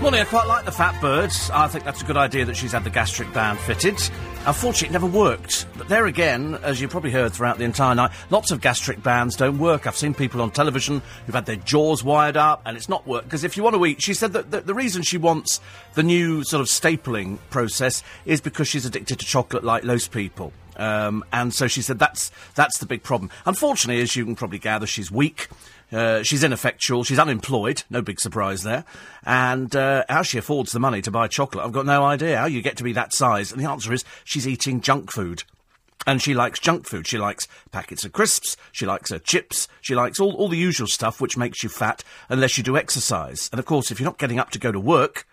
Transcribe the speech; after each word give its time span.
Morning, 0.00 0.20
I 0.20 0.24
quite 0.26 0.46
like 0.46 0.64
the 0.64 0.70
fat 0.70 0.98
birds. 1.00 1.50
I 1.50 1.66
think 1.66 1.84
that's 1.84 2.02
a 2.02 2.04
good 2.04 2.16
idea 2.16 2.44
that 2.44 2.56
she's 2.56 2.70
had 2.70 2.84
the 2.84 2.90
gastric 2.90 3.32
band 3.34 3.58
fitted. 3.58 4.00
Unfortunately, 4.46 4.90
it 4.90 4.92
never 4.92 5.08
worked. 5.08 5.66
But 5.76 5.88
there 5.88 6.06
again, 6.06 6.54
as 6.62 6.80
you 6.80 6.86
probably 6.86 7.10
heard 7.10 7.32
throughout 7.32 7.58
the 7.58 7.64
entire 7.64 7.96
night, 7.96 8.12
lots 8.30 8.52
of 8.52 8.60
gastric 8.60 9.02
bands 9.02 9.34
don't 9.34 9.58
work. 9.58 9.88
I've 9.88 9.96
seen 9.96 10.14
people 10.14 10.40
on 10.40 10.52
television 10.52 11.02
who've 11.26 11.34
had 11.34 11.46
their 11.46 11.56
jaws 11.56 12.04
wired 12.04 12.36
up 12.36 12.62
and 12.64 12.76
it's 12.76 12.88
not 12.88 13.08
worked. 13.08 13.24
Because 13.24 13.42
if 13.42 13.56
you 13.56 13.64
want 13.64 13.74
to 13.74 13.84
eat, 13.86 14.00
she 14.00 14.14
said 14.14 14.34
that 14.34 14.52
the, 14.52 14.60
the 14.60 14.72
reason 14.72 15.02
she 15.02 15.18
wants 15.18 15.60
the 15.94 16.04
new 16.04 16.44
sort 16.44 16.60
of 16.60 16.68
stapling 16.68 17.38
process 17.50 18.04
is 18.24 18.40
because 18.40 18.68
she's 18.68 18.86
addicted 18.86 19.18
to 19.18 19.26
chocolate 19.26 19.64
like 19.64 19.82
most 19.82 20.12
people. 20.12 20.52
Um, 20.76 21.24
and 21.32 21.52
so 21.52 21.66
she 21.66 21.82
said 21.82 21.98
that's 21.98 22.30
that's 22.54 22.78
the 22.78 22.86
big 22.86 23.02
problem. 23.02 23.30
Unfortunately, 23.46 24.00
as 24.00 24.14
you 24.14 24.24
can 24.24 24.36
probably 24.36 24.60
gather, 24.60 24.86
she's 24.86 25.10
weak. 25.10 25.48
Uh, 25.90 26.22
she's 26.22 26.44
ineffectual. 26.44 27.04
She's 27.04 27.18
unemployed. 27.18 27.82
No 27.90 28.02
big 28.02 28.20
surprise 28.20 28.62
there. 28.62 28.84
And 29.24 29.74
uh, 29.74 30.04
how 30.08 30.22
she 30.22 30.38
affords 30.38 30.72
the 30.72 30.80
money 30.80 31.02
to 31.02 31.10
buy 31.10 31.28
chocolate, 31.28 31.64
I've 31.64 31.72
got 31.72 31.86
no 31.86 32.04
idea. 32.04 32.38
How 32.38 32.46
you 32.46 32.62
get 32.62 32.76
to 32.78 32.84
be 32.84 32.92
that 32.92 33.14
size? 33.14 33.52
And 33.52 33.60
the 33.60 33.68
answer 33.68 33.92
is 33.92 34.04
she's 34.24 34.46
eating 34.46 34.80
junk 34.80 35.10
food. 35.12 35.44
And 36.06 36.22
she 36.22 36.32
likes 36.32 36.60
junk 36.60 36.86
food. 36.86 37.06
She 37.06 37.18
likes 37.18 37.48
packets 37.70 38.04
of 38.04 38.12
crisps. 38.12 38.56
She 38.72 38.86
likes 38.86 39.10
her 39.10 39.18
chips. 39.18 39.68
She 39.80 39.94
likes 39.94 40.20
all, 40.20 40.34
all 40.34 40.48
the 40.48 40.56
usual 40.56 40.86
stuff 40.86 41.20
which 41.20 41.36
makes 41.36 41.62
you 41.62 41.68
fat 41.68 42.04
unless 42.28 42.56
you 42.56 42.64
do 42.64 42.76
exercise. 42.76 43.48
And 43.52 43.58
of 43.58 43.66
course, 43.66 43.90
if 43.90 43.98
you're 43.98 44.08
not 44.08 44.18
getting 44.18 44.38
up 44.38 44.50
to 44.50 44.58
go 44.58 44.72
to 44.72 44.80
work, 44.80 45.26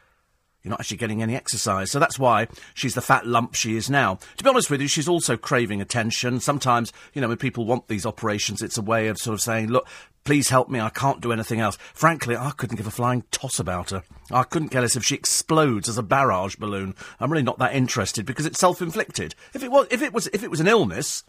you're 0.66 0.72
not 0.72 0.80
actually 0.80 0.98
getting 0.98 1.22
any 1.22 1.36
exercise. 1.36 1.92
So 1.92 2.00
that's 2.00 2.18
why 2.18 2.48
she's 2.74 2.96
the 2.96 3.02
fat 3.02 3.28
lump 3.28 3.54
she 3.54 3.78
is 3.78 3.88
now. 3.88 4.16
To 4.38 4.44
be 4.44 4.50
honest 4.50 4.72
with 4.72 4.82
you, 4.82 4.88
she's 4.88 5.08
also 5.08 5.38
craving 5.38 5.80
attention. 5.80 6.40
Sometimes, 6.40 6.92
you 7.14 7.22
know, 7.22 7.28
when 7.28 7.38
people 7.38 7.66
want 7.66 7.88
these 7.88 8.06
operations, 8.06 8.64
it's 8.64 8.78
a 8.78 8.82
way 8.82 9.08
of 9.08 9.20
sort 9.20 9.36
of 9.36 9.42
saying, 9.42 9.68
look, 9.68 9.88
please 10.24 10.50
help 10.50 10.70
me, 10.70 10.80
I 10.80 10.90
can't 10.90 11.22
do 11.22 11.32
anything 11.32 11.60
else. 11.60 11.78
Frankly, 11.94 12.36
I 12.36 12.50
couldn't 12.58 12.78
give 12.78 12.88
a 12.88 12.92
flying 12.92 13.24
toss 13.30 13.60
about 13.60 13.92
her. 13.92 14.02
I 14.32 14.42
couldn't 14.42 14.70
care 14.70 14.82
less 14.82 14.96
if 14.96 15.06
she 15.06 15.14
explodes 15.14 15.88
as 15.88 16.00
a 16.00 16.04
barrage 16.04 16.56
balloon. 16.56 16.96
I'm 17.20 17.32
really 17.32 17.44
not 17.44 17.60
that 17.60 17.76
interested 17.76 18.26
because 18.26 18.48
it's 18.48 18.60
self-inflicted. 18.60 19.36
If 19.54 19.62
it 19.62 19.70
was, 19.70 19.86
if 19.92 20.02
it 20.02 20.14
was, 20.14 20.26
if 20.34 20.42
it 20.42 20.50
was 20.50 20.60
an 20.60 20.68
illness, 20.68 21.24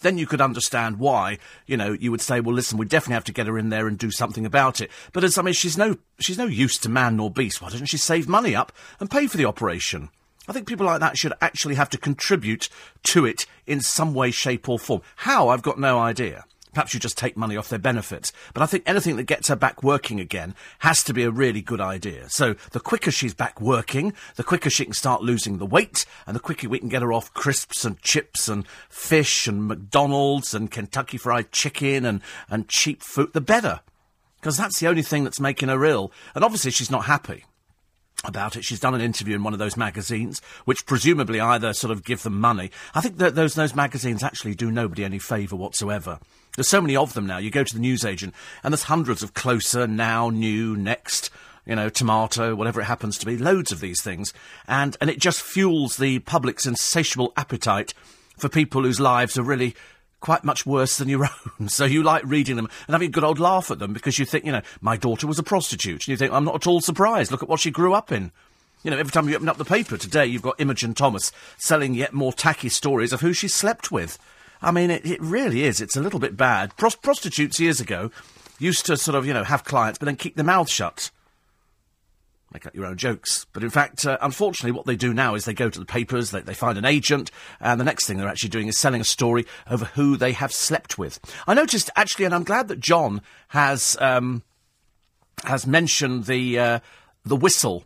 then 0.00 0.18
you 0.18 0.26
could 0.26 0.40
understand 0.40 0.98
why, 0.98 1.38
you 1.66 1.76
know, 1.76 1.92
you 1.92 2.10
would 2.10 2.20
say, 2.20 2.40
well, 2.40 2.54
listen, 2.54 2.78
we 2.78 2.86
definitely 2.86 3.14
have 3.14 3.24
to 3.24 3.32
get 3.32 3.46
her 3.46 3.58
in 3.58 3.68
there 3.68 3.86
and 3.88 3.98
do 3.98 4.10
something 4.10 4.46
about 4.46 4.80
it. 4.80 4.90
But 5.12 5.24
as 5.24 5.38
I 5.38 5.42
mean, 5.42 5.54
she's 5.54 5.78
no, 5.78 5.96
she's 6.18 6.38
no 6.38 6.46
use 6.46 6.78
to 6.78 6.88
man 6.88 7.16
nor 7.16 7.30
beast. 7.30 7.60
Why 7.60 7.70
doesn't 7.70 7.86
she 7.86 7.96
save 7.96 8.28
money 8.28 8.54
up 8.54 8.72
and 9.00 9.10
pay 9.10 9.26
for 9.26 9.36
the 9.36 9.44
operation? 9.44 10.10
I 10.48 10.52
think 10.52 10.66
people 10.66 10.86
like 10.86 11.00
that 11.00 11.18
should 11.18 11.34
actually 11.42 11.74
have 11.74 11.90
to 11.90 11.98
contribute 11.98 12.70
to 13.04 13.26
it 13.26 13.44
in 13.66 13.80
some 13.80 14.14
way, 14.14 14.30
shape, 14.30 14.68
or 14.68 14.78
form. 14.78 15.02
How? 15.16 15.48
I've 15.48 15.62
got 15.62 15.78
no 15.78 15.98
idea. 15.98 16.44
Perhaps 16.78 16.94
you 16.94 17.00
just 17.00 17.18
take 17.18 17.36
money 17.36 17.56
off 17.56 17.70
their 17.70 17.78
benefits. 17.80 18.32
But 18.54 18.62
I 18.62 18.66
think 18.66 18.84
anything 18.86 19.16
that 19.16 19.24
gets 19.24 19.48
her 19.48 19.56
back 19.56 19.82
working 19.82 20.20
again 20.20 20.54
has 20.78 21.02
to 21.02 21.12
be 21.12 21.24
a 21.24 21.30
really 21.32 21.60
good 21.60 21.80
idea. 21.80 22.30
So 22.30 22.54
the 22.70 22.78
quicker 22.78 23.10
she's 23.10 23.34
back 23.34 23.60
working, 23.60 24.12
the 24.36 24.44
quicker 24.44 24.70
she 24.70 24.84
can 24.84 24.94
start 24.94 25.20
losing 25.20 25.58
the 25.58 25.66
weight, 25.66 26.06
and 26.24 26.36
the 26.36 26.40
quicker 26.40 26.68
we 26.68 26.78
can 26.78 26.88
get 26.88 27.02
her 27.02 27.12
off 27.12 27.34
crisps 27.34 27.84
and 27.84 28.00
chips 28.00 28.46
and 28.48 28.64
fish 28.88 29.48
and 29.48 29.66
McDonald's 29.66 30.54
and 30.54 30.70
Kentucky 30.70 31.18
Fried 31.18 31.50
Chicken 31.50 32.04
and, 32.04 32.22
and 32.48 32.68
cheap 32.68 33.02
food, 33.02 33.32
the 33.32 33.40
better. 33.40 33.80
Because 34.36 34.56
that's 34.56 34.78
the 34.78 34.86
only 34.86 35.02
thing 35.02 35.24
that's 35.24 35.40
making 35.40 35.70
her 35.70 35.84
ill. 35.84 36.12
And 36.36 36.44
obviously 36.44 36.70
she's 36.70 36.92
not 36.92 37.06
happy 37.06 37.44
about 38.24 38.54
it. 38.54 38.64
She's 38.64 38.78
done 38.78 38.94
an 38.94 39.00
interview 39.00 39.34
in 39.34 39.42
one 39.42 39.52
of 39.52 39.58
those 39.58 39.76
magazines, 39.76 40.40
which 40.64 40.86
presumably 40.86 41.40
either 41.40 41.72
sort 41.72 41.90
of 41.90 42.04
give 42.04 42.22
them 42.22 42.40
money. 42.40 42.70
I 42.94 43.00
think 43.00 43.18
that 43.18 43.34
those 43.34 43.54
those 43.54 43.74
magazines 43.74 44.22
actually 44.22 44.54
do 44.54 44.70
nobody 44.70 45.04
any 45.04 45.18
favour 45.18 45.56
whatsoever. 45.56 46.20
There's 46.58 46.68
so 46.68 46.80
many 46.80 46.96
of 46.96 47.14
them 47.14 47.24
now. 47.24 47.38
You 47.38 47.50
go 47.50 47.62
to 47.62 47.74
the 47.74 47.80
newsagent, 47.80 48.34
and 48.64 48.72
there's 48.72 48.82
hundreds 48.82 49.22
of 49.22 49.32
closer, 49.32 49.86
now, 49.86 50.28
new, 50.28 50.76
next, 50.76 51.30
you 51.64 51.76
know, 51.76 51.88
tomato, 51.88 52.56
whatever 52.56 52.80
it 52.80 52.86
happens 52.86 53.16
to 53.18 53.26
be, 53.26 53.38
loads 53.38 53.70
of 53.70 53.78
these 53.78 54.02
things, 54.02 54.34
and 54.66 54.96
and 55.00 55.08
it 55.08 55.20
just 55.20 55.40
fuels 55.40 55.98
the 55.98 56.18
public's 56.18 56.66
insatiable 56.66 57.32
appetite 57.36 57.94
for 58.38 58.48
people 58.48 58.82
whose 58.82 58.98
lives 58.98 59.38
are 59.38 59.44
really 59.44 59.76
quite 60.18 60.42
much 60.42 60.66
worse 60.66 60.98
than 60.98 61.08
your 61.08 61.28
own. 61.60 61.68
So 61.68 61.84
you 61.84 62.02
like 62.02 62.24
reading 62.24 62.56
them 62.56 62.68
and 62.86 62.94
having 62.94 63.08
a 63.08 63.12
good 63.12 63.22
old 63.22 63.38
laugh 63.38 63.70
at 63.70 63.78
them 63.78 63.92
because 63.92 64.18
you 64.18 64.24
think, 64.24 64.44
you 64.44 64.50
know, 64.50 64.62
my 64.80 64.96
daughter 64.96 65.28
was 65.28 65.38
a 65.38 65.44
prostitute. 65.44 66.02
And 66.02 66.08
you 66.08 66.16
think, 66.16 66.32
I'm 66.32 66.44
not 66.44 66.56
at 66.56 66.66
all 66.66 66.80
surprised. 66.80 67.30
Look 67.30 67.42
at 67.42 67.48
what 67.48 67.60
she 67.60 67.70
grew 67.70 67.94
up 67.94 68.10
in. 68.10 68.32
You 68.82 68.90
know, 68.90 68.98
every 68.98 69.12
time 69.12 69.28
you 69.28 69.36
open 69.36 69.48
up 69.48 69.58
the 69.58 69.64
paper 69.64 69.96
today, 69.96 70.26
you've 70.26 70.42
got 70.42 70.60
Imogen 70.60 70.94
Thomas 70.94 71.32
selling 71.56 71.94
yet 71.94 72.12
more 72.12 72.32
tacky 72.32 72.68
stories 72.68 73.12
of 73.12 73.20
who 73.20 73.32
she 73.32 73.48
slept 73.48 73.90
with. 73.90 74.18
I 74.60 74.70
mean, 74.70 74.90
it, 74.90 75.06
it 75.06 75.20
really 75.20 75.64
is. 75.64 75.80
It's 75.80 75.96
a 75.96 76.00
little 76.00 76.20
bit 76.20 76.36
bad. 76.36 76.76
Pros- 76.76 76.96
prostitutes 76.96 77.60
years 77.60 77.80
ago 77.80 78.10
used 78.58 78.86
to 78.86 78.96
sort 78.96 79.14
of, 79.14 79.26
you 79.26 79.32
know, 79.32 79.44
have 79.44 79.64
clients, 79.64 79.98
but 79.98 80.06
then 80.06 80.16
keep 80.16 80.36
their 80.36 80.44
mouth 80.44 80.68
shut. 80.68 81.10
Make 82.52 82.66
up 82.66 82.74
your 82.74 82.86
own 82.86 82.96
jokes. 82.96 83.46
But 83.52 83.62
in 83.62 83.70
fact, 83.70 84.06
uh, 84.06 84.16
unfortunately, 84.22 84.72
what 84.72 84.86
they 84.86 84.96
do 84.96 85.12
now 85.12 85.34
is 85.34 85.44
they 85.44 85.52
go 85.52 85.68
to 85.68 85.78
the 85.78 85.84
papers, 85.84 86.30
they, 86.30 86.40
they 86.40 86.54
find 86.54 86.78
an 86.78 86.84
agent, 86.84 87.30
and 87.60 87.78
the 87.78 87.84
next 87.84 88.06
thing 88.06 88.16
they're 88.16 88.28
actually 88.28 88.48
doing 88.48 88.68
is 88.68 88.78
selling 88.78 89.02
a 89.02 89.04
story 89.04 89.46
over 89.70 89.84
who 89.84 90.16
they 90.16 90.32
have 90.32 90.52
slept 90.52 90.98
with. 90.98 91.20
I 91.46 91.54
noticed, 91.54 91.90
actually, 91.94 92.24
and 92.24 92.34
I'm 92.34 92.44
glad 92.44 92.68
that 92.68 92.80
John 92.80 93.20
has, 93.48 93.96
um, 94.00 94.42
has 95.44 95.66
mentioned 95.66 96.24
the, 96.24 96.58
uh, 96.58 96.80
the 97.24 97.36
whistle, 97.36 97.84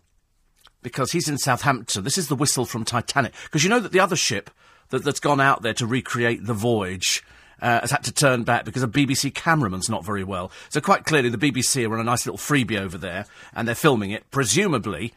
because 0.81 1.13
he's 1.13 1.29
in 1.29 1.39
Southampton. 1.39 2.05
This 2.05 2.19
is 2.19 2.29
the 2.29 2.37
whistle 2.37 2.65
from 2.65 2.85
Titanic. 2.85 3.33
Because 3.45 3.65
you 3.65 3.71
know 3.71 3.81
that 3.81 3.93
the 3.93 4.01
other 4.01 4.17
ship 4.17 4.51
that, 4.93 5.03
that's 5.03 5.21
gone 5.21 5.41
out 5.41 5.63
there 5.63 5.75
to 5.75 5.87
recreate 5.87 6.47
the 6.47 6.55
voyage 6.55 7.25
uh, 7.61 7.81
has 7.81 7.91
had 7.91 8.05
to 8.05 8.13
turn 8.13 8.43
back 8.43 8.65
because 8.65 8.83
a 8.83 8.89
BBC 8.89 9.35
cameraman's 9.35 9.89
not 9.89 10.05
very 10.05 10.25
well. 10.25 10.51
So 10.69 10.81
quite 10.81 11.05
clearly, 11.05 11.29
the 11.29 11.39
BBC 11.39 11.89
are 11.89 11.95
on 11.95 12.01
a 12.01 12.05
nice 12.05 12.27
little 12.27 12.39
freebie 12.39 12.79
over 12.79 12.99
there, 12.99 13.27
and 13.55 13.67
they're 13.67 13.75
filming 13.75 14.11
it, 14.11 14.31
presumably 14.31 15.15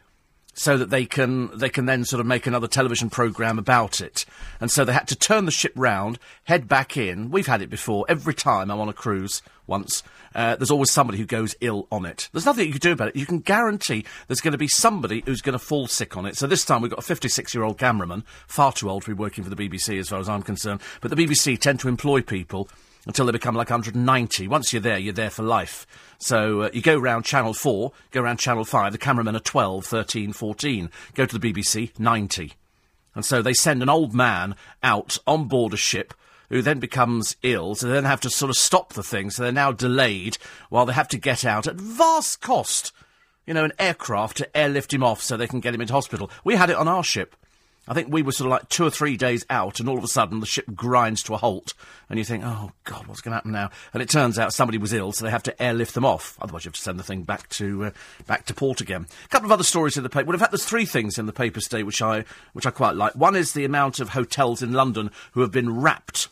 so 0.56 0.78
that 0.78 0.90
they 0.90 1.04
can 1.04 1.56
they 1.56 1.68
can 1.68 1.86
then 1.86 2.04
sort 2.04 2.20
of 2.20 2.26
make 2.26 2.46
another 2.46 2.66
television 2.66 3.10
program 3.10 3.58
about 3.58 4.00
it. 4.00 4.24
And 4.60 4.70
so 4.70 4.84
they 4.84 4.92
had 4.92 5.06
to 5.08 5.16
turn 5.16 5.44
the 5.44 5.50
ship 5.50 5.72
round, 5.76 6.18
head 6.44 6.66
back 6.66 6.96
in. 6.96 7.30
We've 7.30 7.46
had 7.46 7.62
it 7.62 7.70
before. 7.70 8.06
Every 8.08 8.34
time 8.34 8.70
I'm 8.70 8.80
on 8.80 8.88
a 8.88 8.94
cruise, 8.94 9.42
once 9.66 10.02
uh, 10.34 10.56
there's 10.56 10.70
always 10.70 10.90
somebody 10.90 11.18
who 11.18 11.26
goes 11.26 11.54
ill 11.60 11.86
on 11.92 12.06
it. 12.06 12.28
There's 12.32 12.46
nothing 12.46 12.66
you 12.66 12.72
can 12.72 12.80
do 12.80 12.92
about 12.92 13.08
it. 13.08 13.16
You 13.16 13.26
can 13.26 13.40
guarantee 13.40 14.04
there's 14.28 14.40
going 14.40 14.52
to 14.52 14.58
be 14.58 14.68
somebody 14.68 15.22
who's 15.24 15.42
going 15.42 15.54
to 15.54 15.58
fall 15.58 15.86
sick 15.86 16.16
on 16.16 16.26
it. 16.26 16.36
So 16.36 16.46
this 16.46 16.64
time 16.64 16.82
we've 16.82 16.90
got 16.90 16.98
a 16.98 17.02
56 17.02 17.54
year 17.54 17.64
old 17.64 17.78
cameraman, 17.78 18.24
far 18.46 18.72
too 18.72 18.88
old 18.90 19.02
to 19.04 19.10
be 19.10 19.14
working 19.14 19.44
for 19.44 19.50
the 19.50 19.56
BBC 19.56 19.98
as 19.98 20.08
far 20.08 20.20
as 20.20 20.28
I'm 20.28 20.42
concerned. 20.42 20.80
But 21.00 21.10
the 21.10 21.16
BBC 21.16 21.58
tend 21.58 21.80
to 21.80 21.88
employ 21.88 22.22
people 22.22 22.68
until 23.06 23.26
they 23.26 23.32
become 23.32 23.54
like 23.54 23.70
190. 23.70 24.48
Once 24.48 24.72
you're 24.72 24.82
there, 24.82 24.98
you're 24.98 25.12
there 25.12 25.30
for 25.30 25.42
life. 25.42 25.86
So 26.18 26.62
uh, 26.62 26.70
you 26.72 26.82
go 26.82 26.98
round 26.98 27.24
Channel 27.24 27.54
4, 27.54 27.92
go 28.10 28.20
round 28.20 28.38
Channel 28.38 28.64
5, 28.64 28.92
the 28.92 28.98
cameramen 28.98 29.36
are 29.36 29.40
12, 29.40 29.84
13, 29.84 30.32
14. 30.32 30.90
Go 31.14 31.26
to 31.26 31.38
the 31.38 31.52
BBC, 31.52 31.98
90. 31.98 32.54
And 33.14 33.24
so 33.24 33.42
they 33.42 33.54
send 33.54 33.82
an 33.82 33.88
old 33.88 34.14
man 34.14 34.54
out 34.82 35.18
on 35.26 35.48
board 35.48 35.72
a 35.72 35.76
ship 35.76 36.14
who 36.48 36.62
then 36.62 36.78
becomes 36.78 37.36
ill, 37.42 37.74
so 37.74 37.86
they 37.86 37.94
then 37.94 38.04
have 38.04 38.20
to 38.20 38.30
sort 38.30 38.50
of 38.50 38.56
stop 38.56 38.92
the 38.92 39.02
thing, 39.02 39.30
so 39.30 39.42
they're 39.42 39.52
now 39.52 39.72
delayed 39.72 40.38
while 40.68 40.86
they 40.86 40.92
have 40.92 41.08
to 41.08 41.18
get 41.18 41.44
out 41.44 41.66
at 41.66 41.74
vast 41.76 42.40
cost. 42.40 42.92
You 43.46 43.54
know, 43.54 43.64
an 43.64 43.72
aircraft 43.78 44.38
to 44.38 44.56
airlift 44.56 44.92
him 44.92 45.02
off 45.02 45.22
so 45.22 45.36
they 45.36 45.46
can 45.46 45.60
get 45.60 45.74
him 45.74 45.80
into 45.80 45.92
hospital. 45.92 46.30
We 46.44 46.56
had 46.56 46.70
it 46.70 46.76
on 46.76 46.88
our 46.88 47.04
ship. 47.04 47.36
I 47.88 47.94
think 47.94 48.08
we 48.12 48.22
were 48.22 48.32
sort 48.32 48.46
of 48.46 48.52
like 48.52 48.68
two 48.68 48.84
or 48.84 48.90
three 48.90 49.16
days 49.16 49.44
out, 49.48 49.80
and 49.80 49.88
all 49.88 49.98
of 49.98 50.04
a 50.04 50.08
sudden 50.08 50.40
the 50.40 50.46
ship 50.46 50.66
grinds 50.74 51.22
to 51.24 51.34
a 51.34 51.36
halt, 51.36 51.74
and 52.08 52.18
you 52.18 52.24
think, 52.24 52.44
"Oh 52.44 52.72
God, 52.84 53.06
what's 53.06 53.20
going 53.20 53.32
to 53.32 53.36
happen 53.36 53.52
now?" 53.52 53.70
And 53.94 54.02
it 54.02 54.10
turns 54.10 54.38
out 54.38 54.52
somebody 54.52 54.78
was 54.78 54.92
ill, 54.92 55.12
so 55.12 55.24
they 55.24 55.30
have 55.30 55.42
to 55.44 55.62
airlift 55.62 55.94
them 55.94 56.04
off. 56.04 56.36
Otherwise, 56.40 56.64
you 56.64 56.70
have 56.70 56.76
to 56.76 56.82
send 56.82 56.98
the 56.98 57.04
thing 57.04 57.22
back 57.22 57.48
to 57.50 57.86
uh, 57.86 57.90
back 58.26 58.46
to 58.46 58.54
port 58.54 58.80
again. 58.80 59.06
A 59.24 59.28
couple 59.28 59.46
of 59.46 59.52
other 59.52 59.64
stories 59.64 59.96
in 59.96 60.02
the 60.02 60.08
paper. 60.08 60.26
Well, 60.26 60.34
in 60.34 60.40
fact, 60.40 60.52
there's 60.52 60.64
three 60.64 60.86
things 60.86 61.18
in 61.18 61.26
the 61.26 61.32
paper 61.32 61.60
today 61.60 61.82
which 61.82 62.02
I 62.02 62.24
which 62.52 62.66
I 62.66 62.70
quite 62.70 62.96
like. 62.96 63.14
One 63.14 63.36
is 63.36 63.52
the 63.52 63.64
amount 63.64 64.00
of 64.00 64.10
hotels 64.10 64.62
in 64.62 64.72
London 64.72 65.10
who 65.32 65.40
have 65.40 65.52
been 65.52 65.78
rapped 65.78 66.28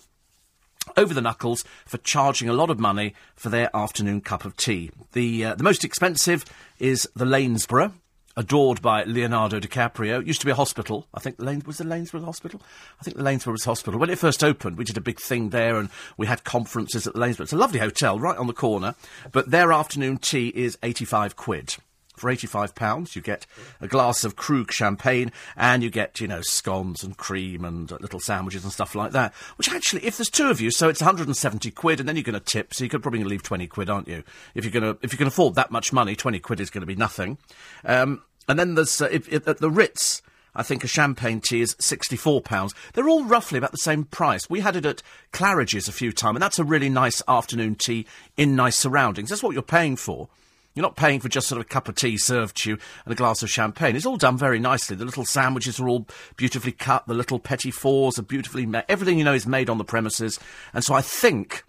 over 0.97 1.15
the 1.15 1.23
knuckles 1.23 1.65
for 1.87 1.99
charging 1.99 2.49
a 2.49 2.53
lot 2.53 2.71
of 2.71 2.79
money 2.79 3.15
for 3.35 3.49
their 3.49 3.75
afternoon 3.75 4.21
cup 4.21 4.45
of 4.45 4.57
tea. 4.57 4.91
The 5.13 5.45
uh, 5.45 5.55
the 5.55 5.65
most 5.65 5.85
expensive 5.85 6.45
is 6.79 7.09
the 7.15 7.25
Lanesborough 7.25 7.93
adored 8.37 8.83
by 8.83 9.05
Leonardo 9.05 9.61
DiCaprio. 9.61 10.21
It 10.21 10.27
used 10.27 10.41
to 10.41 10.47
be 10.47 10.53
a 10.53 10.57
hospital. 10.57 11.07
I 11.15 11.21
think 11.21 11.37
Lane, 11.39 11.63
was 11.67 11.79
the 11.79 11.85
Lanesborough 11.85 12.25
Hospital? 12.25 12.61
I 13.01 13.05
think 13.05 13.17
the 13.17 13.23
Lanesborough 13.23 13.53
was 13.53 13.65
hospital. 13.65 14.01
When 14.01 14.11
it 14.11 14.19
first 14.19 14.43
opened, 14.43 14.77
we 14.77 14.85
did 14.85 14.97
a 14.97 15.01
big 15.01 15.21
thing 15.21 15.51
there 15.51 15.77
and 15.77 15.89
we 16.17 16.27
had 16.27 16.45
conferences 16.45 17.07
at 17.07 17.15
the 17.15 17.21
Lanesborough. 17.21 17.43
It's 17.43 17.53
a 17.53 17.57
lovely 17.57 17.81
hotel 17.81 18.19
right 18.19 18.37
on 18.37 18.47
the 18.47 18.53
corner, 18.53 18.95
but 19.33 19.51
their 19.51 19.73
afternoon 19.73 20.19
tea 20.19 20.49
is 20.49 20.79
85 20.83 21.37
quid. 21.37 21.77
For 22.15 22.31
£85, 22.31 23.17
you 23.17 23.23
get 23.23 23.47
a 23.81 23.89
glass 23.89 24.25
of 24.25 24.37
Krug 24.37 24.71
champagne 24.71 25.33
and 25.57 25.83
you 25.83 25.91
get, 25.91 26.21
you 26.21 26.29
know, 26.29 26.43
scones 26.43 27.03
and 27.03 27.17
cream 27.17 27.65
and 27.65 27.91
uh, 27.91 27.99
little 28.01 28.21
sandwiches 28.21 28.63
and 28.63 28.73
stuff 28.73 28.95
like 28.95 29.13
that. 29.13 29.35
Which 29.57 29.71
actually, 29.71 30.05
if 30.05 30.17
there's 30.17 30.31
two 30.31 30.49
of 30.49 30.61
you, 30.61 30.71
so 30.71 30.89
it's 30.89 31.01
170 31.01 31.71
quid 31.73 32.01
and 32.01 32.09
then 32.09 32.17
you're 32.17 32.23
going 32.23 32.35
to 32.35 32.41
tip, 32.41 32.73
so 32.73 32.85
you 32.85 32.91
could 32.91 33.03
probably 33.03 33.25
leave 33.25 33.43
20 33.43 33.67
quid, 33.67 33.91
aren't 33.91 34.09
you? 34.09 34.23
If 34.55 34.65
you're 34.65 34.81
to, 34.81 34.99
if 35.03 35.13
you 35.13 35.19
can 35.19 35.27
afford 35.27 35.55
that 35.57 35.71
much 35.71 35.93
money, 35.93 36.15
20 36.15 36.39
quid 36.39 36.61
is 36.61 36.71
going 36.71 36.83
to 36.83 36.87
be 36.87 36.97
nothing. 36.97 37.39
Um, 37.85 38.23
and 38.49 38.59
then 38.59 38.75
there's, 38.75 39.01
uh, 39.01 39.09
if, 39.11 39.33
if, 39.33 39.49
at 39.49 39.59
the 39.59 39.71
Ritz, 39.71 40.23
I 40.55 40.63
think 40.63 40.85
a 40.85 40.89
champagne 40.89 41.41
tea 41.41 41.63
is 41.63 41.75
£64. 41.77 42.75
They're 42.93 43.09
all 43.09 43.25
roughly 43.25 43.59
about 43.59 43.73
the 43.73 43.79
same 43.79 44.05
price. 44.05 44.49
We 44.49 44.61
had 44.61 44.77
it 44.77 44.87
at 44.87 45.03
Claridge's 45.33 45.89
a 45.89 45.93
few 45.93 46.13
times, 46.13 46.37
and 46.37 46.43
that's 46.43 46.59
a 46.59 46.65
really 46.65 46.89
nice 46.89 47.23
afternoon 47.27 47.75
tea 47.75 48.07
in 48.37 48.55
nice 48.55 48.77
surroundings. 48.77 49.31
That's 49.31 49.43
what 49.43 49.55
you're 49.55 49.63
paying 49.63 49.97
for. 49.97 50.29
You're 50.75 50.83
not 50.83 50.97
paying 50.97 51.21
for 51.21 51.29
just 51.29 51.47
sort 51.47 51.61
of 51.61 51.67
a 51.67 51.69
cup 51.69 51.89
of 51.89 51.95
tea 51.95 52.17
served 52.17 52.57
to 52.59 52.71
you 52.71 52.79
and 53.05 53.13
a 53.13 53.17
glass 53.17 53.43
of 53.43 53.51
champagne. 53.51 53.95
It's 53.95 54.07
all 54.07 54.17
done 54.17 54.37
very 54.37 54.59
nicely. 54.59 54.97
The 54.97 55.05
little 55.05 55.25
sandwiches 55.25 55.79
are 55.79 55.89
all 55.89 56.07
beautifully 56.37 56.73
cut. 56.73 57.07
The 57.07 57.15
little 57.15 57.39
petit 57.39 57.71
fours 57.71 58.19
are 58.19 58.23
beautifully 58.23 58.67
made. 58.67 58.85
Everything 58.89 59.17
you 59.17 59.25
know 59.25 59.35
is 59.35 59.47
made 59.47 59.71
on 59.71 59.79
the 59.79 59.85
premises. 59.85 60.41
And 60.73 60.83
so 60.83 60.93
I 60.93 61.01
think, 61.01 61.65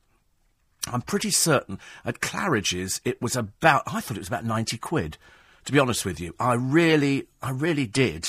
I'm 0.91 1.03
pretty 1.03 1.29
certain, 1.29 1.79
at 2.03 2.19
Claridge's 2.19 2.99
it 3.05 3.21
was 3.21 3.35
about, 3.35 3.83
I 3.85 4.01
thought 4.01 4.17
it 4.17 4.21
was 4.21 4.27
about 4.27 4.45
90 4.45 4.77
quid. 4.79 5.17
To 5.65 5.71
be 5.71 5.79
honest 5.79 6.05
with 6.05 6.19
you, 6.19 6.33
I 6.39 6.53
really, 6.53 7.27
I 7.41 7.49
really 7.49 7.87
did. 7.87 8.27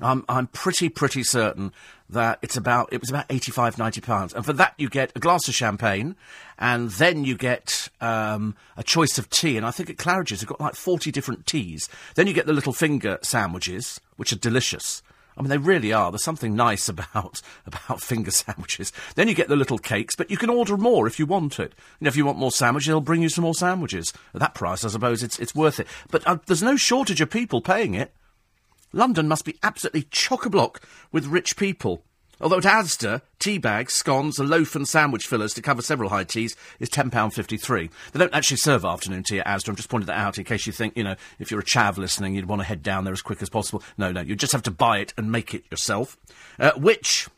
I'm, 0.00 0.24
I'm 0.28 0.48
pretty, 0.48 0.88
pretty 0.88 1.22
certain 1.22 1.72
that 2.10 2.38
it's 2.42 2.56
about, 2.56 2.92
it 2.92 3.00
was 3.00 3.10
about 3.10 3.26
85, 3.30 3.78
90 3.78 4.00
pounds. 4.00 4.34
And 4.34 4.44
for 4.44 4.52
that 4.54 4.74
you 4.76 4.88
get 4.88 5.12
a 5.14 5.20
glass 5.20 5.46
of 5.48 5.54
champagne, 5.54 6.16
and 6.58 6.90
then 6.90 7.24
you 7.24 7.36
get, 7.36 7.88
um, 8.00 8.56
a 8.76 8.82
choice 8.82 9.18
of 9.18 9.30
tea. 9.30 9.56
And 9.56 9.64
I 9.64 9.70
think 9.70 9.90
at 9.90 9.96
Claridge's 9.96 10.40
they've 10.40 10.48
got 10.48 10.60
like 10.60 10.74
40 10.74 11.10
different 11.12 11.46
teas. 11.46 11.88
Then 12.16 12.26
you 12.26 12.32
get 12.32 12.46
the 12.46 12.52
little 12.52 12.72
finger 12.72 13.18
sandwiches, 13.22 14.00
which 14.16 14.32
are 14.32 14.38
delicious. 14.38 15.02
I 15.36 15.42
mean, 15.42 15.50
they 15.50 15.58
really 15.58 15.92
are. 15.92 16.10
There's 16.10 16.22
something 16.22 16.54
nice 16.54 16.88
about 16.88 17.40
about 17.66 18.00
finger 18.00 18.30
sandwiches. 18.30 18.92
Then 19.14 19.28
you 19.28 19.34
get 19.34 19.48
the 19.48 19.56
little 19.56 19.78
cakes, 19.78 20.14
but 20.16 20.30
you 20.30 20.36
can 20.36 20.50
order 20.50 20.76
more 20.76 21.06
if 21.06 21.18
you 21.18 21.26
want 21.26 21.58
it. 21.58 21.72
You 22.00 22.04
know, 22.04 22.08
if 22.08 22.16
you 22.16 22.24
want 22.24 22.38
more 22.38 22.52
sandwiches, 22.52 22.88
they'll 22.88 23.00
bring 23.00 23.22
you 23.22 23.28
some 23.28 23.42
more 23.42 23.54
sandwiches. 23.54 24.12
At 24.34 24.40
that 24.40 24.54
price, 24.54 24.84
I 24.84 24.88
suppose 24.88 25.22
it's 25.22 25.38
it's 25.38 25.54
worth 25.54 25.80
it. 25.80 25.86
But 26.10 26.26
uh, 26.26 26.38
there's 26.46 26.62
no 26.62 26.76
shortage 26.76 27.20
of 27.20 27.30
people 27.30 27.60
paying 27.60 27.94
it. 27.94 28.12
London 28.94 29.28
must 29.28 29.44
be 29.44 29.58
absolutely 29.62 30.06
chock 30.10 30.46
a 30.46 30.50
block 30.50 30.80
with 31.12 31.26
rich 31.26 31.56
people. 31.56 32.02
Although 32.40 32.58
at 32.58 32.64
Asda, 32.64 33.22
tea 33.38 33.58
bags, 33.58 33.94
scones, 33.94 34.38
a 34.38 34.44
loaf 34.44 34.74
and 34.74 34.88
sandwich 34.88 35.26
fillers 35.26 35.54
to 35.54 35.62
cover 35.62 35.82
several 35.82 36.10
high 36.10 36.24
teas 36.24 36.56
is 36.80 36.90
£10.53. 36.90 37.90
They 38.12 38.18
don't 38.18 38.34
actually 38.34 38.56
serve 38.56 38.84
afternoon 38.84 39.22
tea 39.22 39.40
at 39.40 39.46
Asda. 39.46 39.68
I'm 39.68 39.76
just 39.76 39.88
pointing 39.88 40.06
that 40.06 40.18
out 40.18 40.38
in 40.38 40.44
case 40.44 40.66
you 40.66 40.72
think, 40.72 40.96
you 40.96 41.04
know, 41.04 41.16
if 41.38 41.50
you're 41.50 41.60
a 41.60 41.64
chav 41.64 41.96
listening, 41.96 42.34
you'd 42.34 42.46
want 42.46 42.60
to 42.60 42.66
head 42.66 42.82
down 42.82 43.04
there 43.04 43.12
as 43.12 43.22
quick 43.22 43.40
as 43.40 43.48
possible. 43.48 43.82
No, 43.96 44.10
no, 44.12 44.20
you 44.20 44.36
just 44.36 44.52
have 44.52 44.64
to 44.64 44.70
buy 44.70 44.98
it 44.98 45.14
and 45.16 45.30
make 45.30 45.54
it 45.54 45.64
yourself. 45.70 46.16
Uh, 46.58 46.72
which 46.72 47.28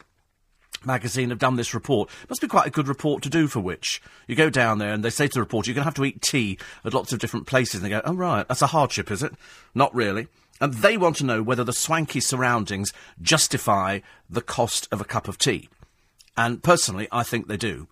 magazine 0.85 1.31
have 1.31 1.39
done 1.39 1.57
this 1.57 1.75
report. 1.75 2.09
Must 2.29 2.41
be 2.41 2.49
quite 2.49 2.67
a 2.67 2.71
good 2.71 2.89
report 2.89 3.23
to 3.25 3.29
do 3.29 3.49
for 3.49 3.61
which. 3.61 4.01
You 4.27 4.37
go 4.37 4.51
down 4.51 4.79
there 4.79 4.93
and 4.93 5.05
they 5.05 5.11
say 5.11 5.27
to 5.27 5.35
the 5.35 5.41
reporter, 5.41 5.71
you're 5.71 5.75
going 5.75 5.83
to 5.83 5.87
have 5.87 5.95
to 5.95 6.05
eat 6.05 6.23
tea 6.23 6.59
at 6.85 6.95
lots 6.95 7.13
of 7.13 7.19
different 7.19 7.47
places. 7.47 7.77
And 7.77 7.85
they 7.85 7.91
go, 7.91 8.03
oh, 8.05 8.15
right, 8.15 8.47
that's 8.47 8.63
a 8.63 8.69
hardship, 8.69 9.11
is 9.11 9.23
it? 9.23 9.33
Not 9.75 9.95
really. 9.95 10.29
And 10.61 10.75
they 10.75 10.97
want 10.97 11.17
to 11.17 11.25
know 11.25 11.43
whether 11.43 11.65
the 11.65 11.73
swanky 11.73 12.21
surroundings 12.21 12.93
justify 13.21 14.01
the 14.29 14.41
cost 14.41 14.89
of 14.91 15.01
a 15.01 15.05
cup 15.05 15.29
of 15.29 15.39
tea. 15.39 15.69
And 16.37 16.63
personally, 16.63 17.09
I 17.13 17.23
think 17.23 17.47
they 17.47 17.57
do. 17.57 17.89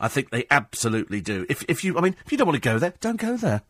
I 0.00 0.08
think 0.08 0.30
they 0.30 0.46
absolutely 0.50 1.20
do. 1.20 1.46
If, 1.48 1.64
if 1.68 1.84
you, 1.84 1.98
I 1.98 2.00
mean, 2.00 2.16
if 2.24 2.32
you 2.32 2.38
don't 2.38 2.46
want 2.46 2.62
to 2.62 2.68
go 2.68 2.78
there, 2.78 2.94
don't 3.00 3.20
go 3.20 3.36
there. 3.36 3.62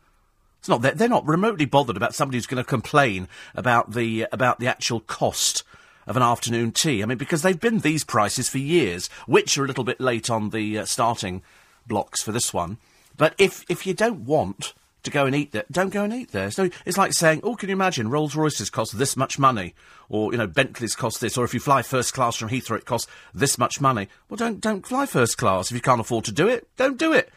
It's 0.59 0.69
not 0.69 0.83
they're 0.83 1.09
not 1.09 1.27
remotely 1.27 1.67
bothered 1.67 1.97
about 1.97 2.15
somebody 2.15 2.37
who's 2.37 2.47
going 2.47 2.63
to 2.63 2.69
complain 2.69 3.29
about 3.55 3.93
the 3.93 4.27
about 4.33 4.59
the 4.59 4.67
actual 4.67 5.01
cost 5.01 5.63
of 6.07 6.17
an 6.17 6.23
afternoon 6.23 6.73
tea. 6.73 7.03
I 7.03 7.07
mean, 7.07 7.19
because 7.19 7.43
they've 7.43 7.59
been 7.59 7.79
these 7.79 8.03
prices 8.03 8.49
for 8.49 8.59
years, 8.59 9.09
which 9.27 9.57
are 9.57 9.65
a 9.65 9.69
little 9.69 9.85
bit 9.85 10.01
late 10.01 10.29
on 10.29 10.51
the 10.51 10.79
uh, 10.79 10.85
starting 10.85 11.43
blocks 11.87 12.23
for 12.23 12.33
this 12.33 12.53
one. 12.53 12.79
But 13.17 13.35
if 13.39 13.65
if 13.69 13.87
you 13.87 13.95
don't 13.95 14.25
want 14.25 14.75
to 15.03 15.11
go 15.11 15.27
and 15.27 15.35
eat 15.35 15.53
there, 15.53 15.65
don't 15.71 15.93
go 15.93 16.05
and 16.05 16.13
eat 16.13 16.33
there. 16.33 16.51
So 16.51 16.71
it's 16.85 16.99
like 16.99 17.13
saying, 17.13 17.41
oh, 17.43 17.55
can 17.55 17.69
you 17.69 17.75
imagine 17.75 18.11
Rolls 18.11 18.35
Royces 18.35 18.71
cost 18.71 18.99
this 18.99 19.17
much 19.17 19.39
money, 19.39 19.75
or 20.09 20.33
you 20.33 20.39
know 20.39 20.47
Bentleys 20.47 20.95
cost 20.95 21.21
this, 21.21 21.37
or 21.37 21.45
if 21.45 21.55
you 21.55 21.61
fly 21.61 21.83
first 21.83 22.15
class 22.15 22.37
from 22.37 22.49
Heathrow, 22.49 22.79
it 22.79 22.85
costs 22.85 23.11
this 23.35 23.59
much 23.59 23.81
money. 23.81 24.09
Well, 24.29 24.37
don't 24.37 24.61
don't 24.61 24.87
fly 24.87 25.07
first 25.07 25.39
class 25.39 25.71
if 25.71 25.75
you 25.75 25.81
can't 25.81 26.01
afford 26.01 26.25
to 26.27 26.33
do 26.33 26.49
it. 26.49 26.69
Don't 26.77 26.99
do 26.99 27.13
it. 27.13 27.31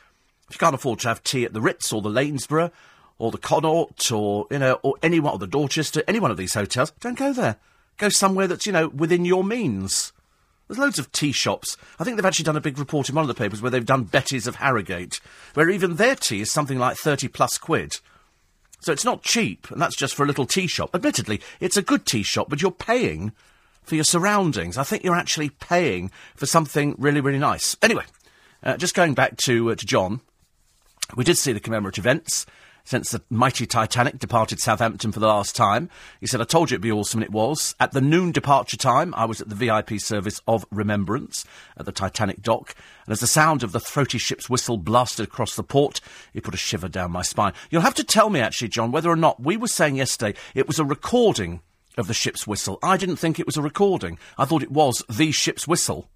If 0.50 0.56
you 0.56 0.60
can't 0.60 0.76
afford 0.76 1.00
to 1.00 1.08
have 1.08 1.24
tea 1.24 1.46
at 1.46 1.54
the 1.54 1.62
Ritz 1.62 1.94
or 1.94 2.02
the 2.02 2.10
Lanesborough 2.10 2.72
or 3.20 3.32
the 3.32 3.38
Connaught 3.38 4.12
or 4.12 4.48
you 4.50 4.60
know 4.60 4.80
or 4.84 4.96
any 5.02 5.20
one 5.20 5.34
or 5.34 5.40
the 5.40 5.48
Dorchester, 5.48 6.04
any 6.08 6.20
one 6.20 6.32
of 6.32 6.38
these 6.38 6.54
hotels, 6.54 6.92
don't 7.00 7.18
go 7.18 7.32
there. 7.32 7.58
Go 7.98 8.10
somewhere 8.10 8.48
that's 8.48 8.66
you 8.66 8.72
know 8.72 8.90
within 8.90 9.26
your 9.26 9.44
means. 9.44 10.12
There's 10.72 10.80
loads 10.80 11.00
of 11.00 11.12
tea 11.12 11.34
shops. 11.34 11.76
I 12.00 12.06
think 12.06 12.16
they've 12.16 12.26
actually 12.26 12.46
done 12.46 12.56
a 12.56 12.62
big 12.62 12.80
report 12.80 13.10
in 13.10 13.16
one 13.16 13.24
of 13.24 13.28
the 13.28 13.34
papers 13.34 13.62
where 13.62 13.70
they've 13.70 13.86
done 13.86 14.06
Betty's 14.06 14.48
of 14.48 14.56
Harrogate, 14.56 15.20
where 15.54 15.70
even 15.70 15.98
their 15.98 16.16
tea 16.16 16.40
is 16.40 16.50
something 16.50 16.80
like 16.80 16.96
30 16.96 17.28
plus 17.28 17.58
quid. 17.58 17.98
So 18.80 18.94
it's 18.94 19.04
not 19.04 19.22
cheap, 19.22 19.70
and 19.70 19.82
that's 19.82 19.98
just 19.98 20.16
for 20.16 20.24
a 20.24 20.26
little 20.26 20.46
tea 20.46 20.68
shop. 20.68 20.92
Admittedly, 20.96 21.42
it's 21.60 21.76
a 21.76 21.82
good 21.82 22.06
tea 22.06 22.24
shop, 22.24 22.48
but 22.48 22.62
you're 22.62 22.72
paying 22.72 23.34
for 23.84 23.96
your 23.96 24.06
surroundings. 24.06 24.78
I 24.78 24.84
think 24.84 25.04
you're 25.04 25.14
actually 25.14 25.50
paying 25.50 26.10
for 26.38 26.46
something 26.46 26.96
really, 26.98 27.20
really 27.20 27.38
nice. 27.38 27.76
Anyway, 27.82 28.06
uh, 28.64 28.78
just 28.78 28.96
going 28.96 29.14
back 29.14 29.36
to, 29.44 29.72
uh, 29.72 29.76
to 29.76 29.86
John, 29.86 30.22
we 31.18 31.26
did 31.26 31.38
see 31.38 31.52
the 31.52 31.60
commemorative 31.60 32.06
events 32.06 32.46
since 32.84 33.12
the 33.12 33.22
mighty 33.30 33.66
Titanic 33.66 34.20
departed 34.20 34.60
Southampton 34.60 35.12
for 35.12 35.20
the 35.20 35.28
last 35.28 35.56
time. 35.56 35.90
He 36.20 36.28
said, 36.28 36.42
I 36.42 36.46
told 36.46 36.72
you 36.72 36.76
it'd 36.76 36.82
be 36.82 36.92
awesome, 36.92 37.22
and 37.22 37.26
it 37.26 37.34
was. 37.34 37.76
At 37.80 37.92
the 37.92 38.02
noon 38.02 38.32
departure 38.32 38.78
time, 38.78 39.14
I 39.16 39.26
was 39.26 39.42
at 39.42 39.50
the 39.50 39.56
VIP 39.56 40.00
service 40.00 40.42
of 40.48 40.66
Remembrance 40.72 41.46
at 41.78 41.86
the 41.86 41.92
Titanic 41.92 42.42
dock, 42.42 42.76
and 43.06 43.14
as 43.14 43.20
the 43.20 43.28
sound 43.28 43.64
of 43.64 43.72
the 43.72 43.80
throaty 43.80 44.18
ship's 44.18 44.50
whistle 44.50 44.78
blasted 44.78 45.26
across 45.26 45.56
the 45.56 45.64
port, 45.64 46.02
it 46.34 46.44
put 46.44 46.54
a 46.54 46.58
shiver 46.58 46.88
down 46.88 47.12
my 47.12 47.22
spine. 47.22 47.54
You'll 47.70 47.82
have 47.82 47.96
to 47.96 48.04
tell 48.04 48.30
me, 48.30 48.40
actually, 48.40 48.70
John, 48.70 48.92
whether 48.92 49.10
or 49.10 49.16
not 49.16 49.42
we 49.42 49.58
were 49.58 49.68
saying 49.68 49.96
yesterday 49.96 50.38
it 50.56 50.68
was 50.68 50.80
a 50.80 50.86
recording 50.86 51.62
of 51.98 52.08
the 52.08 52.14
ship's 52.14 52.48
whistle. 52.48 52.80
I 52.82 52.98
didn't 52.98 53.18
think 53.18 53.40
it 53.40 53.46
was 53.46 53.58
a 53.58 53.62
recording. 53.62 54.18
I 54.38 54.46
thought 54.46 54.64
it 54.64 54.72
was 54.72 55.04
the 55.10 55.32
ship's 55.32 55.68
whistle. 55.68 56.10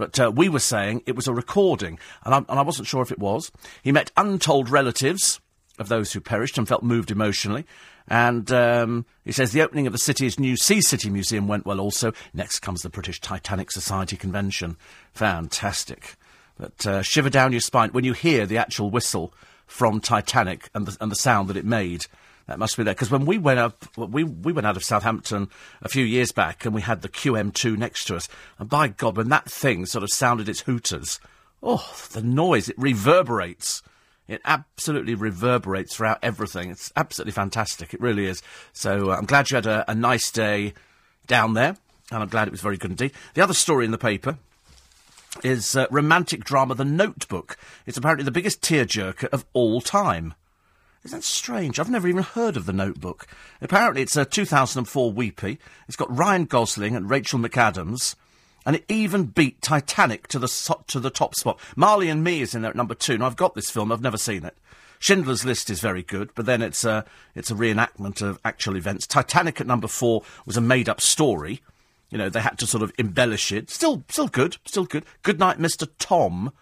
But 0.00 0.18
uh, 0.18 0.32
we 0.34 0.48
were 0.48 0.60
saying 0.60 1.02
it 1.04 1.14
was 1.14 1.28
a 1.28 1.34
recording, 1.34 1.98
and 2.24 2.34
I, 2.34 2.38
and 2.38 2.58
I 2.58 2.62
wasn't 2.62 2.88
sure 2.88 3.02
if 3.02 3.12
it 3.12 3.18
was. 3.18 3.52
He 3.82 3.92
met 3.92 4.10
untold 4.16 4.70
relatives 4.70 5.42
of 5.78 5.90
those 5.90 6.14
who 6.14 6.22
perished 6.22 6.56
and 6.56 6.66
felt 6.66 6.82
moved 6.82 7.10
emotionally. 7.10 7.66
And 8.08 8.50
um, 8.50 9.04
he 9.26 9.32
says 9.32 9.52
the 9.52 9.60
opening 9.60 9.86
of 9.86 9.92
the 9.92 9.98
city's 9.98 10.40
new 10.40 10.56
Sea 10.56 10.80
City 10.80 11.10
Museum 11.10 11.48
went 11.48 11.66
well 11.66 11.80
also. 11.80 12.14
Next 12.32 12.60
comes 12.60 12.80
the 12.80 12.88
British 12.88 13.20
Titanic 13.20 13.70
Society 13.70 14.16
Convention. 14.16 14.78
Fantastic. 15.12 16.16
But 16.58 16.86
uh, 16.86 17.02
shiver 17.02 17.28
down 17.28 17.52
your 17.52 17.60
spine 17.60 17.90
when 17.90 18.04
you 18.04 18.14
hear 18.14 18.46
the 18.46 18.56
actual 18.56 18.88
whistle 18.88 19.34
from 19.66 20.00
Titanic 20.00 20.70
and 20.74 20.86
the, 20.86 20.96
and 20.98 21.12
the 21.12 21.16
sound 21.16 21.48
that 21.48 21.58
it 21.58 21.66
made. 21.66 22.06
That 22.50 22.58
must 22.58 22.76
be 22.76 22.82
there 22.82 22.94
because 22.94 23.12
when 23.12 23.26
we 23.26 23.38
went 23.38 23.60
up, 23.60 23.96
we 23.96 24.24
we 24.24 24.52
went 24.52 24.66
out 24.66 24.76
of 24.76 24.82
Southampton 24.82 25.48
a 25.82 25.88
few 25.88 26.04
years 26.04 26.32
back, 26.32 26.64
and 26.64 26.74
we 26.74 26.80
had 26.80 27.00
the 27.00 27.08
QM2 27.08 27.78
next 27.78 28.06
to 28.06 28.16
us, 28.16 28.28
and 28.58 28.68
by 28.68 28.88
God, 28.88 29.16
when 29.16 29.28
that 29.28 29.48
thing 29.48 29.86
sort 29.86 30.02
of 30.02 30.10
sounded 30.10 30.48
its 30.48 30.62
hooters, 30.62 31.20
oh, 31.62 31.94
the 32.10 32.24
noise 32.24 32.68
it 32.68 32.76
reverberates. 32.76 33.84
It 34.26 34.40
absolutely 34.44 35.14
reverberates 35.14 35.94
throughout 35.94 36.18
everything. 36.24 36.70
It's 36.70 36.92
absolutely 36.96 37.32
fantastic. 37.32 37.94
It 37.94 38.00
really 38.00 38.26
is. 38.26 38.42
So 38.72 39.12
uh, 39.12 39.16
I'm 39.16 39.26
glad 39.26 39.48
you 39.48 39.54
had 39.54 39.66
a, 39.66 39.88
a 39.88 39.94
nice 39.94 40.32
day 40.32 40.74
down 41.28 41.54
there, 41.54 41.76
and 42.10 42.20
I'm 42.20 42.28
glad 42.28 42.48
it 42.48 42.52
was 42.52 42.60
very 42.60 42.78
good 42.78 42.90
indeed. 42.90 43.12
The 43.34 43.42
other 43.42 43.54
story 43.54 43.84
in 43.84 43.92
the 43.92 43.98
paper 43.98 44.38
is 45.44 45.76
uh, 45.76 45.86
romantic 45.88 46.42
drama 46.42 46.74
The 46.74 46.84
Notebook. 46.84 47.56
It's 47.86 47.96
apparently 47.96 48.24
the 48.24 48.32
biggest 48.32 48.60
tearjerker 48.60 49.28
of 49.28 49.44
all 49.52 49.80
time. 49.80 50.34
Isn't 51.04 51.18
that 51.18 51.24
strange? 51.24 51.78
I've 51.78 51.88
never 51.88 52.08
even 52.08 52.22
heard 52.22 52.56
of 52.56 52.66
The 52.66 52.74
Notebook. 52.74 53.26
Apparently, 53.62 54.02
it's 54.02 54.16
a 54.16 54.26
2004 54.26 55.12
Weepy. 55.12 55.58
It's 55.88 55.96
got 55.96 56.14
Ryan 56.14 56.44
Gosling 56.44 56.94
and 56.94 57.08
Rachel 57.08 57.38
McAdams, 57.38 58.16
and 58.66 58.76
it 58.76 58.84
even 58.88 59.24
beat 59.24 59.62
Titanic 59.62 60.28
to 60.28 60.38
the 60.38 60.76
to 60.88 61.00
the 61.00 61.08
top 61.08 61.34
spot. 61.34 61.58
Marley 61.74 62.10
and 62.10 62.22
Me 62.22 62.42
is 62.42 62.54
in 62.54 62.62
there 62.62 62.70
at 62.70 62.76
number 62.76 62.94
two. 62.94 63.16
Now, 63.16 63.26
I've 63.26 63.36
got 63.36 63.54
this 63.54 63.70
film. 63.70 63.90
I've 63.90 64.02
never 64.02 64.18
seen 64.18 64.44
it. 64.44 64.56
Schindler's 64.98 65.46
List 65.46 65.70
is 65.70 65.80
very 65.80 66.02
good, 66.02 66.30
but 66.34 66.44
then 66.44 66.60
it's 66.60 66.84
a 66.84 67.06
it's 67.34 67.50
a 67.50 67.54
reenactment 67.54 68.20
of 68.20 68.38
actual 68.44 68.76
events. 68.76 69.06
Titanic 69.06 69.58
at 69.58 69.66
number 69.66 69.88
four 69.88 70.22
was 70.44 70.58
a 70.58 70.60
made 70.60 70.90
up 70.90 71.00
story. 71.00 71.62
You 72.10 72.18
know, 72.18 72.28
they 72.28 72.40
had 72.40 72.58
to 72.58 72.66
sort 72.66 72.82
of 72.82 72.92
embellish 72.98 73.52
it. 73.52 73.70
Still, 73.70 74.02
still 74.08 74.28
good, 74.28 74.58
still 74.66 74.84
good. 74.84 75.04
Good 75.22 75.38
night, 75.38 75.58
Mr. 75.58 75.88
Tom. 75.98 76.52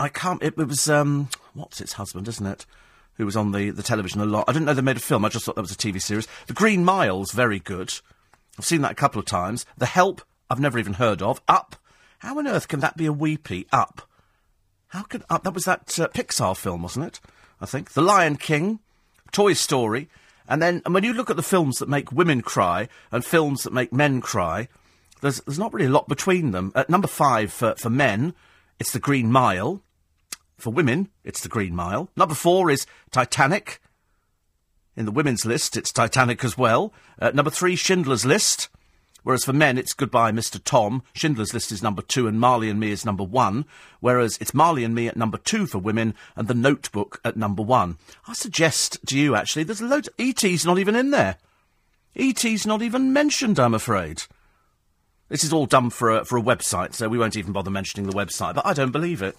I 0.00 0.08
can't. 0.08 0.42
It, 0.42 0.54
it 0.56 0.68
was 0.68 0.88
um, 0.88 1.28
what's 1.52 1.82
its 1.82 1.94
husband, 1.94 2.28
isn't 2.28 2.46
it? 2.46 2.64
Who 3.16 3.24
was 3.24 3.36
on 3.36 3.52
the, 3.52 3.70
the 3.70 3.82
television 3.82 4.20
a 4.20 4.26
lot. 4.26 4.44
I 4.48 4.52
didn't 4.52 4.66
know 4.66 4.74
they 4.74 4.82
made 4.82 4.96
a 4.96 5.00
film, 5.00 5.24
I 5.24 5.28
just 5.28 5.44
thought 5.44 5.56
that 5.56 5.62
was 5.62 5.72
a 5.72 5.76
TV 5.76 6.00
series. 6.00 6.28
The 6.46 6.52
Green 6.52 6.84
Mile's 6.84 7.32
very 7.32 7.58
good. 7.58 7.92
I've 8.58 8.64
seen 8.64 8.82
that 8.82 8.92
a 8.92 8.96
couple 8.96 9.18
of 9.18 9.26
times. 9.26 9.66
The 9.76 9.86
Help, 9.86 10.22
I've 10.50 10.60
never 10.60 10.78
even 10.78 10.94
heard 10.94 11.22
of. 11.22 11.40
Up. 11.48 11.76
How 12.20 12.38
on 12.38 12.46
earth 12.46 12.68
can 12.68 12.80
that 12.80 12.96
be 12.96 13.06
a 13.06 13.12
weepy? 13.12 13.66
Up. 13.72 14.08
How 14.88 15.02
could 15.02 15.24
Up? 15.28 15.44
That 15.44 15.54
was 15.54 15.64
that 15.64 15.98
uh, 15.98 16.08
Pixar 16.08 16.56
film, 16.56 16.82
wasn't 16.82 17.06
it? 17.06 17.20
I 17.60 17.66
think. 17.66 17.92
The 17.92 18.02
Lion 18.02 18.36
King, 18.36 18.80
Toy 19.32 19.52
Story. 19.52 20.08
And 20.48 20.62
then 20.62 20.80
and 20.84 20.94
when 20.94 21.04
you 21.04 21.12
look 21.12 21.28
at 21.28 21.36
the 21.36 21.42
films 21.42 21.78
that 21.78 21.88
make 21.88 22.12
women 22.12 22.40
cry 22.40 22.88
and 23.10 23.24
films 23.24 23.64
that 23.64 23.72
make 23.72 23.92
men 23.92 24.20
cry, 24.20 24.68
there's, 25.20 25.40
there's 25.40 25.58
not 25.58 25.72
really 25.72 25.86
a 25.86 25.90
lot 25.90 26.08
between 26.08 26.52
them. 26.52 26.72
At 26.74 26.88
number 26.88 27.08
five 27.08 27.52
for, 27.52 27.74
for 27.76 27.90
men, 27.90 28.34
it's 28.78 28.92
The 28.92 29.00
Green 29.00 29.30
Mile. 29.30 29.82
For 30.56 30.70
women, 30.70 31.08
it's 31.24 31.40
The 31.40 31.48
Green 31.48 31.74
Mile. 31.74 32.08
Number 32.16 32.34
four 32.34 32.70
is 32.70 32.86
Titanic. 33.10 33.80
In 34.96 35.04
the 35.04 35.12
women's 35.12 35.44
list, 35.44 35.76
it's 35.76 35.92
Titanic 35.92 36.42
as 36.42 36.56
well. 36.56 36.92
Uh, 37.18 37.30
number 37.34 37.50
three, 37.50 37.76
Schindler's 37.76 38.24
List. 38.24 38.70
Whereas 39.22 39.44
for 39.44 39.52
men, 39.52 39.76
it's 39.76 39.92
Goodbye, 39.92 40.30
Mr. 40.32 40.62
Tom. 40.62 41.02
Schindler's 41.12 41.52
List 41.52 41.72
is 41.72 41.82
number 41.82 42.00
two, 42.00 42.26
and 42.26 42.40
Marley 42.40 42.70
and 42.70 42.80
Me 42.80 42.92
is 42.92 43.04
number 43.04 43.24
one. 43.24 43.66
Whereas 44.00 44.38
it's 44.40 44.54
Marley 44.54 44.84
and 44.84 44.94
Me 44.94 45.08
at 45.08 45.16
number 45.16 45.36
two 45.36 45.66
for 45.66 45.78
women, 45.78 46.14
and 46.36 46.48
The 46.48 46.54
Notebook 46.54 47.20
at 47.24 47.36
number 47.36 47.62
one. 47.62 47.98
I 48.26 48.32
suggest 48.32 48.98
to 49.08 49.18
you, 49.18 49.34
actually, 49.34 49.64
there's 49.64 49.80
a 49.80 49.86
load. 49.86 50.06
Of 50.06 50.14
E.T.'s 50.16 50.64
not 50.64 50.78
even 50.78 50.94
in 50.94 51.10
there. 51.10 51.36
E.T.'s 52.14 52.66
not 52.66 52.80
even 52.82 53.12
mentioned, 53.12 53.58
I'm 53.58 53.74
afraid. 53.74 54.22
This 55.28 55.42
is 55.42 55.52
all 55.52 55.66
done 55.66 55.90
for 55.90 56.10
a, 56.10 56.24
for 56.24 56.38
a 56.38 56.42
website, 56.42 56.94
so 56.94 57.08
we 57.08 57.18
won't 57.18 57.36
even 57.36 57.52
bother 57.52 57.70
mentioning 57.70 58.08
the 58.08 58.16
website. 58.16 58.54
But 58.54 58.64
I 58.64 58.72
don't 58.72 58.92
believe 58.92 59.22
it. 59.22 59.36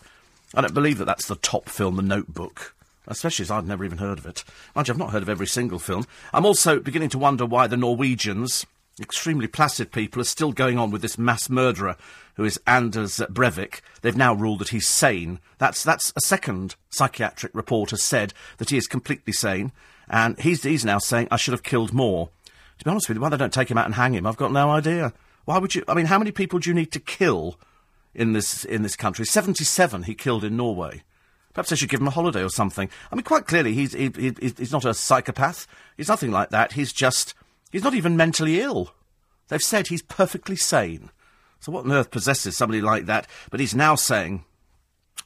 I 0.53 0.61
don't 0.61 0.73
believe 0.73 0.97
that 0.97 1.05
that's 1.05 1.27
the 1.27 1.35
top 1.35 1.69
film, 1.69 1.95
The 1.95 2.01
Notebook. 2.01 2.73
Especially 3.07 3.43
as 3.43 3.51
I'd 3.51 3.67
never 3.67 3.85
even 3.85 3.99
heard 3.99 4.19
of 4.19 4.25
it. 4.25 4.43
Mind 4.75 4.87
you, 4.87 4.93
I've 4.93 4.99
not 4.99 5.11
heard 5.11 5.23
of 5.23 5.29
every 5.29 5.47
single 5.47 5.79
film. 5.79 6.05
I'm 6.33 6.45
also 6.45 6.79
beginning 6.79 7.09
to 7.09 7.17
wonder 7.17 7.45
why 7.45 7.67
the 7.67 7.77
Norwegians, 7.77 8.65
extremely 8.99 9.47
placid 9.47 9.91
people, 9.91 10.21
are 10.21 10.25
still 10.25 10.51
going 10.51 10.77
on 10.77 10.91
with 10.91 11.01
this 11.01 11.17
mass 11.17 11.49
murderer 11.49 11.95
who 12.35 12.43
is 12.43 12.59
Anders 12.67 13.17
Breivik. 13.29 13.79
They've 14.01 14.15
now 14.15 14.33
ruled 14.33 14.59
that 14.59 14.69
he's 14.69 14.87
sane. 14.87 15.39
That's, 15.57 15.83
that's 15.83 16.11
a 16.17 16.21
second 16.21 16.75
psychiatric 16.89 17.53
report 17.55 17.91
has 17.91 18.03
said 18.03 18.33
that 18.57 18.69
he 18.69 18.77
is 18.77 18.87
completely 18.87 19.33
sane. 19.33 19.71
And 20.09 20.39
he's, 20.39 20.63
he's 20.63 20.85
now 20.85 20.99
saying, 20.99 21.29
I 21.31 21.37
should 21.37 21.53
have 21.53 21.63
killed 21.63 21.93
more. 21.93 22.29
To 22.79 22.85
be 22.85 22.91
honest 22.91 23.09
with 23.09 23.17
you, 23.17 23.21
why 23.21 23.29
they 23.29 23.37
don't 23.37 23.53
take 23.53 23.71
him 23.71 23.77
out 23.77 23.85
and 23.85 23.95
hang 23.95 24.13
him, 24.13 24.27
I've 24.27 24.37
got 24.37 24.51
no 24.51 24.69
idea. 24.69 25.13
Why 25.45 25.57
would 25.57 25.75
you? 25.75 25.83
I 25.87 25.93
mean, 25.93 26.07
how 26.07 26.19
many 26.19 26.31
people 26.31 26.59
do 26.59 26.69
you 26.69 26.73
need 26.73 26.91
to 26.91 26.99
kill 26.99 27.57
in 28.17 28.33
this 28.33 28.65
in 28.65 28.81
this 28.81 28.97
country? 28.97 29.25
Seventy-seven 29.25 30.03
he 30.03 30.15
killed 30.15 30.43
in 30.43 30.57
Norway. 30.57 31.03
Perhaps 31.53 31.71
I 31.71 31.75
should 31.75 31.89
give 31.89 32.01
him 32.01 32.07
a 32.07 32.11
holiday 32.11 32.43
or 32.43 32.49
something. 32.49 32.89
I 33.11 33.15
mean, 33.15 33.23
quite 33.23 33.47
clearly, 33.47 33.73
he's 33.73 33.93
he, 33.93 34.11
he, 34.15 34.33
he's 34.39 34.73
not 34.73 34.83
a 34.83 34.93
psychopath. 34.93 35.65
He's 35.95 36.09
nothing 36.09 36.31
like 36.31 36.49
that. 36.49 36.73
He's 36.73 36.91
just 36.91 37.33
he's 37.71 37.83
not 37.83 37.93
even 37.93 38.17
mentally 38.17 38.59
ill. 38.59 38.93
They've 39.47 39.61
said 39.61 39.87
he's 39.87 40.01
perfectly 40.01 40.57
sane. 40.57 41.09
So 41.59 41.71
what 41.71 41.85
on 41.85 41.91
earth 41.93 42.11
possesses 42.11 42.57
somebody 42.57 42.81
like 42.81 43.05
that? 43.05 43.27
But 43.49 43.59
he's 43.59 43.73
now 43.73 43.95
saying. 43.95 44.43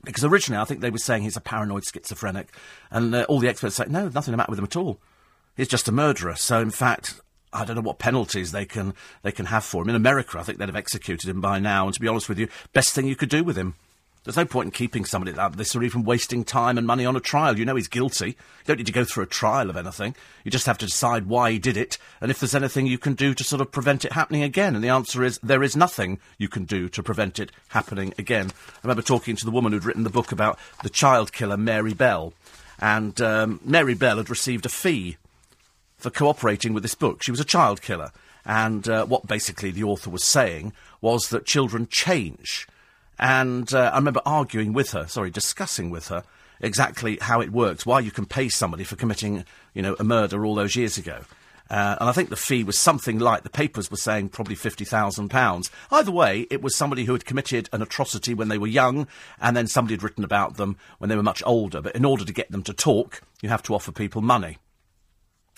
Because 0.04 0.24
originally 0.24 0.62
I 0.62 0.66
think 0.66 0.80
they 0.80 0.90
were 0.90 0.98
saying 0.98 1.24
he's 1.24 1.38
a 1.38 1.42
paranoid 1.42 1.84
schizophrenic, 1.86 2.48
and 2.90 3.14
uh, 3.14 3.26
all 3.28 3.40
the 3.40 3.50
experts 3.50 3.76
say 3.76 3.86
no, 3.90 4.08
nothing 4.08 4.32
the 4.32 4.38
matter 4.38 4.52
with 4.52 4.60
him 4.60 4.66
at 4.66 4.78
all. 4.78 5.00
He's 5.58 5.68
just 5.68 5.90
a 5.90 5.92
murderer. 5.92 6.36
So 6.36 6.60
in 6.62 6.72
fact, 6.72 7.20
I 7.54 7.66
don't 7.66 7.76
know 7.76 7.82
what 7.82 8.00
penalties 8.00 8.52
they 8.52 8.66
can 8.66 8.94
they 9.24 9.32
can 9.32 9.48
have 9.48 9.66
for 9.66 9.84
him. 9.84 9.90
In 9.90 9.96
America, 9.96 10.40
I 10.40 10.44
think 10.44 10.58
they'd 10.58 10.70
have 10.70 10.76
executed 10.76 11.30
him 11.30 11.42
by 11.42 11.60
now. 11.60 11.86
And 11.86 11.94
to 11.94 12.00
be 12.00 12.08
honest 12.08 12.30
with 12.30 12.40
you, 12.40 12.48
best 12.74 12.94
thing 12.94 13.08
you 13.08 13.16
could 13.16 13.30
do 13.30 13.44
with 13.44 13.58
him. 13.58 13.76
There's 14.24 14.38
no 14.38 14.46
point 14.46 14.68
in 14.68 14.72
keeping 14.72 15.04
somebody 15.04 15.36
like 15.36 15.56
this 15.56 15.76
or 15.76 15.82
even 15.82 16.04
wasting 16.04 16.44
time 16.44 16.78
and 16.78 16.86
money 16.86 17.08
on 17.08 17.16
a 17.16 17.20
trial. 17.20 17.58
You 17.58 17.66
know 17.66 17.76
he's 17.76 17.88
guilty. 17.88 18.28
You 18.28 18.36
don't 18.68 18.78
need 18.78 18.86
to 18.86 18.92
go 18.92 19.04
through 19.04 19.24
a 19.24 19.28
trial 19.28 19.68
of 19.72 19.76
anything. 19.76 20.16
You 20.44 20.52
just 20.52 20.68
have 20.68 20.78
to 20.78 20.86
decide 20.86 21.26
why 21.26 21.52
he 21.52 21.58
did 21.58 21.76
it 21.76 21.98
and 22.22 22.30
if 22.30 22.40
there's 22.40 22.54
anything 22.54 22.86
you 22.86 23.00
can 23.00 23.16
do 23.16 23.34
to 23.34 23.44
sort 23.44 23.62
of 23.62 23.72
prevent 23.72 24.06
it 24.06 24.14
happening 24.14 24.44
again. 24.44 24.76
And 24.76 24.84
the 24.84 24.90
answer 24.90 25.24
is 25.24 25.40
there 25.42 25.64
is 25.64 25.76
nothing 25.76 26.20
you 26.38 26.48
can 26.48 26.66
do 26.66 26.88
to 26.90 27.02
prevent 27.02 27.40
it 27.40 27.52
happening 27.70 28.14
again. 28.20 28.52
I 28.52 28.80
remember 28.84 29.02
talking 29.02 29.36
to 29.38 29.46
the 29.46 29.52
woman 29.52 29.72
who'd 29.72 29.86
written 29.86 30.04
the 30.04 30.12
book 30.12 30.32
about 30.32 30.60
the 30.84 30.90
child 30.90 31.34
killer, 31.34 31.58
Mary 31.58 31.96
Bell. 31.96 32.34
And 32.78 33.20
um, 33.22 33.60
Mary 33.66 33.96
Bell 33.96 34.18
had 34.18 34.30
received 34.30 34.68
a 34.68 34.70
fee 34.70 35.18
for 36.02 36.10
cooperating 36.10 36.74
with 36.74 36.84
this 36.84 36.96
book. 36.96 37.24
She 37.24 37.32
was 37.32 37.40
a 37.40 37.46
child 37.46 37.82
killer. 37.82 38.12
And 38.44 38.90
uh, 38.90 39.06
what 39.06 39.28
basically 39.28 39.72
the 39.72 39.84
author 39.84 40.10
was 40.10 40.24
saying 40.24 40.74
was 41.00 41.30
that 41.30 41.46
children 41.46 41.88
change. 41.88 42.68
And 43.20 43.72
uh, 43.74 43.92
I 43.94 43.98
remember 43.98 44.22
arguing 44.26 44.74
with 44.74 44.92
her, 44.92 45.08
sorry, 45.08 45.30
discussing 45.30 45.92
with 45.92 46.08
her 46.08 46.24
exactly 46.60 47.18
how 47.22 47.40
it 47.42 47.52
works, 47.52 47.86
why 47.86 48.00
you 48.00 48.12
can 48.12 48.26
pay 48.26 48.50
somebody 48.50 48.84
for 48.84 48.96
committing, 48.96 49.46
you 49.74 49.82
know, 49.82 49.96
a 50.00 50.04
murder 50.04 50.44
all 50.46 50.56
those 50.56 50.76
years 50.76 50.98
ago. 50.98 51.22
Uh, 51.70 51.96
and 52.02 52.10
I 52.10 52.12
think 52.12 52.30
the 52.30 52.36
fee 52.36 52.66
was 52.66 52.78
something 52.78 53.20
like 53.20 53.44
the 53.44 53.50
papers 53.50 53.90
were 53.90 53.96
saying 53.96 54.30
probably 54.30 54.56
fifty 54.56 54.84
thousand 54.84 55.30
pounds. 55.30 55.72
Either 55.90 56.12
way, 56.12 56.46
it 56.50 56.62
was 56.62 56.76
somebody 56.76 57.06
who 57.06 57.14
had 57.14 57.24
committed 57.24 57.70
an 57.72 57.82
atrocity 57.82 58.34
when 58.34 58.50
they 58.50 58.58
were 58.58 58.68
young, 58.68 59.08
and 59.40 59.56
then 59.56 59.68
somebody 59.68 59.94
had 59.94 60.04
written 60.04 60.26
about 60.26 60.58
them 60.58 60.76
when 60.98 61.10
they 61.10 61.16
were 61.16 61.24
much 61.24 61.42
older. 61.46 61.80
But 61.80 61.96
in 61.96 62.04
order 62.04 62.26
to 62.26 62.34
get 62.34 62.52
them 62.52 62.64
to 62.64 62.74
talk, 62.74 63.22
you 63.42 63.48
have 63.48 63.64
to 63.64 63.74
offer 63.74 63.94
people 63.94 64.22
money. 64.22 64.58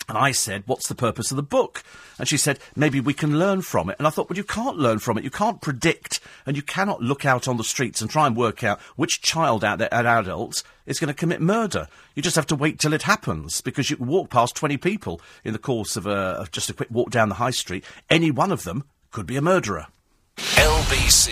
And 0.08 0.18
I 0.18 0.32
said, 0.32 0.64
What's 0.66 0.88
the 0.88 0.94
purpose 0.94 1.30
of 1.30 1.36
the 1.36 1.42
book? 1.42 1.82
And 2.18 2.28
she 2.28 2.36
said, 2.36 2.58
Maybe 2.76 3.00
we 3.00 3.14
can 3.14 3.38
learn 3.38 3.62
from 3.62 3.88
it. 3.88 3.96
And 3.98 4.06
I 4.06 4.10
thought, 4.10 4.28
Well, 4.28 4.36
you 4.36 4.44
can't 4.44 4.76
learn 4.76 4.98
from 4.98 5.16
it. 5.16 5.24
You 5.24 5.30
can't 5.30 5.60
predict, 5.60 6.20
and 6.44 6.56
you 6.56 6.62
cannot 6.62 7.02
look 7.02 7.24
out 7.24 7.48
on 7.48 7.56
the 7.56 7.64
streets 7.64 8.00
and 8.00 8.10
try 8.10 8.26
and 8.26 8.36
work 8.36 8.62
out 8.62 8.80
which 8.96 9.22
child 9.22 9.64
out 9.64 9.78
there, 9.78 9.92
an 9.92 10.06
adult, 10.06 10.62
is 10.86 11.00
going 11.00 11.08
to 11.08 11.14
commit 11.14 11.40
murder. 11.40 11.88
You 12.14 12.22
just 12.22 12.36
have 12.36 12.46
to 12.48 12.56
wait 12.56 12.78
till 12.78 12.92
it 12.92 13.02
happens, 13.02 13.60
because 13.62 13.88
you 13.88 13.96
can 13.96 14.06
walk 14.06 14.30
past 14.30 14.54
20 14.56 14.76
people 14.76 15.20
in 15.42 15.52
the 15.52 15.58
course 15.58 15.96
of, 15.96 16.06
a, 16.06 16.10
of 16.10 16.50
just 16.50 16.68
a 16.68 16.74
quick 16.74 16.90
walk 16.90 17.10
down 17.10 17.30
the 17.30 17.36
high 17.36 17.50
street. 17.50 17.84
Any 18.10 18.30
one 18.30 18.52
of 18.52 18.64
them 18.64 18.84
could 19.10 19.26
be 19.26 19.36
a 19.36 19.42
murderer. 19.42 19.86
LBC 20.36 21.30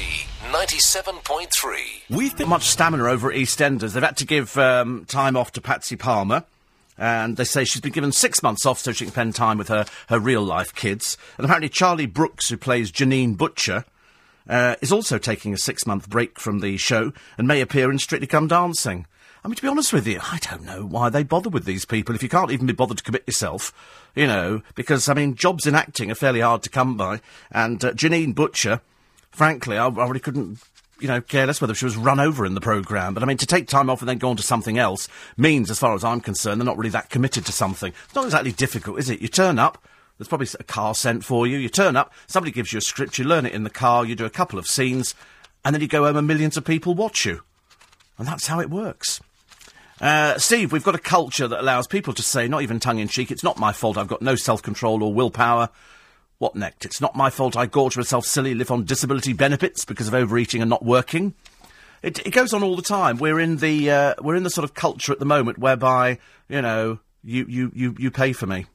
97.3. 0.50 1.75
We've 2.09 2.37
been 2.37 2.49
much 2.49 2.64
stamina 2.64 3.04
over 3.04 3.31
at 3.31 3.37
EastEnders. 3.37 3.92
They've 3.92 4.02
had 4.02 4.16
to 4.19 4.26
give 4.26 4.57
um, 4.57 5.04
time 5.07 5.37
off 5.37 5.52
to 5.52 5.61
Patsy 5.61 5.97
Palmer. 5.97 6.45
And 6.99 7.37
they 7.37 7.44
say 7.44 7.64
she's 7.64 7.80
been 7.80 7.92
given 7.92 8.12
six 8.12 8.42
months 8.42 8.66
off 8.66 8.78
so 8.78 8.92
she 8.92 9.04
can 9.04 9.12
spend 9.12 9.34
time 9.34 9.58
with 9.58 9.68
her, 9.68 9.87
her 10.08 10.18
real 10.20 10.42
life 10.42 10.75
kids. 10.75 11.16
And 11.37 11.44
apparently 11.44 11.68
Charlie 11.68 12.06
Brooks, 12.06 12.49
who 12.49 12.56
plays 12.56 12.92
Janine 12.92 13.37
Butcher, 13.37 13.84
uh, 14.49 14.76
is 14.80 14.92
also 14.92 15.18
taking 15.18 15.54
a 15.54 15.58
six 15.58 15.87
month 15.87 16.08
break 16.08 16.38
from 16.38 16.61
the 16.61 16.76
show 16.76 17.12
and 17.38 17.49
may 17.49 17.61
appear 17.61 17.90
in 17.90 17.99
Strictly 17.99 18.26
Come 18.26 18.49
Dancing. 18.49 19.06
I 19.44 19.49
mean, 19.49 19.56
to 19.56 19.62
be 19.62 19.68
honest 19.68 19.92
with 19.92 20.06
you, 20.06 20.20
I 20.22 20.38
don't 20.38 20.62
know 20.62 20.84
why 20.84 21.08
they 21.08 21.25
bother 21.25 21.50
with 21.50 21.64
these 21.64 21.84
people 21.84 22.14
if 22.14 22.22
you 22.22 22.28
can't 22.28 22.52
even 22.52 22.66
be 22.66 22.72
bothered 22.72 22.99
to 22.99 23.04
commit 23.04 23.25
yourself, 23.26 23.72
you 24.14 24.26
know, 24.26 24.62
because, 24.76 25.08
I 25.08 25.14
mean, 25.14 25.34
jobs 25.34 25.66
in 25.66 25.75
acting 25.75 26.12
are 26.12 26.16
fairly 26.16 26.40
hard 26.40 26.62
to 26.62 26.70
come 26.70 26.96
by. 26.96 27.20
And 27.50 27.84
uh, 27.84 27.92
Janine 27.92 28.37
Butcher, 28.37 28.82
frankly, 29.32 29.76
I, 29.76 29.88
I 29.88 30.06
really 30.06 30.20
couldn't 30.20 30.61
you 31.02 31.09
know, 31.09 31.21
care 31.21 31.47
less 31.47 31.61
whether 31.61 31.75
she 31.75 31.85
was 31.85 31.97
run 31.97 32.21
over 32.21 32.47
in 32.47 32.54
the 32.54 32.61
programme. 32.61 33.14
But 33.14 33.23
I 33.23 33.26
mean, 33.26 33.37
to 33.38 33.47
take 33.47 33.66
time 33.66 33.90
off 33.90 34.00
and 34.00 34.09
then 34.09 34.18
go 34.18 34.30
on 34.30 34.37
to 34.37 34.42
something 34.42 34.78
else 34.78 35.09
means, 35.37 35.71
as 35.71 35.78
far 35.78 35.94
as 35.94 36.04
I'm 36.04 36.21
concerned, 36.21 36.61
they're 36.61 36.66
not 36.66 36.78
really 36.78 36.90
that 36.90 37.11
committed 37.11 37.44
to 37.47 37.52
something. 37.52 37.92
It's 38.04 38.14
not 38.14 38.25
exactly 38.25 38.52
difficult, 38.52 38.99
is 38.99 39.11
it? 39.11 39.21
You 39.21 39.28
turn 39.28 39.59
up, 39.59 39.85
there's 40.18 40.28
probably 40.28 40.47
a 40.59 40.64
car 40.64 40.94
sent 40.94 41.25
for 41.25 41.47
you. 41.47 41.59
You 41.59 41.68
turn 41.68 41.97
up, 41.97 42.12
somebody 42.26 42.52
gives 42.52 42.73
you 42.73 42.78
a 42.78 42.82
script, 42.82 43.18
you 43.18 43.25
learn 43.25 43.44
it 43.47 43.52
in 43.52 43.64
the 43.64 43.71
car, 43.71 44.04
you 44.04 44.14
do 44.14 44.25
a 44.25 44.30
couple 44.30 44.59
of 44.59 44.66
scenes, 44.66 45.14
and 45.64 45.75
then 45.75 45.82
you 45.82 45.88
go 45.88 46.04
home 46.04 46.16
and 46.16 46.26
millions 46.26 46.56
of 46.56 46.64
people 46.64 46.94
watch 46.94 47.25
you. 47.25 47.42
And 48.18 48.28
that's 48.28 48.47
how 48.47 48.61
it 48.61 48.71
works. 48.71 49.21
Uh, 50.00 50.38
Steve, 50.38 50.73
we've 50.73 50.85
got 50.85 50.94
a 50.94 50.99
culture 50.99 51.49
that 51.49 51.61
allows 51.61 51.87
people 51.87 52.12
to 52.12 52.23
say, 52.23 52.49
not 52.49 52.62
even 52.62 52.80
tongue 52.80 52.99
in 52.99 53.09
cheek, 53.09 53.30
it's 53.30 53.44
not 53.44 53.59
my 53.59 53.73
fault, 53.73 53.97
I've 53.97 54.09
got 54.09 54.23
no 54.23 54.35
self 54.35 54.62
control 54.62 55.02
or 55.02 55.12
willpower. 55.12 55.68
What 56.42 56.56
next? 56.56 56.84
It's 56.84 57.00
not 57.00 57.14
my 57.14 57.30
fault 57.30 57.56
I 57.56 57.66
gorge 57.66 57.96
myself 57.96 58.26
silly, 58.26 58.52
live 58.52 58.72
on 58.72 58.84
disability 58.84 59.32
benefits 59.32 59.84
because 59.84 60.08
of 60.08 60.14
overeating 60.14 60.61
and 60.61 60.68
not 60.68 60.84
working. 60.84 61.34
It, 62.02 62.18
it 62.26 62.30
goes 62.30 62.52
on 62.52 62.64
all 62.64 62.75
the 62.75 62.82
time. 62.82 63.18
We're 63.18 63.38
in 63.38 63.58
the 63.58 63.88
uh, 63.88 64.14
we're 64.20 64.34
in 64.34 64.42
the 64.42 64.50
sort 64.50 64.64
of 64.64 64.75
culture 64.75 65.12
at 65.12 65.20
the 65.20 65.25
moment 65.25 65.58
whereby 65.58 66.18
you 66.49 66.61
know 66.61 66.99
you 67.22 67.46
you 67.49 67.70
you, 67.76 67.94
you 67.96 68.11
pay 68.11 68.32
for 68.32 68.49
me. 68.49 68.66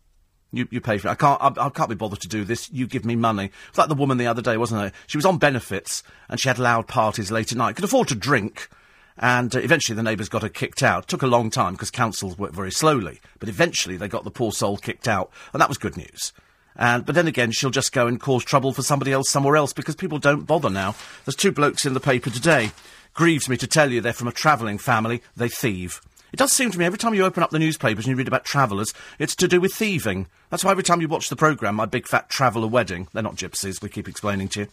You, 0.54 0.70
you 0.72 0.80
pay 0.80 0.98
for 0.98 1.10
it. 1.10 1.12
I 1.12 1.16
can't. 1.16 1.42
I, 1.42 1.66
I, 1.66 1.70
can't 1.70 1.90
be 1.90 1.96
bothered 1.96 2.22
to 2.22 2.30
do 2.30 2.46
this. 2.46 2.72
You 2.72 2.88
give 2.88 3.04
me 3.04 3.18
money. 3.18 3.52
It's 3.68 3.78
like 3.78 3.90
the 3.90 3.96
woman 3.96 4.18
the 4.18 4.28
other 4.28 4.42
day, 4.42 4.56
wasn't 4.56 4.86
it? 4.86 4.94
She 5.08 5.18
was 5.18 5.26
on 5.26 5.38
benefits 5.38 6.04
and 6.30 6.40
she 6.40 6.48
had 6.48 6.60
loud 6.60 6.88
parties 6.88 7.32
late 7.32 7.52
at 7.52 7.58
night. 7.58 7.76
Could 7.76 7.84
afford 7.84 8.08
to 8.08 8.16
drink, 8.16 8.70
and 9.18 9.54
uh, 9.54 9.60
eventually 9.60 9.98
the 9.98 10.04
neighbours 10.04 10.30
got 10.30 10.44
her 10.44 10.48
kicked 10.48 10.84
out. 10.84 11.04
It 11.04 11.08
took 11.10 11.22
a 11.22 11.28
long 11.28 11.50
time 11.50 11.74
because 11.74 11.92
councils 11.92 12.38
work 12.38 12.54
very 12.54 12.72
slowly, 12.72 13.20
but 13.40 13.50
eventually 13.50 13.98
they 13.98 14.08
got 14.08 14.24
the 14.24 14.32
poor 14.32 14.54
soul 14.54 14.78
kicked 14.78 15.10
out, 15.10 15.32
and 15.52 15.62
that 15.62 15.68
was 15.68 15.78
good 15.78 15.98
news. 15.98 16.32
And, 16.78 17.06
but 17.06 17.16
then 17.16 17.28
again, 17.28 17.52
she'll 17.52 17.72
just 17.72 17.92
go 17.92 18.08
and 18.08 18.22
cause 18.22 18.44
trouble 18.44 18.72
for 18.72 18.84
somebody 18.84 19.12
else 19.12 19.30
somewhere 19.30 19.58
else 19.58 19.74
because 19.74 19.96
people 19.96 20.20
don't 20.20 20.46
bother 20.46 20.70
now. 20.70 20.96
There's 21.26 21.36
two 21.36 21.52
blokes 21.52 21.86
in 21.86 21.94
the 21.94 22.00
paper 22.00 22.30
today. 22.30 22.72
Grieves 23.14 23.50
me 23.50 23.58
to 23.58 23.68
tell 23.68 23.92
you 23.92 24.00
they're 24.00 24.14
from 24.14 24.28
a 24.28 24.32
travelling 24.32 24.78
family. 24.78 25.24
They 25.36 25.50
thieve. 25.50 26.02
It 26.32 26.38
does 26.38 26.52
seem 26.52 26.72
to 26.72 26.78
me 26.78 26.86
every 26.86 27.00
time 27.00 27.14
you 27.14 27.24
open 27.24 27.42
up 27.42 27.52
the 27.52 27.60
newspapers 27.60 28.06
and 28.06 28.12
you 28.12 28.18
read 28.18 28.28
about 28.28 28.44
travellers, 28.44 28.94
it's 29.18 29.36
to 29.38 29.48
do 29.48 29.62
with 29.62 29.74
thieving. 29.74 30.28
That's 30.50 30.64
why 30.64 30.72
every 30.72 30.84
time 30.84 31.02
you 31.02 31.08
watch 31.08 31.30
the 31.30 31.36
programme, 31.36 31.76
My 31.76 31.86
Big 31.86 32.06
Fat 32.08 32.30
Traveller 32.30 32.68
Wedding, 32.68 33.08
they're 33.14 33.24
not 33.24 33.38
gypsies, 33.38 33.82
we 33.82 33.90
keep 33.90 34.10
explaining 34.10 34.50
to 34.50 34.62
you, 34.62 34.68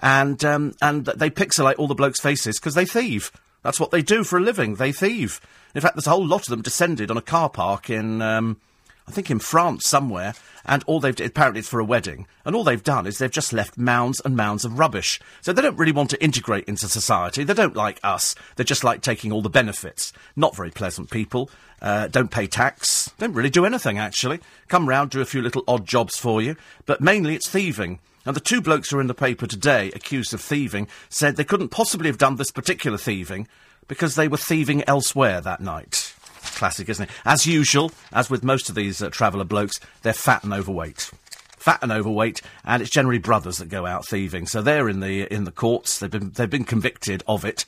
and, 0.00 0.44
um, 0.44 0.74
and 0.82 1.06
they 1.06 1.30
pixelate 1.30 1.76
all 1.78 1.86
the 1.86 1.94
blokes' 1.94 2.20
faces 2.20 2.60
because 2.60 2.74
they 2.74 2.84
thieve. 2.84 3.32
That's 3.62 3.80
what 3.80 3.90
they 3.90 4.02
do 4.02 4.22
for 4.22 4.38
a 4.38 4.42
living. 4.42 4.74
They 4.74 4.92
thieve. 4.92 5.40
In 5.74 5.80
fact, 5.80 5.96
there's 5.96 6.06
a 6.06 6.10
whole 6.10 6.26
lot 6.26 6.42
of 6.42 6.48
them 6.50 6.62
descended 6.62 7.10
on 7.10 7.16
a 7.16 7.22
car 7.22 7.48
park 7.48 7.90
in, 7.90 8.22
um, 8.22 8.58
I 9.06 9.10
think 9.10 9.30
in 9.30 9.38
France 9.38 9.86
somewhere, 9.86 10.34
and 10.68 10.84
all 10.86 11.00
they've 11.00 11.18
apparently 11.20 11.60
it's 11.60 11.68
for 11.68 11.80
a 11.80 11.84
wedding, 11.84 12.26
and 12.44 12.54
all 12.54 12.62
they've 12.62 12.84
done 12.84 13.06
is 13.06 13.18
they've 13.18 13.30
just 13.30 13.52
left 13.52 13.78
mounds 13.78 14.20
and 14.24 14.36
mounds 14.36 14.64
of 14.64 14.78
rubbish. 14.78 15.18
So 15.40 15.52
they 15.52 15.62
don't 15.62 15.78
really 15.78 15.92
want 15.92 16.10
to 16.10 16.22
integrate 16.22 16.66
into 16.66 16.88
society. 16.88 17.42
They 17.42 17.54
don't 17.54 17.74
like 17.74 17.98
us. 18.04 18.34
They 18.56 18.64
just 18.64 18.84
like 18.84 19.00
taking 19.00 19.32
all 19.32 19.42
the 19.42 19.50
benefits. 19.50 20.12
Not 20.36 20.54
very 20.54 20.70
pleasant 20.70 21.10
people. 21.10 21.50
Uh, 21.80 22.08
don't 22.08 22.30
pay 22.30 22.46
tax. 22.46 23.10
Don't 23.18 23.32
really 23.32 23.50
do 23.50 23.64
anything 23.64 23.98
actually. 23.98 24.40
Come 24.68 24.88
round, 24.88 25.10
do 25.10 25.20
a 25.20 25.24
few 25.24 25.42
little 25.42 25.64
odd 25.66 25.86
jobs 25.86 26.18
for 26.18 26.42
you, 26.42 26.56
but 26.86 27.00
mainly 27.00 27.34
it's 27.34 27.48
thieving. 27.48 27.98
And 28.26 28.36
the 28.36 28.40
two 28.40 28.60
blokes 28.60 28.90
who 28.90 28.98
are 28.98 29.00
in 29.00 29.06
the 29.06 29.14
paper 29.14 29.46
today 29.46 29.90
accused 29.94 30.34
of 30.34 30.40
thieving 30.40 30.86
said 31.08 31.36
they 31.36 31.44
couldn't 31.44 31.70
possibly 31.70 32.08
have 32.08 32.18
done 32.18 32.36
this 32.36 32.50
particular 32.50 32.98
thieving 32.98 33.48
because 33.86 34.16
they 34.16 34.28
were 34.28 34.36
thieving 34.36 34.84
elsewhere 34.86 35.40
that 35.40 35.60
night. 35.60 36.07
Classic, 36.56 36.88
isn't 36.88 37.08
it? 37.08 37.14
As 37.24 37.46
usual, 37.46 37.92
as 38.12 38.30
with 38.30 38.42
most 38.44 38.68
of 38.68 38.74
these 38.74 39.02
uh, 39.02 39.10
traveller 39.10 39.44
blokes, 39.44 39.78
they're 40.02 40.12
fat 40.12 40.44
and 40.44 40.52
overweight. 40.52 41.10
fat 41.58 41.80
and 41.82 41.92
overweight, 41.92 42.40
and 42.64 42.80
it's 42.80 42.90
generally 42.90 43.18
brothers 43.18 43.58
that 43.58 43.68
go 43.68 43.84
out 43.84 44.06
thieving. 44.06 44.46
So 44.46 44.62
they're 44.62 44.88
in 44.88 45.00
the 45.00 45.32
in 45.32 45.44
the 45.44 45.52
courts. 45.52 45.98
They've 45.98 46.10
been 46.10 46.30
they've 46.30 46.48
been 46.48 46.64
convicted 46.64 47.22
of 47.26 47.44
it, 47.44 47.64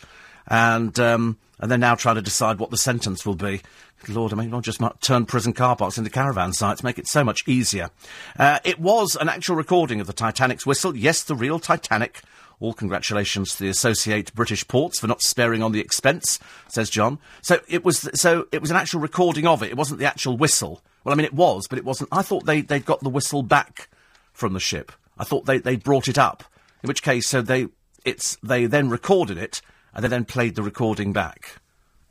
and 0.47 0.99
um, 0.99 1.39
and 1.59 1.71
they're 1.71 1.79
now 1.79 1.95
trying 1.97 2.15
to 2.17 2.23
decide 2.23 2.59
what 2.59 2.71
the 2.71 2.79
sentence 2.79 3.27
will 3.27 3.35
be. 3.35 3.61
Lord, 4.09 4.33
I 4.33 4.37
mean, 4.37 4.49
not 4.49 4.63
just 4.63 4.81
turn 5.03 5.27
prison 5.27 5.53
car 5.53 5.77
parks 5.77 5.99
into 5.99 6.09
caravan 6.09 6.55
sites, 6.55 6.83
make 6.83 6.99
it 6.99 7.07
so 7.07 7.23
much 7.23 7.41
easier. 7.47 7.91
Uh, 8.39 8.59
it 8.65 8.81
was 8.81 9.15
an 9.21 9.29
actual 9.29 9.57
recording 9.57 10.01
of 10.01 10.07
the 10.07 10.15
Titanic's 10.15 10.65
whistle. 10.65 10.97
Yes, 10.97 11.23
the 11.23 11.35
real 11.35 11.59
Titanic. 11.59 12.23
All 12.61 12.75
congratulations 12.75 13.57
to 13.57 13.63
the 13.65 13.71
Associate 13.71 14.33
British 14.35 14.69
Ports 14.69 15.01
for 15.01 15.07
not 15.07 15.23
sparing 15.23 15.63
on 15.63 15.73
the 15.73 15.81
expense, 15.81 16.39
says 16.69 16.91
John. 16.91 17.19
So 17.41 17.61
it 17.67 17.85
was, 17.85 18.09
so 18.15 18.47
it 18.53 18.61
was 18.61 18.71
an 18.71 18.77
actual 18.77 19.01
recording 19.01 19.47
of 19.47 19.63
it. 19.63 19.71
It 19.71 19.79
wasn't 19.79 19.99
the 19.99 20.07
actual 20.07 20.37
whistle. 20.37 20.83
Well, 21.03 21.15
I 21.15 21.17
mean, 21.17 21.25
it 21.25 21.33
was, 21.33 21.67
but 21.67 21.79
it 21.79 21.85
wasn't. 21.85 22.11
I 22.13 22.21
thought 22.21 22.45
they 22.45 22.61
they'd 22.61 22.85
got 22.85 23.01
the 23.01 23.09
whistle 23.09 23.43
back 23.43 23.89
from 24.33 24.53
the 24.53 24.61
ship. 24.61 24.93
I 25.19 25.25
thought 25.25 25.47
they 25.47 25.59
they 25.59 25.77
brought 25.77 26.07
it 26.07 26.19
up. 26.19 26.45
In 26.83 26.89
which 26.89 27.03
case, 27.03 27.27
so 27.27 27.41
they 27.41 27.69
it's 28.05 28.37
they 28.43 28.67
then 28.67 28.91
recorded 28.91 29.39
it 29.39 29.63
and 29.95 30.05
they 30.05 30.09
then 30.09 30.25
played 30.25 30.55
the 30.55 30.63
recording 30.63 31.13
back. 31.13 31.57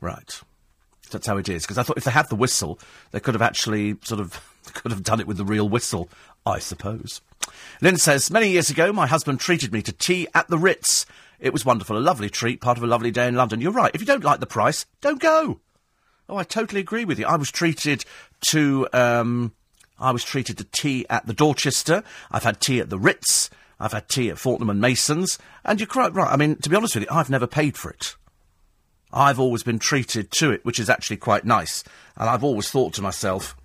Right. 0.00 0.40
That's 1.10 1.26
how 1.26 1.36
it 1.38 1.48
is. 1.48 1.62
Because 1.62 1.78
I 1.78 1.82
thought 1.82 1.98
if 1.98 2.04
they 2.04 2.10
had 2.10 2.28
the 2.28 2.36
whistle, 2.36 2.78
they 3.10 3.20
could 3.20 3.34
have 3.34 3.42
actually 3.42 3.96
sort 4.02 4.20
of 4.20 4.40
could 4.74 4.90
have 4.90 5.02
done 5.02 5.20
it 5.20 5.26
with 5.26 5.36
the 5.36 5.44
real 5.44 5.68
whistle. 5.68 6.08
I 6.44 6.58
suppose. 6.58 7.20
Lynn 7.80 7.96
says, 7.96 8.30
Many 8.30 8.50
years 8.50 8.70
ago, 8.70 8.92
my 8.92 9.06
husband 9.06 9.40
treated 9.40 9.72
me 9.72 9.82
to 9.82 9.92
tea 9.92 10.28
at 10.34 10.48
the 10.48 10.58
Ritz. 10.58 11.06
It 11.38 11.52
was 11.52 11.64
wonderful, 11.64 11.96
a 11.96 12.00
lovely 12.00 12.28
treat, 12.28 12.60
part 12.60 12.76
of 12.76 12.84
a 12.84 12.86
lovely 12.86 13.10
day 13.10 13.26
in 13.26 13.34
London. 13.34 13.60
You're 13.60 13.72
right. 13.72 13.90
If 13.94 14.00
you 14.00 14.06
don't 14.06 14.24
like 14.24 14.40
the 14.40 14.46
price, 14.46 14.84
don't 15.00 15.20
go. 15.20 15.60
Oh, 16.28 16.36
I 16.36 16.44
totally 16.44 16.80
agree 16.80 17.04
with 17.04 17.18
you. 17.18 17.26
I 17.26 17.36
was 17.36 17.50
treated 17.50 18.04
to, 18.50 18.86
um, 18.92 19.52
I 19.98 20.12
was 20.12 20.22
treated 20.22 20.58
to 20.58 20.64
tea 20.64 21.06
at 21.08 21.26
the 21.26 21.32
Dorchester. 21.32 22.04
I've 22.30 22.44
had 22.44 22.60
tea 22.60 22.80
at 22.80 22.90
the 22.90 22.98
Ritz. 22.98 23.50
I've 23.80 23.92
had 23.92 24.08
tea 24.08 24.28
at 24.28 24.38
Fortnum 24.38 24.70
and 24.70 24.80
Masons. 24.80 25.38
And 25.64 25.80
you're 25.80 25.86
quite 25.86 26.14
right. 26.14 26.30
I 26.30 26.36
mean, 26.36 26.56
to 26.56 26.68
be 26.68 26.76
honest 26.76 26.94
with 26.94 27.04
you, 27.04 27.10
I've 27.10 27.30
never 27.30 27.46
paid 27.46 27.78
for 27.78 27.90
it. 27.90 28.14
I've 29.12 29.40
always 29.40 29.62
been 29.62 29.78
treated 29.78 30.30
to 30.32 30.52
it, 30.52 30.64
which 30.64 30.78
is 30.78 30.90
actually 30.90 31.16
quite 31.16 31.44
nice. 31.44 31.82
And 32.16 32.28
I've 32.28 32.44
always 32.44 32.70
thought 32.70 32.92
to 32.94 33.02
myself, 33.02 33.56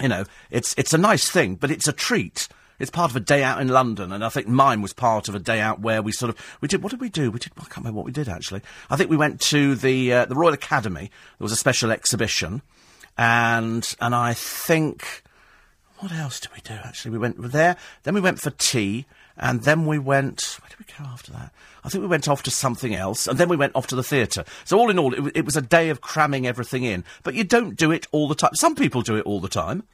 you 0.00 0.08
know, 0.08 0.24
it's, 0.50 0.74
it's 0.76 0.92
a 0.92 0.98
nice 0.98 1.30
thing, 1.30 1.54
but 1.54 1.70
it's 1.70 1.88
a 1.88 1.92
treat. 1.92 2.48
It's 2.82 2.90
part 2.90 3.12
of 3.12 3.16
a 3.16 3.20
day 3.20 3.44
out 3.44 3.60
in 3.60 3.68
London, 3.68 4.10
and 4.10 4.24
I 4.24 4.28
think 4.28 4.48
mine 4.48 4.82
was 4.82 4.92
part 4.92 5.28
of 5.28 5.36
a 5.36 5.38
day 5.38 5.60
out 5.60 5.78
where 5.78 6.02
we 6.02 6.10
sort 6.10 6.30
of 6.30 6.58
we 6.60 6.66
did. 6.66 6.82
What 6.82 6.90
did 6.90 7.00
we 7.00 7.10
do? 7.10 7.30
We 7.30 7.38
did. 7.38 7.52
I 7.56 7.60
can't 7.60 7.76
remember 7.76 7.98
what 7.98 8.06
we 8.06 8.10
did 8.10 8.28
actually. 8.28 8.60
I 8.90 8.96
think 8.96 9.08
we 9.08 9.16
went 9.16 9.40
to 9.42 9.76
the 9.76 10.12
uh, 10.12 10.24
the 10.24 10.34
Royal 10.34 10.52
Academy. 10.52 11.08
There 11.38 11.44
was 11.44 11.52
a 11.52 11.56
special 11.56 11.92
exhibition, 11.92 12.60
and 13.16 13.94
and 14.00 14.16
I 14.16 14.34
think 14.34 15.22
what 15.98 16.10
else 16.10 16.40
did 16.40 16.50
we 16.56 16.60
do? 16.62 16.74
Actually, 16.74 17.12
we 17.12 17.18
went 17.18 17.40
there. 17.52 17.76
Then 18.02 18.14
we 18.14 18.20
went 18.20 18.40
for 18.40 18.50
tea, 18.50 19.06
and 19.36 19.62
then 19.62 19.86
we 19.86 20.00
went. 20.00 20.58
Where 20.60 20.68
did 20.68 20.80
we 20.80 20.86
go 20.98 21.08
after 21.08 21.30
that? 21.30 21.52
I 21.84 21.88
think 21.88 22.02
we 22.02 22.08
went 22.08 22.26
off 22.26 22.42
to 22.42 22.50
something 22.50 22.96
else, 22.96 23.28
and 23.28 23.38
then 23.38 23.48
we 23.48 23.56
went 23.56 23.76
off 23.76 23.86
to 23.88 23.94
the 23.94 24.02
theatre. 24.02 24.44
So 24.64 24.76
all 24.76 24.90
in 24.90 24.98
all, 24.98 25.14
it, 25.14 25.36
it 25.36 25.44
was 25.44 25.54
a 25.54 25.62
day 25.62 25.88
of 25.90 26.00
cramming 26.00 26.48
everything 26.48 26.82
in. 26.82 27.04
But 27.22 27.34
you 27.34 27.44
don't 27.44 27.76
do 27.76 27.92
it 27.92 28.08
all 28.10 28.26
the 28.26 28.34
time. 28.34 28.56
Some 28.56 28.74
people 28.74 29.02
do 29.02 29.14
it 29.14 29.24
all 29.24 29.38
the 29.38 29.48
time. 29.48 29.84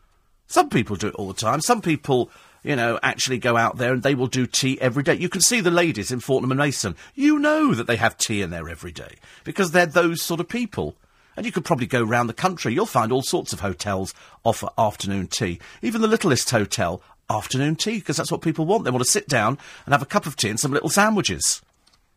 Some 0.46 0.70
people 0.70 0.96
do 0.96 1.08
it 1.08 1.14
all 1.16 1.28
the 1.28 1.34
time. 1.34 1.60
Some 1.60 1.82
people 1.82 2.30
you 2.62 2.76
know, 2.76 2.98
actually 3.02 3.38
go 3.38 3.56
out 3.56 3.76
there 3.76 3.92
and 3.92 4.02
they 4.02 4.14
will 4.14 4.26
do 4.26 4.46
tea 4.46 4.80
every 4.80 5.02
day. 5.02 5.14
You 5.14 5.28
can 5.28 5.40
see 5.40 5.60
the 5.60 5.70
ladies 5.70 6.10
in 6.10 6.20
Fortnum 6.20 6.50
and 6.50 6.58
Mason. 6.58 6.96
You 7.14 7.38
know 7.38 7.74
that 7.74 7.86
they 7.86 7.96
have 7.96 8.18
tea 8.18 8.42
in 8.42 8.50
there 8.50 8.68
every 8.68 8.92
day 8.92 9.16
because 9.44 9.70
they're 9.70 9.86
those 9.86 10.22
sort 10.22 10.40
of 10.40 10.48
people. 10.48 10.96
And 11.36 11.46
you 11.46 11.52
could 11.52 11.64
probably 11.64 11.86
go 11.86 12.02
round 12.02 12.28
the 12.28 12.34
country. 12.34 12.74
You'll 12.74 12.86
find 12.86 13.12
all 13.12 13.22
sorts 13.22 13.52
of 13.52 13.60
hotels 13.60 14.12
offer 14.44 14.68
afternoon 14.76 15.28
tea. 15.28 15.60
Even 15.82 16.00
the 16.00 16.08
littlest 16.08 16.50
hotel, 16.50 17.00
afternoon 17.30 17.76
tea, 17.76 17.98
because 17.98 18.16
that's 18.16 18.32
what 18.32 18.42
people 18.42 18.66
want. 18.66 18.84
They 18.84 18.90
want 18.90 19.04
to 19.04 19.10
sit 19.10 19.28
down 19.28 19.56
and 19.86 19.92
have 19.92 20.02
a 20.02 20.06
cup 20.06 20.26
of 20.26 20.34
tea 20.34 20.50
and 20.50 20.58
some 20.58 20.72
little 20.72 20.88
sandwiches. 20.88 21.62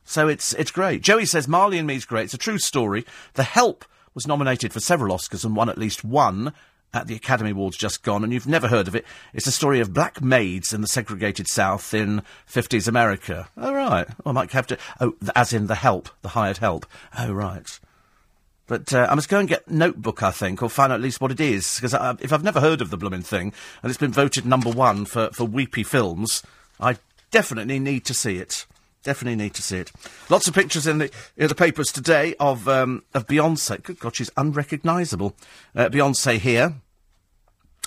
So 0.06 0.28
it's, 0.28 0.54
it's 0.54 0.72
great. 0.72 1.04
Joey 1.04 1.28
says 1.28 1.48
Marley 1.48 1.78
and 1.78 1.86
Me's 1.86 2.06
great. 2.06 2.26
It's 2.26 2.34
a 2.34 2.40
true 2.40 2.58
story. 2.58 3.06
The 3.36 3.44
Help 3.44 3.86
was 4.16 4.28
nominated 4.28 4.74
for 4.74 4.80
several 4.80 5.16
Oscars 5.16 5.46
and 5.46 5.56
won 5.56 5.70
at 5.70 5.78
least 5.78 6.04
one 6.04 6.54
at 6.94 7.08
the 7.08 7.16
Academy 7.16 7.52
Awards 7.52 7.78
just 7.78 8.04
gone, 8.04 8.24
and 8.24 8.34
you've 8.34 8.48
never 8.48 8.68
heard 8.68 8.88
of 8.88 8.96
it. 8.96 9.06
It's 9.34 9.48
a 9.48 9.52
story 9.52 9.80
of 9.80 9.94
black 9.94 10.22
maids 10.22 10.74
in 10.74 10.82
the 10.82 10.88
segregated 10.88 11.48
South 11.48 11.94
in 11.94 12.22
50s 12.50 12.88
America. 12.88 13.50
Oh, 13.58 13.74
right. 13.74 14.08
I 14.25 14.32
might 14.32 14.51
have 14.51 14.68
to. 14.68 14.77
Oh, 15.00 15.16
as 15.36 15.54
in 15.54 15.68
the 15.68 15.75
help, 15.75 16.10
the 16.22 16.30
hired 16.30 16.58
help. 16.58 16.86
Oh, 17.18 17.32
right. 17.32 17.80
But 18.68 18.94
uh, 18.94 19.08
I 19.10 19.16
must 19.16 19.30
go 19.30 19.40
and 19.40 19.50
get 19.50 19.70
Notebook, 19.70 20.24
I 20.24 20.32
think, 20.32 20.64
or 20.64 20.70
find 20.70 20.94
out 20.94 20.96
at 20.96 21.01
least 21.01 21.20
what 21.20 21.32
it 21.32 21.42
is. 21.42 21.75
Because 21.75 21.94
if 22.22 22.32
I've 22.32 22.44
never 22.44 22.62
heard 22.62 22.82
of 22.82 22.90
the 22.90 22.98
blooming 22.98 23.22
thing, 23.22 23.54
and 23.84 23.90
it's 23.90 24.00
been 24.00 24.14
voted 24.14 24.46
number 24.46 24.70
one 24.70 25.06
for, 25.06 25.30
for 25.32 25.44
weepy 25.46 25.84
films, 25.84 26.42
I 26.80 26.98
definitely 27.32 27.80
need 27.80 28.06
to 28.06 28.14
see 28.14 28.38
it. 28.38 28.66
Definitely 29.03 29.44
need 29.44 29.55
to 29.55 29.64
see 29.64 29.77
it. 29.77 29.92
Lots 30.29 30.48
of 30.48 30.53
pictures 30.53 30.85
in 30.85 31.00
the 31.00 31.11
in 31.35 31.48
the 31.48 31.55
papers 31.55 31.92
today 31.92 32.35
of 32.40 32.68
um, 32.68 33.03
of 33.14 33.25
Beyonce. 33.25 33.81
Good 33.81 34.00
God, 34.00 34.16
she's 34.16 34.29
unrecognisable. 34.37 35.35
Uh, 35.75 35.90
Beyonce 35.90 36.37
here, 36.37 36.75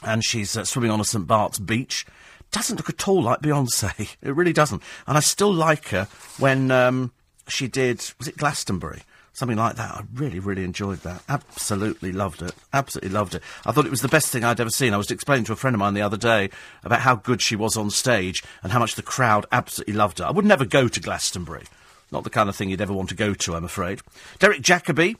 and 0.03 0.25
she's 0.25 0.57
uh, 0.57 0.65
swimming 0.65 0.91
on 0.91 1.01
a 1.01 1.05
St 1.05 1.27
Bart's 1.27 1.61
beach. 1.61 2.05
Doesn't 2.51 2.77
look 2.77 2.89
at 2.89 3.07
all 3.07 3.23
like 3.23 3.41
Beyonce. 3.41 4.17
It 4.23 4.35
really 4.35 4.53
doesn't. 4.53 4.83
And 5.07 5.17
I 5.17 5.21
still 5.21 5.53
like 5.53 5.89
her 5.89 6.09
when 6.39 6.71
um, 6.71 7.13
she 7.47 7.69
did. 7.69 7.99
Was 8.19 8.27
it 8.27 8.37
Glastonbury? 8.37 9.03
Something 9.35 9.59
like 9.59 9.77
that. 9.77 9.91
I 9.91 10.03
really, 10.15 10.39
really 10.39 10.65
enjoyed 10.65 11.01
that. 11.01 11.23
Absolutely 11.29 12.13
loved 12.13 12.41
it. 12.41 12.55
Absolutely 12.73 13.11
loved 13.11 13.35
it. 13.35 13.43
I 13.67 13.73
thought 13.73 13.85
it 13.85 13.91
was 13.91 14.01
the 14.01 14.09
best 14.09 14.29
thing 14.29 14.45
I'd 14.45 14.61
ever 14.61 14.71
seen. 14.71 14.95
I 14.95 14.97
was 14.97 15.11
explaining 15.11 15.45
to 15.47 15.53
a 15.53 15.57
friend 15.57 15.75
of 15.75 15.81
mine 15.81 15.95
the 15.95 16.03
other 16.03 16.17
day 16.17 16.51
about 16.83 17.01
how 17.01 17.17
good 17.17 17.43
she 17.43 17.57
was 17.57 17.77
on 17.77 17.91
stage 17.91 18.43
and 18.63 18.73
how 18.73 18.79
much 18.79 18.95
the 18.95 19.03
crowd 19.03 19.45
absolutely 19.53 19.95
loved 19.95 20.21
her. 20.21 20.25
I 20.25 20.31
would 20.31 20.47
never 20.47 20.65
go 20.65 20.89
to 20.89 21.01
Glastonbury. 21.01 21.65
Not 22.11 22.25
the 22.25 22.31
kind 22.31 22.49
of 22.49 22.57
thing 22.57 22.71
you'd 22.71 22.81
ever 22.81 22.93
want 22.93 23.09
to 23.09 23.15
go 23.15 23.35
to, 23.35 23.55
I'm 23.55 23.65
afraid. 23.65 24.01
Derek 24.39 24.63
Jacobi 24.63 25.17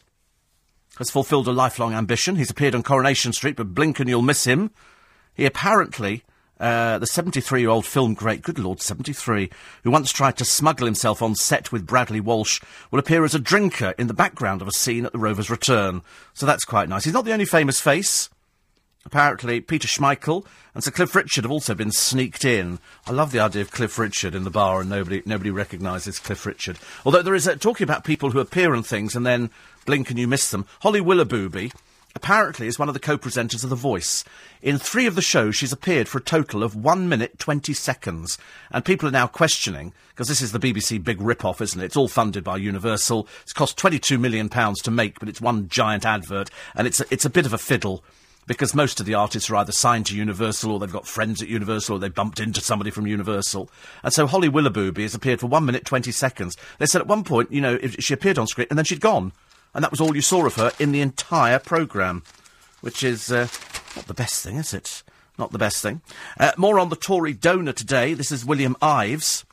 has 0.99 1.11
fulfilled 1.11 1.49
a 1.49 1.53
lifelong 1.53 1.93
ambition. 1.93 2.37
He's 2.37 2.51
appeared 2.51 2.75
on 2.75 2.85
Coronation 2.85 3.33
Street, 3.33 3.57
but 3.57 3.75
blink 3.75 3.99
and 3.99 4.09
you'll 4.09 4.23
miss 4.23 4.45
him. 4.45 4.71
He 5.35 5.45
apparently 5.45 6.23
uh, 6.61 6.99
the 6.99 7.07
73 7.07 7.61
year 7.61 7.71
old 7.71 7.85
film 7.85 8.15
great, 8.15 8.43
good 8.43 8.59
lord, 8.59 8.81
73, 8.81 9.51
who 9.83 9.91
once 9.91 10.13
tried 10.13 10.37
to 10.37 10.45
smuggle 10.45 10.87
himself 10.87 11.21
on 11.23 11.35
set 11.35 11.73
with 11.73 11.87
Bradley 11.87 12.21
Walsh, 12.21 12.61
will 12.91 12.99
appear 12.99 13.25
as 13.25 13.35
a 13.35 13.41
drinker 13.41 13.95
in 13.99 14.07
the 14.07 14.15
background 14.15 14.63
of 14.63 14.69
a 14.69 14.73
scene 14.73 15.05
at 15.05 15.13
the 15.13 15.19
Rover's 15.19 15.51
return. 15.51 16.03
So 16.33 16.47
that's 16.47 16.65
quite 16.65 16.89
nice. 16.89 17.05
He's 17.05 17.15
not 17.15 17.25
the 17.25 17.33
only 17.33 17.45
famous 17.45 17.81
face. 17.81 18.29
Apparently, 19.07 19.61
Peter 19.61 19.87
Schmeichel 19.87 20.47
and 20.75 20.83
Sir 20.83 20.91
Cliff 20.91 21.15
Richard 21.15 21.45
have 21.45 21.51
also 21.51 21.75
been 21.75 21.93
sneaked 21.93 22.45
in. 22.45 22.79
I 23.07 23.13
love 23.13 23.33
the 23.33 23.41
idea 23.41 23.61
of 23.61 23.71
Cliff 23.71 23.99
Richard 23.99 24.35
in 24.35 24.45
the 24.45 24.51
bar 24.51 24.81
and 24.81 24.89
nobody 24.89 25.23
nobody 25.27 25.51
recognises 25.51 26.19
Cliff 26.19 26.47
Richard. 26.47 26.79
Although 27.05 27.21
there 27.21 27.35
is 27.35 27.47
a, 27.47 27.57
talking 27.57 27.85
about 27.85 28.05
people 28.05 28.31
who 28.31 28.41
appear 28.41 28.75
on 28.75 28.83
things 28.83 29.15
and 29.15 29.27
then 29.27 29.51
blink 29.85 30.09
and 30.09 30.19
you 30.19 30.27
miss 30.27 30.51
them. 30.51 30.65
Holly 30.81 31.03
Willoughby 31.03 31.71
apparently 32.15 32.67
is 32.67 32.79
one 32.79 32.89
of 32.89 32.95
the 32.95 33.01
co-presenters 33.01 33.65
of 33.65 33.71
The 33.71 33.77
Voice. 33.77 34.25
In 34.63 34.79
three 34.79 35.07
of 35.07 35.15
the 35.15 35.23
shows, 35.23 35.57
she's 35.57 35.73
appeared 35.73 36.09
for 36.09 36.19
a 36.19 36.23
total 36.23 36.63
of 36.63 36.77
one 36.77 37.09
minute, 37.09 37.39
20 37.39 37.73
seconds. 37.73 38.39
And 38.71 38.85
people 38.85 39.09
are 39.09 39.13
now 39.13 39.27
questioning, 39.27 39.93
because 40.11 40.29
this 40.29 40.41
is 40.41 40.53
the 40.53 40.59
BBC 40.59 41.03
big 41.03 41.21
rip-off, 41.21 41.61
isn't 41.61 41.81
it? 41.81 41.85
It's 41.85 41.97
all 41.97 42.09
funded 42.09 42.45
by 42.45 42.57
Universal. 42.57 43.29
It's 43.43 43.53
cost 43.53 43.79
£22 43.79 44.19
million 44.19 44.49
to 44.49 44.91
make, 44.91 45.19
but 45.19 45.29
it's 45.29 45.41
one 45.41 45.69
giant 45.69 46.07
advert. 46.07 46.51
And 46.75 46.87
it's 46.87 47.01
a, 47.01 47.05
it's 47.11 47.25
a 47.25 47.31
bit 47.31 47.47
of 47.47 47.53
a 47.53 47.59
fiddle. 47.59 48.05
Because 48.47 48.75
most 48.75 49.01
of 49.01 49.07
the 49.07 49.15
artists 49.15 49.49
are 49.49 49.57
either 49.57 49.73
signed 49.73 50.05
to 50.07 50.17
Universal 50.17 50.71
or 50.71 50.79
they've 50.79 50.93
got 50.93 51.07
friends 51.07 51.41
at 51.41 51.49
Universal 51.49 51.97
or 51.97 51.99
they've 51.99 52.15
bumped 52.15 52.41
into 52.41 52.61
somebody 52.61 52.91
from 52.91 53.07
Universal. 53.07 53.71
And 54.03 54.13
so 54.13 54.27
Holly 54.27 54.51
Willoughby 54.51 55.03
has 55.03 55.15
appeared 55.15 55.41
for 55.41 55.47
one 55.47 55.65
minute, 55.65 55.87
20 55.87 56.13
seconds. 56.13 56.55
They 56.79 56.85
said 56.85 57.01
at 57.01 57.07
one 57.07 57.25
point, 57.25 57.51
you 57.51 57.63
know, 57.63 57.79
if 57.81 57.97
she 58.01 58.13
appeared 58.13 58.39
on 58.39 58.47
screen 58.47 58.67
and 58.69 58.79
then 58.79 58.85
she'd 58.85 59.01
gone 59.01 59.33
and 59.75 59.83
that 59.83 59.91
was 59.91 60.01
all 60.01 60.15
you 60.15 60.23
saw 60.23 60.47
of 60.47 60.55
her 60.55 60.73
in 60.79 60.93
the 60.93 61.01
entire 61.01 61.59
programme, 61.59 62.23
which 62.81 63.03
is 63.03 63.31
uh, 63.31 63.49
not 63.97 64.07
the 64.07 64.15
best 64.15 64.43
thing, 64.43 64.57
is 64.57 64.73
it? 64.73 65.03
Not 65.39 65.51
the 65.51 65.59
best 65.59 65.83
thing. 65.83 66.01
Uh, 66.39 66.53
more 66.57 66.79
on 66.79 66.91
the 66.91 66.97
Tory 66.97 67.33
donor 67.33 67.73
today. 67.73 68.15
This 68.15 68.31
is 68.31 68.45
William 68.45 68.77
Ives. 68.81 69.45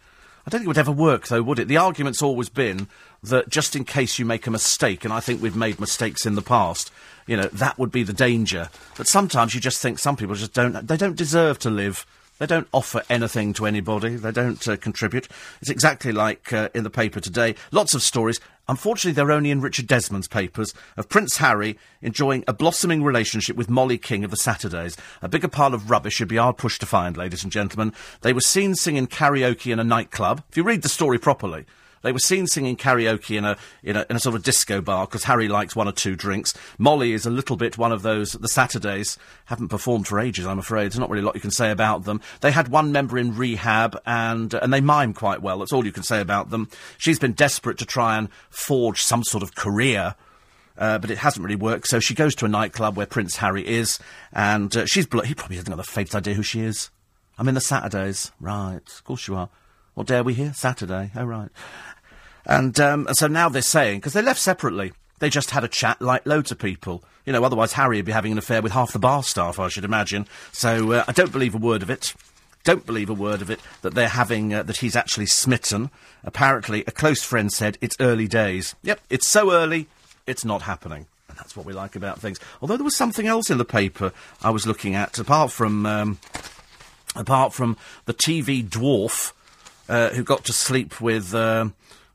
I 0.45 0.49
don't 0.49 0.60
think 0.60 0.65
it 0.65 0.67
would 0.67 0.78
ever 0.78 0.91
work, 0.91 1.28
though, 1.28 1.41
would 1.41 1.60
it? 1.60 1.67
The 1.67 1.78
argument's 1.78 2.21
always 2.21 2.49
been 2.49 2.88
that 3.23 3.49
just 3.49 3.75
in 3.75 3.84
case 3.84 4.19
you 4.19 4.25
make 4.25 4.47
a 4.47 4.52
mistake, 4.52 5.04
and 5.04 5.13
I 5.13 5.19
think 5.19 5.41
we've 5.41 5.56
made 5.56 5.80
mistakes 5.80 6.25
in 6.25 6.36
the 6.36 6.41
past, 6.41 6.91
you 7.28 7.36
know, 7.36 7.49
that 7.54 7.78
would 7.78 7.91
be 7.91 8.04
the 8.04 8.13
danger. 8.13 8.69
But 8.95 9.08
sometimes 9.08 9.54
you 9.54 9.60
just 9.60 9.82
think 9.82 9.99
some 9.99 10.15
people 10.15 10.36
just 10.36 10.54
don't, 10.54 10.88
they 10.88 10.97
don't 10.97 11.15
deserve 11.15 11.60
to 11.60 11.69
live. 11.69 12.06
They 12.39 12.45
don't 12.45 12.67
offer 12.73 13.04
anything 13.10 13.54
to 13.54 13.65
anybody. 13.65 14.15
They 14.15 14.32
don't 14.32 14.65
uh, 14.67 14.78
contribute. 14.78 15.28
It's 15.62 15.69
exactly 15.69 16.12
like 16.12 16.52
uh, 16.54 16.69
in 16.73 16.84
the 16.84 16.89
paper 16.89 17.19
today. 17.19 17.56
Lots 17.71 17.93
of 17.93 18.02
stories. 18.02 18.39
Unfortunately, 18.69 19.12
they're 19.13 19.32
only 19.32 19.52
in 19.52 19.62
Richard 19.62 19.88
Desmond's 19.88 20.28
papers 20.28 20.73
of 20.95 21.10
Prince 21.10 21.38
Harry 21.38 21.78
enjoying 22.02 22.45
a 22.47 22.54
blossoming 22.54 23.04
relationship 23.04 23.58
with 23.58 23.69
Mollie 23.69 23.97
King 23.97 24.23
of 24.23 24.32
the 24.32 24.38
Saturdays. 24.38 24.95
A 25.21 25.28
bigger 25.28 25.47
pile 25.47 25.73
of 25.73 25.89
rubbish 25.89 26.19
you'd 26.19 26.30
be 26.30 26.38
hard 26.38 26.58
pushed 26.58 26.80
to 26.80 26.86
find, 26.86 27.17
ladies 27.17 27.43
and 27.43 27.52
gentlemen. 27.52 27.93
They 28.21 28.32
were 28.32 28.41
seen 28.41 28.75
singing 28.75 29.08
karaoke 29.08 29.73
in 29.73 29.80
a 29.80 29.84
nightclub. 29.84 30.43
If 30.49 30.56
you 30.56 30.63
read 30.63 30.84
the 30.84 30.89
story 30.89 31.17
properly, 31.17 31.65
they 32.01 32.12
were 32.12 32.19
seen 32.19 32.47
singing 32.47 32.75
karaoke 32.75 33.38
in 33.38 33.45
a, 33.45 33.57
in 33.83 33.95
a, 33.95 34.05
in 34.09 34.15
a 34.15 34.19
sort 34.19 34.35
of 34.35 34.43
disco 34.43 34.81
bar 34.81 35.05
because 35.05 35.23
Harry 35.25 35.47
likes 35.47 35.75
one 35.75 35.88
or 35.88 35.91
two 35.91 36.15
drinks. 36.15 36.53
Mollie 36.77 37.13
is 37.13 37.25
a 37.25 37.29
little 37.29 37.55
bit 37.55 37.77
one 37.77 37.91
of 37.91 38.01
those, 38.01 38.33
the 38.33 38.47
Saturdays 38.47 39.17
haven't 39.45 39.69
performed 39.69 40.07
for 40.07 40.19
ages, 40.19 40.45
I'm 40.45 40.59
afraid. 40.59 40.85
There's 40.85 40.99
not 40.99 41.09
really 41.09 41.23
a 41.23 41.25
lot 41.25 41.35
you 41.35 41.41
can 41.41 41.51
say 41.51 41.71
about 41.71 42.05
them. 42.05 42.21
They 42.41 42.51
had 42.51 42.67
one 42.67 42.91
member 42.91 43.17
in 43.17 43.35
rehab 43.35 43.99
and, 44.05 44.53
and 44.53 44.73
they 44.73 44.81
mime 44.81 45.13
quite 45.13 45.41
well. 45.41 45.59
That's 45.59 45.73
all 45.73 45.85
you 45.85 45.91
can 45.91 46.03
say 46.03 46.21
about 46.21 46.49
them. 46.49 46.69
She's 46.97 47.19
been 47.19 47.33
desperate 47.33 47.77
to 47.79 47.85
try 47.85 48.17
and 48.17 48.29
forge 48.49 49.01
some 49.01 49.23
sort 49.23 49.43
of 49.43 49.55
career. 49.55 50.15
Uh, 50.77 50.97
but 50.97 51.12
it 51.12 51.17
hasn't 51.17 51.43
really 51.43 51.57
worked. 51.57 51.88
So 51.88 51.99
she 51.99 52.13
goes 52.13 52.33
to 52.35 52.45
a 52.45 52.47
nightclub 52.47 52.95
where 52.95 53.05
Prince 53.05 53.35
Harry 53.35 53.67
is, 53.67 53.99
and 54.31 54.73
uh, 54.77 54.85
she's 54.85 55.05
blo- 55.05 55.23
he 55.23 55.33
probably 55.33 55.57
hasn't 55.57 55.75
got 55.75 55.75
the 55.75 55.91
faintest 55.91 56.15
idea 56.15 56.35
who 56.35 56.43
she 56.43 56.62
is. 56.62 56.89
I'm 57.38 57.49
in 57.49 57.55
the 57.55 57.59
Saturdays, 57.59 58.31
right? 58.39 58.79
Of 58.88 59.03
course 59.03 59.27
you 59.27 59.35
are. 59.35 59.49
What 59.93 60.07
day 60.07 60.19
are 60.19 60.23
we 60.23 60.33
here? 60.33 60.53
Saturday. 60.53 61.12
Oh 61.17 61.25
right. 61.25 61.49
And, 62.45 62.80
um, 62.80 63.08
so 63.13 63.28
now 63.28 63.49
they're 63.49 63.62
saying, 63.62 63.99
because 63.99 64.13
they 64.13 64.21
left 64.21 64.39
separately, 64.39 64.93
they 65.19 65.30
just 65.30 65.52
had 65.52 65.63
a 65.63 65.67
chat 65.67 66.02
like 66.02 66.25
loads 66.25 66.52
of 66.52 66.60
people. 66.60 67.04
You 67.25 67.34
know, 67.34 67.43
otherwise 67.43 67.73
Harry 67.73 67.97
would 67.97 68.06
be 68.06 68.12
having 68.12 68.32
an 68.32 68.38
affair 68.38 68.62
with 68.62 68.71
half 68.71 68.93
the 68.93 68.99
bar 68.99 69.21
staff, 69.23 69.60
I 69.60 69.67
should 69.67 69.86
imagine. 69.86 70.25
So 70.52 70.93
uh, 70.93 71.04
I 71.08 71.12
don't 71.12 71.32
believe 71.32 71.54
a 71.54 71.60
word 71.60 71.84
of 71.84 71.89
it. 71.89 72.15
Don't 72.63 72.86
believe 72.86 73.10
a 73.10 73.13
word 73.13 73.41
of 73.41 73.49
it 73.49 73.60
that 73.82 73.93
they're 73.93 74.10
having, 74.10 74.54
uh, 74.54 74.63
that 74.63 74.78
he's 74.78 74.95
actually 74.95 75.28
smitten. 75.28 75.91
Apparently, 76.23 76.84
a 76.88 76.91
close 76.91 77.23
friend 77.23 77.52
said 77.52 77.78
it's 77.82 77.95
early 77.99 78.28
days. 78.28 78.75
Yep, 78.84 78.99
it's 79.10 79.28
so 79.28 79.52
early, 79.52 79.88
it's 80.28 80.43
not 80.43 80.63
happening. 80.63 81.08
And 81.30 81.38
that's 81.38 81.56
what 81.56 81.65
we 81.65 81.73
like 81.73 81.95
about 81.95 82.19
things. 82.19 82.39
Although 82.62 82.78
there 82.78 82.84
was 82.84 82.95
something 82.95 83.28
else 83.28 83.49
in 83.49 83.58
the 83.58 83.65
paper 83.65 84.12
I 84.41 84.49
was 84.49 84.67
looking 84.67 84.95
at, 84.95 85.17
apart 85.19 85.52
from, 85.52 85.86
um, 85.86 86.19
apart 87.15 87.54
from 87.54 87.78
the 88.06 88.13
TV 88.13 88.67
dwarf 88.67 89.32
uh, 89.88 90.10
who 90.10 90.23
got 90.23 90.45
to 90.45 90.54
sleep 90.54 90.99
with. 90.99 91.34
Uh, 91.34 91.69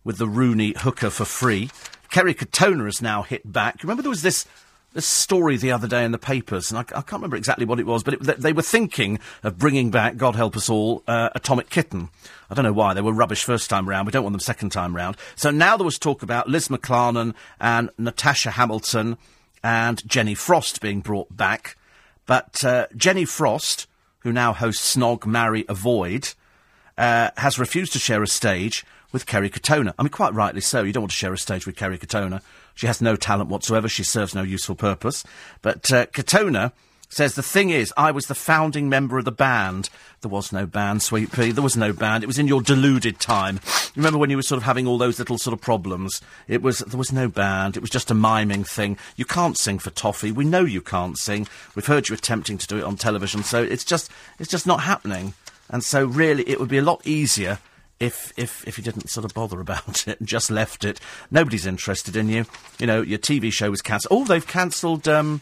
with 0.05 0.19
the 0.19 0.29
Rooney 0.29 0.75
hooker 0.77 1.11
for 1.11 1.25
free. 1.25 1.71
Kerry 2.11 2.35
Katona 2.35 2.85
has 2.85 3.03
now 3.03 3.23
hit 3.23 3.51
back. 3.51 3.83
Remember 3.83 4.03
there 4.03 4.11
was 4.11 4.23
this 4.23 4.47
this 4.93 5.07
story 5.07 5.57
the 5.57 5.73
other 5.73 5.89
day 5.89 6.05
in 6.05 6.13
the 6.13 6.19
papers, 6.19 6.71
and 6.71 6.79
I, 6.79 6.83
I 6.83 7.03
can't 7.03 7.15
remember 7.15 7.37
exactly 7.37 7.67
what 7.67 7.81
it 7.81 7.87
was, 7.87 8.05
but 8.05 8.15
it, 8.15 8.41
they, 8.41 8.53
were 8.53 8.63
thinking 8.63 9.19
of 9.43 9.59
bringing 9.59 9.91
back, 9.91 10.17
God 10.17 10.37
help 10.37 10.57
us 10.57 10.71
all, 10.71 11.03
uh, 11.09 11.31
Atomic 11.35 11.69
Kitten. 11.69 12.11
I 12.49 12.55
don't 12.55 12.65
know 12.65 12.73
why. 12.73 12.95
They 12.95 13.01
were 13.01 13.13
rubbish 13.13 13.43
first 13.43 13.69
time 13.69 13.89
round. 13.89 14.07
We 14.07 14.13
don't 14.13 14.23
want 14.23 14.35
them 14.35 14.41
second 14.41 14.71
time 14.71 14.95
round. 14.95 15.17
So 15.35 15.51
now 15.51 15.77
there 15.77 15.85
was 15.85 15.99
talk 15.99 16.23
about 16.23 16.49
Liz 16.49 16.69
McClarnon 16.69 17.35
and 17.61 17.91
Natasha 17.99 18.53
Hamilton 18.53 19.19
and 19.65 20.09
Jenny 20.09 20.35
Frost 20.37 20.81
being 20.81 21.01
brought 21.01 21.37
back. 21.37 21.77
But 22.27 22.65
uh, 22.65 22.87
Jenny 22.97 23.25
Frost, 23.25 23.89
who 24.21 24.33
now 24.33 24.53
hosts 24.53 24.95
Snog, 24.95 25.27
Marry, 25.27 25.65
Avoid, 25.69 26.35
uh, 26.97 27.31
has 27.37 27.59
refused 27.59 27.93
to 27.95 27.99
share 27.99 28.23
a 28.23 28.29
stage 28.29 28.85
with 29.15 29.27
Kerry 29.27 29.49
Katona. 29.49 29.95
I 29.97 30.03
mean, 30.03 30.11
quite 30.11 30.35
rightly 30.35 30.61
so. 30.61 30.83
You 30.83 30.93
don't 30.93 31.05
want 31.05 31.13
to 31.13 31.17
share 31.17 31.33
a 31.33 31.39
stage 31.39 31.67
with 31.67 31.77
Kerry 31.77 31.97
Katona. 31.97 32.43
She 32.75 32.89
has 32.89 33.01
no 33.01 33.15
talent 33.15 33.49
whatsoever. 33.49 33.89
She 33.89 34.03
serves 34.03 34.35
no 34.35 34.43
useful 34.43 34.75
purpose. 34.75 35.23
But 35.63 35.91
uh, 35.93 36.07
Katona 36.07 36.73
says 37.11 37.37
the 37.37 37.43
thing 37.43 37.71
is, 37.71 37.95
I 37.97 38.11
was 38.11 38.27
the 38.27 38.35
founding 38.35 38.89
member 38.89 39.17
of 39.17 39.25
the 39.25 39.31
band. 39.31 39.89
There 40.23 40.31
was 40.31 40.53
no 40.53 40.67
band, 40.67 41.01
Sweet 41.01 41.31
Pea. 41.31 41.53
There 41.53 41.63
was 41.63 41.77
no 41.77 41.93
band. 41.93 42.25
It 42.25 42.27
was 42.27 42.41
in 42.41 42.49
your 42.49 42.61
deluded 42.61 43.21
time. 43.21 43.61
Remember 43.95 44.19
when 44.19 44.31
you 44.31 44.37
were 44.37 44.43
sort 44.43 44.57
of 44.57 44.65
having 44.65 44.89
all 44.89 44.99
those 44.99 45.21
little 45.21 45.39
sort 45.39 45.55
of 45.55 45.61
problems? 45.61 46.21
It 46.49 46.61
was 46.61 46.81
there 46.81 46.99
was 46.99 47.13
no 47.13 47.29
band. 47.29 47.77
It 47.77 47.81
was 47.81 47.91
just 47.91 48.11
a 48.11 48.15
miming 48.15 48.65
thing. 48.65 48.99
You 49.15 49.25
can't 49.25 49.57
sing 49.57 49.79
for 49.79 49.91
toffee. 49.91 50.33
We 50.33 50.45
know 50.45 50.65
you 50.65 50.81
can't 50.81 51.17
sing. 51.17 51.47
We've 51.77 51.87
heard 51.87 52.09
you 52.09 52.17
attempting 52.17 52.59
to 52.59 52.67
do 52.67 52.79
it 52.79 52.85
on 52.85 52.97
television. 52.97 53.45
So 53.45 53.63
it's 53.63 53.85
just 53.85 54.11
it's 54.41 54.51
just 54.51 54.67
not 54.67 54.81
happening. 54.81 55.35
And 55.71 55.85
so 55.85 56.05
really, 56.05 56.43
it 56.49 56.59
would 56.59 56.69
be 56.69 56.79
a 56.79 56.83
lot 56.83 57.07
easier 57.07 57.61
if 58.05 58.33
if 58.37 58.67
if 58.69 58.79
you 58.79 58.85
didn't 58.85 59.09
sort 59.09 59.25
of 59.25 59.35
bother 59.35 59.61
about 59.61 60.07
it 60.09 60.21
and 60.21 60.29
just 60.29 60.51
left 60.51 60.85
it. 60.85 61.01
Nobody's 61.31 61.67
interested 61.67 62.17
in 62.17 62.29
you. 62.29 62.45
You 62.79 62.87
know, 62.87 63.03
your 63.03 63.19
TV 63.19 63.53
show 63.53 63.71
was 63.71 63.83
cancelled. 63.83 64.13
Oh, 64.13 64.25
they've 64.25 64.47
cancelled. 64.47 65.09
Um, 65.09 65.41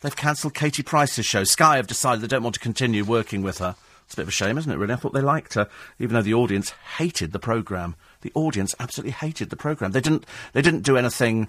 they've 0.00 0.14
cancelled 0.14 0.54
Katie 0.54 0.82
Price's 0.82 1.26
show. 1.26 1.44
Sky 1.44 1.76
have 1.76 1.86
decided 1.86 2.22
they 2.22 2.28
don't 2.28 2.42
want 2.42 2.54
to 2.54 2.60
continue 2.60 3.04
working 3.04 3.42
with 3.42 3.58
her. 3.58 3.76
It's 4.04 4.14
a 4.14 4.16
bit 4.16 4.22
of 4.22 4.28
a 4.28 4.32
shame, 4.32 4.56
isn't 4.56 4.70
it? 4.70 4.76
Really, 4.76 4.94
I 4.94 4.96
thought 4.96 5.12
they 5.12 5.20
liked 5.20 5.54
her, 5.54 5.68
even 5.98 6.14
though 6.14 6.22
the 6.22 6.34
audience 6.34 6.70
hated 6.96 7.32
the 7.32 7.38
program. 7.38 7.94
The 8.22 8.32
audience 8.34 8.74
absolutely 8.80 9.12
hated 9.12 9.50
the 9.50 9.56
program. 9.56 9.92
They 9.92 10.00
didn't. 10.00 10.24
They 10.52 10.62
didn't 10.62 10.82
do 10.82 10.96
anything 10.96 11.48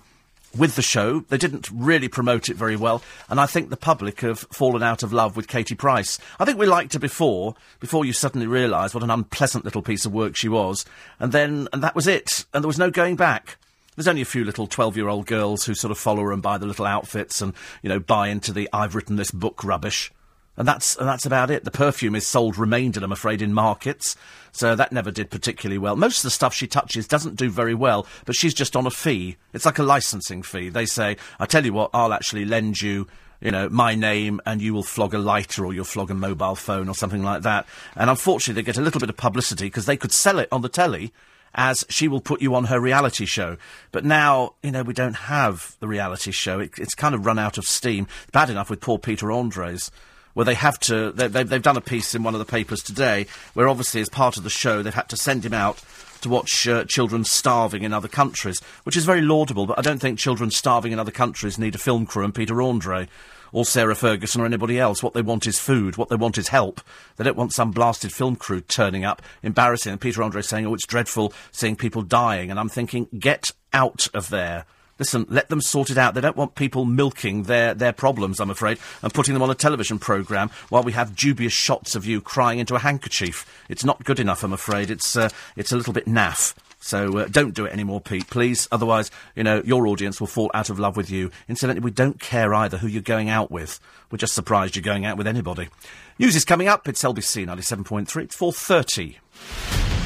with 0.58 0.76
the 0.76 0.82
show. 0.82 1.22
They 1.22 1.38
didn't 1.38 1.70
really 1.74 2.08
promote 2.08 2.50
it 2.50 2.58
very 2.58 2.76
well, 2.76 3.02
and 3.30 3.40
I 3.40 3.46
think 3.46 3.70
the 3.70 3.78
public 3.78 4.22
have 4.22 4.40
fallen 4.52 4.84
out 4.84 5.04
of 5.04 5.14
love 5.14 5.36
with 5.36 5.48
Katie 5.48 5.76
Price. 5.76 6.20
I 6.40 6.46
think 6.46 6.58
we 6.58 6.66
liked 6.66 6.94
her 6.94 7.00
before, 7.00 7.56
before 7.80 8.06
you 8.06 8.14
suddenly 8.14 8.48
realised 8.48 8.94
what 8.94 9.04
an 9.04 9.12
unpleasant 9.12 9.66
little 9.66 9.82
piece 9.82 10.06
of 10.06 10.14
work 10.14 10.36
she 10.36 10.50
was, 10.50 10.86
and 11.20 11.32
then 11.32 11.68
and 11.74 11.84
that 11.84 11.96
was 11.96 12.08
it, 12.08 12.46
and 12.54 12.64
there 12.64 12.68
was 12.68 12.80
no 12.80 12.92
going 12.92 13.16
back. 13.16 13.58
There's 14.00 14.08
only 14.08 14.22
a 14.22 14.26
few 14.26 14.46
little 14.46 14.66
12 14.66 14.96
year 14.96 15.10
old 15.10 15.26
girls 15.26 15.66
who 15.66 15.76
sort 15.76 15.92
of 15.92 15.98
follow 15.98 16.22
her 16.22 16.32
and 16.32 16.42
buy 16.42 16.58
the 16.58 16.66
little 16.66 16.86
outfits 16.86 17.42
and, 17.42 17.54
you 17.84 17.90
know, 17.90 18.00
buy 18.00 18.30
into 18.30 18.54
the 18.54 18.70
I've 18.72 18.96
written 18.96 19.18
this 19.18 19.30
book 19.30 19.62
rubbish. 19.62 20.10
And 20.56 20.66
that's, 20.66 20.96
and 20.96 21.06
that's 21.06 21.26
about 21.26 21.52
it. 21.52 21.66
The 21.66 21.72
perfume 21.72 22.16
is 22.16 22.26
sold 22.26 22.58
remainder, 22.58 23.04
I'm 23.04 23.12
afraid, 23.12 23.42
in 23.42 23.54
markets. 23.54 24.16
So 24.52 24.76
that 24.76 24.92
never 24.92 25.12
did 25.12 25.30
particularly 25.30 25.78
well. 25.78 25.96
Most 25.96 26.18
of 26.18 26.24
the 26.24 26.30
stuff 26.32 26.54
she 26.54 26.68
touches 26.68 27.08
doesn't 27.08 27.36
do 27.36 27.50
very 27.50 27.76
well, 27.76 28.06
but 28.26 28.36
she's 28.36 28.54
just 28.54 28.76
on 28.76 28.86
a 28.86 28.92
fee. 28.92 29.38
It's 29.54 29.66
like 29.66 29.80
a 29.80 29.84
licensing 29.84 30.44
fee. 30.44 30.70
They 30.70 30.86
say, 30.86 31.18
I 31.40 31.46
tell 31.46 31.66
you 31.66 31.74
what, 31.74 31.92
I'll 31.94 32.14
actually 32.14 32.46
lend 32.46 32.82
you 32.82 33.08
you 33.42 33.52
know, 33.52 33.70
my 33.70 33.96
name 33.96 34.42
and 34.46 34.62
you 34.62 34.74
will 34.74 34.84
flog 34.84 35.14
a 35.14 35.18
lighter 35.18 35.66
or 35.66 35.74
you'll 35.74 35.86
flog 35.86 36.12
a 36.12 36.14
mobile 36.14 36.56
phone 36.56 36.90
or 36.90 36.96
something 36.96 37.24
like 37.24 37.44
that. 37.44 37.66
And 37.96 38.10
unfortunately, 38.10 38.62
they 38.62 38.66
get 38.66 38.78
a 38.78 38.82
little 38.82 39.00
bit 39.00 39.10
of 39.10 39.18
publicity 39.18 39.68
because 39.68 39.86
they 39.86 39.98
could 39.98 40.12
sell 40.12 40.40
it 40.40 40.50
on 40.52 40.62
the 40.62 40.70
telly 40.70 41.14
as 41.56 41.86
she 41.90 42.08
will 42.08 42.22
put 42.22 42.42
you 42.42 42.54
on 42.54 42.66
her 42.66 42.80
reality 42.80 43.26
show. 43.26 43.58
But 43.92 44.06
now, 44.06 44.56
you 44.62 44.72
know, 44.72 44.84
we 44.84 44.94
don't 44.94 45.16
have 45.16 45.76
the 45.80 45.88
reality 45.88 46.32
show. 46.32 46.60
It, 46.60 46.72
it's 46.78 46.94
kind 46.94 47.16
of 47.16 47.26
run 47.26 47.40
out 47.40 47.58
of 47.58 47.66
steam. 47.66 48.08
Bad 48.32 48.50
enough 48.50 48.70
with 48.70 48.82
poor 48.82 49.00
Peter 49.00 49.32
Andre's 49.32 49.90
where 50.34 50.46
they 50.46 50.54
have 50.54 50.80
to. 50.80 51.12
They, 51.12 51.24
have 51.24 51.50
they've 51.50 51.62
done 51.62 51.78
a 51.78 51.82
piece 51.82 52.16
in 52.16 52.24
one 52.24 52.36
of 52.36 52.40
the 52.40 52.46
papers 52.46 52.82
today 52.82 53.28
where 53.54 53.68
obviously, 53.68 54.02
as 54.02 54.10
part 54.10 54.38
of 54.38 54.44
the 54.44 54.50
show, 54.50 54.82
they've 54.82 54.94
had 54.94 55.10
to 55.10 55.18
send 55.18 55.46
him 55.46 55.54
out 55.54 55.82
to 56.22 56.30
watch 56.30 56.68
uh, 56.68 56.84
children 56.86 57.24
starving 57.24 57.84
in 57.84 57.94
other 57.94 58.08
countries, 58.08 58.60
which 58.84 58.98
is 58.98 59.06
very 59.06 59.22
laudable. 59.22 59.66
But 59.66 59.80
I 59.80 59.82
don't 59.82 60.00
think 60.00 60.20
children 60.20 60.52
starving 60.52 60.92
in 60.92 61.00
other 61.00 61.12
countries 61.12 61.58
need 61.58 61.76
a 61.76 61.80
film 61.80 62.06
crew 62.06 62.24
and 62.24 62.36
Peter 62.36 62.62
Andre. 62.62 63.08
Or 63.52 63.66
Sarah 63.66 63.96
Ferguson 63.96 64.44
or 64.44 64.46
anybody 64.46 64.78
else. 64.78 65.02
What 65.02 65.16
they 65.16 65.24
want 65.24 65.48
is 65.48 65.58
food. 65.58 65.98
What 65.98 66.10
they 66.10 66.16
want 66.16 66.38
is 66.38 66.50
help. 66.50 66.82
They 67.16 67.24
don't 67.24 67.36
want 67.36 67.52
some 67.52 67.72
blasted 67.72 68.14
film 68.14 68.36
crew 68.36 68.62
turning 68.62 69.04
up, 69.04 69.24
embarrassing. 69.42 69.92
And 69.92 70.00
Peter 70.00 70.22
Andre 70.22 70.44
saying, 70.44 70.68
"Oh, 70.68 70.76
it's 70.76 70.86
dreadful 70.86 71.34
seeing 71.52 71.76
people 71.76 72.04
dying." 72.04 72.52
And 72.52 72.60
I'm 72.60 72.70
thinking, 72.70 73.08
get 73.18 73.52
out 73.74 74.08
of 74.14 74.30
there. 74.30 74.66
Listen, 75.00 75.26
let 75.30 75.50
them 75.50 75.62
sort 75.62 75.90
it 75.90 75.98
out. 75.98 76.14
They 76.14 76.22
don't 76.22 76.38
want 76.38 76.56
people 76.56 76.86
milking 76.86 77.44
their, 77.44 77.74
their 77.74 77.94
problems, 77.94 78.40
I'm 78.40 78.50
afraid, 78.50 78.78
and 79.02 79.14
putting 79.14 79.34
them 79.34 79.42
on 79.42 79.50
a 79.50 79.56
television 79.56 79.98
programme 79.98 80.52
while 80.70 80.84
we 80.84 80.92
have 80.92 81.16
dubious 81.16 81.54
shots 81.54 81.96
of 81.96 82.06
you 82.06 82.22
crying 82.22 82.60
into 82.60 82.76
a 82.76 82.80
handkerchief. 82.80 83.46
It's 83.70 83.86
not 83.86 84.04
good 84.04 84.20
enough, 84.20 84.44
I'm 84.44 84.54
afraid. 84.54 84.92
It's, 84.92 85.16
uh, 85.16 85.30
it's 85.56 85.72
a 85.72 85.78
little 85.78 85.94
bit 85.94 86.06
naff. 86.06 86.54
So 86.82 87.20
uh, 87.20 87.28
don't 87.30 87.54
do 87.54 87.66
it 87.66 87.74
anymore, 87.74 88.02
Pete, 88.02 88.30
please. 88.30 88.68
Otherwise, 88.72 89.12
you 89.36 89.44
know, 89.44 89.62
your 89.66 89.86
audience 89.88 90.20
will 90.20 90.28
fall 90.28 90.50
out 90.54 90.70
of 90.70 90.80
love 90.80 90.96
with 90.96 91.10
you. 91.10 91.32
Incidentally, 91.48 91.84
we 91.84 91.92
don't 91.92 92.20
care 92.20 92.54
either 92.54 92.78
who 92.78 92.88
you're 92.88 93.02
going 93.02 93.30
out 93.30 93.52
with. 93.52 93.80
We're 94.12 94.18
just 94.18 94.34
surprised 94.34 94.76
you're 94.76 94.84
going 94.84 95.06
out 95.06 95.18
with 95.18 95.28
anybody. 95.28 95.70
News 96.18 96.36
is 96.36 96.46
coming 96.46 96.68
up. 96.68 96.88
It's 96.88 97.04
LBC 97.04 97.46
97.3. 97.46 98.24
It's 98.24 98.38
4.30. 98.38 99.99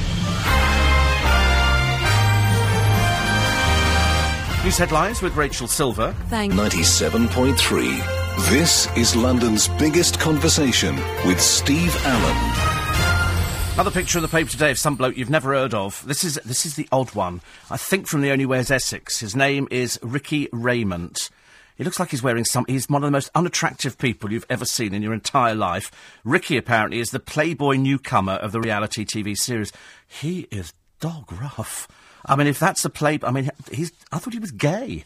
News 4.63 4.77
headlines 4.77 5.21
with 5.21 5.35
Rachel 5.35 5.67
Silver. 5.67 6.15
Thank 6.29 6.53
97.3. 6.53 8.49
This 8.49 8.87
is 8.95 9.13
London's 9.13 9.67
biggest 9.67 10.21
conversation 10.21 10.95
with 11.25 11.41
Steve 11.41 11.93
Allen. 12.05 13.73
Another 13.73 13.91
picture 13.91 14.19
in 14.19 14.21
the 14.21 14.29
paper 14.29 14.49
today 14.49 14.71
of 14.71 14.79
some 14.79 14.95
bloke 14.95 15.17
you've 15.17 15.29
never 15.29 15.53
heard 15.53 15.73
of. 15.73 16.01
This 16.07 16.23
is 16.23 16.35
this 16.45 16.65
is 16.65 16.77
the 16.77 16.87
odd 16.93 17.13
one. 17.13 17.41
I 17.69 17.75
think 17.75 18.07
from 18.07 18.21
the 18.21 18.31
Only 18.31 18.45
Way 18.45 18.59
is 18.59 18.71
Essex. 18.71 19.19
His 19.19 19.35
name 19.35 19.67
is 19.69 19.99
Ricky 20.01 20.47
Rayment. 20.53 21.29
He 21.75 21.83
looks 21.83 21.99
like 21.99 22.11
he's 22.11 22.23
wearing 22.23 22.45
some. 22.45 22.63
He's 22.69 22.87
one 22.87 23.03
of 23.03 23.07
the 23.07 23.11
most 23.11 23.31
unattractive 23.35 23.97
people 23.97 24.31
you've 24.31 24.45
ever 24.49 24.63
seen 24.63 24.93
in 24.93 25.01
your 25.01 25.13
entire 25.13 25.55
life. 25.55 25.91
Ricky 26.23 26.55
apparently 26.55 26.99
is 26.99 27.09
the 27.09 27.19
Playboy 27.19 27.75
newcomer 27.75 28.35
of 28.35 28.53
the 28.53 28.61
reality 28.61 29.03
TV 29.03 29.37
series. 29.37 29.73
He 30.07 30.47
is 30.51 30.71
dog 31.01 31.33
rough. 31.33 31.89
I 32.25 32.35
mean, 32.35 32.47
if 32.47 32.59
that's 32.59 32.85
a 32.85 32.89
play, 32.89 33.19
I 33.23 33.31
mean, 33.31 33.49
he's. 33.71 33.91
I 34.11 34.19
thought 34.19 34.33
he 34.33 34.39
was 34.39 34.51
gay. 34.51 35.05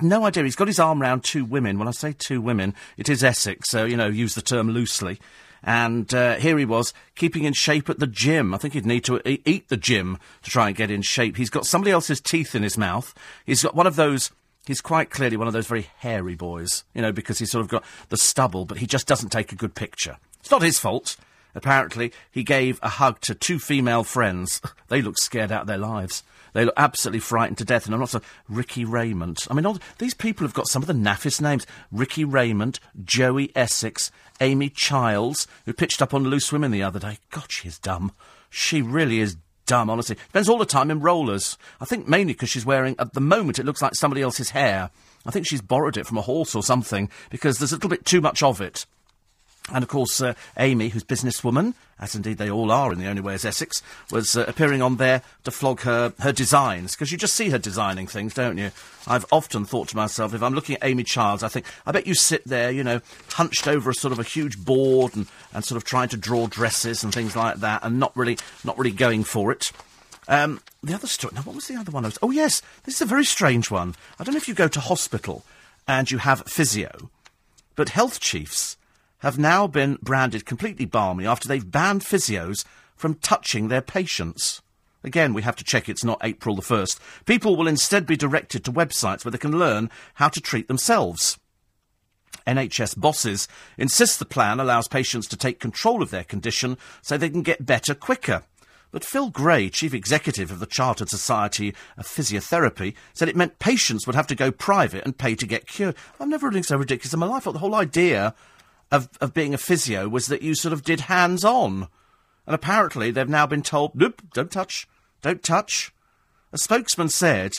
No 0.00 0.24
idea. 0.24 0.44
He's 0.44 0.56
got 0.56 0.68
his 0.68 0.78
arm 0.78 1.02
round 1.02 1.22
two 1.22 1.44
women. 1.44 1.78
When 1.78 1.88
I 1.88 1.92
say 1.92 2.14
two 2.16 2.40
women, 2.40 2.74
it 2.96 3.08
is 3.08 3.22
Essex, 3.22 3.68
so, 3.68 3.84
you 3.84 3.96
know, 3.96 4.06
use 4.06 4.34
the 4.34 4.42
term 4.42 4.70
loosely. 4.70 5.20
And 5.62 6.12
uh, 6.14 6.36
here 6.36 6.58
he 6.58 6.64
was, 6.64 6.92
keeping 7.14 7.44
in 7.44 7.52
shape 7.52 7.88
at 7.88 7.98
the 7.98 8.06
gym. 8.06 8.54
I 8.54 8.58
think 8.58 8.74
he'd 8.74 8.86
need 8.86 9.04
to 9.04 9.20
eat 9.24 9.68
the 9.68 9.76
gym 9.76 10.18
to 10.42 10.50
try 10.50 10.68
and 10.68 10.76
get 10.76 10.90
in 10.90 11.02
shape. 11.02 11.36
He's 11.36 11.50
got 11.50 11.66
somebody 11.66 11.92
else's 11.92 12.20
teeth 12.20 12.54
in 12.54 12.62
his 12.62 12.78
mouth. 12.78 13.14
He's 13.46 13.62
got 13.62 13.74
one 13.74 13.86
of 13.86 13.96
those. 13.96 14.30
He's 14.66 14.80
quite 14.80 15.10
clearly 15.10 15.36
one 15.36 15.46
of 15.46 15.52
those 15.52 15.66
very 15.66 15.88
hairy 15.98 16.34
boys, 16.34 16.84
you 16.94 17.02
know, 17.02 17.12
because 17.12 17.38
he's 17.38 17.50
sort 17.50 17.62
of 17.62 17.68
got 17.68 17.84
the 18.08 18.16
stubble, 18.16 18.64
but 18.64 18.78
he 18.78 18.86
just 18.86 19.06
doesn't 19.06 19.30
take 19.30 19.52
a 19.52 19.56
good 19.56 19.74
picture. 19.74 20.16
It's 20.40 20.50
not 20.50 20.62
his 20.62 20.78
fault. 20.78 21.16
Apparently, 21.54 22.12
he 22.30 22.42
gave 22.44 22.80
a 22.82 22.88
hug 22.88 23.20
to 23.20 23.34
two 23.34 23.58
female 23.58 24.04
friends. 24.04 24.60
they 24.88 25.02
look 25.02 25.18
scared 25.18 25.52
out 25.52 25.62
of 25.62 25.66
their 25.66 25.78
lives. 25.78 26.22
They 26.52 26.64
look 26.64 26.74
absolutely 26.76 27.20
frightened 27.20 27.58
to 27.58 27.64
death. 27.64 27.86
And 27.86 27.94
I'm 27.94 28.00
not 28.00 28.10
so 28.10 28.20
Ricky 28.48 28.84
Rayment. 28.84 29.46
I 29.50 29.54
mean, 29.54 29.66
all, 29.66 29.78
these 29.98 30.14
people 30.14 30.46
have 30.46 30.54
got 30.54 30.68
some 30.68 30.82
of 30.82 30.86
the 30.86 30.92
naffest 30.92 31.40
names: 31.40 31.66
Ricky 31.90 32.24
Rayment, 32.24 32.80
Joey 33.04 33.50
Essex, 33.56 34.10
Amy 34.40 34.68
Childs, 34.68 35.46
who 35.64 35.72
pitched 35.72 36.02
up 36.02 36.14
on 36.14 36.24
Loose 36.24 36.52
Women 36.52 36.70
the 36.70 36.82
other 36.82 36.98
day. 36.98 37.18
God, 37.30 37.50
she 37.50 37.68
is 37.68 37.78
dumb. 37.78 38.12
She 38.50 38.82
really 38.82 39.20
is 39.20 39.36
dumb, 39.66 39.88
honestly. 39.88 40.16
Spends 40.28 40.48
all 40.48 40.58
the 40.58 40.66
time 40.66 40.90
in 40.90 41.00
rollers. 41.00 41.56
I 41.80 41.84
think 41.84 42.08
mainly 42.08 42.34
because 42.34 42.50
she's 42.50 42.66
wearing, 42.66 42.94
at 42.98 43.14
the 43.14 43.20
moment, 43.20 43.58
it 43.58 43.66
looks 43.66 43.82
like 43.82 43.94
somebody 43.94 44.22
else's 44.22 44.50
hair. 44.50 44.90
I 45.24 45.30
think 45.30 45.46
she's 45.46 45.62
borrowed 45.62 45.96
it 45.96 46.06
from 46.06 46.18
a 46.18 46.22
horse 46.22 46.54
or 46.54 46.62
something 46.62 47.08
because 47.30 47.58
there's 47.58 47.72
a 47.72 47.76
little 47.76 47.90
bit 47.90 48.04
too 48.04 48.20
much 48.20 48.42
of 48.42 48.60
it. 48.60 48.86
And 49.70 49.82
of 49.82 49.88
course, 49.88 50.20
uh, 50.20 50.34
Amy, 50.58 50.88
who's 50.88 51.04
businesswoman, 51.04 51.74
as 52.00 52.16
indeed 52.16 52.38
they 52.38 52.50
all 52.50 52.72
are 52.72 52.92
in 52.92 52.98
The 52.98 53.06
Only 53.06 53.22
Way 53.22 53.34
is 53.34 53.44
Essex, 53.44 53.80
was 54.10 54.36
uh, 54.36 54.44
appearing 54.48 54.82
on 54.82 54.96
there 54.96 55.22
to 55.44 55.52
flog 55.52 55.82
her, 55.82 56.12
her 56.18 56.32
designs, 56.32 56.92
because 56.92 57.12
you 57.12 57.16
just 57.16 57.34
see 57.34 57.50
her 57.50 57.58
designing 57.58 58.08
things, 58.08 58.34
don't 58.34 58.58
you? 58.58 58.72
I've 59.06 59.24
often 59.30 59.64
thought 59.64 59.88
to 59.88 59.96
myself, 59.96 60.34
if 60.34 60.42
I'm 60.42 60.54
looking 60.54 60.74
at 60.76 60.84
Amy 60.84 61.04
Childs, 61.04 61.44
I 61.44 61.48
think, 61.48 61.64
I 61.86 61.92
bet 61.92 62.08
you 62.08 62.14
sit 62.14 62.42
there, 62.44 62.72
you 62.72 62.82
know, 62.82 63.00
hunched 63.30 63.68
over 63.68 63.90
a 63.90 63.94
sort 63.94 64.12
of 64.12 64.18
a 64.18 64.24
huge 64.24 64.58
board 64.58 65.14
and, 65.14 65.28
and 65.54 65.64
sort 65.64 65.76
of 65.76 65.84
trying 65.84 66.08
to 66.08 66.16
draw 66.16 66.48
dresses 66.48 67.04
and 67.04 67.14
things 67.14 67.36
like 67.36 67.58
that, 67.58 67.84
and 67.84 68.00
not 68.00 68.16
really, 68.16 68.38
not 68.64 68.76
really 68.76 68.90
going 68.90 69.22
for 69.22 69.52
it. 69.52 69.70
Um, 70.26 70.60
the 70.82 70.94
other 70.94 71.06
story, 71.06 71.34
now 71.36 71.42
what 71.42 71.54
was 71.54 71.68
the 71.68 71.76
other 71.76 71.92
one? 71.92 72.04
I 72.04 72.08
was, 72.08 72.18
oh 72.20 72.32
yes, 72.32 72.62
this 72.82 72.96
is 72.96 73.02
a 73.02 73.06
very 73.06 73.24
strange 73.24 73.70
one. 73.70 73.94
I 74.18 74.24
don't 74.24 74.34
know 74.34 74.38
if 74.38 74.48
you 74.48 74.54
go 74.54 74.68
to 74.68 74.80
hospital 74.80 75.44
and 75.86 76.10
you 76.10 76.18
have 76.18 76.42
physio, 76.46 77.10
but 77.76 77.90
health 77.90 78.18
chiefs 78.18 78.76
have 79.22 79.38
now 79.38 79.66
been 79.66 79.98
branded 80.02 80.44
completely 80.44 80.84
barmy 80.84 81.26
after 81.26 81.48
they've 81.48 81.70
banned 81.70 82.02
physios 82.02 82.64
from 82.96 83.14
touching 83.14 83.68
their 83.68 83.80
patients. 83.80 84.62
Again, 85.04 85.32
we 85.32 85.42
have 85.42 85.56
to 85.56 85.64
check 85.64 85.88
it's 85.88 86.04
not 86.04 86.20
April 86.22 86.54
the 86.54 86.62
1st. 86.62 86.98
People 87.24 87.56
will 87.56 87.66
instead 87.66 88.06
be 88.06 88.16
directed 88.16 88.64
to 88.64 88.72
websites 88.72 89.24
where 89.24 89.32
they 89.32 89.38
can 89.38 89.58
learn 89.58 89.90
how 90.14 90.28
to 90.28 90.40
treat 90.40 90.68
themselves. 90.68 91.38
NHS 92.46 92.98
bosses 92.98 93.46
insist 93.78 94.18
the 94.18 94.24
plan 94.24 94.58
allows 94.58 94.88
patients 94.88 95.28
to 95.28 95.36
take 95.36 95.60
control 95.60 96.02
of 96.02 96.10
their 96.10 96.24
condition 96.24 96.76
so 97.00 97.16
they 97.16 97.30
can 97.30 97.42
get 97.42 97.66
better 97.66 97.94
quicker. 97.94 98.42
But 98.90 99.04
Phil 99.04 99.30
Gray, 99.30 99.70
chief 99.70 99.94
executive 99.94 100.50
of 100.50 100.60
the 100.60 100.66
Chartered 100.66 101.08
Society 101.08 101.74
of 101.96 102.06
Physiotherapy, 102.06 102.94
said 103.14 103.28
it 103.28 103.36
meant 103.36 103.58
patients 103.58 104.06
would 104.06 104.16
have 104.16 104.26
to 104.26 104.34
go 104.34 104.50
private 104.50 105.04
and 105.04 105.16
pay 105.16 105.34
to 105.34 105.46
get 105.46 105.66
cured. 105.66 105.96
I've 106.20 106.28
never 106.28 106.46
heard 106.46 106.54
anything 106.54 106.64
so 106.64 106.76
ridiculous 106.76 107.14
in 107.14 107.20
my 107.20 107.26
life. 107.26 107.44
The 107.44 107.52
whole 107.52 107.74
idea 107.74 108.34
of, 108.92 109.08
of 109.20 109.34
being 109.34 109.54
a 109.54 109.58
physio 109.58 110.08
was 110.08 110.28
that 110.28 110.42
you 110.42 110.54
sort 110.54 110.72
of 110.72 110.84
did 110.84 111.00
hands 111.00 111.44
on. 111.44 111.88
And 112.46 112.54
apparently 112.54 113.10
they've 113.10 113.28
now 113.28 113.46
been 113.46 113.62
told, 113.62 113.94
nope, 113.94 114.22
don't 114.34 114.50
touch, 114.50 114.86
don't 115.22 115.42
touch. 115.42 115.92
A 116.52 116.58
spokesman 116.58 117.08
said 117.08 117.54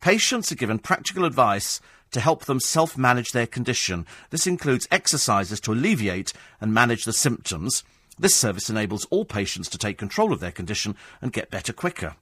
patients 0.00 0.50
are 0.50 0.56
given 0.56 0.80
practical 0.80 1.24
advice 1.24 1.80
to 2.10 2.20
help 2.20 2.44
them 2.44 2.60
self 2.60 2.98
manage 2.98 3.30
their 3.30 3.46
condition. 3.46 4.06
This 4.30 4.46
includes 4.46 4.88
exercises 4.90 5.60
to 5.60 5.72
alleviate 5.72 6.32
and 6.60 6.74
manage 6.74 7.04
the 7.04 7.12
symptoms. 7.12 7.84
This 8.18 8.34
service 8.34 8.68
enables 8.68 9.04
all 9.06 9.24
patients 9.24 9.68
to 9.70 9.78
take 9.78 9.98
control 9.98 10.32
of 10.32 10.40
their 10.40 10.52
condition 10.52 10.96
and 11.22 11.32
get 11.32 11.50
better 11.50 11.72
quicker. 11.72 12.16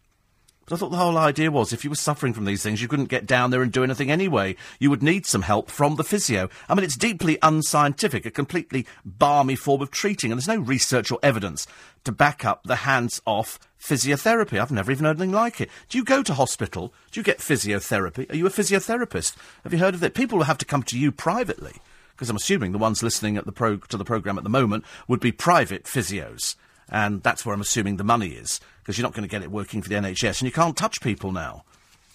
But 0.64 0.74
I 0.74 0.78
thought 0.78 0.90
the 0.90 0.96
whole 0.96 1.18
idea 1.18 1.50
was 1.50 1.72
if 1.72 1.82
you 1.82 1.90
were 1.90 1.96
suffering 1.96 2.32
from 2.32 2.44
these 2.44 2.62
things, 2.62 2.80
you 2.80 2.86
couldn't 2.86 3.06
get 3.06 3.26
down 3.26 3.50
there 3.50 3.62
and 3.62 3.72
do 3.72 3.82
anything 3.82 4.10
anyway. 4.10 4.54
You 4.78 4.90
would 4.90 5.02
need 5.02 5.26
some 5.26 5.42
help 5.42 5.70
from 5.70 5.96
the 5.96 6.04
physio. 6.04 6.48
I 6.68 6.74
mean, 6.74 6.84
it's 6.84 6.96
deeply 6.96 7.36
unscientific, 7.42 8.24
a 8.24 8.30
completely 8.30 8.86
barmy 9.04 9.56
form 9.56 9.82
of 9.82 9.90
treating, 9.90 10.30
and 10.30 10.38
there's 10.38 10.46
no 10.46 10.62
research 10.62 11.10
or 11.10 11.18
evidence 11.22 11.66
to 12.04 12.12
back 12.12 12.44
up 12.44 12.62
the 12.62 12.76
hands 12.76 13.20
off 13.26 13.58
physiotherapy. 13.80 14.60
I've 14.60 14.70
never 14.70 14.92
even 14.92 15.04
heard 15.04 15.16
anything 15.16 15.32
like 15.32 15.60
it. 15.60 15.68
Do 15.88 15.98
you 15.98 16.04
go 16.04 16.22
to 16.22 16.34
hospital? 16.34 16.94
Do 17.10 17.18
you 17.18 17.24
get 17.24 17.38
physiotherapy? 17.38 18.30
Are 18.30 18.36
you 18.36 18.46
a 18.46 18.50
physiotherapist? 18.50 19.34
Have 19.64 19.72
you 19.72 19.80
heard 19.80 19.94
of 19.94 20.04
it? 20.04 20.14
People 20.14 20.38
will 20.38 20.44
have 20.44 20.58
to 20.58 20.64
come 20.64 20.84
to 20.84 20.98
you 20.98 21.10
privately, 21.10 21.74
because 22.14 22.30
I'm 22.30 22.36
assuming 22.36 22.70
the 22.70 22.78
ones 22.78 23.02
listening 23.02 23.36
at 23.36 23.46
the 23.46 23.52
pro- 23.52 23.78
to 23.78 23.96
the 23.96 24.04
programme 24.04 24.38
at 24.38 24.44
the 24.44 24.50
moment 24.50 24.84
would 25.08 25.20
be 25.20 25.32
private 25.32 25.84
physios. 25.84 26.54
And 26.88 27.22
that's 27.22 27.44
where 27.44 27.54
I'm 27.54 27.60
assuming 27.60 27.96
the 27.96 28.04
money 28.04 28.28
is 28.28 28.60
because 28.82 28.98
you're 28.98 29.06
not 29.06 29.14
going 29.14 29.28
to 29.28 29.30
get 29.30 29.42
it 29.42 29.50
working 29.50 29.80
for 29.80 29.88
the 29.88 29.94
NHS, 29.94 30.40
and 30.40 30.42
you 30.42 30.52
can't 30.52 30.76
touch 30.76 31.00
people 31.00 31.32
now. 31.32 31.64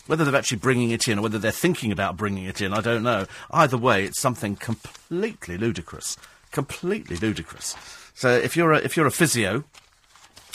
Whether 0.06 0.24
they're 0.24 0.36
actually 0.36 0.60
bringing 0.60 0.92
it 0.92 1.08
in 1.08 1.20
or 1.20 1.22
whether 1.24 1.40
they're 1.40 1.52
thinking 1.52 1.92
about 1.92 2.16
bringing 2.16 2.46
it 2.46 2.62
in, 2.62 2.74
I 2.74 2.82
don't 2.82 3.04
know. 3.04 3.26
Either 3.52 3.78
way, 3.78 4.06
it's 4.06 4.22
something 4.22 4.56
completely 4.56 5.58
ludicrous. 5.58 6.18
Completely 6.52 7.18
ludicrous. 7.18 7.76
So 8.14 8.30
if 8.30 8.56
you're 8.56 8.72
a, 8.72 8.78
if 8.78 8.96
you're 8.96 9.06
a 9.06 9.12
physio, 9.12 9.66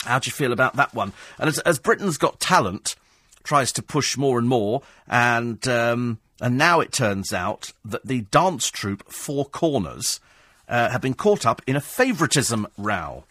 how 0.05 0.19
do 0.19 0.27
you 0.27 0.31
feel 0.31 0.51
about 0.51 0.75
that 0.75 0.93
one? 0.93 1.13
And 1.37 1.47
as, 1.47 1.59
as 1.59 1.79
Britain's 1.79 2.17
Got 2.17 2.39
Talent 2.39 2.95
tries 3.43 3.71
to 3.73 3.83
push 3.83 4.17
more 4.17 4.39
and 4.39 4.47
more, 4.47 4.81
and 5.07 5.65
um, 5.67 6.19
and 6.41 6.57
now 6.57 6.79
it 6.79 6.91
turns 6.91 7.31
out 7.31 7.71
that 7.85 8.05
the 8.05 8.21
dance 8.21 8.69
troupe 8.69 9.09
Four 9.11 9.45
Corners 9.45 10.19
uh, 10.67 10.89
have 10.89 11.01
been 11.01 11.13
caught 11.13 11.45
up 11.45 11.61
in 11.67 11.75
a 11.75 11.81
favouritism 11.81 12.67
row. 12.77 13.23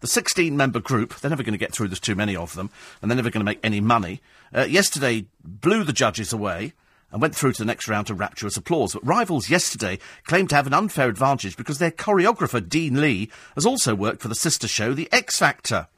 The 0.00 0.06
16 0.06 0.56
member 0.56 0.80
group, 0.80 1.16
they're 1.16 1.30
never 1.30 1.42
going 1.42 1.52
to 1.52 1.58
get 1.58 1.72
through, 1.72 1.88
there's 1.88 2.00
too 2.00 2.14
many 2.14 2.34
of 2.34 2.54
them, 2.54 2.70
and 3.00 3.10
they're 3.10 3.16
never 3.16 3.30
going 3.30 3.44
to 3.44 3.50
make 3.50 3.60
any 3.62 3.80
money. 3.80 4.20
Uh, 4.54 4.62
yesterday 4.62 5.26
blew 5.44 5.84
the 5.84 5.92
judges 5.92 6.32
away 6.32 6.72
and 7.12 7.20
went 7.20 7.34
through 7.34 7.52
to 7.52 7.58
the 7.58 7.66
next 7.66 7.88
round 7.88 8.06
to 8.06 8.14
rapturous 8.14 8.56
applause. 8.56 8.94
But 8.94 9.06
rivals 9.06 9.50
yesterday 9.50 9.98
claimed 10.24 10.50
to 10.50 10.56
have 10.56 10.66
an 10.66 10.74
unfair 10.74 11.08
advantage 11.08 11.56
because 11.56 11.78
their 11.78 11.90
choreographer, 11.90 12.66
Dean 12.66 13.00
Lee, 13.00 13.30
has 13.54 13.66
also 13.66 13.94
worked 13.94 14.22
for 14.22 14.28
the 14.28 14.34
sister 14.34 14.68
show, 14.68 14.94
The 14.94 15.08
X 15.12 15.38
Factor. 15.38 15.88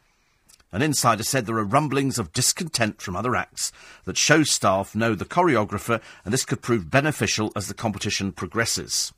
An 0.73 0.81
insider 0.81 1.23
said 1.23 1.45
there 1.45 1.59
are 1.59 1.65
rumblings 1.65 2.19
of 2.19 2.33
discontent 2.33 3.03
from 3.03 3.15
other 3.15 3.37
acts, 3.37 3.73
that 4.05 4.17
show 4.17 4.43
staff 4.43 4.95
know 4.95 5.15
the 5.15 5.27
choreographer, 5.27 6.01
and 6.25 6.33
this 6.33 6.47
could 6.47 6.63
prove 6.63 6.91
beneficial 6.91 7.53
as 7.55 7.69
the 7.69 7.75
competition 7.75 8.33
progresses. 8.33 9.13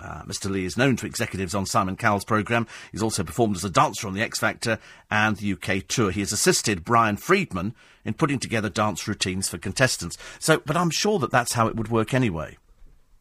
Uh, 0.00 0.22
Mr. 0.22 0.50
Lee 0.50 0.64
is 0.64 0.76
known 0.76 0.96
to 0.96 1.06
executives 1.06 1.54
on 1.54 1.66
Simon 1.66 1.96
Cowell's 1.96 2.24
programme. 2.24 2.66
He's 2.90 3.02
also 3.02 3.22
performed 3.22 3.56
as 3.56 3.64
a 3.64 3.70
dancer 3.70 4.06
on 4.06 4.14
The 4.14 4.22
X 4.22 4.38
Factor 4.38 4.78
and 5.10 5.36
the 5.36 5.52
UK 5.52 5.86
tour. 5.86 6.10
He 6.10 6.20
has 6.20 6.32
assisted 6.32 6.84
Brian 6.84 7.16
Friedman 7.16 7.74
in 8.04 8.14
putting 8.14 8.38
together 8.38 8.68
dance 8.68 9.06
routines 9.06 9.48
for 9.48 9.58
contestants. 9.58 10.16
So, 10.38 10.62
but 10.64 10.76
I'm 10.76 10.90
sure 10.90 11.18
that 11.18 11.30
that's 11.30 11.52
how 11.52 11.66
it 11.68 11.76
would 11.76 11.88
work 11.88 12.14
anyway. 12.14 12.56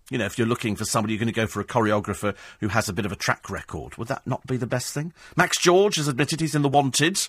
You 0.10 0.18
know, 0.18 0.26
if 0.26 0.38
you're 0.38 0.48
looking 0.48 0.76
for 0.76 0.84
somebody, 0.84 1.14
you're 1.14 1.20
going 1.20 1.28
to 1.28 1.34
go 1.34 1.48
for 1.48 1.62
a 1.62 1.66
choreographer 1.66 2.36
who 2.60 2.68
has 2.70 2.90
a 2.90 2.94
bit 2.94 3.06
of 3.06 3.14
a 3.14 3.18
track 3.18 3.50
record. 3.50 3.98
Would 3.98 4.10
that 4.10 4.28
not 4.28 4.46
be 4.46 4.58
the 4.58 4.68
best 4.68 4.94
thing? 4.94 5.14
Max 5.38 5.58
George 5.58 5.96
has 5.96 6.08
admitted 6.08 6.42
he's 6.42 6.56
in 6.56 6.64
the 6.64 6.70
wanted 6.70 7.28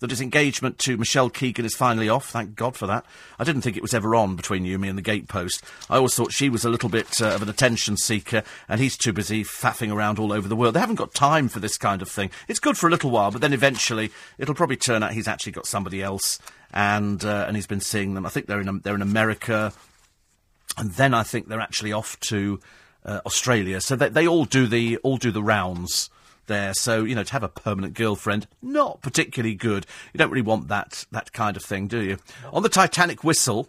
that 0.00 0.10
his 0.10 0.20
engagement 0.20 0.78
to 0.78 0.96
Michelle 0.96 1.30
Keegan 1.30 1.64
is 1.64 1.74
finally 1.74 2.08
off. 2.08 2.28
Thank 2.28 2.54
God 2.54 2.76
for 2.76 2.86
that. 2.86 3.04
I 3.38 3.44
didn't 3.44 3.62
think 3.62 3.76
it 3.76 3.82
was 3.82 3.94
ever 3.94 4.14
on 4.14 4.36
between 4.36 4.64
you, 4.64 4.78
me, 4.78 4.88
and 4.88 4.98
the 4.98 5.02
gatepost. 5.02 5.62
I 5.88 5.96
always 5.96 6.14
thought 6.14 6.32
she 6.32 6.48
was 6.48 6.64
a 6.64 6.70
little 6.70 6.88
bit 6.88 7.20
uh, 7.22 7.34
of 7.34 7.42
an 7.42 7.48
attention 7.48 7.96
seeker, 7.96 8.42
and 8.68 8.80
he's 8.80 8.96
too 8.96 9.12
busy 9.12 9.42
faffing 9.42 9.92
around 9.92 10.18
all 10.18 10.32
over 10.32 10.48
the 10.48 10.56
world. 10.56 10.74
They 10.74 10.80
haven't 10.80 10.96
got 10.96 11.14
time 11.14 11.48
for 11.48 11.60
this 11.60 11.78
kind 11.78 12.02
of 12.02 12.08
thing. 12.08 12.30
It's 12.48 12.60
good 12.60 12.76
for 12.76 12.88
a 12.88 12.90
little 12.90 13.10
while, 13.10 13.30
but 13.30 13.40
then 13.40 13.52
eventually 13.52 14.10
it'll 14.38 14.54
probably 14.54 14.76
turn 14.76 15.02
out 15.02 15.12
he's 15.12 15.28
actually 15.28 15.52
got 15.52 15.66
somebody 15.66 16.02
else, 16.02 16.38
and 16.72 17.24
uh, 17.24 17.44
and 17.46 17.56
he's 17.56 17.66
been 17.66 17.80
seeing 17.80 18.14
them. 18.14 18.26
I 18.26 18.28
think 18.28 18.46
they're 18.46 18.60
in 18.60 18.80
they're 18.80 18.94
in 18.94 19.02
America, 19.02 19.72
and 20.76 20.92
then 20.92 21.14
I 21.14 21.22
think 21.22 21.48
they're 21.48 21.60
actually 21.60 21.92
off 21.92 22.20
to 22.20 22.60
uh, 23.04 23.20
Australia. 23.24 23.80
So 23.80 23.96
they, 23.96 24.08
they 24.10 24.28
all 24.28 24.44
do 24.44 24.66
the 24.66 24.98
all 24.98 25.16
do 25.16 25.30
the 25.30 25.42
rounds 25.42 26.10
there. 26.46 26.74
So, 26.74 27.04
you 27.04 27.14
know, 27.14 27.24
to 27.24 27.32
have 27.32 27.42
a 27.42 27.48
permanent 27.48 27.94
girlfriend, 27.94 28.46
not 28.62 29.02
particularly 29.02 29.54
good. 29.54 29.86
You 30.12 30.18
don't 30.18 30.30
really 30.30 30.42
want 30.42 30.68
that, 30.68 31.04
that 31.12 31.32
kind 31.32 31.56
of 31.56 31.62
thing, 31.62 31.86
do 31.88 32.02
you? 32.02 32.18
On 32.52 32.62
the 32.62 32.68
Titanic 32.68 33.24
whistle, 33.24 33.68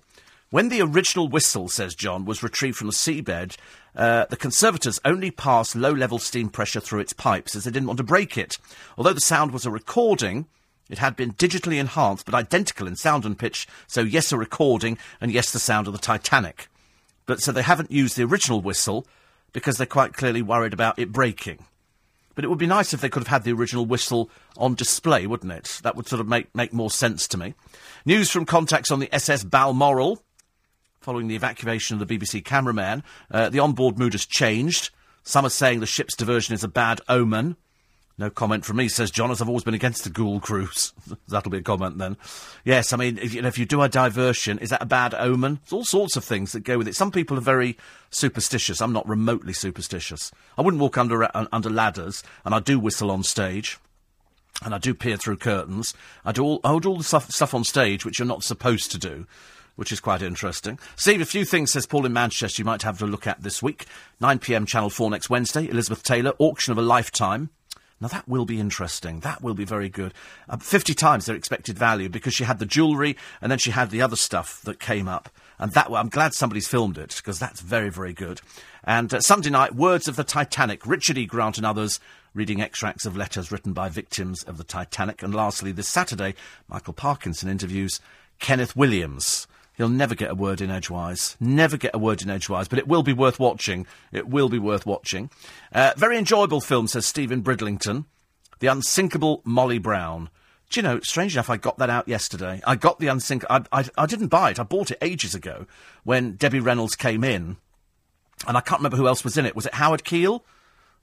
when 0.50 0.70
the 0.70 0.82
original 0.82 1.28
whistle, 1.28 1.68
says 1.68 1.94
John, 1.94 2.26
was 2.26 2.42
retrieved 2.44 2.78
from 2.78 2.88
the 2.88 2.94
seabed, 2.94 3.58
Uh, 3.96 4.26
the 4.30 4.38
Conservators 4.38 5.00
only 5.04 5.32
passed 5.32 5.76
low 5.76 5.92
level 5.92 6.20
steam 6.20 6.50
pressure 6.50 6.80
through 6.80 7.00
its 7.00 7.14
pipes 7.14 7.56
as 7.56 7.64
they 7.64 7.72
didn't 7.72 7.88
want 7.88 7.98
to 7.98 8.04
break 8.04 8.38
it. 8.38 8.60
Although 8.96 9.14
the 9.14 9.22
sound 9.22 9.52
was 9.52 9.66
a 9.66 9.72
recording, 9.72 10.46
it 10.88 11.00
had 11.00 11.16
been 11.16 11.34
digitally 11.34 11.80
enhanced 11.80 12.26
but 12.26 12.36
identical 12.36 12.88
in 12.88 12.96
sound 12.96 13.26
and 13.26 13.40
pitch, 13.40 13.68
so 13.88 14.02
yes, 14.02 14.32
a 14.32 14.38
recording, 14.38 15.00
and 15.20 15.32
yes, 15.32 15.52
the 15.52 15.60
sound 15.60 15.88
of 15.88 15.94
the 15.94 16.00
Titanic. 16.00 16.70
But 17.26 17.42
so 17.42 17.52
they 17.52 17.64
haven't 17.64 17.92
used 17.92 18.16
the 18.16 18.24
original 18.24 18.62
whistle 18.62 19.06
because 19.52 19.78
they're 19.78 19.88
quite 19.88 20.14
clearly 20.14 20.44
worried 20.44 20.74
about 20.74 21.00
it 21.00 21.12
breaking. 21.12 21.66
But 22.38 22.44
it 22.44 22.50
would 22.50 22.60
be 22.60 22.68
nice 22.68 22.94
if 22.94 23.02
they 23.02 23.10
could 23.10 23.22
have 23.22 23.30
had 23.30 23.46
the 23.46 23.52
original 23.52 23.88
whistle 23.88 24.30
on 24.58 24.76
display, 24.76 25.26
wouldn't 25.26 25.52
it? 25.52 25.80
That 25.82 25.96
would 25.96 26.08
sort 26.08 26.20
of 26.20 26.28
make, 26.28 26.54
make 26.54 26.72
more 26.72 26.92
sense 26.92 27.28
to 27.30 27.38
me. 27.38 27.56
News 28.06 28.30
from 28.30 28.46
contacts 28.46 28.92
on 28.92 29.00
the 29.00 29.10
SS 29.12 29.44
Balmoral 29.44 30.22
following 31.02 31.30
the 31.30 31.36
evacuation 31.36 32.00
of 32.00 32.08
the 32.08 32.20
BBC 32.20 32.46
cameraman. 32.46 33.04
Uh, 33.32 33.50
the 33.50 33.58
onboard 33.58 33.98
mood 33.98 34.14
has 34.14 34.24
changed. 34.24 34.92
Some 35.24 35.48
are 35.48 35.50
saying 35.50 35.80
the 35.80 35.88
ship's 35.88 36.16
diversion 36.16 36.54
is 36.54 36.64
a 36.64 36.68
bad 36.68 37.02
omen. 37.10 37.56
No 38.20 38.32
comment 38.32 38.66
from 38.66 38.78
me, 38.78 38.88
says 38.88 39.12
John, 39.12 39.30
as 39.30 39.42
I've 39.42 39.48
always 39.48 39.64
been 39.64 39.76
against 39.76 40.04
the 40.04 40.10
ghoul 40.10 40.40
cruise. 40.40 40.92
That'll 41.28 41.52
be 41.52 41.60
a 41.60 41.62
comment 41.62 42.00
then. 42.00 42.18
Yes, 42.66 42.92
I 42.92 42.98
mean, 42.98 43.20
if 43.20 43.36
you, 43.36 43.44
know, 43.44 43.48
if 43.48 43.60
you 43.60 43.66
do 43.68 43.84
a 43.84 43.90
diversion, 43.90 44.58
is 44.58 44.72
that 44.72 44.82
a 44.82 44.88
bad 44.88 45.14
omen? 45.14 45.60
There's 45.64 45.74
all 45.74 45.86
sorts 45.86 46.16
of 46.16 46.24
things 46.24 46.52
that 46.54 46.62
go 46.62 46.80
with 46.80 46.88
it. 46.88 46.96
Some 46.96 47.12
people 47.12 47.38
are 47.38 47.42
very 47.42 47.78
superstitious. 48.10 48.82
I'm 48.82 48.94
not 48.94 49.08
remotely 49.08 49.54
superstitious. 49.54 50.32
I 50.58 50.64
wouldn't 50.64 50.82
walk 50.82 50.98
under, 50.98 51.26
uh, 51.26 51.46
under 51.52 51.70
ladders, 51.70 52.24
and 52.44 52.56
I 52.56 52.60
do 52.60 52.80
whistle 52.80 53.12
on 53.12 53.22
stage. 53.22 53.78
And 54.64 54.74
I 54.74 54.80
do 54.80 54.96
peer 54.96 55.18
through 55.18 55.38
curtains. 55.38 55.94
I 56.26 56.32
do 56.32 56.44
all, 56.44 56.60
I 56.64 56.80
do 56.80 56.90
all 56.90 56.98
the 56.98 57.04
stuff, 57.04 57.30
stuff 57.30 57.54
on 57.54 57.64
stage 57.64 58.04
which 58.04 58.18
you're 58.18 58.28
not 58.28 58.44
supposed 58.44 58.92
to 58.92 58.98
do 58.98 59.28
which 59.76 59.92
is 59.92 60.00
quite 60.00 60.24
interesting. 60.24 60.80
Steve, 60.96 61.22
a 61.22 61.26
few 61.26 61.46
things, 61.46 61.72
says 61.72 61.86
Paul 61.86 62.08
in 62.08 62.12
Manchester, 62.12 62.62
you 62.62 62.66
might 62.66 62.82
have 62.82 62.98
to 62.98 63.06
look 63.06 63.28
at 63.28 63.44
this 63.44 63.62
week. 63.62 63.86
9pm, 64.20 64.66
Channel 64.66 64.90
4 64.90 65.12
next 65.12 65.30
Wednesday. 65.30 65.70
Elizabeth 65.70 66.02
Taylor, 66.02 66.34
Auction 66.40 66.72
of 66.72 66.80
a 66.80 66.82
Lifetime. 66.82 67.52
Now 68.00 68.08
that 68.10 68.28
will 68.28 68.46
be 68.46 68.60
interesting. 68.60 69.22
That 69.22 69.42
will 69.42 69.56
be 69.56 69.66
very 69.66 69.90
good. 69.90 70.14
Uh, 70.48 70.58
50 70.58 70.94
times 70.94 71.26
their 71.26 71.36
expected 71.36 71.78
value 71.78 72.10
because 72.10 72.34
she 72.34 72.44
had 72.44 72.60
the 72.60 72.66
jewellery 72.66 73.18
and 73.42 73.52
then 73.52 73.60
she 73.60 73.72
had 73.72 73.90
the 73.90 74.02
other 74.02 74.16
stuff 74.16 74.62
that 74.64 74.80
came 74.80 75.08
up. 75.08 75.30
And 75.60 75.72
that, 75.72 75.90
I'm 75.90 76.10
glad 76.10 76.34
somebody's 76.34 76.68
filmed 76.68 77.00
it 77.00 77.16
because 77.18 77.40
that's 77.40 77.62
very, 77.62 77.90
very 77.90 78.14
good. 78.14 78.42
And 78.84 79.12
uh, 79.12 79.22
Sunday 79.22 79.50
night, 79.50 79.76
Words 79.76 80.08
of 80.08 80.16
the 80.16 80.24
Titanic, 80.24 80.86
Richard 80.86 81.18
E. 81.18 81.26
Grant 81.26 81.58
and 81.58 81.66
others 81.66 82.00
reading 82.36 82.62
extracts 82.62 83.08
of 83.08 83.18
letters 83.18 83.52
written 83.52 83.74
by 83.74 83.90
victims 83.90 84.44
of 84.44 84.58
the 84.58 84.64
Titanic. 84.64 85.24
And 85.24 85.34
lastly, 85.34 85.72
this 85.72 85.88
Saturday, 85.88 86.36
Michael 86.68 86.94
Parkinson 86.94 87.50
interviews 87.50 88.00
Kenneth 88.40 88.76
Williams. 88.76 89.48
He'll 89.78 89.90
never 89.90 90.16
get 90.16 90.32
a 90.32 90.36
word 90.36 90.60
in 90.60 90.72
edgewise. 90.72 91.38
Never 91.40 91.78
get 91.78 91.94
a 91.94 92.00
word 92.00 92.24
in 92.24 92.32
edgewise, 92.32 92.68
but 92.68 92.80
it 92.80 92.88
will 92.88 93.04
be 93.04 93.14
worth 93.14 93.40
watching. 93.40 93.86
It 94.12 94.28
will 94.28 94.50
be 94.50 94.58
worth 94.58 94.88
watching. 94.88 95.30
Uh, 95.72 95.94
very 95.96 96.18
enjoyable 96.18 96.62
film, 96.62 96.88
says 96.88 97.06
Stephen 97.06 97.42
Bridlington. 97.42 98.06
The 98.60 98.68
Unsinkable 98.68 99.42
Molly 99.46 99.78
Brown. 99.78 100.30
Do 100.72 100.80
you 100.80 100.84
know, 100.84 101.00
strange 101.02 101.36
enough, 101.36 101.52
I 101.52 101.58
got 101.58 101.78
that 101.78 101.92
out 101.92 102.08
yesterday. 102.08 102.60
I 102.66 102.76
got 102.76 103.00
the 103.00 103.08
Unsinkable. 103.08 103.68
I, 103.72 103.82
I, 103.82 103.86
I 104.00 104.06
didn't 104.08 104.28
buy 104.30 104.50
it. 104.50 104.60
I 104.60 104.64
bought 104.64 104.90
it 104.90 104.98
ages 105.00 105.36
ago 105.36 105.68
when 106.04 106.34
Debbie 106.34 106.60
Reynolds 106.60 106.96
came 106.96 107.24
in. 107.24 107.58
And 108.48 108.58
I 108.58 108.62
can't 108.62 108.80
remember 108.80 108.98
who 108.98 109.08
else 109.08 109.24
was 109.24 109.38
in 109.38 109.46
it. 109.46 109.56
Was 109.56 109.68
it 109.68 109.76
Howard 109.76 110.04
Keel? 110.04 110.44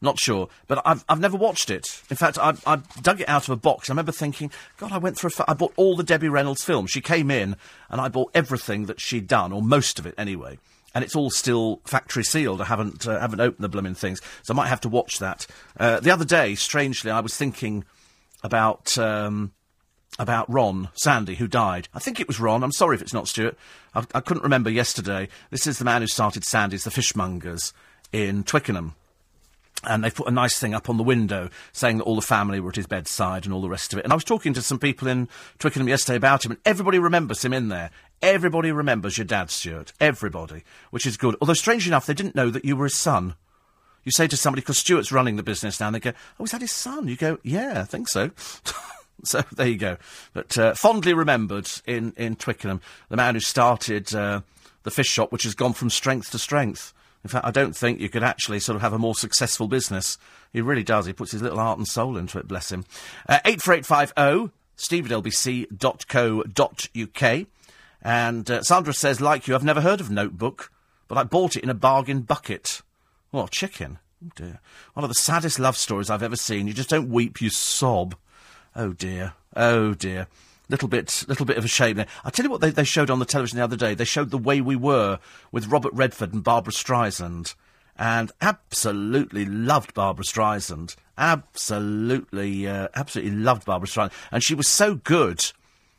Not 0.05 0.21
sure, 0.21 0.51
but 0.67 0.83
I've, 0.85 1.03
I've 1.09 1.19
never 1.19 1.39
watched 1.39 1.71
it. 1.71 2.03
In 2.11 2.17
fact, 2.19 2.39
I, 2.39 2.53
I 2.67 2.77
dug 3.01 3.23
it 3.23 3.29
out 3.29 3.45
of 3.45 3.49
a 3.49 3.57
box. 3.57 3.89
I 3.89 3.95
remember 3.95 4.13
thinking, 4.13 4.51
God, 4.77 4.93
I 4.93 4.99
went 4.99 5.17
through. 5.17 5.31
A 5.39 5.51
I 5.51 5.55
bought 5.55 5.73
all 5.77 5.97
the 5.97 6.03
Debbie 6.03 6.29
Reynolds 6.29 6.63
films. 6.63 6.91
She 6.91 7.01
came 7.01 7.31
in, 7.31 7.57
and 7.89 8.03
I 8.03 8.09
bought 8.09 8.31
everything 8.35 8.85
that 8.85 9.01
she'd 9.01 9.27
done, 9.27 9.51
or 9.51 9.63
most 9.63 9.99
of 9.99 10.05
it 10.05 10.15
anyway. 10.19 10.59
And 10.95 11.03
it's 11.03 11.17
all 11.17 11.31
still 11.31 11.81
factory 11.87 12.23
sealed. 12.23 12.61
I 12.61 12.67
haven't 12.67 13.09
uh, 13.09 13.19
haven't 13.19 13.41
opened 13.41 13.65
the 13.65 13.69
blooming 13.71 13.95
things, 13.95 14.21
so 14.43 14.53
I 14.53 14.57
might 14.57 14.69
have 14.69 14.83
to 14.83 14.91
watch 14.91 15.21
that. 15.21 15.47
Uh, 15.81 16.01
the 16.01 16.11
other 16.11 16.27
day, 16.27 16.55
strangely, 16.55 17.11
I 17.11 17.21
was 17.21 17.35
thinking 17.35 17.85
about. 18.43 18.97
Um, 18.99 19.53
about 20.17 20.49
Ron 20.49 20.91
Sandy, 20.95 21.35
who 21.35 21.49
died. 21.49 21.89
I 21.93 21.99
think 21.99 22.21
it 22.21 22.29
was 22.29 22.39
Ron. 22.39 22.63
I'm 22.63 22.71
sorry 22.71 22.95
if 22.95 23.03
it's 23.03 23.13
not 23.13 23.27
Stuart. 23.27 23.59
I, 23.97 24.05
I 24.15 24.21
couldn't 24.21 24.45
remember 24.45 24.71
yesterday. 24.71 25.29
This 25.51 25.67
is 25.67 25.81
the 25.81 25.85
man 25.85 26.03
who 26.03 26.07
started 26.07 26.45
Sandy's, 26.45 26.85
the 26.85 26.91
fishmongers 26.91 27.73
in 28.13 28.45
Twickenham 28.45 28.95
and 29.87 30.03
they 30.03 30.11
put 30.11 30.29
a 30.29 30.31
nice 30.31 30.59
thing 30.59 30.75
up 30.75 30.89
on 30.89 30.97
the 30.97 31.03
window 31.03 31.49
saying 31.73 31.99
that 31.99 32.05
all 32.05 32.17
the 32.17 32.23
family 32.23 32.61
were 32.61 32.71
at 32.71 32.77
his 32.77 32.87
bedside 32.87 33.45
and 33.45 33.55
all 33.55 33.63
the 33.63 33.69
rest 33.69 33.93
of 33.93 33.99
it. 33.99 34.05
And 34.05 34.13
I 34.13 34.17
was 34.17 34.25
talking 34.25 34.55
to 34.55 34.63
some 34.63 34.79
people 34.79 35.09
in 35.09 35.29
Twickenham 35.59 35.89
yesterday 35.89 36.17
about 36.17 36.45
him, 36.45 36.53
and 36.53 36.61
everybody 36.65 36.99
remembers 36.99 37.45
him 37.45 37.53
in 37.53 37.69
there. 37.69 37.91
Everybody 38.23 38.73
remembers 38.73 39.19
your 39.19 39.27
dad, 39.27 39.51
Stuart. 39.51 39.93
Everybody, 40.01 40.65
which 40.91 41.07
is 41.07 41.17
good. 41.17 41.37
Although, 41.41 41.55
strange 41.55 41.87
enough, 41.87 42.07
they 42.07 42.15
didn't 42.15 42.35
know 42.35 42.51
that 42.51 42.65
you 42.65 42.77
were 42.77 42.85
his 42.85 42.97
son. 42.97 43.35
You 44.05 44.13
say 44.13 44.27
to 44.27 44.37
somebody, 44.37 44.61
because 44.61 44.79
Stuart's 44.79 45.13
running 45.13 45.37
the 45.37 45.43
business 45.43 45.81
now, 45.81 45.87
and 45.89 45.95
they 45.95 46.01
go, 46.01 46.13
Oh, 46.39 46.45
is 46.45 46.51
that 46.51 46.61
his 46.61 46.73
son? 46.73 47.09
You 47.09 47.17
go, 47.17 47.39
Yeah, 47.43 47.81
I 47.81 47.85
think 47.85 48.09
so. 48.09 48.31
so 49.25 49.43
there 49.53 49.69
you 49.69 49.79
go. 49.79 49.97
But 50.33 50.57
uh, 50.59 50.75
fondly 50.75 51.15
remembered 51.15 51.71
in, 51.87 52.13
in 52.17 52.37
Twickenham, 52.37 52.81
the 53.09 53.17
man 53.17 53.35
who 53.35 53.41
started 53.41 54.15
uh, 54.15 54.43
the 54.83 54.91
fish 54.91 55.09
shop, 55.09 55.33
which 55.33 55.45
has 55.45 55.55
gone 55.55 55.73
from 55.73 55.91
strength 55.91 56.31
to 56.31 56.39
strength. 56.39 56.93
In 57.25 57.31
fact, 57.31 57.47
I 57.47 57.51
don't 57.51 57.75
think 57.75 58.01
you 58.01 58.09
could 58.11 58.23
actually 58.23 58.61
sort 58.61 58.77
of 58.77 58.83
have 58.83 58.93
a 58.93 58.99
more 58.99 59.15
successful 59.15 59.67
business. 59.67 60.19
He 60.53 60.61
really 60.61 60.83
does. 60.83 61.07
He 61.07 61.13
puts 61.15 61.33
his 61.33 61.43
little 61.43 61.59
heart 61.59 61.79
and 61.79 61.89
soul 61.89 62.17
into 62.19 62.39
it, 62.39 62.47
bless 62.47 62.71
him. 62.71 62.85
Uh, 63.29 63.41
84850 63.45 64.53
steve 64.77 65.11
at 65.11 65.23
lbc.co.uk. 65.23 66.47
And 68.03 68.51
uh, 68.51 68.63
Sandra 68.63 68.93
says, 68.93 69.21
like 69.21 69.49
you, 69.49 69.55
I've 69.55 69.65
never 69.65 69.81
heard 69.81 70.01
of 70.01 70.11
Notebook, 70.11 70.71
but 71.09 71.17
I 71.17 71.23
bought 71.23 71.57
it 71.57 71.65
in 71.65 71.71
a 71.71 71.75
bargain 71.75 72.21
bucket. 72.21 72.83
What, 73.31 73.51
chicken? 73.51 73.99
Oh 74.25 74.31
dear. 74.37 74.61
One 74.93 75.05
of 75.05 75.11
the 75.11 75.15
saddest 75.15 75.59
love 75.59 75.77
stories 75.77 76.11
I've 76.11 76.23
ever 76.23 76.37
seen. 76.37 76.67
You 76.67 76.75
just 76.75 76.91
don't 76.91 77.09
weep, 77.09 77.41
you 77.41 77.49
sob. 77.51 78.15
Oh 78.77 78.93
dear. 78.93 79.33
Oh 79.57 79.95
dear. 79.95 80.29
Little 80.69 80.89
bit, 80.89 81.25
little 81.29 81.45
bit 81.45 81.59
of 81.59 81.65
a 81.65 81.69
shame 81.69 81.97
there. 81.97 82.07
I 82.25 82.31
tell 82.31 82.45
you 82.45 82.51
what 82.51 82.63
they, 82.63 82.71
they 82.71 82.85
showed 82.85 83.11
on 83.11 83.19
the 83.19 83.27
television 83.27 83.59
the 83.59 83.65
other 83.65 83.77
day. 83.77 83.95
They 83.95 84.05
showed 84.05 84.31
The 84.31 84.39
Way 84.39 84.61
We 84.61 84.77
Were 84.77 85.19
with 85.53 85.67
Robert 85.67 85.93
Redford 85.93 86.33
and 86.33 86.43
Barbara 86.43 86.73
Streisand. 86.73 87.55
And 87.97 88.33
absolutely 88.41 89.45
loved 89.45 89.95
Barbara 89.95 90.25
Streisand. 90.25 90.97
Absolutely, 91.19 92.67
uh, 92.67 92.89
absolutely 92.95 93.37
loved 93.37 93.67
Barbara 93.67 93.89
Streisand. 93.89 94.13
And 94.33 94.43
she 94.43 94.55
was 94.55 94.69
so 94.69 94.95
good. 94.95 95.53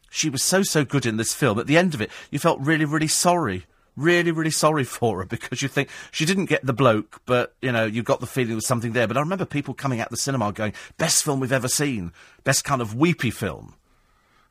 She 0.10 0.30
was 0.30 0.43
so, 0.43 0.63
so 0.63 0.84
good 0.84 1.06
in 1.06 1.17
this 1.17 1.34
film. 1.34 1.60
At 1.60 1.67
the 1.67 1.78
end 1.78 1.93
of 1.93 2.01
it, 2.01 2.10
you 2.32 2.39
felt 2.39 2.60
really, 2.60 2.86
really 2.86 3.08
sorry 3.08 3.65
really, 3.97 4.32
really 4.32 4.51
sorry 4.51 4.84
for 4.84 5.19
her 5.19 5.25
because 5.25 5.62
you 5.62 5.67
think 5.67 5.89
she 6.12 6.25
didn't 6.25 6.45
get 6.45 6.65
the 6.65 6.73
bloke, 6.73 7.21
but 7.25 7.56
you 7.62 7.71
know 7.71 7.86
you 7.86 8.04
got 8.04 8.19
the 8.19 8.28
feeling 8.28 8.49
there 8.49 8.56
was 8.56 8.65
something 8.65 8.93
there. 8.93 9.08
But 9.08 9.17
I 9.17 9.21
remember 9.21 9.45
people 9.45 9.73
coming 9.73 10.01
out 10.01 10.10
the 10.10 10.17
cinema 10.17 10.51
going, 10.51 10.73
"Best 10.97 11.23
film 11.23 11.39
we've 11.39 11.51
ever 11.51 11.67
seen, 11.67 12.12
best 12.43 12.63
kind 12.63 12.82
of 12.82 12.95
weepy 12.95 13.32
film." 13.32 13.75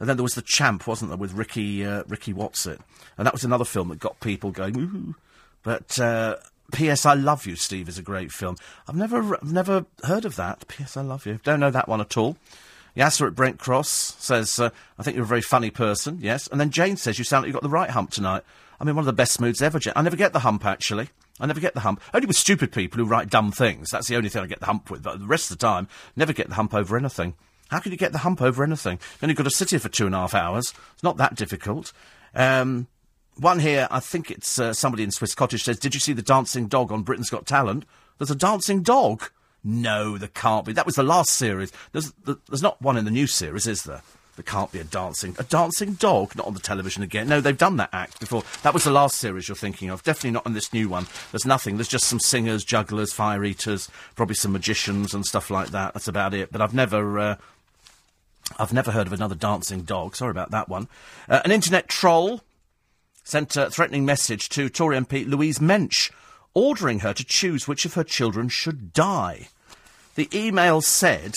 And 0.05 0.09
then 0.11 0.19
there 0.19 0.23
was 0.23 0.35
the 0.35 0.43
Champ, 0.43 0.87
wasn't 0.87 1.11
there, 1.11 1.17
with 1.17 1.33
Ricky 1.33 1.83
uh, 1.83 2.03
Ricky 2.07 2.35
Whatsit, 2.35 2.79
and 3.17 3.27
that 3.27 3.33
was 3.33 3.43
another 3.43 3.65
film 3.65 3.89
that 3.89 4.01
got 4.01 4.21
people 4.21 4.51
going. 4.51 4.79
Ooh. 4.79 5.15
But 5.63 5.99
uh, 5.99 6.37
P.S. 6.75 7.07
I 7.07 7.15
Love 7.15 7.47
You, 7.47 7.57
Steve, 7.57 7.89
is 7.89 7.97
a 7.97 8.03
great 8.03 8.31
film. 8.31 8.57
I've 8.87 8.97
never 8.97 9.35
I've 9.37 9.51
never 9.51 9.87
heard 10.03 10.27
of 10.27 10.37
that. 10.37 10.69
P.S. 10.69 10.99
I 10.99 11.01
Love 11.01 11.25
You. 11.25 11.41
Don't 11.43 11.59
know 11.59 11.71
that 11.71 11.89
one 11.89 12.03
at 12.03 12.19
all. 12.19 12.37
Yasser 12.95 13.27
at 13.27 13.35
Brent 13.35 13.59
Cross 13.59 14.17
says, 14.19 14.61
uh, 14.61 14.69
I 14.99 15.03
think 15.03 15.17
you're 15.17 15.25
a 15.25 15.27
very 15.27 15.41
funny 15.41 15.71
person, 15.71 16.19
yes. 16.21 16.49
And 16.49 16.61
then 16.61 16.69
Jane 16.69 16.99
says, 16.99 17.17
you 17.17 17.25
sound 17.25 17.45
like 17.45 17.47
you've 17.47 17.55
got 17.55 17.63
the 17.63 17.71
right 17.71 17.89
hump 17.89 18.11
tonight. 18.11 18.43
I 18.79 18.85
mean, 18.85 18.95
one 18.95 19.05
of 19.05 19.07
the 19.07 19.15
best 19.15 19.41
moods 19.41 19.63
ever, 19.63 19.79
Jane. 19.79 19.95
I 19.97 20.03
never 20.03 20.17
get 20.17 20.35
the 20.35 20.41
hump, 20.41 20.67
actually. 20.67 21.09
I 21.41 21.47
never 21.47 21.61
get 21.61 21.73
the 21.73 21.81
hump. 21.81 22.03
Only 22.13 22.27
with 22.27 22.37
stupid 22.37 22.73
people 22.73 22.99
who 22.99 23.07
write 23.07 23.31
dumb 23.31 23.53
things. 23.53 23.91
That's 23.91 24.09
the 24.09 24.17
only 24.17 24.29
thing 24.29 24.43
I 24.43 24.47
get 24.49 24.61
the 24.61 24.67
hump 24.67 24.91
with. 24.91 25.03
But 25.03 25.19
the 25.19 25.27
rest 25.27 25.51
of 25.51 25.59
the 25.59 25.67
time, 25.67 25.89
never 26.15 26.35
get 26.35 26.51
the 26.51 26.57
hump 26.57 26.75
over 26.75 26.95
anything. 26.95 27.35
How 27.71 27.81
can 27.81 27.93
you 27.93 27.99
get 27.99 28.13
the 28.13 28.19
hump 28.19 28.43
over 28.43 28.63
anything? 28.63 28.99
You've 29.15 29.23
only 29.25 29.35
got 29.35 29.45
to 29.45 29.51
sit 29.51 29.71
here 29.71 29.79
for 29.79 29.89
two 29.89 30.07
and 30.07 30.15
a 30.15 30.19
half 30.19 30.35
hours. 30.35 30.75
It's 30.93 31.03
not 31.03 31.17
that 31.17 31.35
difficult. 31.35 31.93
Um, 32.35 32.89
one 33.37 33.59
here, 33.59 33.89
I 33.91 34.01
think 34.01 34.31
it's 34.31 34.59
uh, 34.59 34.73
somebody 34.73 35.03
in 35.03 35.11
Swiss 35.11 35.35
Cottage 35.35 35.65
says, 35.65 35.79
Did 35.79 35.95
you 35.95 36.01
see 36.01 36.13
the 36.13 36.23
dancing 36.23 36.69
dog 36.69 36.93
on 36.93 37.03
Britain's 37.03 37.31
Got 37.31 37.47
Talent? 37.47 37.85
There's 38.19 38.31
a 38.31 38.37
dancing 38.37 38.83
dog. 38.83 39.31
No, 39.65 40.19
there 40.19 40.29
can't 40.29 40.67
be. 40.67 40.73
That 40.73 40.87
was 40.87 40.95
the 40.95 41.03
last 41.03 41.31
series. 41.31 41.73
There's, 41.93 42.13
there's 42.25 42.63
not 42.63 42.81
one 42.83 42.97
in 42.97 43.07
the 43.07 43.11
new 43.11 43.27
series, 43.27 43.67
is 43.67 43.85
there? 43.85 44.03
There 44.37 44.45
can't 44.45 44.73
be 44.73 44.81
a 44.81 44.85
dancing 44.85 45.37
a 45.39 45.45
dancing 45.45 45.95
dog, 45.95 46.35
not 46.35 46.47
on 46.47 46.55
the 46.55 46.61
television 46.61 47.05
again. 47.05 47.29
No, 47.29 47.41
they've 47.41 47.57
done 47.57 47.77
that 47.77 47.91
act 47.93 48.19
before. 48.19 48.43
That 48.63 48.75
was 48.75 48.83
the 48.83 48.91
last 48.91 49.17
series 49.17 49.49
you're 49.49 49.55
thinking 49.55 49.91
of. 49.91 50.03
Definitely 50.03 50.33
not 50.33 50.47
in 50.47 50.55
this 50.55 50.73
new 50.73 50.89
one. 50.89 51.07
There's 51.31 51.47
nothing. 51.47 51.77
There's 51.77 51.89
just 51.89 52.07
some 52.07 52.19
singers, 52.19 52.65
jugglers, 52.65 53.13
fire 53.13 53.45
eaters, 53.45 53.89
probably 54.17 54.35
some 54.35 54.53
magicians 54.53 55.15
and 55.15 55.25
stuff 55.25 55.51
like 55.51 55.69
that. 55.69 55.95
That's 55.95 56.09
about 56.09 56.35
it. 56.35 56.51
But 56.51 56.61
I've 56.61 56.75
never 56.75 57.19
uh, 57.19 57.37
I've 58.59 58.73
never 58.73 58.91
heard 58.91 59.07
of 59.07 59.13
another 59.13 59.35
dancing 59.35 59.83
dog. 59.83 60.17
Sorry 60.17 60.31
about 60.31 60.51
that 60.51 60.69
one. 60.69 60.89
Uh, 61.29 61.41
an 61.45 61.51
internet 61.51 61.89
troll 61.89 62.43
sent 63.25 63.57
a 63.57 63.71
threatening 63.71 64.05
message 64.05 64.49
to 64.51 64.69
Tory 64.69 64.99
MP 64.99 65.27
Louise 65.27 65.61
Mensch, 65.61 66.11
ordering 66.53 67.01
her 67.01 67.15
to 67.15 67.25
choose 67.25 67.67
which 67.67 67.85
of 67.85 67.95
her 67.95 68.05
children 68.05 68.49
should 68.49 68.93
die. 68.93 69.49
The 70.15 70.29
email 70.33 70.81
said, 70.83 71.35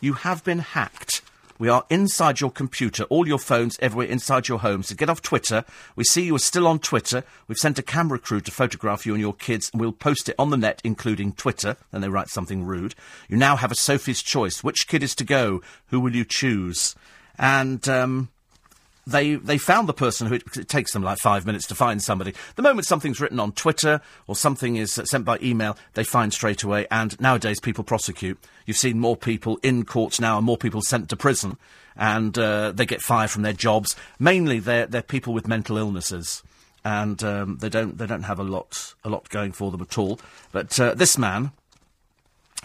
You 0.00 0.14
have 0.14 0.42
been 0.42 0.60
hacked. 0.60 1.22
We 1.60 1.68
are 1.68 1.84
inside 1.90 2.40
your 2.40 2.50
computer, 2.50 3.04
all 3.04 3.28
your 3.28 3.38
phones, 3.38 3.78
everywhere 3.80 4.06
inside 4.06 4.48
your 4.48 4.60
home. 4.60 4.82
So 4.82 4.94
get 4.94 5.10
off 5.10 5.20
Twitter. 5.20 5.62
We 5.94 6.04
see 6.04 6.24
you 6.24 6.34
are 6.34 6.38
still 6.38 6.66
on 6.66 6.78
Twitter. 6.78 7.22
We've 7.48 7.58
sent 7.58 7.78
a 7.78 7.82
camera 7.82 8.18
crew 8.18 8.40
to 8.40 8.50
photograph 8.50 9.04
you 9.04 9.12
and 9.12 9.20
your 9.20 9.34
kids, 9.34 9.68
and 9.70 9.78
we'll 9.78 9.92
post 9.92 10.30
it 10.30 10.36
on 10.38 10.48
the 10.48 10.56
net, 10.56 10.80
including 10.84 11.34
Twitter. 11.34 11.76
Then 11.90 12.00
they 12.00 12.08
write 12.08 12.30
something 12.30 12.64
rude. 12.64 12.94
You 13.28 13.36
now 13.36 13.56
have 13.56 13.70
a 13.70 13.74
Sophie's 13.74 14.22
choice. 14.22 14.64
Which 14.64 14.88
kid 14.88 15.02
is 15.02 15.14
to 15.16 15.24
go? 15.24 15.60
Who 15.88 16.00
will 16.00 16.16
you 16.16 16.24
choose? 16.24 16.94
And, 17.38 17.86
um, 17.90 18.30
they 19.06 19.34
they 19.34 19.58
found 19.58 19.88
the 19.88 19.94
person 19.94 20.26
who 20.26 20.34
it, 20.34 20.56
it 20.56 20.68
takes 20.68 20.92
them 20.92 21.02
like 21.02 21.18
five 21.18 21.46
minutes 21.46 21.66
to 21.68 21.74
find 21.74 22.02
somebody. 22.02 22.34
The 22.56 22.62
moment 22.62 22.86
something's 22.86 23.20
written 23.20 23.40
on 23.40 23.52
Twitter 23.52 24.00
or 24.26 24.36
something 24.36 24.76
is 24.76 24.92
sent 24.92 25.24
by 25.24 25.38
email, 25.42 25.76
they 25.94 26.04
find 26.04 26.32
straight 26.32 26.62
away. 26.62 26.86
And 26.90 27.18
nowadays, 27.20 27.60
people 27.60 27.84
prosecute. 27.84 28.38
You've 28.66 28.76
seen 28.76 29.00
more 29.00 29.16
people 29.16 29.58
in 29.62 29.84
courts 29.84 30.20
now 30.20 30.36
and 30.36 30.46
more 30.46 30.58
people 30.58 30.82
sent 30.82 31.08
to 31.08 31.16
prison, 31.16 31.56
and 31.96 32.38
uh, 32.38 32.72
they 32.72 32.86
get 32.86 33.00
fired 33.00 33.30
from 33.30 33.42
their 33.42 33.52
jobs. 33.52 33.96
Mainly, 34.18 34.58
they're 34.58 34.86
they're 34.86 35.02
people 35.02 35.32
with 35.32 35.48
mental 35.48 35.76
illnesses. 35.76 36.42
And 36.82 37.22
um, 37.22 37.58
they 37.58 37.68
don't 37.68 37.98
they 37.98 38.06
don't 38.06 38.22
have 38.22 38.38
a 38.38 38.42
lot 38.42 38.94
a 39.04 39.10
lot 39.10 39.28
going 39.28 39.52
for 39.52 39.70
them 39.70 39.82
at 39.82 39.98
all. 39.98 40.18
But 40.50 40.80
uh, 40.80 40.94
this 40.94 41.18
man 41.18 41.52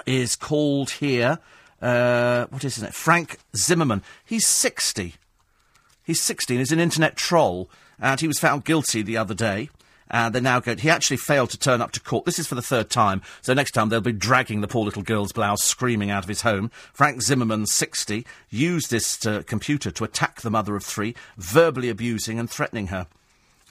is 0.06 0.38
called 0.38 0.92
here. 0.92 1.40
Uh, 1.82 2.46
what 2.46 2.64
is 2.64 2.76
his 2.76 2.84
name? 2.84 2.94
Frank 2.94 3.40
Zimmerman. 3.58 4.04
He's 4.24 4.48
sixty. 4.48 5.16
He's 6.06 6.22
16. 6.22 6.60
He's 6.60 6.72
an 6.72 6.80
internet 6.80 7.16
troll, 7.16 7.70
and 7.99 8.20
he 8.20 8.28
was 8.28 8.39
found 8.39 8.64
guilty 8.64 9.01
the 9.01 9.18
other 9.18 9.34
day. 9.34 9.70
And 10.08 10.36
they're 10.36 10.41
now 10.41 10.60
going. 10.60 10.78
He 10.78 10.89
actually 10.89 11.18
failed 11.18 11.49
to 11.49 11.58
turn 11.58 11.82
up 11.82 11.91
to 11.93 11.99
court. 11.99 12.26
This 12.26 12.38
is 12.38 12.45
for 12.45 12.53
the 12.53 12.62
third 12.62 12.91
time. 12.91 13.24
So 13.41 13.56
next 13.56 13.72
time 13.72 13.89
they'll 13.89 14.01
be 14.01 14.12
dragging 14.12 14.62
the 14.62 14.68
poor 14.68 14.86
little 14.86 15.01
girl's 15.01 15.32
blouse, 15.32 15.64
screaming 15.64 16.12
out 16.12 16.24
of 16.24 16.30
his 16.30 16.41
home. 16.41 16.70
Frank 16.93 17.24
Zimmerman, 17.24 17.66
60, 17.66 18.24
used 18.51 18.91
this 18.91 19.26
uh, 19.26 19.41
computer 19.47 19.89
to 19.89 20.03
attack 20.03 20.41
the 20.41 20.51
mother 20.51 20.76
of 20.76 20.84
three, 20.84 21.16
verbally 21.38 21.89
abusing 21.89 22.38
and 22.38 22.47
threatening 22.47 22.88
her. 22.88 23.08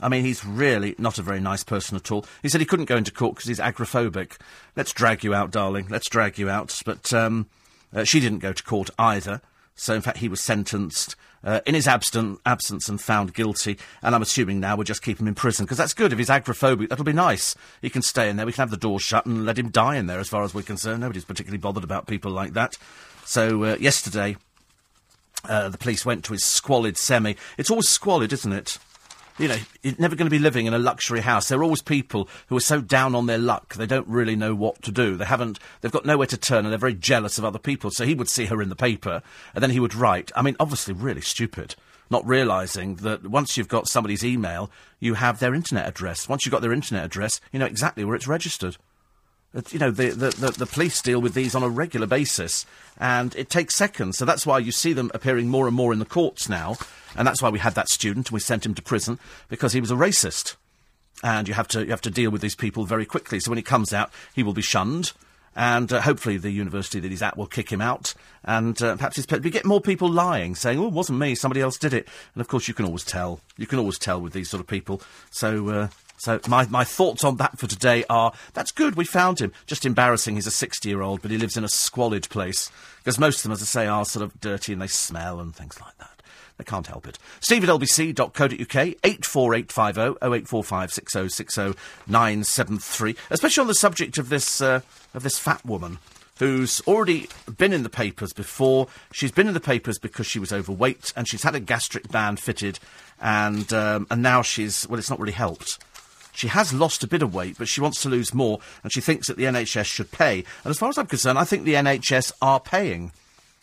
I 0.00 0.08
mean, 0.08 0.24
he's 0.24 0.44
really 0.44 0.96
not 0.98 1.18
a 1.18 1.22
very 1.22 1.40
nice 1.40 1.62
person 1.62 1.96
at 1.96 2.10
all. 2.10 2.26
He 2.42 2.48
said 2.48 2.60
he 2.60 2.66
couldn't 2.66 2.86
go 2.86 2.96
into 2.96 3.12
court 3.12 3.36
because 3.36 3.48
he's 3.48 3.60
agoraphobic. 3.60 4.36
Let's 4.74 4.92
drag 4.92 5.22
you 5.22 5.34
out, 5.34 5.52
darling. 5.52 5.86
Let's 5.88 6.08
drag 6.08 6.36
you 6.36 6.50
out. 6.50 6.82
But 6.84 7.12
um, 7.12 7.46
uh, 7.94 8.02
she 8.02 8.18
didn't 8.18 8.40
go 8.40 8.52
to 8.52 8.62
court 8.62 8.90
either. 8.98 9.40
So, 9.76 9.94
in 9.94 10.00
fact, 10.00 10.18
he 10.18 10.28
was 10.28 10.40
sentenced 10.40 11.14
uh, 11.44 11.60
in 11.66 11.74
his 11.74 11.86
absent, 11.86 12.40
absence 12.46 12.88
and 12.88 13.00
found 13.00 13.34
guilty. 13.34 13.78
And 14.02 14.14
I'm 14.14 14.22
assuming 14.22 14.60
now 14.60 14.76
we'll 14.76 14.84
just 14.84 15.02
keep 15.02 15.20
him 15.20 15.28
in 15.28 15.34
prison 15.34 15.64
because 15.64 15.78
that's 15.78 15.94
good. 15.94 16.12
If 16.12 16.18
he's 16.18 16.28
agoraphobic, 16.28 16.88
that'll 16.88 17.04
be 17.04 17.12
nice. 17.12 17.54
He 17.82 17.90
can 17.90 18.02
stay 18.02 18.28
in 18.28 18.36
there. 18.36 18.46
We 18.46 18.52
can 18.52 18.62
have 18.62 18.70
the 18.70 18.76
door 18.76 18.98
shut 18.98 19.26
and 19.26 19.44
let 19.44 19.58
him 19.58 19.68
die 19.68 19.96
in 19.96 20.06
there, 20.06 20.18
as 20.18 20.28
far 20.28 20.42
as 20.42 20.54
we're 20.54 20.62
concerned. 20.62 21.00
Nobody's 21.00 21.24
particularly 21.24 21.58
bothered 21.58 21.84
about 21.84 22.06
people 22.06 22.30
like 22.30 22.54
that. 22.54 22.76
So, 23.24 23.64
uh, 23.64 23.76
yesterday, 23.80 24.36
uh, 25.48 25.68
the 25.68 25.78
police 25.78 26.04
went 26.04 26.24
to 26.24 26.32
his 26.32 26.44
squalid 26.44 26.96
semi. 26.96 27.34
It's 27.58 27.70
always 27.70 27.88
squalid, 27.88 28.32
isn't 28.32 28.52
it? 28.52 28.78
You 29.38 29.48
know, 29.48 29.56
you're 29.82 29.94
never 29.98 30.14
going 30.14 30.26
to 30.26 30.34
be 30.34 30.38
living 30.38 30.66
in 30.66 30.74
a 30.74 30.78
luxury 30.78 31.20
house. 31.20 31.48
There 31.48 31.58
are 31.58 31.64
always 31.64 31.82
people 31.82 32.28
who 32.48 32.56
are 32.56 32.60
so 32.60 32.80
down 32.80 33.14
on 33.14 33.26
their 33.26 33.38
luck 33.38 33.74
they 33.74 33.86
don't 33.86 34.06
really 34.06 34.36
know 34.36 34.54
what 34.54 34.80
to 34.82 34.92
do. 34.92 35.16
They 35.16 35.24
haven't, 35.24 35.58
they've 35.80 35.90
got 35.92 36.06
nowhere 36.06 36.26
to 36.28 36.36
turn, 36.36 36.64
and 36.64 36.72
they're 36.72 36.78
very 36.78 36.94
jealous 36.94 37.38
of 37.38 37.44
other 37.44 37.58
people. 37.58 37.90
So 37.90 38.04
he 38.04 38.14
would 38.14 38.28
see 38.28 38.46
her 38.46 38.62
in 38.62 38.68
the 38.68 38.76
paper, 38.76 39.22
and 39.54 39.62
then 39.62 39.70
he 39.70 39.80
would 39.80 39.94
write. 39.94 40.30
I 40.36 40.42
mean, 40.42 40.56
obviously, 40.60 40.94
really 40.94 41.20
stupid. 41.20 41.74
Not 42.10 42.26
realizing 42.26 42.96
that 42.96 43.26
once 43.26 43.56
you've 43.56 43.68
got 43.68 43.88
somebody's 43.88 44.24
email, 44.24 44.70
you 45.00 45.14
have 45.14 45.40
their 45.40 45.54
internet 45.54 45.88
address. 45.88 46.28
Once 46.28 46.44
you've 46.44 46.52
got 46.52 46.62
their 46.62 46.72
internet 46.72 47.04
address, 47.04 47.40
you 47.50 47.58
know 47.58 47.66
exactly 47.66 48.04
where 48.04 48.14
it's 48.14 48.28
registered. 48.28 48.76
You 49.70 49.78
know, 49.78 49.90
the, 49.90 50.10
the, 50.10 50.30
the, 50.30 50.50
the, 50.58 50.66
police 50.66 51.00
deal 51.00 51.20
with 51.20 51.34
these 51.34 51.54
on 51.54 51.62
a 51.62 51.68
regular 51.68 52.08
basis, 52.08 52.66
and 52.98 53.34
it 53.36 53.50
takes 53.50 53.76
seconds. 53.76 54.18
So 54.18 54.24
that's 54.24 54.44
why 54.44 54.58
you 54.58 54.72
see 54.72 54.92
them 54.92 55.12
appearing 55.14 55.48
more 55.48 55.68
and 55.68 55.76
more 55.76 55.92
in 55.92 56.00
the 56.00 56.04
courts 56.04 56.48
now. 56.48 56.76
And 57.16 57.26
that's 57.26 57.40
why 57.40 57.50
we 57.50 57.60
had 57.60 57.74
that 57.74 57.88
student 57.88 58.28
and 58.28 58.34
we 58.34 58.40
sent 58.40 58.66
him 58.66 58.74
to 58.74 58.82
prison 58.82 59.18
because 59.48 59.72
he 59.72 59.80
was 59.80 59.90
a 59.90 59.96
racist. 59.96 60.56
And 61.22 61.46
you 61.46 61.54
have 61.54 61.68
to, 61.68 61.84
you 61.84 61.90
have 61.90 62.00
to 62.02 62.10
deal 62.10 62.30
with 62.30 62.42
these 62.42 62.56
people 62.56 62.84
very 62.84 63.06
quickly. 63.06 63.38
So 63.40 63.50
when 63.50 63.56
he 63.56 63.62
comes 63.62 63.92
out, 63.92 64.10
he 64.34 64.42
will 64.42 64.52
be 64.52 64.62
shunned. 64.62 65.12
And 65.56 65.92
uh, 65.92 66.00
hopefully 66.00 66.36
the 66.36 66.50
university 66.50 66.98
that 66.98 67.10
he's 67.10 67.22
at 67.22 67.36
will 67.36 67.46
kick 67.46 67.70
him 67.70 67.80
out. 67.80 68.14
And 68.42 68.80
uh, 68.82 68.96
perhaps 68.96 69.16
his, 69.16 69.26
we 69.28 69.50
get 69.50 69.64
more 69.64 69.80
people 69.80 70.10
lying, 70.10 70.56
saying, 70.56 70.80
oh, 70.80 70.88
it 70.88 70.92
wasn't 70.92 71.20
me, 71.20 71.36
somebody 71.36 71.60
else 71.60 71.78
did 71.78 71.94
it. 71.94 72.08
And 72.34 72.40
of 72.40 72.48
course, 72.48 72.66
you 72.66 72.74
can 72.74 72.86
always 72.86 73.04
tell. 73.04 73.40
You 73.56 73.66
can 73.66 73.78
always 73.78 73.98
tell 73.98 74.20
with 74.20 74.32
these 74.32 74.50
sort 74.50 74.60
of 74.60 74.66
people. 74.66 75.00
So, 75.30 75.68
uh, 75.68 75.88
so 76.24 76.40
my, 76.48 76.66
my 76.68 76.84
thoughts 76.84 77.22
on 77.22 77.36
that 77.36 77.58
for 77.58 77.66
today 77.66 78.02
are 78.08 78.32
that's 78.54 78.72
good, 78.72 78.96
we 78.96 79.04
found 79.04 79.40
him. 79.40 79.52
Just 79.66 79.84
embarrassing, 79.84 80.36
he's 80.36 80.46
a 80.46 80.50
60 80.50 80.88
year 80.88 81.02
old, 81.02 81.20
but 81.20 81.30
he 81.30 81.36
lives 81.36 81.58
in 81.58 81.64
a 81.64 81.68
squalid 81.68 82.30
place. 82.30 82.72
Because 82.98 83.18
most 83.18 83.38
of 83.38 83.42
them, 83.42 83.52
as 83.52 83.60
I 83.60 83.66
say, 83.66 83.86
are 83.86 84.06
sort 84.06 84.22
of 84.22 84.40
dirty 84.40 84.72
and 84.72 84.80
they 84.80 84.86
smell 84.86 85.38
and 85.38 85.54
things 85.54 85.78
like 85.82 85.96
that. 85.98 86.22
They 86.56 86.64
can't 86.64 86.86
help 86.86 87.06
it. 87.06 87.18
Steve 87.40 87.64
at 87.64 87.68
lbc.co.uk, 87.68 88.96
84850 89.04 90.00
0845 90.24 90.92
6060 90.94 91.78
973. 92.06 93.16
Especially 93.28 93.60
on 93.60 93.66
the 93.66 93.74
subject 93.74 94.16
of 94.16 94.30
this, 94.30 94.62
uh, 94.62 94.80
of 95.12 95.24
this 95.24 95.38
fat 95.38 95.62
woman 95.66 95.98
who's 96.38 96.80
already 96.86 97.28
been 97.58 97.74
in 97.74 97.82
the 97.82 97.90
papers 97.90 98.32
before. 98.32 98.88
She's 99.12 99.30
been 99.30 99.46
in 99.46 99.52
the 99.52 99.60
papers 99.60 99.98
because 99.98 100.26
she 100.26 100.38
was 100.38 100.54
overweight 100.54 101.12
and 101.14 101.28
she's 101.28 101.42
had 101.42 101.54
a 101.54 101.60
gastric 101.60 102.08
band 102.08 102.40
fitted 102.40 102.78
and, 103.20 103.70
um, 103.74 104.06
and 104.10 104.22
now 104.22 104.40
she's, 104.40 104.88
well, 104.88 104.98
it's 104.98 105.10
not 105.10 105.20
really 105.20 105.32
helped. 105.32 105.78
She 106.34 106.48
has 106.48 106.72
lost 106.72 107.04
a 107.04 107.08
bit 107.08 107.22
of 107.22 107.34
weight, 107.34 107.56
but 107.58 107.68
she 107.68 107.80
wants 107.80 108.02
to 108.02 108.08
lose 108.08 108.34
more, 108.34 108.58
and 108.82 108.92
she 108.92 109.00
thinks 109.00 109.28
that 109.28 109.36
the 109.36 109.44
NHS 109.44 109.86
should 109.86 110.10
pay. 110.10 110.44
And 110.64 110.70
as 110.70 110.78
far 110.78 110.88
as 110.88 110.98
I'm 110.98 111.06
concerned, 111.06 111.38
I 111.38 111.44
think 111.44 111.64
the 111.64 111.74
NHS 111.74 112.32
are 112.42 112.60
paying. 112.60 113.12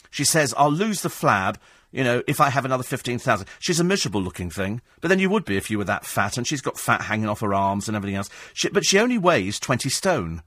She 0.09 0.24
says, 0.24 0.53
I'll 0.57 0.72
lose 0.72 1.01
the 1.01 1.09
flab 1.09 1.57
you 1.91 2.03
know, 2.03 2.24
if 2.26 2.39
I 2.39 2.49
have 2.49 2.65
another 2.65 2.84
15,000. 2.84 3.45
She's 3.59 3.80
a 3.80 3.84
miserable 3.84 4.22
looking 4.22 4.49
thing, 4.49 4.82
but 5.01 5.09
then 5.09 5.19
you 5.19 5.30
would 5.30 5.45
be 5.45 5.57
if 5.57 5.69
you 5.69 5.78
were 5.78 5.84
that 5.86 6.05
fat, 6.05 6.38
and 6.38 6.47
she's 6.47 6.61
got 6.61 6.80
fat 6.80 7.03
hanging 7.03 7.28
off 7.28 7.41
her 7.41 7.53
arms 7.53 7.88
and 7.88 7.95
everything 7.95 8.15
else. 8.15 8.30
She, 8.53 8.69
but 8.69 8.86
she 8.86 8.99
only 8.99 9.17
weighs 9.17 9.59
20 9.59 9.89
stone. 9.89 10.41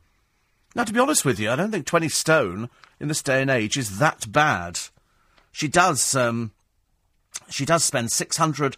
Now, 0.75 0.85
to 0.85 0.93
be 0.93 1.01
honest 1.01 1.25
with 1.25 1.39
you, 1.39 1.51
I 1.51 1.57
don't 1.57 1.71
think 1.71 1.87
20 1.87 2.09
stone 2.09 2.71
in 2.99 3.09
this 3.09 3.23
day 3.23 3.43
and 3.43 3.51
age 3.51 3.77
is 3.77 3.99
that 3.99 4.31
bad. 4.33 4.81
She 5.53 5.69
does, 5.69 6.17
um, 6.17 6.53
she 7.51 7.65
does 7.65 7.85
spend 7.85 8.11
600, 8.11 8.77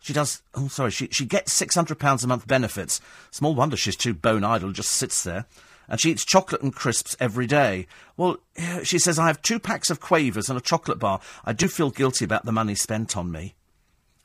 she 0.00 0.12
does, 0.12 0.42
oh, 0.54 0.68
sorry, 0.68 0.90
she, 0.90 1.08
she 1.10 1.26
gets 1.26 1.58
£600 1.60 2.24
a 2.24 2.26
month 2.26 2.46
benefits. 2.46 3.00
Small 3.30 3.54
wonder 3.54 3.76
she's 3.76 3.96
too 3.96 4.14
bone 4.14 4.44
idle, 4.44 4.72
just 4.72 4.92
sits 4.92 5.22
there 5.22 5.46
and 5.88 6.00
she 6.00 6.10
eats 6.10 6.24
chocolate 6.24 6.62
and 6.62 6.74
crisps 6.74 7.16
every 7.18 7.46
day. 7.46 7.86
Well, 8.16 8.36
she 8.82 8.98
says, 8.98 9.18
I 9.18 9.26
have 9.26 9.42
two 9.42 9.58
packs 9.58 9.90
of 9.90 10.00
quavers 10.00 10.48
and 10.48 10.58
a 10.58 10.62
chocolate 10.62 10.98
bar. 10.98 11.20
I 11.44 11.52
do 11.52 11.66
feel 11.66 11.90
guilty 11.90 12.24
about 12.24 12.44
the 12.44 12.52
money 12.52 12.74
spent 12.74 13.16
on 13.16 13.32
me. 13.32 13.54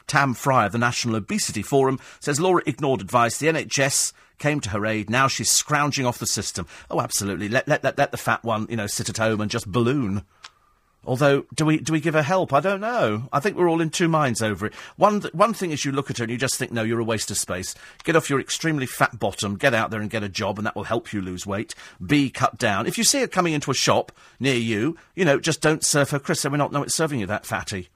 Tam 0.05 0.33
Fry 0.33 0.65
of 0.65 0.73
the 0.73 0.77
National 0.77 1.15
Obesity 1.15 1.61
Forum 1.61 1.99
says 2.19 2.39
Laura 2.39 2.61
ignored 2.65 2.99
advice. 2.99 3.37
The 3.37 3.47
NHS 3.47 4.11
came 4.37 4.59
to 4.59 4.71
her 4.71 4.85
aid. 4.85 5.09
Now 5.09 5.29
she's 5.29 5.49
scrounging 5.49 6.05
off 6.05 6.19
the 6.19 6.27
system. 6.27 6.67
Oh, 6.91 6.99
absolutely. 6.99 7.47
Let, 7.47 7.67
let, 7.69 7.83
let, 7.83 7.97
let 7.97 8.11
the 8.11 8.17
fat 8.17 8.43
one, 8.43 8.67
you 8.69 8.75
know, 8.75 8.87
sit 8.87 9.07
at 9.07 9.17
home 9.17 9.39
and 9.39 9.49
just 9.49 9.71
balloon. 9.71 10.23
Although, 11.05 11.45
do 11.53 11.65
we 11.65 11.79
do 11.79 11.91
we 11.91 11.99
give 11.99 12.13
her 12.13 12.21
help? 12.21 12.53
I 12.53 12.61
don't 12.61 12.79
know. 12.79 13.27
I 13.33 13.41
think 13.41 13.57
we're 13.57 13.69
all 13.69 13.81
in 13.81 13.89
two 13.89 14.07
minds 14.07 14.41
over 14.41 14.67
it. 14.67 14.73
One 14.95 15.19
th- 15.19 15.33
one 15.33 15.53
thing 15.53 15.71
is 15.71 15.83
you 15.83 15.91
look 15.91 16.09
at 16.09 16.17
her 16.19 16.23
and 16.23 16.31
you 16.31 16.37
just 16.37 16.55
think, 16.55 16.71
no, 16.71 16.83
you're 16.83 16.99
a 16.99 17.03
waste 17.03 17.29
of 17.29 17.37
space. 17.37 17.75
Get 18.03 18.15
off 18.15 18.29
your 18.29 18.39
extremely 18.39 18.85
fat 18.85 19.19
bottom, 19.19 19.55
get 19.57 19.73
out 19.73 19.91
there 19.91 19.99
and 19.99 20.09
get 20.09 20.23
a 20.23 20.29
job, 20.29 20.57
and 20.57 20.65
that 20.65 20.75
will 20.75 20.85
help 20.85 21.11
you 21.11 21.21
lose 21.21 21.45
weight. 21.45 21.75
B, 22.05 22.29
cut 22.29 22.57
down. 22.57 22.87
If 22.87 22.97
you 22.97 23.03
see 23.03 23.19
her 23.19 23.27
coming 23.27 23.53
into 23.53 23.71
a 23.71 23.75
shop 23.75 24.13
near 24.39 24.55
you, 24.55 24.97
you 25.13 25.25
know, 25.25 25.39
just 25.39 25.59
don't 25.59 25.83
serve 25.83 26.11
her 26.11 26.19
Chris. 26.19 26.39
So 26.39 26.49
we're 26.49 26.57
not 26.57 26.73
it's 26.73 26.95
serving 26.95 27.19
you 27.19 27.27
that 27.27 27.45
fatty. 27.45 27.89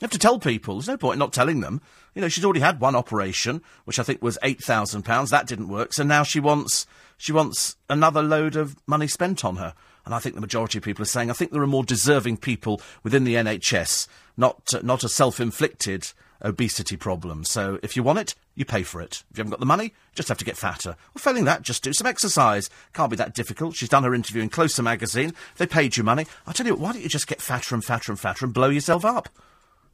You 0.00 0.04
have 0.04 0.10
to 0.10 0.18
tell 0.18 0.38
people. 0.38 0.74
There's 0.74 0.88
no 0.88 0.96
point 0.96 1.14
in 1.14 1.18
not 1.18 1.32
telling 1.32 1.60
them. 1.60 1.80
You 2.14 2.22
know, 2.22 2.28
she's 2.28 2.44
already 2.44 2.60
had 2.60 2.80
one 2.80 2.96
operation, 2.96 3.62
which 3.84 3.98
I 3.98 4.02
think 4.02 4.22
was 4.22 4.38
eight 4.42 4.62
thousand 4.62 5.02
pounds. 5.02 5.30
That 5.30 5.46
didn't 5.46 5.68
work, 5.68 5.92
so 5.94 6.02
now 6.02 6.24
she 6.24 6.40
wants 6.40 6.86
she 7.16 7.32
wants 7.32 7.76
another 7.88 8.22
load 8.22 8.56
of 8.56 8.76
money 8.86 9.06
spent 9.06 9.44
on 9.44 9.56
her. 9.56 9.74
And 10.04 10.14
I 10.14 10.18
think 10.18 10.34
the 10.34 10.40
majority 10.40 10.78
of 10.78 10.84
people 10.84 11.02
are 11.02 11.06
saying, 11.06 11.30
I 11.30 11.34
think 11.34 11.52
there 11.52 11.62
are 11.62 11.66
more 11.66 11.84
deserving 11.84 12.38
people 12.38 12.80
within 13.02 13.24
the 13.24 13.34
NHS, 13.34 14.06
not, 14.36 14.74
uh, 14.74 14.80
not 14.82 15.04
a 15.04 15.08
self 15.08 15.40
inflicted 15.40 16.12
obesity 16.42 16.96
problem. 16.96 17.44
So 17.44 17.78
if 17.82 17.96
you 17.96 18.02
want 18.02 18.18
it, 18.18 18.34
you 18.54 18.64
pay 18.64 18.82
for 18.82 19.00
it. 19.00 19.22
If 19.30 19.38
you 19.38 19.42
haven't 19.42 19.50
got 19.50 19.60
the 19.60 19.66
money, 19.66 19.92
just 20.14 20.28
have 20.28 20.38
to 20.38 20.44
get 20.44 20.56
fatter. 20.56 20.96
Well, 21.14 21.20
failing 21.20 21.44
that, 21.44 21.62
just 21.62 21.82
do 21.82 21.92
some 21.92 22.06
exercise. 22.06 22.70
Can't 22.92 23.10
be 23.10 23.16
that 23.16 23.34
difficult. 23.34 23.74
She's 23.74 23.88
done 23.88 24.04
her 24.04 24.14
interview 24.14 24.42
in 24.42 24.48
Closer 24.48 24.82
magazine. 24.82 25.34
they 25.56 25.66
paid 25.66 25.96
you 25.96 26.04
money. 26.04 26.26
I 26.46 26.52
tell 26.52 26.66
you 26.66 26.72
what, 26.74 26.80
why 26.80 26.92
don't 26.92 27.02
you 27.02 27.08
just 27.08 27.26
get 27.26 27.40
fatter 27.40 27.74
and 27.74 27.84
fatter 27.84 28.12
and 28.12 28.18
fatter 28.20 28.44
and 28.44 28.54
blow 28.54 28.68
yourself 28.68 29.04
up? 29.04 29.28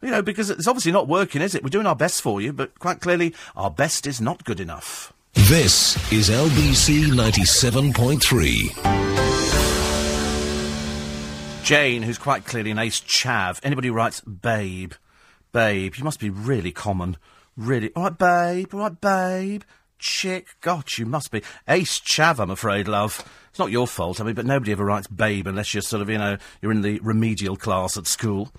You 0.03 0.11
know, 0.11 0.23
because 0.23 0.51
it's 0.51 0.69
obviously 0.69 0.93
not 0.93 1.09
working, 1.09 1.41
is 1.43 1.55
it? 1.55 1.63
We're 1.63 1.71
doing 1.71 1.87
our 1.87 1.97
best 1.97 2.21
for 2.23 2.41
you, 2.41 2.53
but 2.53 2.79
quite 2.79 3.01
clearly, 3.01 3.35
our 3.57 3.71
best 3.71 4.07
is 4.07 4.21
not 4.21 4.45
good 4.45 4.61
enough. 4.61 5.13
This 5.35 5.97
is 6.13 6.29
LBC 6.31 7.07
97.3. 7.13 9.06
Jane, 11.67 12.03
who's 12.03 12.17
quite 12.17 12.45
clearly 12.45 12.71
an 12.71 12.79
ace 12.79 13.01
chav. 13.01 13.59
Anybody 13.65 13.89
who 13.89 13.95
writes 13.95 14.21
babe, 14.21 14.93
babe, 15.51 15.97
you 15.97 16.05
must 16.05 16.21
be 16.21 16.31
really 16.31 16.71
common. 16.71 17.17
Really. 17.57 17.93
All 17.97 18.05
right, 18.05 18.17
babe, 18.17 18.73
all 18.73 18.81
right, 18.83 19.01
babe. 19.01 19.63
chick. 19.99 20.47
God, 20.61 20.85
you 20.97 21.07
must 21.07 21.33
be. 21.33 21.43
Ace 21.69 21.99
Chav, 21.99 22.39
I'm 22.39 22.51
afraid, 22.51 22.87
love. 22.87 23.29
It's 23.51 23.59
not 23.59 23.73
your 23.73 23.89
fault, 23.89 24.21
I 24.21 24.25
mean, 24.25 24.37
but 24.37 24.47
nobody 24.47 24.71
ever 24.71 24.85
writes 24.85 25.09
babe 25.09 25.49
unless 25.49 25.75
you're 25.75 25.83
sort 25.83 26.03
of, 26.03 26.09
you 26.09 26.19
know, 26.19 26.37
you're 26.63 26.71
in 26.71 26.83
the 26.83 27.01
remedial 27.03 27.57
class 27.57 27.97
at 27.97 28.07
school. 28.07 28.53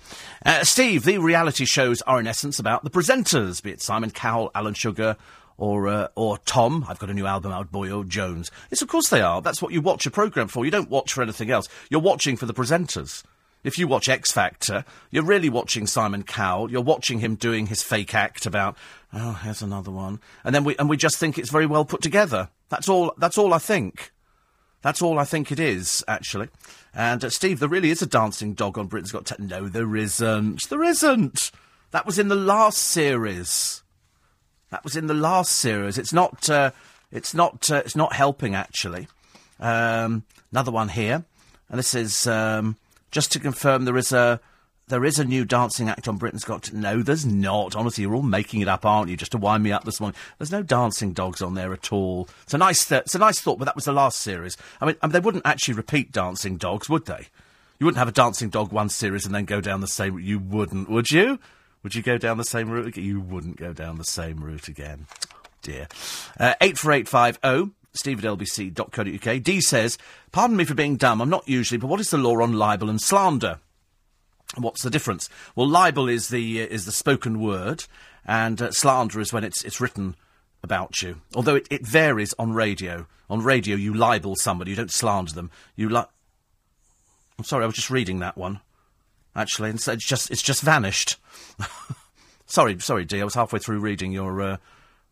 Uh, 0.44 0.62
Steve, 0.64 1.04
the 1.04 1.16
reality 1.16 1.64
shows 1.64 2.02
are 2.02 2.20
in 2.20 2.26
essence 2.26 2.58
about 2.58 2.84
the 2.84 2.90
presenters, 2.90 3.62
be 3.62 3.70
it 3.70 3.80
Simon 3.80 4.10
Cowell, 4.10 4.50
Alan 4.54 4.74
Sugar, 4.74 5.16
or 5.58 5.88
uh, 5.88 6.08
or 6.14 6.38
Tom. 6.38 6.86
I've 6.88 6.98
got 6.98 7.10
a 7.10 7.14
new 7.14 7.26
album 7.26 7.52
out, 7.52 7.70
Boyo 7.70 8.06
Jones. 8.08 8.50
Yes, 8.70 8.80
of 8.80 8.88
course 8.88 9.10
they 9.10 9.20
are. 9.20 9.42
That's 9.42 9.60
what 9.60 9.72
you 9.72 9.82
watch 9.82 10.06
a 10.06 10.10
programme 10.10 10.48
for. 10.48 10.64
You 10.64 10.70
don't 10.70 10.88
watch 10.88 11.12
for 11.12 11.22
anything 11.22 11.50
else. 11.50 11.68
You're 11.90 12.00
watching 12.00 12.36
for 12.36 12.46
the 12.46 12.54
presenters. 12.54 13.22
If 13.64 13.76
you 13.76 13.88
watch 13.88 14.08
X 14.08 14.30
Factor, 14.30 14.84
you're 15.10 15.24
really 15.24 15.50
watching 15.50 15.86
Simon 15.86 16.22
Cowell. 16.22 16.70
You're 16.70 16.80
watching 16.80 17.18
him 17.18 17.34
doing 17.34 17.66
his 17.66 17.82
fake 17.82 18.14
act 18.14 18.46
about, 18.46 18.76
oh, 19.12 19.32
here's 19.42 19.62
another 19.62 19.90
one, 19.90 20.20
and 20.44 20.54
then 20.54 20.64
we 20.64 20.76
and 20.78 20.88
we 20.88 20.96
just 20.96 21.18
think 21.18 21.36
it's 21.36 21.50
very 21.50 21.66
well 21.66 21.84
put 21.84 22.00
together. 22.00 22.48
That's 22.68 22.88
all. 22.88 23.12
That's 23.18 23.36
all 23.36 23.52
I 23.52 23.58
think. 23.58 24.12
That's 24.80 25.02
all 25.02 25.18
I 25.18 25.24
think 25.24 25.50
it 25.50 25.58
is, 25.58 26.04
actually. 26.06 26.48
And 26.94 27.24
uh, 27.24 27.30
Steve, 27.30 27.58
there 27.58 27.68
really 27.68 27.90
is 27.90 28.00
a 28.00 28.06
dancing 28.06 28.54
dog 28.54 28.78
on 28.78 28.86
Britain's 28.86 29.10
Got 29.10 29.26
Talent. 29.26 29.50
No, 29.50 29.68
there 29.68 29.96
isn't. 29.96 30.68
There 30.68 30.84
isn't. 30.84 31.50
That 31.90 32.06
was 32.06 32.18
in 32.18 32.28
the 32.28 32.36
last 32.36 32.78
series. 32.78 33.82
That 34.70 34.84
was 34.84 34.96
in 34.96 35.06
the 35.06 35.14
last 35.14 35.52
series. 35.52 35.98
It's 35.98 36.12
not. 36.12 36.48
Uh, 36.48 36.72
it's 37.10 37.34
not. 37.34 37.70
Uh, 37.70 37.82
it's 37.84 37.96
not 37.96 38.12
helping 38.12 38.54
actually. 38.54 39.08
Um, 39.60 40.24
another 40.52 40.70
one 40.70 40.88
here, 40.90 41.24
and 41.68 41.78
this 41.78 41.94
is 41.94 42.26
um, 42.26 42.76
just 43.10 43.32
to 43.32 43.40
confirm. 43.40 43.84
There 43.84 43.96
is 43.96 44.12
a. 44.12 44.40
There 44.88 45.04
is 45.04 45.18
a 45.18 45.24
new 45.24 45.44
dancing 45.44 45.90
act 45.90 46.08
on 46.08 46.16
Britain's 46.16 46.44
Got. 46.44 46.72
No, 46.72 47.02
there's 47.02 47.26
not. 47.26 47.76
Honestly, 47.76 48.02
you're 48.02 48.14
all 48.14 48.22
making 48.22 48.62
it 48.62 48.68
up, 48.68 48.86
aren't 48.86 49.10
you? 49.10 49.18
Just 49.18 49.32
to 49.32 49.38
wind 49.38 49.62
me 49.62 49.70
up 49.70 49.84
this 49.84 50.00
morning. 50.00 50.18
There's 50.38 50.50
no 50.50 50.62
dancing 50.62 51.12
dogs 51.12 51.42
on 51.42 51.54
there 51.54 51.74
at 51.74 51.92
all. 51.92 52.26
It's 52.44 52.54
a 52.54 52.58
nice. 52.58 52.86
Th- 52.86 53.02
it's 53.02 53.14
a 53.14 53.18
nice 53.18 53.40
thought, 53.40 53.58
but 53.58 53.66
that 53.66 53.76
was 53.76 53.84
the 53.84 53.92
last 53.92 54.18
series. 54.20 54.56
I 54.80 54.86
mean, 54.86 54.96
I 55.02 55.06
mean, 55.06 55.12
they 55.12 55.20
wouldn't 55.20 55.46
actually 55.46 55.74
repeat 55.74 56.12
dancing 56.12 56.56
dogs, 56.56 56.88
would 56.88 57.04
they? 57.06 57.26
You 57.78 57.86
wouldn't 57.86 57.98
have 57.98 58.08
a 58.08 58.12
dancing 58.12 58.48
dog 58.48 58.72
one 58.72 58.88
series 58.88 59.24
and 59.24 59.34
then 59.34 59.44
go 59.44 59.60
down 59.60 59.80
the 59.80 59.86
same. 59.86 60.18
You 60.18 60.38
wouldn't, 60.38 60.88
would 60.88 61.10
you? 61.10 61.38
Would 61.82 61.94
you 61.94 62.02
go 62.02 62.18
down 62.18 62.38
the 62.38 62.44
same 62.44 62.70
route? 62.70 62.86
again? 62.86 63.04
You 63.04 63.20
wouldn't 63.20 63.56
go 63.56 63.72
down 63.72 63.96
the 63.96 64.04
same 64.04 64.42
route 64.42 64.68
again. 64.68 65.06
dear. 65.62 65.88
Uh, 66.38 66.54
84850 66.60 67.74
steve 67.92 68.24
at 68.24 68.38
lbc.co.uk. 68.38 69.42
D 69.42 69.60
says, 69.60 69.98
Pardon 70.32 70.56
me 70.56 70.64
for 70.64 70.74
being 70.74 70.96
dumb, 70.96 71.20
I'm 71.20 71.30
not 71.30 71.48
usually, 71.48 71.78
but 71.78 71.88
what 71.88 72.00
is 72.00 72.10
the 72.10 72.18
law 72.18 72.40
on 72.42 72.52
libel 72.52 72.88
and 72.90 73.00
slander? 73.00 73.58
And 74.54 74.64
What's 74.64 74.82
the 74.82 74.90
difference? 74.90 75.28
Well, 75.54 75.68
libel 75.68 76.08
is 76.08 76.28
the, 76.28 76.62
uh, 76.62 76.66
is 76.66 76.84
the 76.84 76.92
spoken 76.92 77.40
word, 77.40 77.84
and 78.24 78.60
uh, 78.60 78.70
slander 78.70 79.20
is 79.20 79.32
when 79.32 79.44
it's, 79.44 79.64
it's 79.64 79.80
written 79.80 80.16
about 80.62 81.02
you. 81.02 81.20
Although 81.34 81.56
it, 81.56 81.66
it 81.70 81.86
varies 81.86 82.34
on 82.38 82.52
radio. 82.52 83.06
On 83.30 83.42
radio, 83.42 83.76
you 83.76 83.92
libel 83.92 84.36
somebody, 84.36 84.70
you 84.70 84.76
don't 84.76 84.92
slander 84.92 85.32
them. 85.32 85.50
You 85.76 85.88
li- 85.90 86.04
I'm 87.38 87.44
sorry, 87.44 87.64
I 87.64 87.66
was 87.66 87.76
just 87.76 87.90
reading 87.90 88.20
that 88.20 88.38
one 88.38 88.60
actually, 89.38 89.70
and 89.70 89.80
it's 89.86 90.04
just 90.04 90.30
it's 90.30 90.42
just 90.42 90.62
vanished. 90.62 91.16
sorry, 92.46 92.78
sorry, 92.80 93.04
Dee. 93.04 93.20
I 93.20 93.24
was 93.24 93.34
halfway 93.34 93.58
through 93.58 93.80
reading 93.80 94.12
your 94.12 94.42
uh, 94.42 94.56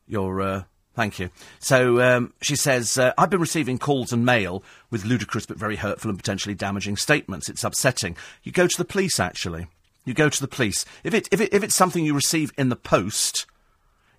your. 0.07 0.41
Uh, 0.41 0.63
thank 0.95 1.19
you. 1.19 1.31
So 1.59 2.01
um, 2.01 2.33
she 2.43 2.57
says, 2.57 2.99
uh, 2.99 3.13
I've 3.17 3.31
been 3.31 3.41
receiving 3.41 3.79
calls 3.79 4.13
and 4.13 4.25
mail 4.25 4.65
with 4.91 5.05
ludicrous 5.05 5.47
but 5.47 5.59
very 5.59 5.77
hurtful 5.77 6.11
and 6.11 6.19
potentially 6.19 6.55
damaging 6.55 6.97
statements. 6.97 7.49
It's 7.49 7.65
upsetting. 7.65 8.17
You 8.43 8.51
go 8.51 8.67
to 8.67 8.79
the 8.79 8.85
police, 8.85 9.21
actually. 9.21 9.69
You 10.05 10.15
go 10.15 10.29
to 10.29 10.41
the 10.41 10.49
police. 10.49 10.85
If, 11.05 11.13
it, 11.13 11.29
if, 11.31 11.41
it, 11.41 11.53
if 11.53 11.63
it's 11.63 11.75
something 11.75 12.05
you 12.05 12.15
receive 12.15 12.53
in 12.57 12.71
the 12.71 12.77
post, 12.77 13.45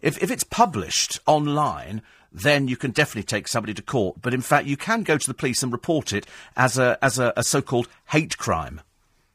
if, 0.01 0.22
if 0.22 0.30
it's 0.30 0.43
published 0.43 1.20
online, 1.26 2.03
then 2.32 2.68
you 2.68 2.78
can 2.78 2.91
definitely 2.91 3.24
take 3.24 3.47
somebody 3.47 3.74
to 3.74 3.82
court. 3.82 4.18
But 4.22 4.34
in 4.34 4.41
fact, 4.41 4.68
you 4.68 4.78
can 4.78 5.03
go 5.03 5.18
to 5.18 5.28
the 5.28 5.34
police 5.34 5.64
and 5.64 5.72
report 5.72 6.14
it 6.14 6.28
as 6.55 6.78
a, 6.78 6.97
as 7.01 7.18
a, 7.18 7.34
a 7.36 7.43
so 7.43 7.62
called 7.62 7.88
hate 8.10 8.38
crime. 8.38 8.82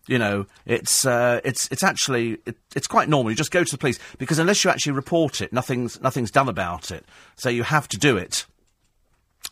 You 0.08 0.18
know, 0.18 0.46
it's 0.66 1.06
uh, 1.06 1.40
it's 1.44 1.68
it's 1.70 1.82
actually 1.82 2.38
it, 2.44 2.56
it's 2.74 2.86
quite 2.86 3.08
normal. 3.08 3.30
You 3.30 3.36
just 3.36 3.52
go 3.52 3.62
to 3.62 3.70
the 3.70 3.78
police 3.78 3.98
because 4.18 4.38
unless 4.38 4.64
you 4.64 4.70
actually 4.70 4.92
report 4.92 5.40
it, 5.40 5.52
nothing's 5.52 6.00
nothing's 6.00 6.30
done 6.30 6.48
about 6.48 6.90
it. 6.90 7.04
So 7.36 7.48
you 7.48 7.62
have 7.62 7.86
to 7.88 7.98
do 7.98 8.16
it, 8.16 8.44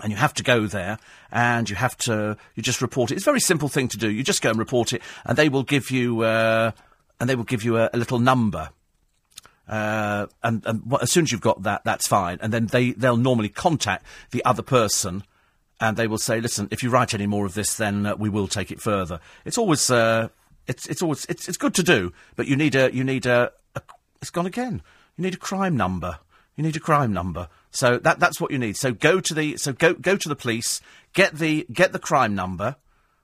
and 0.00 0.10
you 0.10 0.16
have 0.16 0.34
to 0.34 0.42
go 0.42 0.66
there, 0.66 0.98
and 1.30 1.70
you 1.70 1.76
have 1.76 1.96
to 1.98 2.36
you 2.56 2.62
just 2.62 2.82
report 2.82 3.12
it. 3.12 3.14
It's 3.14 3.24
a 3.24 3.30
very 3.30 3.40
simple 3.40 3.68
thing 3.68 3.86
to 3.88 3.96
do. 3.96 4.10
You 4.10 4.24
just 4.24 4.42
go 4.42 4.50
and 4.50 4.58
report 4.58 4.92
it, 4.92 5.02
and 5.24 5.38
they 5.38 5.48
will 5.48 5.62
give 5.62 5.92
you 5.92 6.22
uh, 6.22 6.72
and 7.20 7.28
they 7.28 7.36
will 7.36 7.44
give 7.44 7.62
you 7.62 7.76
a, 7.76 7.90
a 7.92 7.98
little 7.98 8.18
number. 8.18 8.70
Uh, 9.68 10.26
and, 10.42 10.64
and 10.66 10.82
as 11.00 11.12
soon 11.12 11.24
as 11.24 11.30
you've 11.30 11.40
got 11.40 11.62
that, 11.62 11.84
that's 11.84 12.08
fine. 12.08 12.38
And 12.40 12.52
then 12.52 12.66
they, 12.66 12.90
they'll 12.90 13.16
normally 13.16 13.50
contact 13.50 14.04
the 14.32 14.44
other 14.44 14.62
person 14.62 15.22
and 15.80 15.96
they 15.96 16.08
will 16.08 16.18
say, 16.18 16.40
listen, 16.40 16.66
if 16.72 16.82
you 16.82 16.90
write 16.90 17.14
any 17.14 17.26
more 17.26 17.46
of 17.46 17.54
this, 17.54 17.76
then 17.76 18.04
uh, 18.04 18.16
we 18.16 18.28
will 18.28 18.48
take 18.48 18.72
it 18.72 18.80
further. 18.80 19.20
It's 19.44 19.56
always, 19.56 19.88
uh, 19.90 20.28
it's, 20.66 20.86
it's 20.86 21.02
always, 21.02 21.24
it's, 21.26 21.48
it's 21.48 21.58
good 21.58 21.74
to 21.74 21.82
do, 21.82 22.12
but 22.36 22.46
you 22.46 22.56
need 22.56 22.74
a, 22.74 22.94
you 22.94 23.04
need 23.04 23.26
a, 23.26 23.52
a, 23.74 23.82
it's 24.20 24.30
gone 24.30 24.46
again. 24.46 24.82
You 25.16 25.22
need 25.22 25.34
a 25.34 25.38
crime 25.38 25.76
number. 25.76 26.18
You 26.56 26.64
need 26.64 26.76
a 26.76 26.80
crime 26.80 27.12
number. 27.12 27.48
So 27.70 27.98
that, 27.98 28.20
that's 28.20 28.40
what 28.40 28.50
you 28.50 28.58
need. 28.58 28.76
So 28.76 28.92
go 28.92 29.20
to 29.20 29.34
the, 29.34 29.56
so 29.56 29.72
go, 29.72 29.94
go 29.94 30.16
to 30.16 30.28
the 30.28 30.36
police, 30.36 30.80
get 31.12 31.38
the, 31.38 31.66
get 31.72 31.92
the 31.92 31.98
crime 31.98 32.34
number, 32.34 32.76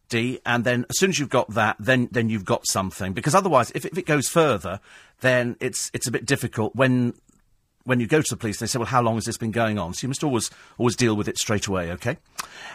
D, 0.08 0.40
and 0.46 0.64
then 0.64 0.86
as 0.88 0.98
soon 0.98 1.10
as 1.10 1.18
you've 1.18 1.30
got 1.30 1.50
that, 1.50 1.76
then 1.80 2.08
then 2.12 2.28
you've 2.28 2.44
got 2.44 2.66
something. 2.66 3.12
Because 3.12 3.34
otherwise, 3.34 3.72
if, 3.74 3.84
if 3.84 3.98
it 3.98 4.06
goes 4.06 4.28
further, 4.28 4.78
then 5.20 5.56
it's 5.60 5.90
it's 5.92 6.06
a 6.06 6.12
bit 6.12 6.24
difficult 6.24 6.76
when 6.76 7.14
when 7.84 7.98
you 8.00 8.06
go 8.06 8.22
to 8.22 8.30
the 8.30 8.36
police. 8.36 8.58
They 8.60 8.66
say, 8.66 8.78
"Well, 8.78 8.86
how 8.86 9.02
long 9.02 9.16
has 9.16 9.24
this 9.24 9.36
been 9.36 9.50
going 9.50 9.78
on?" 9.78 9.94
So 9.94 10.04
you 10.04 10.08
must 10.08 10.22
always 10.22 10.50
always 10.78 10.94
deal 10.94 11.16
with 11.16 11.26
it 11.28 11.38
straight 11.38 11.66
away. 11.66 11.90
Okay, 11.92 12.18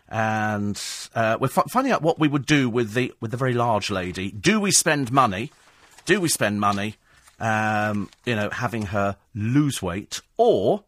And 0.08 0.80
uh, 1.14 1.36
we're 1.40 1.48
f- 1.48 1.70
finding 1.70 1.92
out 1.92 2.02
what 2.02 2.18
we 2.18 2.28
would 2.28 2.46
do 2.46 2.70
with 2.70 2.92
the 2.92 3.12
with 3.20 3.30
the 3.32 3.36
very 3.36 3.54
large 3.54 3.90
lady. 3.90 4.30
Do 4.30 4.60
we 4.60 4.70
spend 4.70 5.10
money? 5.10 5.50
Do 6.04 6.20
we 6.20 6.28
spend 6.28 6.60
money? 6.60 6.96
Um, 7.40 8.08
you 8.24 8.34
know, 8.34 8.48
having 8.48 8.86
her 8.86 9.16
lose 9.34 9.82
weight, 9.82 10.22
or 10.36 10.84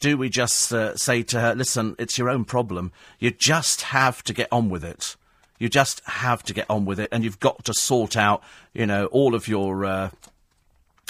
do 0.00 0.16
we 0.16 0.28
just 0.28 0.72
uh, 0.72 0.96
say 0.96 1.22
to 1.22 1.40
her, 1.40 1.54
listen, 1.54 1.94
it's 1.98 2.18
your 2.18 2.28
own 2.28 2.44
problem. 2.44 2.92
You 3.18 3.30
just 3.30 3.82
have 3.82 4.24
to 4.24 4.32
get 4.32 4.48
on 4.50 4.68
with 4.68 4.84
it. 4.84 5.16
You 5.58 5.68
just 5.68 6.02
have 6.06 6.42
to 6.44 6.54
get 6.54 6.68
on 6.68 6.84
with 6.84 6.98
it, 6.98 7.08
and 7.12 7.22
you've 7.22 7.40
got 7.40 7.64
to 7.66 7.74
sort 7.74 8.16
out, 8.16 8.42
you 8.72 8.86
know, 8.86 9.06
all 9.06 9.34
of 9.34 9.48
your. 9.48 9.84
Uh, 9.84 10.10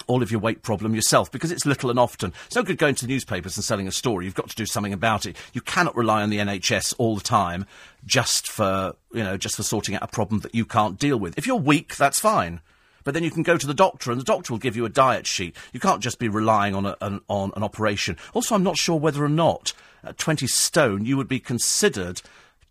all 0.07 0.23
of 0.23 0.31
your 0.31 0.41
weight 0.41 0.63
problem 0.63 0.95
yourself 0.95 1.31
because 1.31 1.51
it's 1.51 1.67
little 1.67 1.91
and 1.91 1.99
often. 1.99 2.33
It's 2.47 2.57
no 2.57 2.63
good 2.63 2.79
going 2.79 2.95
to 2.97 3.07
the 3.07 3.13
newspapers 3.13 3.57
and 3.57 3.65
selling 3.65 3.89
a 3.89 3.93
story. 3.93 4.25
You've 4.25 4.35
got 4.35 4.51
to 4.51 4.57
do 4.57 4.67
something 4.67 4.93
about 4.93 5.27
it. 5.27 5.37
You 5.53 5.61
cannot 5.61 5.97
rely 5.97 6.23
on 6.23 6.31
the 6.31 6.39
NHS 6.39 6.95
all 6.99 7.17
the 7.17 7.23
time 7.23 7.67
just 8.07 8.51
for, 8.51 8.95
you 9.13 9.23
know, 9.23 9.37
just 9.37 9.57
for 9.57 9.63
sorting 9.63 9.95
out 9.95 10.03
a 10.03 10.09
problem 10.09 10.41
that 10.41 10.55
you 10.55 10.65
can't 10.65 10.99
deal 10.99 11.19
with. 11.19 11.39
If 11.39 11.47
you're 11.47 11.57
weak, 11.57 11.97
that's 11.97 12.21
fine. 12.21 12.61
But 13.05 13.13
then 13.13 13.23
you 13.23 13.31
can 13.31 13.43
go 13.43 13.59
to 13.59 13.67
the 13.67 13.75
doctor, 13.75 14.11
and 14.11 14.19
the 14.19 14.25
doctor 14.25 14.53
will 14.53 14.59
give 14.59 14.77
you 14.77 14.87
a 14.87 14.91
diet 14.91 15.27
sheet. 15.27 15.55
You 15.73 15.81
can't 15.81 16.03
just 16.03 16.19
be 16.19 16.29
relying 16.29 16.75
on, 16.75 16.87
a, 16.87 16.97
an, 17.03 17.21
on 17.29 17.53
an 17.55 17.63
operation. 17.63 18.17
Also, 18.33 18.55
I'm 18.55 18.63
not 18.63 18.79
sure 18.79 18.99
whether 18.99 19.23
or 19.23 19.29
not 19.29 19.75
at 20.03 20.17
20 20.17 20.47
stone 20.47 21.05
you 21.05 21.19
would 21.19 21.29
be 21.29 21.39
considered 21.39 22.23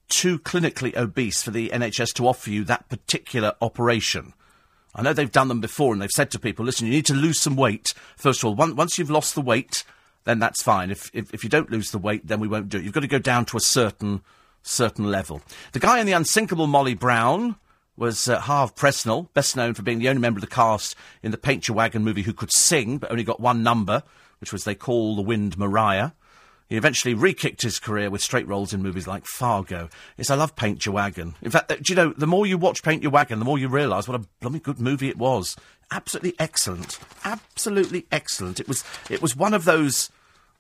too 0.10 0.40
clinically 0.40 0.96
obese 0.96 1.42
for 1.42 1.52
the 1.52 1.70
NHS 1.70 2.14
to 2.16 2.28
offer 2.28 2.50
you 2.50 2.64
that 2.64 2.90
particular 2.90 3.54
operation. 3.62 4.34
I 4.96 5.02
know 5.02 5.14
they've 5.14 5.32
done 5.32 5.48
them 5.48 5.62
before, 5.62 5.94
and 5.94 6.02
they've 6.02 6.10
said 6.12 6.32
to 6.32 6.40
people, 6.40 6.66
listen, 6.66 6.86
you 6.88 6.94
need 6.94 7.06
to 7.08 7.14
lose 7.14 7.40
some 7.40 7.56
weight. 7.56 7.94
First 8.16 8.42
of 8.42 8.46
all, 8.46 8.56
Once 8.56 8.76
once 8.76 8.98
you've 8.98 9.10
lost 9.10 9.36
the 9.36 9.42
weight, 9.42 9.84
then 10.26 10.40
that's 10.40 10.62
fine. 10.62 10.92
If, 10.92 11.10
if, 11.14 11.34
if 11.34 11.44
you 11.44 11.50
don't 11.50 11.72
lose 11.72 11.92
the 11.92 11.98
weight, 11.98 12.28
then 12.28 12.40
we 12.40 12.48
won't 12.48 12.70
do 12.70 12.78
it. 12.78 12.84
You've 12.84 12.94
got 12.94 13.02
to 13.02 13.08
go 13.08 13.20
down 13.20 13.46
to 13.46 13.58
a 13.58 13.62
certain 13.62 14.22
certain 14.62 15.06
level. 15.06 15.42
The 15.74 15.80
guy 15.80 16.00
in 16.00 16.06
the 16.06 16.14
unsinkable 16.14 16.68
Molly 16.68 16.94
Brown 16.94 17.58
was 17.98 18.28
uh, 18.28 18.40
Harve 18.40 18.76
Presnell, 18.76 19.28
best 19.34 19.56
known 19.56 19.74
for 19.74 19.84
being 19.84 20.00
the 20.00 20.10
only 20.10 20.22
member 20.22 20.38
of 20.38 20.42
the 20.42 20.48
cast 20.48 20.96
in 21.22 21.32
the 21.32 21.38
Paint 21.38 21.68
Your 21.68 21.76
Wagon 21.76 22.04
movie 22.04 22.24
who 22.24 22.34
could 22.34 22.52
sing, 22.52 22.98
but 22.98 23.12
only 23.12 23.24
got 23.24 23.40
one 23.40 23.62
number, 23.62 24.04
which 24.40 24.52
was 24.52 24.64
They 24.64 24.76
Call 24.76 25.16
the 25.16 25.22
Wind 25.22 25.58
Maria. 25.58 26.14
He 26.70 26.78
eventually 26.78 27.14
re-kicked 27.14 27.62
his 27.62 27.80
career 27.80 28.10
with 28.10 28.22
straight 28.22 28.48
roles 28.48 28.74
in 28.74 28.82
movies 28.82 29.08
like 29.08 29.26
Fargo. 29.26 29.90
Yes, 30.18 30.30
I 30.30 30.36
love 30.36 30.56
Paint 30.56 30.86
Your 30.86 30.96
Wagon. 30.96 31.36
In 31.42 31.52
fact, 31.52 31.72
uh, 31.72 31.76
do 31.76 31.84
you 31.88 31.96
know, 31.96 32.14
the 32.18 32.28
more 32.28 32.46
you 32.46 32.58
watch 32.58 32.84
Paint 32.84 33.04
Your 33.04 33.12
Wagon, 33.12 33.40
the 33.40 33.46
more 33.46 33.60
you 33.60 33.68
realise 33.68 34.08
what 34.08 34.20
a 34.20 34.26
blooming 34.40 34.62
good 34.62 34.80
movie 34.80 35.10
it 35.10 35.18
was. 35.18 35.56
Absolutely 35.92 36.34
excellent. 36.40 36.98
Absolutely 37.24 38.08
excellent. 38.12 38.60
It 38.60 38.68
was, 38.68 38.84
it 39.10 39.22
was 39.22 39.36
one 39.36 39.54
of 39.54 39.66
those 39.66 40.10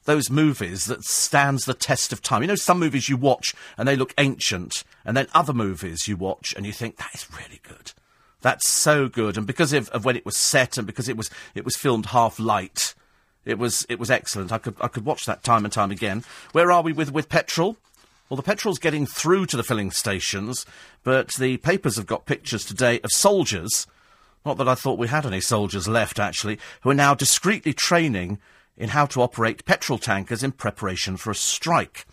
those 0.05 0.29
movies 0.29 0.85
that 0.85 1.03
stands 1.03 1.65
the 1.65 1.73
test 1.73 2.11
of 2.11 2.21
time. 2.21 2.41
You 2.41 2.47
know, 2.47 2.55
some 2.55 2.79
movies 2.79 3.07
you 3.07 3.17
watch 3.17 3.55
and 3.77 3.87
they 3.87 3.95
look 3.95 4.13
ancient, 4.17 4.83
and 5.05 5.15
then 5.15 5.27
other 5.33 5.53
movies 5.53 6.07
you 6.07 6.17
watch 6.17 6.53
and 6.55 6.65
you 6.65 6.73
think 6.73 6.97
that 6.97 7.11
is 7.13 7.27
really 7.31 7.61
good. 7.63 7.93
That's 8.41 8.67
so 8.67 9.07
good, 9.07 9.37
and 9.37 9.47
because 9.47 9.71
of, 9.71 9.87
of 9.89 10.03
when 10.03 10.17
it 10.17 10.25
was 10.25 10.35
set 10.35 10.77
and 10.77 10.85
because 10.85 11.07
it 11.07 11.15
was 11.15 11.29
it 11.55 11.63
was 11.63 11.77
filmed 11.77 12.07
half 12.07 12.39
light, 12.39 12.93
it 13.45 13.57
was 13.57 13.85
it 13.89 13.99
was 13.99 14.11
excellent. 14.11 14.51
I 14.51 14.57
could 14.57 14.75
I 14.81 14.87
could 14.87 15.05
watch 15.05 15.25
that 15.25 15.43
time 15.43 15.65
and 15.65 15.73
time 15.73 15.91
again. 15.91 16.23
Where 16.51 16.71
are 16.71 16.81
we 16.81 16.93
with 16.93 17.11
with 17.11 17.29
petrol? 17.29 17.77
Well, 18.29 18.37
the 18.37 18.43
petrol's 18.43 18.79
getting 18.79 19.05
through 19.05 19.45
to 19.47 19.57
the 19.57 19.63
filling 19.63 19.91
stations, 19.91 20.65
but 21.03 21.33
the 21.33 21.57
papers 21.57 21.97
have 21.97 22.07
got 22.07 22.25
pictures 22.25 22.65
today 22.65 22.99
of 23.01 23.11
soldiers 23.11 23.85
not 24.45 24.57
that 24.57 24.67
I 24.67 24.75
thought 24.75 24.99
we 24.99 25.07
had 25.07 25.25
any 25.25 25.39
soldiers 25.39 25.87
left, 25.87 26.19
actually, 26.19 26.59
who 26.81 26.89
are 26.89 26.95
now 26.95 27.13
discreetly 27.13 27.73
training 27.73 28.39
in 28.75 28.89
how 28.89 29.05
to 29.07 29.21
operate 29.21 29.65
petrol 29.65 29.97
tankers 29.97 30.43
in 30.43 30.51
preparation 30.51 31.17
for 31.17 31.31
a 31.31 31.35
strike. 31.35 32.05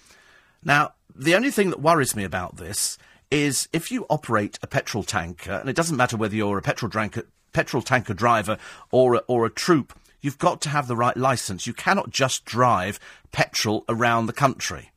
Now, 0.65 0.93
the 1.15 1.35
only 1.35 1.51
thing 1.51 1.71
that 1.71 1.81
worries 1.81 2.15
me 2.15 2.25
about 2.25 2.57
this 2.57 2.99
is 3.31 3.69
if 3.73 3.91
you 3.91 4.07
operate 4.11 4.59
a 4.63 4.67
petrol 4.67 5.03
tanker, 5.03 5.53
and 5.53 5.69
it 5.69 5.77
doesn't 5.77 5.97
matter 5.97 6.17
whether 6.17 6.37
you're 6.37 6.59
a 6.59 6.63
petrol, 6.63 6.91
tanker, 6.91 7.25
petrol 7.53 7.83
tanker 7.83 8.15
driver 8.15 8.59
or 8.91 9.17
a, 9.17 9.19
or 9.27 9.47
a 9.47 9.51
troop, 9.51 9.99
you've 10.21 10.39
got 10.39 10.61
to 10.63 10.69
have 10.69 10.89
the 10.89 10.97
right 10.97 11.17
license. 11.17 11.67
You 11.67 11.75
cannot 11.75 12.11
just 12.11 12.45
drive 12.45 12.99
petrol 13.33 13.85
around 13.89 14.27
the 14.27 14.33
country. 14.33 14.91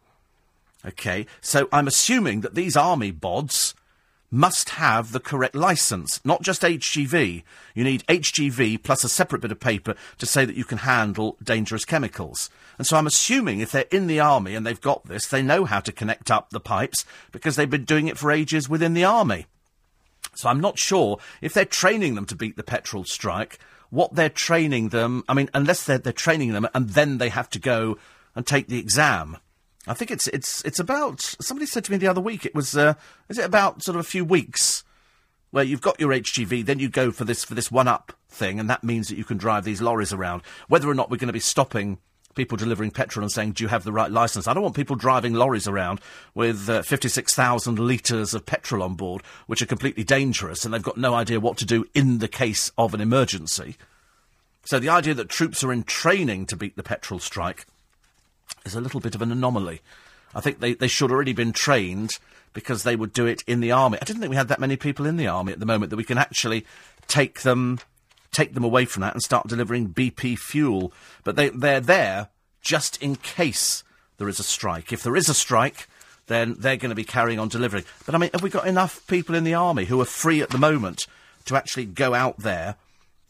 Okay, 0.86 1.26
so 1.40 1.70
I'm 1.72 1.88
assuming 1.88 2.42
that 2.42 2.56
these 2.56 2.76
army 2.76 3.12
bods 3.14 3.74
must 4.34 4.72
have 4.72 5.12
the 5.12 5.20
correct 5.20 5.54
license, 5.54 6.20
not 6.26 6.42
just 6.42 6.64
HGV. 6.64 7.44
You 7.76 7.84
need 7.84 8.04
HGV 8.08 8.82
plus 8.82 9.04
a 9.04 9.10
separate 9.10 9.44
bit 9.44 9.52
of 9.52 9.60
paper 9.60 9.94
to 10.18 10.26
say 10.26 10.44
that 10.44 10.56
you 10.56 10.66
can 10.66 10.80
handle 10.80 11.38
dangerous 11.42 11.86
chemicals. 11.86 12.50
And 12.80 12.88
so 12.88 12.98
I'm 12.98 13.06
assuming 13.06 13.60
if 13.60 13.72
they're 13.72 13.86
in 13.92 14.08
the 14.08 14.20
army 14.20 14.56
and 14.56 14.66
they've 14.66 14.82
got 14.82 15.06
this, 15.06 15.28
they 15.28 15.44
know 15.44 15.66
how 15.66 15.80
to 15.82 15.92
connect 15.92 16.32
up 16.32 16.50
the 16.50 16.60
pipes 16.60 17.06
because 17.32 17.56
they've 17.56 17.70
been 17.70 17.86
doing 17.86 18.08
it 18.08 18.18
for 18.18 18.32
ages 18.32 18.68
within 18.68 18.96
the 18.96 19.06
army. 19.06 19.46
So 20.36 20.50
I'm 20.50 20.60
not 20.60 20.80
sure 20.80 21.20
if 21.42 21.54
they're 21.54 21.64
training 21.64 22.16
them 22.16 22.26
to 22.26 22.36
beat 22.36 22.58
the 22.58 22.64
petrol 22.64 23.04
strike, 23.04 23.60
what 23.94 24.16
they're 24.16 24.28
training 24.28 24.89
them, 24.89 25.24
I 25.30 25.36
mean, 25.36 25.52
unless 25.54 25.84
they're, 25.84 26.00
they're 26.00 26.12
training 26.12 26.52
them 26.52 26.68
and 26.74 26.89
then 26.89 27.20
they 27.20 27.30
have 27.30 27.48
to 27.52 27.60
go 27.60 28.00
and 28.36 28.46
take 28.46 28.68
the 28.68 28.80
exam. 28.80 29.38
I 29.86 29.94
think 29.94 30.10
it's 30.10 30.28
it's 30.30 30.64
it's 30.64 30.80
about. 30.80 31.22
Somebody 31.22 31.68
said 31.68 31.84
to 31.84 31.91
me 31.91 31.98
the 31.98 32.08
other 32.08 32.22
week 32.22 32.46
it 32.46 32.56
was. 32.56 32.76
Uh, 32.76 32.96
is 33.30 33.38
it 33.38 33.46
about 33.46 33.84
sort 33.84 33.96
of 33.96 34.00
a 34.00 34.04
few 34.04 34.26
weeks 34.26 34.84
where 35.52 35.64
you've 35.64 35.82
got 35.82 36.00
your 36.00 36.10
HGV, 36.10 36.66
then 36.66 36.80
you 36.80 36.89
go 36.89 37.12
for 37.12 37.26
this 37.26 37.44
for 37.44 37.54
this 37.54 37.70
one 37.70 37.88
up 37.88 38.14
thing, 38.30 38.60
and 38.60 38.70
that 38.70 38.84
means 38.84 39.10
that 39.10 39.18
you 39.18 39.26
can 39.26 39.38
drive 39.38 39.66
these 39.66 39.82
lorries 39.82 40.14
around. 40.14 40.41
Whether 40.68 40.89
or 40.89 40.96
not 40.96 41.12
we're 41.12 41.18
going 41.18 41.28
to 41.28 41.34
be 41.34 41.39
stopping 41.39 42.00
people 42.36 42.58
delivering 42.58 42.92
petrol 42.92 43.24
and 43.24 43.32
saying, 43.32 43.54
"Do 43.54 43.64
you 43.64 43.68
have 43.68 43.84
the 43.84 43.92
right 43.92 44.12
license?" 44.12 44.48
I 44.48 44.54
don't 44.54 44.64
want 44.64 44.76
people 44.76 44.96
driving 44.96 45.34
lorries 45.34 45.68
around 45.68 46.02
with 46.34 46.70
uh, 46.70 46.82
fifty-six 46.82 47.34
thousand 47.34 47.80
litres 47.80 48.34
of 48.34 48.46
petrol 48.46 48.84
on 48.84 48.96
board, 48.96 49.24
which 49.48 49.62
are 49.62 49.68
completely 49.68 50.04
dangerous, 50.04 50.66
and 50.66 50.74
they've 50.74 50.84
got 50.84 50.98
no 50.98 51.14
idea 51.14 51.40
what 51.40 51.58
to 51.58 51.66
do 51.66 51.86
in 51.94 52.20
the 52.20 52.28
case 52.28 52.72
of 52.78 52.94
an 52.94 53.02
emergency. 53.02 53.76
So 54.66 54.80
the 54.80 54.90
idea 54.90 55.14
that 55.16 55.30
troops 55.30 55.64
are 55.64 55.74
in 55.74 55.84
training 55.84 56.46
to 56.48 56.56
beat 56.56 56.76
the 56.76 56.84
petrol 56.84 57.20
strike 57.20 57.66
is 58.66 58.76
a 58.76 58.82
little 58.82 59.00
bit 59.00 59.16
of 59.16 59.22
an 59.22 59.32
anomaly. 59.32 59.82
I 60.34 60.42
think 60.42 60.60
they, 60.60 60.74
they 60.74 60.88
should 60.88 61.12
already 61.12 61.34
been 61.34 61.52
trained 61.52 62.18
because 62.54 62.84
they 62.84 62.96
would 62.96 63.14
do 63.14 63.26
it 63.26 63.44
in 63.46 63.60
the 63.60 63.72
army. 63.72 63.98
I 64.02 64.06
didn't 64.06 64.22
think 64.22 64.30
we 64.30 64.36
had 64.36 64.48
that 64.48 64.60
many 64.60 64.78
people 64.78 65.06
in 65.06 65.18
the 65.18 65.28
army 65.28 65.52
at 65.52 65.60
the 65.60 65.66
moment 65.66 65.90
that 65.90 65.98
we 65.98 66.04
can 66.04 66.18
actually 66.18 66.66
take 67.08 67.42
them 67.42 67.80
take 68.34 68.54
them 68.54 68.64
away 68.64 68.86
from 68.86 69.02
that 69.02 69.14
and 69.14 69.22
start 69.22 69.48
delivering 69.48 69.94
BP 69.94 70.38
fuel. 70.38 70.92
But 71.24 71.36
they 71.36 71.50
they're 71.50 71.80
there 71.80 72.30
just 72.62 73.02
in 73.02 73.16
case 73.16 73.84
there 74.18 74.30
is 74.30 74.40
a 74.40 74.44
strike. 74.44 74.92
If 74.92 75.04
there 75.04 75.16
is 75.16 75.30
a 75.30 75.34
strike, 75.34 75.88
then 76.28 76.56
they're 76.58 76.78
going 76.78 76.90
to 76.90 76.96
be 76.96 77.04
carrying 77.04 77.40
on 77.40 77.48
delivering. 77.50 77.84
But 78.06 78.16
I 78.16 78.18
mean, 78.18 78.30
have 78.34 78.44
we 78.44 78.50
got 78.50 78.68
enough 78.68 79.06
people 79.08 79.36
in 79.36 79.44
the 79.44 79.54
army 79.54 79.86
who 79.86 80.00
are 80.02 80.06
free 80.06 80.42
at 80.42 80.50
the 80.50 80.58
moment 80.58 81.08
to 81.46 81.56
actually 81.56 81.86
go 81.86 82.14
out 82.14 82.40
there 82.40 82.76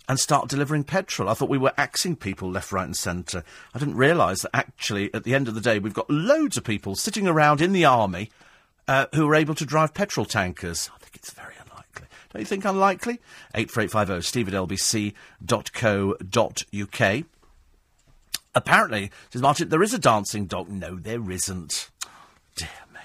and 0.08 0.20
start 0.20 0.50
delivering 0.50 0.84
petrol. 0.84 1.30
I 1.30 1.34
thought 1.34 1.50
we 1.50 1.58
were 1.58 1.74
axing 1.78 2.18
people 2.18 2.52
left, 2.52 2.74
right, 2.74 2.86
and 2.86 2.96
centre. 2.96 3.44
I 3.74 3.80
didn't 3.80 3.96
realise 3.96 4.42
that 4.42 4.54
actually, 4.54 5.14
at 5.14 5.24
the 5.24 5.34
end 5.34 5.48
of 5.48 5.56
the 5.56 5.62
day, 5.62 5.80
we've 5.80 5.94
got 5.94 6.10
loads 6.10 6.58
of 6.58 6.66
people 6.66 6.96
sitting 6.96 7.26
around 7.26 7.62
in 7.62 7.72
the 7.72 7.86
army 7.86 8.30
uh, 8.88 9.06
who 9.16 9.28
are 9.30 9.36
able 9.36 9.56
to 9.56 9.66
drive 9.66 9.94
petrol 9.94 10.26
tankers. 10.26 10.90
I 10.94 11.00
think 11.00 11.16
it's 11.16 11.32
very. 11.32 11.54
Don't 12.34 12.42
you 12.42 12.46
think 12.46 12.66
unlikely? 12.66 13.22
84850 13.54 14.28
steve 14.28 14.48
at 14.48 14.56
lbc.co.uk. 14.56 15.14
Apparently, 18.56 19.12
says 19.32 19.42
Martin, 19.42 19.70
there 19.70 19.84
is 19.84 19.94
a 19.94 20.00
dancing 20.00 20.46
dog. 20.46 20.70
No, 20.70 20.96
there 20.96 21.30
isn't. 21.30 21.90
Dear 22.56 22.70
me. 22.94 23.00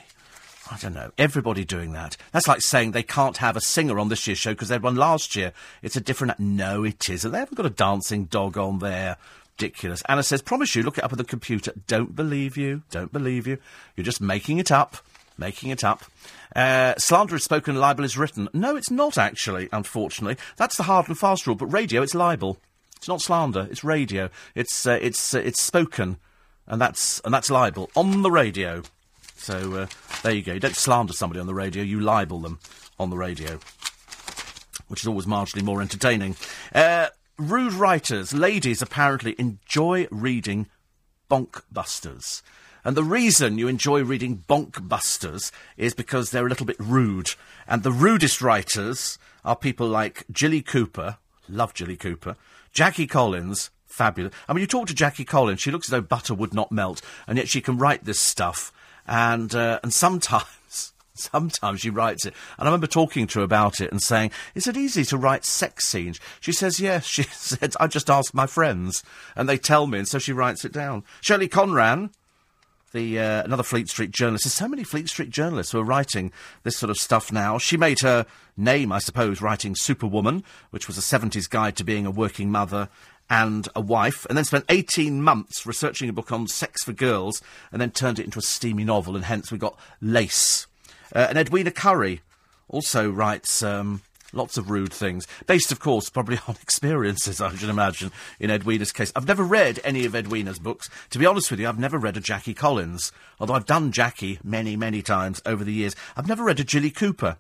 I 0.71 0.77
don't 0.79 0.95
know. 0.95 1.13
Everybody 1.17 1.65
doing 1.65 1.93
that. 1.93 2.17
That's 2.33 2.49
like 2.49 2.61
saying 2.63 2.93
they 2.93 3.03
can't 3.03 3.39
have 3.39 3.57
a 3.57 3.61
singer 3.61 3.99
on 3.99 4.09
this 4.09 4.27
year's 4.27 4.39
show 4.39 4.53
because 4.53 4.69
they 4.69 4.75
had 4.75 4.83
one 4.83 4.97
last 4.97 5.37
year. 5.37 5.53
It's 5.83 5.97
a 5.97 6.01
different. 6.01 6.39
No, 6.39 6.85
it 6.85 7.09
isn't. 7.09 7.31
They 7.31 7.39
haven't 7.39 7.57
got 7.57 7.67
a 7.67 7.71
dancing 7.71 8.25
dog 8.25 8.59
on 8.59 8.79
there. 8.79 9.17
Ridiculous. 9.59 10.03
Anna 10.09 10.23
says, 10.23 10.41
promise 10.41 10.77
you, 10.77 10.83
look 10.83 10.99
it 10.99 11.05
up 11.05 11.13
on 11.13 11.19
the 11.19 11.25
computer. 11.25 11.73
Don't 11.87 12.15
believe 12.15 12.57
you. 12.57 12.83
Don't 12.91 13.13
believe 13.13 13.47
you. 13.47 13.59
You're 13.97 14.05
just 14.05 14.21
making 14.21 14.59
it 14.59 14.71
up. 14.71 14.99
Making 15.37 15.71
it 15.71 15.83
up. 15.83 16.05
Uh, 16.55 16.95
slander 16.97 17.37
is 17.37 17.45
spoken, 17.45 17.77
libel 17.77 18.05
is 18.05 18.19
written. 18.19 18.49
No, 18.53 18.77
it's 18.77 18.91
not 18.91 19.19
actually, 19.19 19.69
unfortunately. 19.73 20.37
That's 20.57 20.77
the 20.77 20.85
hard 20.85 21.09
and 21.09 21.19
fast 21.19 21.47
rule, 21.47 21.57
but 21.57 21.67
radio, 21.67 22.03
it's 22.03 22.15
libel. 22.15 22.59
It's 22.97 23.09
not 23.09 23.21
slander, 23.21 23.69
it's 23.71 23.85
radio. 23.85 24.29
It's, 24.55 24.87
uh, 24.87 24.99
it's, 25.01 25.35
uh, 25.35 25.39
it's 25.39 25.63
spoken, 25.63 26.19
and 26.67 26.81
that's, 26.81 27.21
and 27.21 27.33
that's 27.33 27.51
libel. 27.51 27.91
On 27.95 28.23
the 28.23 28.31
radio. 28.31 28.83
So 29.37 29.75
uh, 29.75 29.87
there 30.23 30.33
you 30.33 30.43
go. 30.43 30.55
You 30.55 30.61
don't 30.61 30.75
slander 30.75 31.13
somebody 31.13 31.41
on 31.41 31.47
the 31.47 31.55
radio, 31.55 31.83
you 31.83 32.01
libel 32.01 32.41
them 32.41 32.59
on 32.99 33.11
the 33.11 33.17
radio, 33.17 33.61
which 34.89 35.03
is 35.03 35.07
always 35.07 35.27
marginally 35.27 35.63
more 35.63 35.81
entertaining. 35.81 36.37
Uh, 36.75 37.09
rude 37.39 37.73
writers, 37.73 38.33
ladies 38.35 38.83
apparently 38.83 39.37
enjoy 39.39 40.09
reading 40.11 40.67
bonkbusters. 41.31 42.43
And 42.85 42.97
the 42.97 43.05
reason 43.05 43.59
you 43.59 43.69
enjoy 43.69 44.03
reading 44.03 44.45
bonkbusters 44.49 45.51
is 45.77 45.95
because 45.95 46.31
they're 46.31 46.47
a 46.47 46.49
little 46.49 46.67
bit 46.67 46.79
rude. 46.79 47.35
And 47.67 47.83
the 47.83 47.93
rudest 47.93 48.41
writers 48.41 49.19
are 49.45 49.57
people 49.57 49.89
like 49.89 50.25
Jilly 50.31 50.63
Cooper, 50.63 51.19
love 51.49 51.75
Jilly 51.75 51.97
Cooper, 51.97 52.37
Jackie 52.73 53.07
Collins, 53.07 53.71
fabulous. 53.87 54.33
I 54.49 54.53
mean, 54.53 54.61
you 54.61 54.67
talk 54.67 54.87
to 54.89 54.95
Jackie 54.95 55.25
Collins, 55.25 55.61
she 55.61 55.71
looks 55.71 55.89
as 55.89 55.91
though 55.91 56.01
butter 56.01 56.35
would 56.35 56.55
not 56.55 56.73
melt, 56.73 57.03
and 57.27 57.39
yet 57.39 57.49
she 57.49 57.61
can 57.61 57.79
write 57.79 58.05
this 58.05 58.21
stuff 58.21 58.73
and 59.09 59.55
uh, 59.55 59.81
and 59.83 59.93
sometimes 59.93 60.93
sometimes 61.15 61.81
she 61.81 61.91
writes 61.91 62.27
it. 62.27 62.35
And 62.59 62.69
I 62.69 62.71
remember 62.71 62.87
talking 62.87 63.27
to 63.29 63.41
her 63.41 63.45
about 63.45 63.81
it 63.81 63.91
and 63.91 64.01
saying, 64.01 64.31
"Is 64.55 64.67
it 64.69 64.77
easy 64.77 65.05
to 65.07 65.17
write 65.17 65.45
sex 65.45 65.89
scenes?" 65.89 66.21
She 66.41 66.53
says, 66.53 66.79
"Yes." 66.79 67.07
She 67.09 67.23
said, 67.25 67.75
"I 67.81 67.87
just 67.87 68.11
ask 68.11 68.35
my 68.35 68.47
friends, 68.47 69.03
and 69.35 69.49
they 69.49 69.59
tell 69.59 69.87
me." 69.87 69.99
And 69.99 70.09
so 70.09 70.19
she 70.19 70.33
writes 70.33 70.65
it 70.65 70.73
down. 70.73 71.03
Shirley 71.21 71.49
Conran. 71.49 72.11
The 72.93 73.19
uh, 73.19 73.43
another 73.45 73.63
Fleet 73.63 73.89
Street 73.89 74.11
journalist. 74.11 74.45
There's 74.45 74.55
so 74.55 74.69
many 74.69 74.83
Fleet 74.83 75.09
Street 75.09 75.31
journalists 75.31 75.73
who 75.73 75.79
are 75.79 75.85
writing 75.85 76.33
this 76.63 76.77
sort 76.79 76.89
of 76.89 76.97
stuff 76.97 77.31
now. 77.31 77.59
She 77.59 77.77
made 77.77 78.01
her 78.01 78.25
name, 78.57 78.93
I 78.93 78.99
suppose, 78.99 79.43
writing 79.43 79.75
Superwoman, 79.75 80.43
which 80.71 80.87
was 80.87 80.97
a 80.97 81.03
70s 81.03 81.51
guide 81.51 81.77
to 81.77 81.85
being 81.85 82.07
a 82.07 82.11
working 82.11 82.51
mother 82.51 82.89
and 83.29 83.69
a 83.77 83.81
wife, 83.81 84.25
and 84.27 84.39
then 84.39 84.45
spent 84.45 84.65
18 84.71 85.23
months 85.23 85.67
researching 85.67 86.09
a 86.09 86.15
book 86.15 86.33
on 86.33 86.49
sex 86.49 86.83
for 86.83 86.95
girls, 86.95 87.43
and 87.71 87.81
then 87.81 87.91
turned 87.91 88.19
it 88.19 88.25
into 88.25 88.39
a 88.39 88.43
steamy 88.43 88.85
novel, 88.85 89.17
and 89.17 89.27
hence 89.27 89.53
we 89.53 89.59
got 89.59 89.79
Lace. 90.01 90.67
Uh, 91.15 91.27
and 91.29 91.37
Edwina 91.37 91.71
Currie 91.71 92.23
also 92.69 93.11
writes 93.11 93.63
um, 93.63 94.03
lots 94.33 94.57
of 94.57 94.71
rude 94.71 94.93
things, 94.93 95.27
based, 95.47 95.73
of 95.73 95.81
course, 95.81 96.11
probably 96.11 96.39
on 96.49 96.57
experiences, 96.63 97.41
I 97.41 97.55
should 97.55 97.69
imagine, 97.69 98.13
in 98.39 98.51
Edwina's 98.51 98.93
case. 98.93 99.13
I've 99.15 99.27
never 99.27 99.45
read 99.45 99.81
any 99.85 100.05
of 100.05 100.15
Edwina's 100.15 100.59
books. 100.59 100.89
To 101.11 101.19
be 101.19 101.27
honest 101.27 101.51
with 101.51 101.61
you, 101.61 101.69
I've 101.69 101.79
never 101.79 101.99
read 101.99 102.17
a 102.17 102.21
Jackie 102.21 102.55
Collins, 102.55 103.13
although 103.41 103.55
I've 103.55 103.67
done 103.67 103.93
Jackie 103.93 104.39
many, 104.43 104.77
many 104.77 105.03
times 105.03 105.41
over 105.47 105.65
the 105.65 105.73
years. 105.73 105.97
I've 106.17 106.29
never 106.29 106.45
read 106.45 106.61
a 106.61 106.65
Jilly 106.65 106.91
Cooper 106.91 107.37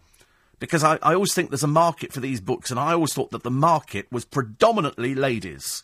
because 0.60 0.82
I, 0.82 0.98
I 1.02 1.14
always 1.14 1.34
think 1.34 1.50
there's 1.50 1.62
a 1.62 1.68
market 1.68 2.12
for 2.12 2.20
these 2.20 2.40
books, 2.40 2.70
and 2.70 2.80
I 2.80 2.92
always 2.92 3.12
thought 3.12 3.30
that 3.30 3.42
the 3.42 3.50
market 3.50 4.10
was 4.10 4.24
predominantly 4.24 5.14
ladies. 5.14 5.82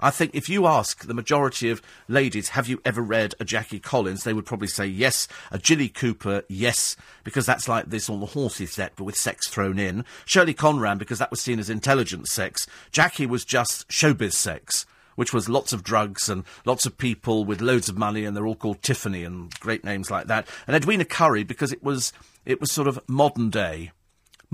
I 0.00 0.10
think 0.10 0.34
if 0.34 0.48
you 0.48 0.66
ask 0.66 1.06
the 1.06 1.14
majority 1.14 1.70
of 1.70 1.80
ladies, 2.08 2.50
have 2.50 2.68
you 2.68 2.80
ever 2.84 3.00
read 3.00 3.34
a 3.40 3.44
Jackie 3.44 3.80
Collins, 3.80 4.24
they 4.24 4.32
would 4.32 4.46
probably 4.46 4.68
say 4.68 4.86
yes. 4.86 5.28
A 5.50 5.58
Jilly 5.58 5.88
Cooper, 5.88 6.42
yes, 6.48 6.96
because 7.22 7.46
that's 7.46 7.68
like 7.68 7.86
this 7.86 8.10
on 8.10 8.20
the 8.20 8.26
horsey 8.26 8.66
set, 8.66 8.92
but 8.96 9.04
with 9.04 9.16
sex 9.16 9.48
thrown 9.48 9.78
in. 9.78 10.04
Shirley 10.24 10.54
Conran, 10.54 10.98
because 10.98 11.18
that 11.18 11.30
was 11.30 11.40
seen 11.40 11.58
as 11.58 11.70
intelligent 11.70 12.28
sex. 12.28 12.66
Jackie 12.90 13.26
was 13.26 13.44
just 13.44 13.88
showbiz 13.88 14.32
sex 14.32 14.86
which 15.16 15.32
was 15.32 15.48
lots 15.48 15.72
of 15.72 15.84
drugs 15.84 16.28
and 16.28 16.42
lots 16.64 16.86
of 16.86 16.98
people 16.98 17.44
with 17.44 17.60
loads 17.60 17.88
of 17.88 17.96
money, 17.96 18.24
and 18.24 18.36
they're 18.36 18.48
all 18.48 18.56
called 18.56 18.82
Tiffany 18.82 19.22
and 19.22 19.48
great 19.60 19.84
names 19.84 20.10
like 20.10 20.26
that. 20.26 20.48
And 20.66 20.74
Edwina 20.74 21.04
Currie 21.04 21.44
because 21.44 21.72
it 21.72 21.84
was 21.84 22.12
it 22.44 22.60
was 22.60 22.72
sort 22.72 22.88
of 22.88 22.98
modern 23.06 23.48
day 23.48 23.92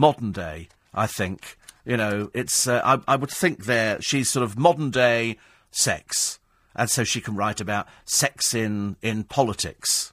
modern 0.00 0.32
day, 0.32 0.68
I 0.94 1.06
think. 1.06 1.56
You 1.84 1.96
know, 1.96 2.30
it's, 2.34 2.66
uh, 2.66 2.80
I, 2.84 3.12
I 3.12 3.16
would 3.16 3.30
think 3.30 3.64
there, 3.64 4.00
she's 4.00 4.30
sort 4.30 4.44
of 4.44 4.58
modern 4.58 4.90
day 4.90 5.38
sex. 5.70 6.38
And 6.74 6.88
so 6.88 7.04
she 7.04 7.20
can 7.20 7.34
write 7.34 7.60
about 7.60 7.88
sex 8.04 8.54
in, 8.54 8.96
in 9.02 9.24
politics. 9.24 10.12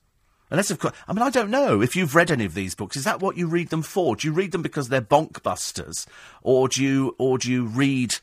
Unless, 0.49 0.71
of 0.71 0.79
course, 0.79 0.93
I 1.07 1.13
mean, 1.13 1.21
I 1.21 1.29
don't 1.29 1.51
know 1.51 1.81
if 1.81 1.95
you've 1.95 2.15
read 2.15 2.31
any 2.31 2.45
of 2.45 2.53
these 2.53 2.73
books. 2.73 2.95
Is 2.95 3.03
that 3.03 3.19
what 3.19 3.37
you 3.37 3.47
read 3.47 3.69
them 3.69 3.81
for? 3.81 4.15
Do 4.15 4.27
you 4.27 4.33
read 4.33 4.53
them 4.53 4.61
because 4.61 4.87
they're 4.87 5.01
bonkbusters, 5.01 6.07
or 6.41 6.69
do 6.69 6.81
you, 6.81 7.15
or 7.17 7.37
do 7.37 7.51
you 7.51 7.65
read, 7.65 8.15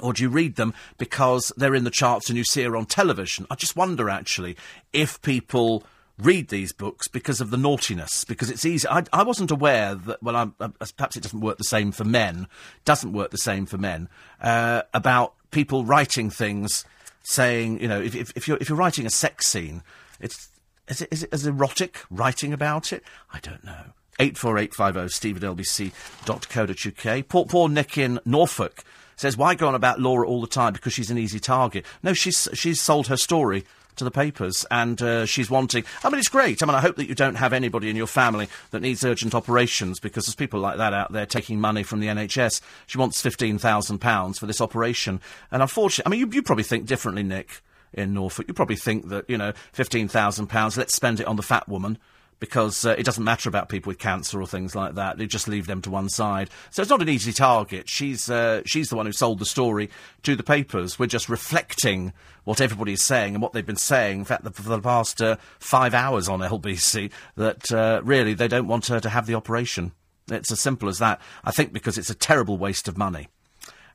or 0.00 0.14
do 0.14 0.22
you 0.22 0.30
read 0.30 0.56
them 0.56 0.72
because 0.96 1.52
they're 1.56 1.74
in 1.74 1.84
the 1.84 1.90
charts 1.90 2.30
and 2.30 2.38
you 2.38 2.44
see 2.44 2.62
her 2.62 2.76
on 2.76 2.86
television? 2.86 3.46
I 3.50 3.54
just 3.54 3.76
wonder, 3.76 4.08
actually, 4.08 4.56
if 4.94 5.20
people 5.20 5.84
read 6.20 6.48
these 6.48 6.72
books 6.72 7.08
because 7.08 7.40
of 7.40 7.50
the 7.50 7.56
naughtiness, 7.56 8.24
because 8.24 8.50
it's 8.50 8.64
easy. 8.64 8.86
I, 8.88 9.04
I 9.12 9.22
wasn't 9.22 9.50
aware 9.50 9.94
that, 9.94 10.22
well, 10.22 10.36
I'm, 10.36 10.54
uh, 10.60 10.68
perhaps 10.96 11.16
it 11.16 11.22
doesn't 11.22 11.40
work 11.40 11.58
the 11.58 11.64
same 11.64 11.92
for 11.92 12.04
men, 12.04 12.46
doesn't 12.84 13.12
work 13.12 13.30
the 13.30 13.38
same 13.38 13.66
for 13.66 13.78
men, 13.78 14.08
uh, 14.40 14.82
about 14.94 15.34
people 15.50 15.84
writing 15.84 16.30
things 16.30 16.84
saying, 17.22 17.80
you 17.80 17.88
know, 17.88 18.00
if, 18.00 18.14
if, 18.14 18.32
if, 18.36 18.48
you're, 18.48 18.58
if 18.60 18.68
you're 18.68 18.78
writing 18.78 19.06
a 19.06 19.10
sex 19.10 19.46
scene, 19.46 19.82
it's, 20.20 20.48
is 20.88 21.02
it, 21.02 21.08
is 21.10 21.22
it 21.22 21.28
as 21.32 21.46
erotic 21.46 22.00
writing 22.10 22.52
about 22.52 22.92
it? 22.92 23.02
I 23.32 23.40
don't 23.40 23.64
know. 23.64 23.92
84850 24.18 25.14
steve 25.14 25.36
at 25.36 25.42
lbc.co.uk. 25.42 27.28
Poor, 27.28 27.46
poor 27.46 27.68
Nick 27.68 27.96
in 27.96 28.20
Norfolk 28.24 28.84
says, 29.16 29.36
why 29.36 29.54
go 29.54 29.68
on 29.68 29.74
about 29.74 30.00
Laura 30.00 30.26
all 30.26 30.40
the 30.40 30.46
time 30.46 30.72
because 30.72 30.92
she's 30.92 31.10
an 31.10 31.18
easy 31.18 31.38
target? 31.38 31.84
No, 32.02 32.12
she's, 32.12 32.48
she's 32.52 32.80
sold 32.80 33.06
her 33.06 33.16
story 33.16 33.64
to 34.00 34.04
the 34.04 34.10
papers, 34.10 34.66
and 34.70 35.00
uh, 35.00 35.26
she's 35.26 35.50
wanting. 35.50 35.84
I 36.02 36.10
mean, 36.10 36.18
it's 36.18 36.28
great. 36.28 36.62
I 36.62 36.66
mean, 36.66 36.74
I 36.74 36.80
hope 36.80 36.96
that 36.96 37.06
you 37.06 37.14
don't 37.14 37.36
have 37.36 37.52
anybody 37.52 37.88
in 37.88 37.96
your 37.96 38.06
family 38.06 38.48
that 38.70 38.80
needs 38.80 39.04
urgent 39.04 39.34
operations 39.34 40.00
because 40.00 40.26
there's 40.26 40.34
people 40.34 40.58
like 40.58 40.78
that 40.78 40.92
out 40.92 41.12
there 41.12 41.26
taking 41.26 41.60
money 41.60 41.82
from 41.82 42.00
the 42.00 42.08
NHS. 42.08 42.60
She 42.86 42.98
wants 42.98 43.20
fifteen 43.20 43.58
thousand 43.58 43.98
pounds 43.98 44.38
for 44.38 44.46
this 44.46 44.60
operation, 44.60 45.20
and 45.50 45.62
unfortunately, 45.62 46.08
I 46.08 46.10
mean, 46.10 46.20
you, 46.20 46.34
you 46.34 46.42
probably 46.42 46.64
think 46.64 46.86
differently, 46.86 47.22
Nick. 47.22 47.62
In 47.92 48.14
Norfolk, 48.14 48.46
you 48.46 48.54
probably 48.54 48.76
think 48.76 49.08
that 49.08 49.28
you 49.28 49.36
know 49.36 49.52
fifteen 49.72 50.06
thousand 50.08 50.46
pounds. 50.46 50.76
Let's 50.76 50.94
spend 50.94 51.20
it 51.20 51.26
on 51.26 51.36
the 51.36 51.42
fat 51.42 51.68
woman 51.68 51.98
because 52.40 52.86
uh, 52.86 52.94
it 52.98 53.04
doesn't 53.04 53.22
matter 53.22 53.48
about 53.48 53.68
people 53.68 53.90
with 53.90 53.98
cancer 53.98 54.40
or 54.40 54.46
things 54.46 54.74
like 54.74 54.94
that. 54.94 55.18
They 55.18 55.26
just 55.26 55.46
leave 55.46 55.66
them 55.66 55.82
to 55.82 55.90
one 55.90 56.08
side. 56.08 56.50
So 56.70 56.82
it's 56.82 56.90
not 56.90 57.02
an 57.02 57.08
easy 57.08 57.32
target. 57.32 57.88
She's 57.88 58.28
uh, 58.28 58.62
she's 58.64 58.88
the 58.88 58.96
one 58.96 59.06
who 59.06 59.12
sold 59.12 59.38
the 59.38 59.46
story 59.46 59.90
to 60.24 60.34
the 60.34 60.42
papers. 60.42 60.98
We're 60.98 61.06
just 61.06 61.28
reflecting 61.28 62.12
what 62.44 62.60
everybody's 62.60 63.04
saying 63.04 63.34
and 63.34 63.42
what 63.42 63.52
they've 63.52 63.64
been 63.64 63.76
saying. 63.76 64.20
In 64.20 64.24
fact, 64.24 64.42
for 64.54 64.62
the 64.62 64.80
past 64.80 65.22
uh, 65.22 65.36
five 65.58 65.94
hours 65.94 66.28
on 66.28 66.40
LBC, 66.40 67.12
that 67.36 67.70
uh, 67.70 68.00
really 68.02 68.34
they 68.34 68.48
don't 68.48 68.66
want 68.66 68.86
her 68.86 69.00
to 69.00 69.10
have 69.10 69.26
the 69.26 69.34
operation. 69.34 69.92
It's 70.30 70.50
as 70.50 70.60
simple 70.60 70.88
as 70.88 70.98
that. 70.98 71.20
I 71.44 71.50
think 71.50 71.72
because 71.72 71.98
it's 71.98 72.10
a 72.10 72.14
terrible 72.14 72.56
waste 72.56 72.88
of 72.88 72.96
money. 72.96 73.28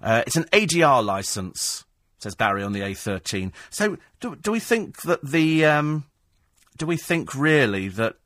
Uh, 0.02 0.22
it's 0.28 0.36
an 0.36 0.46
ADR 0.52 1.04
license, 1.04 1.86
says 2.20 2.36
Barry 2.36 2.62
on 2.62 2.74
the 2.74 2.82
A13. 2.82 3.52
So 3.72 3.98
do, 4.20 4.36
do 4.36 4.52
we 4.52 4.60
think 4.60 5.02
that 5.02 5.26
the 5.26 5.66
um, 5.66 6.06
do 6.78 6.86
we 6.86 6.98
think 6.98 7.34
really 7.34 7.88
that 7.88 8.18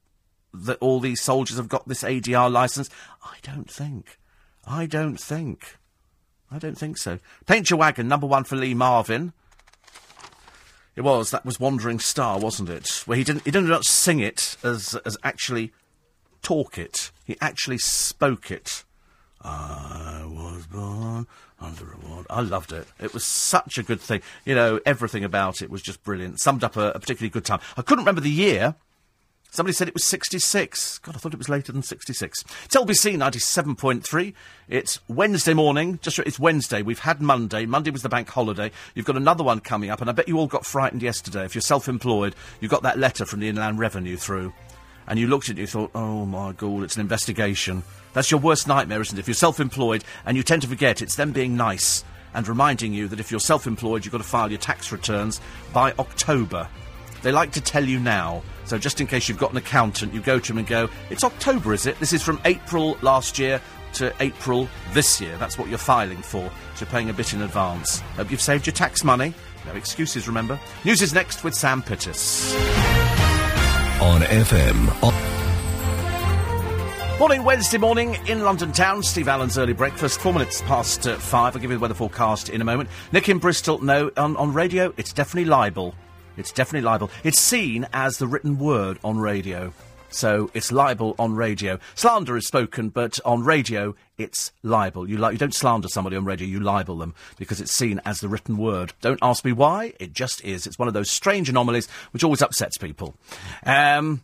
that 0.53 0.77
all 0.79 0.99
these 0.99 1.21
soldiers 1.21 1.57
have 1.57 1.69
got 1.69 1.87
this 1.87 2.03
ADR 2.03 2.51
license? 2.51 2.89
I 3.23 3.35
don't 3.43 3.69
think. 3.69 4.17
I 4.65 4.85
don't 4.85 5.17
think. 5.17 5.77
I 6.51 6.57
don't 6.57 6.77
think 6.77 6.97
so. 6.97 7.19
Paint 7.45 7.69
Your 7.69 7.79
Wagon, 7.79 8.07
number 8.07 8.27
one 8.27 8.43
for 8.43 8.55
Lee 8.55 8.73
Marvin. 8.73 9.33
It 10.95 11.01
was. 11.01 11.31
That 11.31 11.45
was 11.45 11.59
Wandering 11.59 11.99
Star, 11.99 12.39
wasn't 12.39 12.69
it? 12.69 13.03
Where 13.05 13.17
he 13.17 13.23
didn't. 13.23 13.45
He 13.45 13.51
didn't 13.51 13.85
sing 13.85 14.19
it 14.19 14.57
as 14.63 14.95
as 15.05 15.17
actually 15.23 15.71
talk 16.41 16.77
it. 16.77 17.11
He 17.23 17.37
actually 17.39 17.77
spoke 17.77 18.51
it. 18.51 18.83
I 19.41 20.25
was 20.27 20.65
born 20.67 21.27
under 21.61 21.93
a 21.93 21.97
ward. 22.07 22.25
I 22.29 22.41
loved 22.41 22.73
it. 22.73 22.87
It 22.99 23.13
was 23.13 23.23
such 23.23 23.77
a 23.77 23.83
good 23.83 24.01
thing. 24.01 24.21
You 24.43 24.55
know, 24.55 24.79
everything 24.85 25.23
about 25.23 25.61
it 25.61 25.69
was 25.69 25.81
just 25.81 26.03
brilliant. 26.03 26.41
Summed 26.41 26.63
up 26.63 26.75
a, 26.75 26.89
a 26.91 26.99
particularly 26.99 27.29
good 27.29 27.45
time. 27.45 27.61
I 27.77 27.81
couldn't 27.81 28.03
remember 28.03 28.21
the 28.21 28.29
year. 28.29 28.75
Somebody 29.51 29.73
said 29.73 29.87
it 29.87 29.95
was 29.95 30.03
66. 30.03 30.99
God, 30.99 31.15
I 31.15 31.17
thought 31.17 31.33
it 31.33 31.39
was 31.39 31.49
later 31.49 31.71
than 31.71 31.81
66. 31.81 32.45
It's 32.65 32.75
LBC 32.75 33.17
97.3. 33.17 34.33
It's 34.67 34.99
Wednesday 35.07 35.55
morning. 35.55 35.97
Just 36.03 36.19
It's 36.19 36.39
Wednesday. 36.39 36.83
We've 36.83 36.99
had 36.99 37.19
Monday. 37.19 37.65
Monday 37.65 37.89
was 37.89 38.03
the 38.03 38.09
bank 38.09 38.29
holiday. 38.29 38.69
You've 38.93 39.07
got 39.07 39.17
another 39.17 39.43
one 39.43 39.59
coming 39.59 39.89
up, 39.89 40.01
and 40.01 40.09
I 40.09 40.13
bet 40.13 40.27
you 40.27 40.37
all 40.37 40.45
got 40.45 40.67
frightened 40.67 41.01
yesterday. 41.01 41.45
If 41.45 41.55
you're 41.55 41.63
self-employed, 41.63 42.35
you 42.61 42.69
got 42.69 42.83
that 42.83 42.99
letter 42.99 43.25
from 43.25 43.39
the 43.39 43.49
Inland 43.49 43.79
Revenue 43.79 44.17
through, 44.17 44.53
and 45.07 45.17
you 45.17 45.25
looked 45.25 45.49
at 45.49 45.57
it 45.57 45.61
you 45.61 45.67
thought, 45.67 45.91
oh 45.95 46.27
my 46.27 46.51
God, 46.51 46.83
it's 46.83 46.95
an 46.95 47.01
investigation. 47.01 47.81
That's 48.13 48.29
your 48.29 48.39
worst 48.39 48.67
nightmare, 48.67 49.01
isn't 49.01 49.17
it? 49.17 49.21
If 49.21 49.27
you're 49.27 49.33
self-employed 49.33 50.03
and 50.27 50.37
you 50.37 50.43
tend 50.43 50.61
to 50.61 50.67
forget, 50.67 51.01
it's 51.01 51.15
them 51.15 51.31
being 51.31 51.57
nice 51.57 52.03
and 52.35 52.47
reminding 52.47 52.93
you 52.93 53.07
that 53.07 53.19
if 53.19 53.31
you're 53.31 53.39
self-employed, 53.39 54.05
you've 54.05 54.11
got 54.11 54.19
to 54.19 54.23
file 54.23 54.51
your 54.51 54.59
tax 54.59 54.91
returns 54.91 55.41
by 55.73 55.91
October. 55.97 56.67
They 57.21 57.31
like 57.31 57.51
to 57.53 57.61
tell 57.61 57.83
you 57.83 57.99
now 57.99 58.43
so 58.69 58.77
just 58.77 59.01
in 59.01 59.07
case 59.07 59.27
you've 59.27 59.39
got 59.39 59.49
an 59.49 59.57
accountant, 59.57 60.13
you 60.13 60.21
go 60.21 60.37
to 60.37 60.53
him 60.53 60.59
and 60.59 60.67
go, 60.67 60.89
it's 61.09 61.23
October, 61.23 61.73
is 61.73 61.87
it? 61.87 61.99
This 61.99 62.13
is 62.13 62.21
from 62.21 62.39
April 62.45 62.99
last 63.01 63.39
year 63.39 63.59
to 63.93 64.13
April 64.19 64.69
this 64.93 65.19
year. 65.19 65.35
That's 65.37 65.57
what 65.57 65.69
you're 65.69 65.79
filing 65.79 66.21
for. 66.21 66.51
So 66.75 66.85
you're 66.85 66.91
paying 66.91 67.09
a 67.09 67.13
bit 67.13 67.33
in 67.33 67.41
advance. 67.41 67.99
Hope 68.15 68.29
you've 68.29 68.41
saved 68.41 68.67
your 68.67 68.75
tax 68.75 69.03
money. 69.03 69.33
No 69.65 69.73
excuses, 69.73 70.27
remember. 70.27 70.59
News 70.85 71.01
is 71.01 71.15
next 71.15 71.43
with 71.43 71.55
Sam 71.55 71.81
Pittis. 71.81 72.53
On 73.99 74.21
FM. 74.21 75.03
On 75.03 75.29
Morning, 77.17 77.43
Wednesday 77.43 77.79
morning 77.79 78.17
in 78.27 78.43
London 78.43 78.71
town. 78.71 79.01
Steve 79.01 79.27
Allen's 79.27 79.57
early 79.57 79.73
breakfast, 79.73 80.21
four 80.21 80.31
minutes 80.31 80.61
past 80.61 81.07
uh, 81.07 81.17
five. 81.17 81.55
I'll 81.55 81.61
give 81.61 81.71
you 81.71 81.77
the 81.77 81.81
weather 81.81 81.95
forecast 81.95 82.49
in 82.49 82.61
a 82.61 82.63
moment. 82.63 82.87
Nick 83.11 83.27
in 83.29 83.39
Bristol, 83.39 83.83
no, 83.83 84.11
on, 84.15 84.37
on 84.37 84.53
radio, 84.53 84.93
it's 84.95 85.11
definitely 85.11 85.49
libel. 85.49 85.95
It's 86.39 86.53
definitely 86.53 86.85
libel. 86.85 87.11
It's 87.23 87.37
seen 87.37 87.85
as 87.91 88.17
the 88.17 88.27
written 88.27 88.57
word 88.57 88.97
on 89.03 89.19
radio. 89.19 89.73
So 90.09 90.49
it's 90.53 90.71
libel 90.71 91.13
on 91.19 91.35
radio. 91.35 91.79
Slander 91.95 92.37
is 92.37 92.47
spoken, 92.47 92.89
but 92.89 93.19
on 93.25 93.43
radio 93.43 93.93
it's 94.17 94.51
libel. 94.63 95.07
You, 95.07 95.17
li- 95.17 95.33
you 95.33 95.37
don't 95.37 95.53
slander 95.53 95.89
somebody 95.89 96.15
on 96.15 96.25
radio, 96.25 96.47
you 96.47 96.61
libel 96.61 96.97
them 96.97 97.13
because 97.37 97.61
it's 97.61 97.73
seen 97.73 98.01
as 98.05 98.21
the 98.21 98.29
written 98.29 98.57
word. 98.57 98.93
Don't 99.01 99.19
ask 99.21 99.45
me 99.45 99.51
why, 99.51 99.93
it 99.99 100.13
just 100.13 100.43
is. 100.43 100.65
It's 100.65 100.79
one 100.79 100.87
of 100.87 100.93
those 100.93 101.11
strange 101.11 101.49
anomalies 101.49 101.87
which 102.11 102.23
always 102.23 102.41
upsets 102.41 102.77
people. 102.77 103.15
Um, 103.65 104.23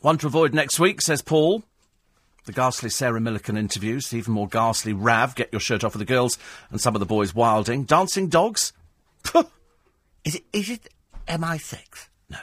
one 0.00 0.18
to 0.18 0.26
avoid 0.26 0.52
next 0.52 0.78
week, 0.78 1.00
says 1.00 1.22
Paul. 1.22 1.62
The 2.44 2.52
ghastly 2.52 2.90
Sarah 2.90 3.20
Millican 3.20 3.58
interviews, 3.58 4.12
even 4.12 4.32
more 4.32 4.48
ghastly 4.48 4.92
Rav, 4.92 5.34
get 5.34 5.52
your 5.52 5.60
shirt 5.60 5.84
off 5.84 5.92
with 5.92 6.00
the 6.00 6.12
girls, 6.12 6.38
and 6.70 6.80
some 6.80 6.96
of 6.96 7.00
the 7.00 7.06
boys 7.06 7.34
wilding. 7.34 7.84
Dancing 7.84 8.28
dogs? 8.28 8.72
is 10.24 10.34
it, 10.34 10.44
is 10.52 10.70
it 10.70 10.88
MI6? 11.28 12.08
No. 12.30 12.38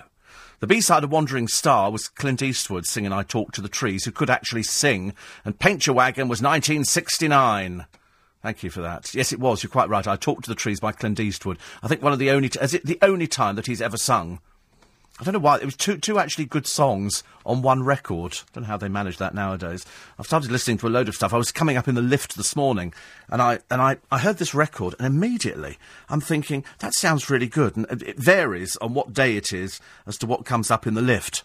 The 0.60 0.68
B-side 0.68 1.04
of 1.04 1.12
Wandering 1.12 1.48
Star 1.48 1.92
was 1.92 2.08
Clint 2.08 2.42
Eastwood 2.42 2.86
singing 2.86 3.12
I 3.12 3.24
Talk 3.24 3.52
to 3.54 3.62
the 3.62 3.70
Trees, 3.70 4.06
who 4.06 4.12
could 4.12 4.30
actually 4.30 4.64
sing, 4.64 5.14
and 5.44 5.60
Paint 5.60 5.88
Your 5.88 5.96
Wagon 5.96 6.28
was 6.28 6.42
1969. 6.42 7.86
Thank 8.42 8.64
you 8.64 8.70
for 8.70 8.82
that. 8.82 9.14
Yes, 9.14 9.34
it 9.34 9.40
was. 9.40 9.64
You're 9.64 9.72
quite 9.72 9.90
right. 9.90 10.08
I 10.08 10.16
Talk 10.16 10.44
to 10.44 10.50
the 10.50 10.56
Trees 10.56 10.80
by 10.80 10.92
Clint 10.92 11.20
Eastwood. 11.20 11.58
I 11.82 11.88
think 11.88 12.02
one 12.02 12.14
of 12.14 12.20
the 12.20 12.30
only, 12.30 12.50
t- 12.50 12.60
is 12.60 12.74
it 12.74 12.86
the 12.86 13.00
only 13.02 13.28
time 13.28 13.56
that 13.56 13.66
he's 13.68 13.82
ever 13.82 13.98
sung 13.98 14.40
I 15.18 15.24
don't 15.24 15.34
know 15.34 15.40
why. 15.40 15.58
It 15.58 15.66
was 15.66 15.78
two, 15.78 15.98
two 15.98 16.20
actually 16.20 16.46
good 16.46 16.68
songs 16.68 17.24
on 17.46 17.62
one 17.62 17.84
record. 17.84 18.34
I 18.34 18.46
don't 18.52 18.64
know 18.64 18.68
how 18.68 18.78
they 18.78 18.90
manage 18.90 19.18
that 19.18 19.34
nowadays. 19.34 19.86
I've 20.20 20.26
started 20.26 20.52
listening 20.52 20.78
to 20.80 20.88
a 20.88 20.90
load 20.90 21.08
of 21.08 21.16
stuff. 21.16 21.34
I 21.34 21.38
was 21.38 21.54
coming 21.54 21.78
up 21.78 21.88
in 21.88 21.96
the 21.96 22.02
lift 22.02 22.36
this 22.36 22.54
morning, 22.54 22.94
and 23.30 23.42
I 23.42 23.60
and 23.72 23.82
I, 23.82 23.98
I 24.12 24.18
heard 24.18 24.40
this 24.40 24.54
record, 24.54 24.94
and 25.00 25.08
immediately 25.08 25.78
I'm 26.10 26.20
thinking 26.20 26.66
that 26.80 26.94
sounds 26.94 27.30
really 27.30 27.48
good. 27.48 27.78
And 27.78 28.04
it 28.04 28.20
varies 28.20 28.76
on 28.78 28.94
what 28.94 29.14
day 29.14 29.38
it 29.38 29.54
is 29.54 29.80
as 30.06 30.18
to 30.18 30.26
what 30.26 30.44
comes 30.44 30.70
up 30.70 30.86
in 30.86 30.96
the 30.96 31.02
lift. 31.02 31.44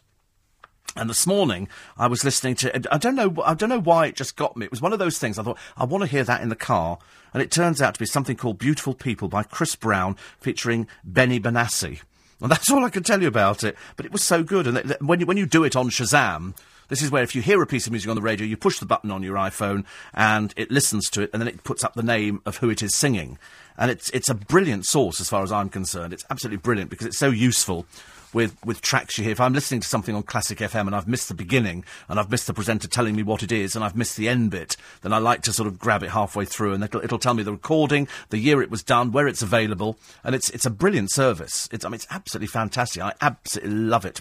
And 0.96 1.08
this 1.08 1.24
morning, 1.24 1.68
I 1.96 2.08
was 2.08 2.24
listening 2.24 2.56
to. 2.56 2.92
I 2.92 2.98
don't 2.98 3.14
know. 3.14 3.40
I 3.44 3.54
don't 3.54 3.68
know 3.68 3.80
why 3.80 4.06
it 4.06 4.16
just 4.16 4.34
got 4.34 4.56
me. 4.56 4.66
It 4.66 4.72
was 4.72 4.82
one 4.82 4.92
of 4.92 4.98
those 4.98 5.18
things. 5.18 5.38
I 5.38 5.44
thought 5.44 5.58
I 5.76 5.84
want 5.84 6.02
to 6.02 6.10
hear 6.10 6.24
that 6.24 6.42
in 6.42 6.48
the 6.48 6.56
car, 6.56 6.98
and 7.32 7.40
it 7.40 7.52
turns 7.52 7.80
out 7.80 7.94
to 7.94 8.00
be 8.00 8.06
something 8.06 8.36
called 8.36 8.58
"Beautiful 8.58 8.94
People" 8.94 9.28
by 9.28 9.44
Chris 9.44 9.76
Brown, 9.76 10.16
featuring 10.40 10.88
Benny 11.04 11.38
Benassi. 11.38 12.00
And 12.40 12.50
that's 12.50 12.70
all 12.70 12.84
I 12.84 12.90
can 12.90 13.02
tell 13.02 13.20
you 13.20 13.28
about 13.28 13.64
it. 13.64 13.76
But 13.96 14.06
it 14.06 14.12
was 14.12 14.22
so 14.22 14.42
good. 14.42 14.66
And 14.66 14.76
th- 14.82 15.00
when 15.00 15.20
you, 15.20 15.26
when 15.26 15.36
you 15.36 15.46
do 15.46 15.64
it 15.64 15.76
on 15.76 15.90
Shazam, 15.90 16.54
this 16.88 17.02
is 17.02 17.10
where 17.10 17.22
if 17.22 17.34
you 17.34 17.42
hear 17.42 17.62
a 17.62 17.66
piece 17.66 17.86
of 17.86 17.92
music 17.92 18.10
on 18.10 18.16
the 18.16 18.22
radio, 18.22 18.46
you 18.46 18.56
push 18.56 18.78
the 18.78 18.86
button 18.86 19.10
on 19.10 19.22
your 19.22 19.36
iPhone 19.36 19.84
and 20.12 20.52
it 20.56 20.70
listens 20.70 21.08
to 21.10 21.22
it 21.22 21.30
and 21.32 21.40
then 21.40 21.48
it 21.48 21.62
puts 21.62 21.84
up 21.84 21.94
the 21.94 22.02
name 22.02 22.42
of 22.44 22.58
who 22.58 22.68
it 22.68 22.82
is 22.82 22.94
singing. 22.94 23.38
And 23.78 23.90
it's, 23.90 24.10
it's 24.10 24.28
a 24.28 24.34
brilliant 24.34 24.86
source 24.86 25.20
as 25.20 25.28
far 25.28 25.42
as 25.42 25.52
I'm 25.52 25.68
concerned. 25.68 26.12
It's 26.12 26.24
absolutely 26.30 26.58
brilliant 26.58 26.90
because 26.90 27.06
it's 27.06 27.18
so 27.18 27.30
useful 27.30 27.86
with, 28.32 28.56
with 28.64 28.80
tracks 28.80 29.18
you 29.18 29.24
hear. 29.24 29.32
If 29.32 29.40
I'm 29.40 29.52
listening 29.52 29.80
to 29.80 29.88
something 29.88 30.14
on 30.14 30.22
Classic 30.22 30.58
FM 30.58 30.86
and 30.86 30.94
I've 30.94 31.08
missed 31.08 31.28
the 31.28 31.34
beginning 31.34 31.84
and 32.08 32.18
I've 32.18 32.30
missed 32.30 32.46
the 32.46 32.54
presenter 32.54 32.88
telling 32.88 33.16
me 33.16 33.22
what 33.22 33.42
it 33.42 33.52
is 33.52 33.74
and 33.74 33.84
I've 33.84 33.96
missed 33.96 34.16
the 34.16 34.28
end 34.28 34.50
bit, 34.50 34.76
then 35.02 35.12
I 35.12 35.18
like 35.18 35.42
to 35.42 35.52
sort 35.52 35.66
of 35.66 35.78
grab 35.78 36.02
it 36.02 36.10
halfway 36.10 36.44
through 36.44 36.74
and 36.74 36.84
it'll, 36.84 37.02
it'll 37.02 37.18
tell 37.18 37.34
me 37.34 37.42
the 37.42 37.52
recording, 37.52 38.08
the 38.30 38.38
year 38.38 38.62
it 38.62 38.70
was 38.70 38.82
done, 38.82 39.12
where 39.12 39.28
it's 39.28 39.42
available, 39.42 39.98
and 40.24 40.34
it's 40.34 40.50
it's 40.50 40.66
a 40.66 40.70
brilliant 40.70 41.10
service. 41.10 41.68
It's 41.72 41.84
I 41.84 41.88
mean 41.88 41.96
it's 41.96 42.06
absolutely 42.10 42.48
fantastic. 42.48 43.02
I 43.02 43.14
absolutely 43.20 43.74
love 43.74 44.04
it. 44.04 44.20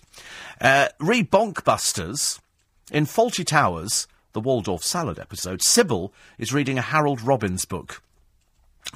Uh, 0.59 0.87
re 0.99 1.23
Bonkbusters 1.23 2.39
in 2.91 3.05
Fawlty 3.05 3.45
Towers, 3.45 4.07
the 4.33 4.39
Waldorf 4.41 4.83
salad 4.83 5.19
episode. 5.19 5.61
Sybil 5.61 6.13
is 6.37 6.53
reading 6.53 6.77
a 6.77 6.81
Harold 6.83 7.21
Robbins 7.21 7.65
book. 7.65 8.01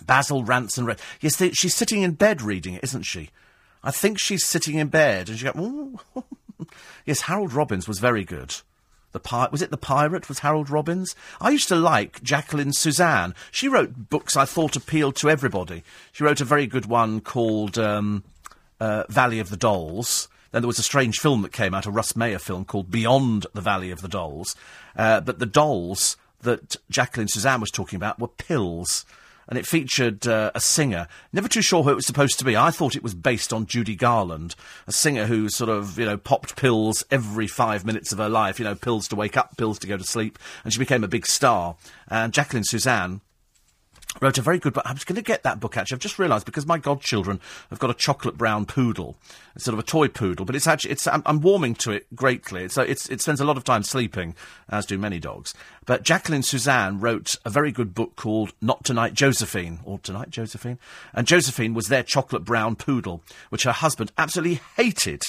Basil 0.05 0.43
Ranson. 0.43 0.85
Re- 0.85 0.95
yes, 1.21 1.35
they, 1.35 1.51
she's 1.51 1.75
sitting 1.75 2.01
in 2.01 2.13
bed 2.13 2.41
reading 2.41 2.75
it, 2.75 2.83
isn't 2.83 3.03
she? 3.03 3.29
I 3.83 3.91
think 3.91 4.19
she's 4.19 4.45
sitting 4.45 4.75
in 4.77 4.87
bed 4.87 5.29
and 5.29 5.37
she 5.37 5.45
goes, 5.45 5.99
yes, 7.05 7.21
Harold 7.21 7.53
Robbins 7.53 7.87
was 7.87 7.99
very 7.99 8.23
good. 8.23 8.55
The 9.11 9.19
pi- 9.19 9.49
was 9.51 9.61
it 9.61 9.69
the 9.69 9.77
pirate 9.77 10.27
was 10.27 10.39
Harold 10.39 10.69
Robbins? 10.69 11.15
I 11.39 11.51
used 11.51 11.67
to 11.67 11.75
like 11.75 12.23
Jacqueline 12.23 12.71
Susann. 12.71 13.35
She 13.51 13.67
wrote 13.67 14.09
books 14.09 14.35
I 14.35 14.45
thought 14.45 14.75
appealed 14.75 15.15
to 15.17 15.29
everybody. 15.29 15.83
She 16.11 16.23
wrote 16.23 16.41
a 16.41 16.45
very 16.45 16.65
good 16.65 16.87
one 16.87 17.21
called 17.21 17.77
um, 17.77 18.23
uh, 18.79 19.03
Valley 19.09 19.39
of 19.39 19.49
the 19.49 19.57
Dolls. 19.57 20.27
Then 20.51 20.61
there 20.61 20.67
was 20.67 20.79
a 20.79 20.83
strange 20.83 21.19
film 21.19 21.41
that 21.43 21.51
came 21.51 21.73
out, 21.73 21.85
a 21.85 21.91
Russ 21.91 22.15
Meyer 22.15 22.39
film 22.39 22.65
called 22.65 22.89
Beyond 22.89 23.45
the 23.53 23.61
Valley 23.61 23.91
of 23.91 24.01
the 24.01 24.07
Dolls. 24.07 24.55
Uh, 24.95 25.19
but 25.19 25.39
the 25.39 25.45
dolls 25.45 26.15
that 26.41 26.75
Jacqueline 26.89 27.27
Susann 27.27 27.59
was 27.59 27.71
talking 27.71 27.97
about 27.97 28.19
were 28.19 28.27
pills. 28.27 29.05
And 29.47 29.57
it 29.57 29.67
featured 29.67 30.27
uh, 30.27 30.51
a 30.55 30.59
singer. 30.59 31.07
Never 31.31 31.47
too 31.47 31.61
sure 31.61 31.83
who 31.83 31.89
it 31.89 31.95
was 31.95 32.05
supposed 32.05 32.39
to 32.39 32.45
be. 32.45 32.55
I 32.55 32.71
thought 32.71 32.95
it 32.95 33.03
was 33.03 33.13
based 33.13 33.51
on 33.51 33.65
Judy 33.65 33.95
Garland, 33.95 34.55
a 34.87 34.91
singer 34.91 35.25
who 35.25 35.49
sort 35.49 35.69
of, 35.69 35.99
you 35.99 36.05
know, 36.05 36.17
popped 36.17 36.55
pills 36.55 37.03
every 37.11 37.47
five 37.47 37.85
minutes 37.85 38.11
of 38.11 38.19
her 38.19 38.29
life. 38.29 38.59
You 38.59 38.65
know, 38.65 38.75
pills 38.75 39.07
to 39.09 39.15
wake 39.15 39.37
up, 39.37 39.57
pills 39.57 39.79
to 39.79 39.87
go 39.87 39.97
to 39.97 40.03
sleep. 40.03 40.39
And 40.63 40.71
she 40.71 40.79
became 40.79 41.03
a 41.03 41.09
big 41.09 41.25
star. 41.25 41.75
And 42.07 42.33
Jacqueline 42.33 42.63
Susann 42.63 43.21
wrote 44.21 44.37
a 44.37 44.41
very 44.41 44.59
good 44.59 44.73
book. 44.73 44.83
I 44.85 44.93
was 44.93 45.03
going 45.03 45.15
to 45.15 45.21
get 45.21 45.43
that 45.43 45.59
book 45.59 45.77
actually. 45.77 45.95
I've 45.95 46.01
just 46.01 46.19
realised 46.19 46.45
because 46.45 46.65
my 46.65 46.77
godchildren 46.77 47.39
have 47.69 47.79
got 47.79 47.89
a 47.89 47.95
chocolate 47.95 48.37
brown 48.37 48.65
poodle, 48.65 49.17
it's 49.55 49.65
sort 49.65 49.73
of 49.73 49.79
a 49.79 49.87
toy 49.87 50.07
poodle, 50.07 50.45
but 50.45 50.55
it's 50.55 50.67
actually 50.67 50.91
it's 50.91 51.07
I'm, 51.07 51.23
I'm 51.25 51.41
warming 51.41 51.75
to 51.75 51.91
it 51.91 52.13
greatly. 52.15 52.63
It's, 52.63 52.77
it's 52.77 53.09
it 53.09 53.21
spends 53.21 53.41
a 53.41 53.45
lot 53.45 53.57
of 53.57 53.63
time 53.63 53.83
sleeping, 53.83 54.35
as 54.69 54.85
do 54.85 54.97
many 54.97 55.19
dogs. 55.19 55.53
But 55.85 56.03
Jacqueline 56.03 56.41
Susann 56.41 57.01
wrote 57.01 57.35
a 57.45 57.49
very 57.49 57.71
good 57.71 57.93
book 57.93 58.15
called 58.15 58.53
Not 58.61 58.83
Tonight 58.83 59.13
Josephine, 59.13 59.79
or 59.83 59.99
Tonight 59.99 60.29
Josephine, 60.29 60.79
and 61.13 61.27
Josephine 61.27 61.73
was 61.73 61.87
their 61.87 62.03
chocolate 62.03 62.45
brown 62.45 62.75
poodle, 62.75 63.21
which 63.49 63.63
her 63.63 63.71
husband 63.71 64.11
absolutely 64.17 64.61
hated 64.77 65.23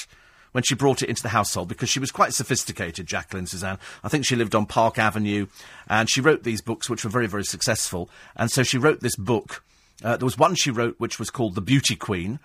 when 0.54 0.62
she 0.62 0.76
brought 0.76 1.02
it 1.02 1.08
into 1.08 1.22
the 1.22 1.30
household 1.30 1.66
because 1.66 1.88
she 1.88 1.98
was 1.98 2.12
quite 2.12 2.32
sophisticated, 2.32 3.08
Jacqueline 3.08 3.46
Susann. 3.46 3.76
I 4.04 4.08
think 4.08 4.24
she 4.24 4.36
lived 4.36 4.54
on 4.54 4.66
Park 4.66 5.00
Avenue 5.00 5.48
and 5.88 6.08
she 6.08 6.20
wrote 6.20 6.44
these 6.44 6.62
books 6.62 6.88
which 6.88 7.02
were 7.02 7.10
very, 7.10 7.26
very 7.26 7.42
successful. 7.42 8.08
And 8.36 8.52
so 8.52 8.62
she 8.62 8.78
wrote 8.78 9.00
this 9.00 9.16
book. 9.16 9.64
Uh, 10.04 10.16
there 10.16 10.24
was 10.24 10.38
one 10.38 10.54
she 10.54 10.70
wrote 10.70 10.94
which 10.98 11.18
was 11.18 11.28
called 11.28 11.56
The 11.56 11.60
Beauty 11.60 11.96
Queen, 11.96 12.38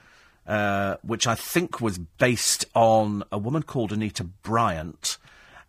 uh, 0.47 0.95
which 1.03 1.27
I 1.27 1.35
think 1.35 1.81
was 1.81 1.99
based 1.99 2.65
on 2.73 3.23
a 3.31 3.37
woman 3.37 3.61
called 3.61 3.91
Anita 3.91 4.23
Bryant. 4.23 5.19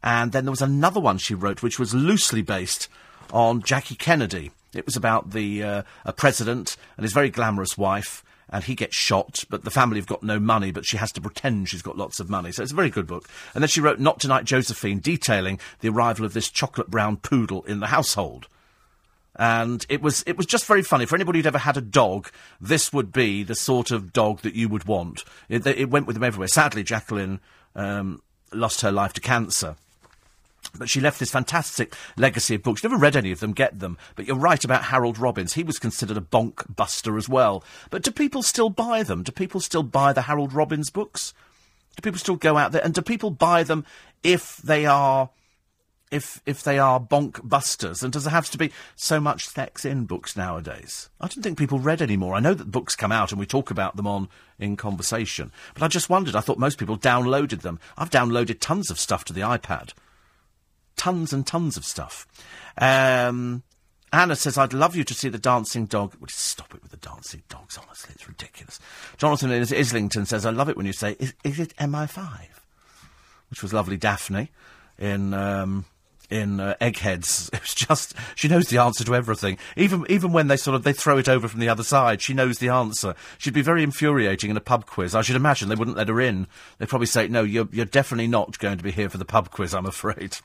And 0.03 0.33
then 0.33 0.47
there 0.47 0.53
was 0.53 0.63
another 0.63 0.99
one 0.99 1.19
she 1.19 1.35
wrote 1.35 1.63
which 1.63 1.79
was 1.79 1.93
loosely 1.93 2.41
based 2.41 2.89
on 3.35 3.63
Jackie 3.63 3.97
Kennedy. 3.97 4.51
It 4.73 4.87
was 4.87 4.97
about 4.97 5.33
the 5.33 5.63
uh, 5.63 5.83
a 6.07 6.15
president 6.15 6.79
and 6.97 7.05
his 7.05 7.13
very 7.13 7.29
glamorous 7.29 7.77
wife 7.77 8.25
and 8.51 8.65
he 8.65 8.75
gets 8.75 8.97
shot, 8.97 9.45
but 9.49 9.65
the 9.65 9.71
family 9.71 9.99
have 9.99 10.07
got 10.07 10.23
no 10.23 10.41
money, 10.41 10.73
but 10.73 10.85
she 10.85 10.97
has 10.97 11.13
to 11.13 11.21
pretend 11.21 11.69
she's 11.69 11.83
got 11.83 11.97
lots 11.97 12.19
of 12.21 12.29
money. 12.29 12.51
So 12.51 12.63
it's 12.63 12.73
a 12.73 12.77
very 12.77 12.91
good 12.91 13.07
book. 13.07 13.29
And 13.55 13.63
then 13.63 13.69
she 13.69 13.81
wrote 13.81 14.01
Not 14.01 14.21
Tonight 14.21 14.45
Josephine, 14.45 14.99
detailing 14.99 15.61
the 15.81 15.89
arrival 15.89 16.25
of 16.25 16.35
this 16.35 16.51
chocolate 16.51 16.91
brown 16.91 17.17
poodle 17.17 17.63
in 17.63 17.81
the 17.81 17.87
household. 17.87 18.49
And 19.37 19.87
it 19.89 20.03
was 20.03 20.25
it 20.27 20.37
was 20.37 20.47
just 20.47 20.67
very 20.67 20.83
funny. 20.83 21.07
For 21.07 21.15
anybody 21.15 21.39
who'd 21.39 21.47
ever 21.47 21.59
had 21.59 21.77
a 21.77 21.81
dog, 21.81 22.31
this 22.61 22.93
would 22.93 23.13
be 23.13 23.45
the 23.45 23.55
sort 23.55 23.93
of 23.93 24.13
dog 24.13 24.41
that 24.41 24.57
you 24.57 24.69
would 24.69 24.85
want. 24.85 25.25
It, 25.49 25.65
it 25.67 25.89
went 25.89 26.07
with 26.07 26.15
them 26.15 26.25
everywhere. 26.25 26.49
Sadly, 26.49 26.83
Jacqueline 26.83 27.41
um, 27.77 28.21
lost 28.53 28.81
her 28.81 28.91
life 28.91 29.13
to 29.15 29.21
cancer. 29.21 29.77
But 30.79 30.89
she 30.89 31.01
left 31.01 31.19
this 31.19 31.31
fantastic 31.31 31.95
legacy 32.17 32.55
of 32.55 32.63
books. 32.63 32.83
Never 32.83 32.97
read 32.97 33.17
any 33.17 33.33
of 33.33 33.41
them, 33.41 33.53
get 33.53 33.79
them. 33.79 33.99
But 34.17 34.27
you're 34.27 34.37
right 34.37 34.63
about 34.63 34.85
Harold 34.85 35.19
Robbins. 35.19 35.55
He 35.55 35.63
was 35.63 35.79
considered 35.79 36.17
a 36.17 36.21
bonk 36.21 36.75
buster 36.75 37.17
as 37.17 37.29
well. 37.29 37.65
But 37.91 38.03
do 38.03 38.11
people 38.11 38.43
still 38.43 38.71
buy 38.71 39.03
them? 39.03 39.23
Do 39.23 39.33
people 39.33 39.61
still 39.61 39.83
buy 39.83 40.13
the 40.13 40.23
Harold 40.23 40.53
Robbins 40.53 40.91
books? 40.91 41.35
Do 41.97 42.03
people 42.03 42.19
still 42.21 42.37
go 42.37 42.57
out 42.57 42.73
there 42.73 42.85
and 42.85 42.95
do 42.95 43.03
people 43.03 43.31
buy 43.31 43.63
them 43.63 43.85
if 44.23 44.59
they 44.59 44.87
are 44.87 45.31
if 46.11 46.41
if 46.47 46.63
they 46.63 46.79
are 46.79 47.01
bonk 47.01 47.47
busters? 47.47 48.03
And 48.03 48.13
does 48.13 48.25
there 48.25 48.33
have 48.33 48.51
to 48.51 48.59
be 48.59 48.73
so 48.97 49.21
much 49.21 49.49
sex 49.49 49.85
in 49.85 50.07
books 50.07 50.37
nowadays? 50.37 51.09
I 51.21 51.29
don't 51.29 51.43
think 51.43 51.59
people 51.59 51.79
read 51.79 52.03
anymore. 52.03 52.35
I 52.35 52.41
know 52.41 52.55
that 52.55 52.71
books 52.71 52.97
come 52.97 53.13
out 53.13 53.33
and 53.33 53.39
we 53.39 53.47
talk 53.47 53.71
about 53.71 53.97
them 53.97 54.07
on 54.07 54.29
in 54.59 54.77
conversation, 54.77 55.53
but 55.75 55.83
I 55.83 55.89
just 55.89 56.11
wondered. 56.11 56.37
I 56.37 56.41
thought 56.41 56.59
most 56.59 56.79
people 56.79 56.97
downloaded 56.97 57.63
them. 57.63 57.79
I've 57.97 58.11
downloaded 58.11 58.61
tons 58.61 58.91
of 58.91 59.01
stuff 59.01 59.25
to 59.27 59.33
the 59.33 59.41
iPad 59.43 59.93
tons 61.01 61.33
and 61.33 61.47
tons 61.47 61.79
of 61.79 61.85
stuff. 61.87 62.27
Um, 62.77 63.63
Anna 64.13 64.37
says, 64.37 64.59
I'd 64.59 64.75
love 64.75 64.95
you 64.95 65.03
to 65.05 65.15
see 65.15 65.31
the 65.31 65.39
dancing 65.39 65.87
dog. 65.87 66.15
Would 66.21 66.31
you 66.31 66.37
stop 66.37 66.75
it 66.75 66.83
with 66.83 66.91
the 66.91 66.99
dancing 66.99 67.43
dogs, 67.49 67.79
honestly? 67.79 68.13
It's 68.15 68.29
ridiculous. 68.29 68.79
Jonathan 69.17 69.51
in 69.51 69.63
Islington 69.63 70.27
says, 70.27 70.45
I 70.45 70.51
love 70.51 70.69
it 70.69 70.77
when 70.77 70.85
you 70.85 70.93
say, 70.93 71.17
is, 71.19 71.33
is 71.43 71.59
it 71.59 71.75
MI5? 71.77 72.41
Which 73.49 73.63
was 73.63 73.73
lovely 73.73 73.97
Daphne 73.97 74.51
in 74.99 75.33
um, 75.33 75.87
in 76.31 76.61
uh, 76.61 76.75
Eggheads. 76.81 77.51
It 77.61 77.61
was 77.61 77.75
just 77.75 78.15
she 78.35 78.49
knows 78.49 78.69
the 78.69 78.79
answer 78.79 79.05
to 79.05 79.15
everything. 79.15 79.59
Even 79.77 80.07
even 80.09 80.33
when 80.33 80.49
they 80.49 80.57
sort 80.57 80.75
of 80.75 80.83
they 80.83 80.93
throw 80.93 81.19
it 81.19 81.29
over 81.29 81.49
from 81.49 81.61
the 81.61 81.69
other 81.69 81.83
side, 81.83 82.23
she 82.23 82.33
knows 82.33 82.59
the 82.59 82.69
answer. 82.69 83.15
She'd 83.39 83.55
be 83.55 83.63
very 83.63 83.83
infuriating 83.83 84.51
in 84.51 84.57
a 84.57 84.61
pub 84.61 84.87
quiz. 84.87 85.15
I 85.15 85.23
should 85.23 85.37
imagine 85.37 85.69
they 85.69 85.75
wouldn't 85.75 85.97
let 85.97 86.09
her 86.09 86.21
in. 86.21 86.47
They'd 86.79 86.89
probably 86.89 87.07
say, 87.07 87.29
"No, 87.29 87.43
you're 87.43 87.69
you're 87.73 87.85
definitely 87.85 88.29
not 88.29 88.59
going 88.59 88.79
to 88.79 88.85
be 88.85 88.93
here 88.93 89.09
for 89.11 89.19
the 89.19 89.25
pub 89.25 89.51
quiz. 89.51 89.75
I'm 89.75 89.87
afraid." 89.87 90.39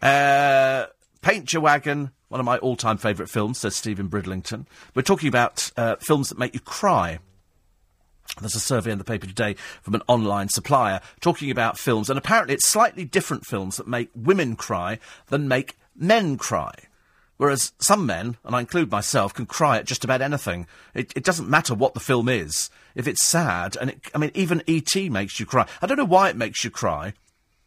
Uh, 0.00 0.86
Paint 1.22 1.52
Your 1.52 1.62
Wagon, 1.62 2.10
one 2.28 2.40
of 2.40 2.46
my 2.46 2.58
all-time 2.58 2.98
favourite 2.98 3.30
films, 3.30 3.58
says 3.58 3.76
Stephen 3.76 4.08
Bridlington. 4.08 4.66
We're 4.94 5.02
talking 5.02 5.28
about 5.28 5.70
uh, 5.76 5.96
films 6.00 6.28
that 6.28 6.38
make 6.38 6.52
you 6.54 6.60
cry. 6.60 7.20
There's 8.40 8.54
a 8.54 8.60
survey 8.60 8.92
in 8.92 8.98
the 8.98 9.04
paper 9.04 9.26
today 9.26 9.54
from 9.82 9.94
an 9.94 10.02
online 10.08 10.48
supplier 10.48 11.00
talking 11.20 11.50
about 11.50 11.78
films, 11.78 12.08
and 12.08 12.18
apparently 12.18 12.54
it's 12.54 12.68
slightly 12.68 13.04
different 13.04 13.46
films 13.46 13.76
that 13.76 13.86
make 13.86 14.10
women 14.14 14.56
cry 14.56 14.98
than 15.28 15.48
make 15.48 15.76
men 15.94 16.38
cry. 16.38 16.72
Whereas 17.36 17.72
some 17.80 18.06
men, 18.06 18.36
and 18.44 18.54
I 18.54 18.60
include 18.60 18.90
myself, 18.90 19.34
can 19.34 19.46
cry 19.46 19.78
at 19.78 19.86
just 19.86 20.04
about 20.04 20.22
anything. 20.22 20.66
It, 20.94 21.12
it 21.16 21.24
doesn't 21.24 21.48
matter 21.48 21.74
what 21.74 21.94
the 21.94 22.00
film 22.00 22.28
is. 22.28 22.70
If 22.94 23.08
it's 23.08 23.24
sad, 23.24 23.76
and 23.80 23.90
it, 23.90 24.00
I 24.14 24.18
mean, 24.18 24.30
even 24.34 24.62
E.T. 24.66 25.08
makes 25.08 25.40
you 25.40 25.46
cry. 25.46 25.66
I 25.80 25.86
don't 25.86 25.96
know 25.96 26.04
why 26.04 26.28
it 26.28 26.36
makes 26.36 26.62
you 26.62 26.70
cry. 26.70 27.14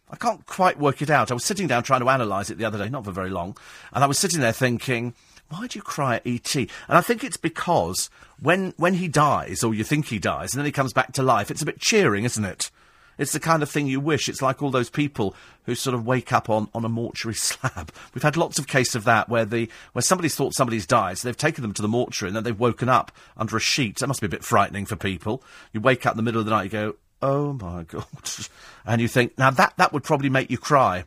I 0.09 0.16
can't 0.16 0.45
quite 0.45 0.80
work 0.80 1.01
it 1.01 1.09
out. 1.09 1.32
I 1.32 1.34
was 1.34 1.43
sitting 1.43 1.68
down 1.68 1.84
trying 1.84 2.01
to 2.01 2.07
analyse 2.07 2.49
it 2.49 2.57
the 2.57 2.66
other 2.66 2.78
day, 2.78 2.89
not 2.89 3.05
for 3.05 3.11
very 3.11 3.30
long, 3.30 3.57
and 3.91 4.03
I 4.03 4.07
was 4.07 4.20
sitting 4.20 4.39
there 4.39 4.53
thinking, 4.53 5.13
why 5.50 5.68
do 5.68 5.78
you 5.78 5.84
cry 5.84 6.16
at 6.16 6.28
E.T.? 6.28 6.70
And 6.88 6.98
I 6.98 7.02
think 7.02 7.24
it's 7.24 7.38
because 7.38 8.10
when, 8.39 8.74
when 8.78 8.96
he 8.96 9.08
dies, 9.08 9.64
or 9.64 9.74
you 9.74 9.84
think 9.84 10.08
he 10.08 10.20
dies, 10.20 10.54
and 10.54 10.60
then 10.60 10.66
he 10.66 10.72
comes 10.72 10.93
back 10.93 11.14
to 11.14 11.24
life, 11.24 11.52
it's 11.52 11.62
a 11.62 11.66
bit 11.66 11.80
cheering, 11.80 12.24
isn't 12.26 12.46
it? 12.46 12.72
It's 13.18 13.32
the 13.32 13.39
kind 13.39 13.64
of 13.64 13.70
thing 13.70 13.88
you 13.88 14.00
wish. 14.00 14.28
It's 14.28 14.41
like 14.41 14.62
all 14.62 14.72
those 14.72 14.89
people 14.89 15.36
who 15.66 15.76
sort 15.76 15.93
of 15.93 16.06
wake 16.06 16.34
up 16.34 16.50
on, 16.50 16.68
on 16.74 16.84
a 16.84 16.89
mortuary 16.89 17.36
slab. 17.36 17.91
We've 18.14 18.24
had 18.24 18.38
lots 18.38 18.60
of 18.60 18.68
cases 18.68 18.96
of 18.96 19.04
that 19.06 19.30
where 19.30 19.46
the 19.46 19.70
where 19.93 20.02
somebody's 20.02 20.36
thought 20.36 20.54
somebody's 20.54 20.86
died, 20.86 21.18
so 21.18 21.28
they've 21.28 21.38
taken 21.38 21.62
them 21.62 21.74
to 21.74 21.82
the 21.82 21.88
mortuary 21.88 22.30
and 22.30 22.36
then 22.36 22.43
they've 22.43 22.60
woken 22.60 22.89
up 22.89 23.12
under 23.38 23.56
a 23.56 23.62
sheet. 23.62 24.00
That 24.00 24.08
must 24.08 24.22
be 24.22 24.28
a 24.28 24.30
bit 24.30 24.43
frightening 24.43 24.86
for 24.86 24.96
people. 24.96 25.43
You 25.72 25.82
wake 25.82 26.06
up 26.06 26.14
in 26.14 26.18
the 26.18 26.24
middle 26.24 26.39
of 26.39 26.46
the 26.46 26.52
night, 26.52 26.64
you 26.66 26.70
go, 26.70 26.96
"Oh 27.22 27.54
my 27.54 27.84
god," 27.88 28.06
and 28.86 29.02
you 29.02 29.08
think, 29.08 29.38
now 29.38 29.50
that 29.52 29.74
that 29.78 29.93
would 29.93 30.04
probably 30.04 30.30
make 30.30 30.52
you 30.52 30.58
cry 30.58 31.06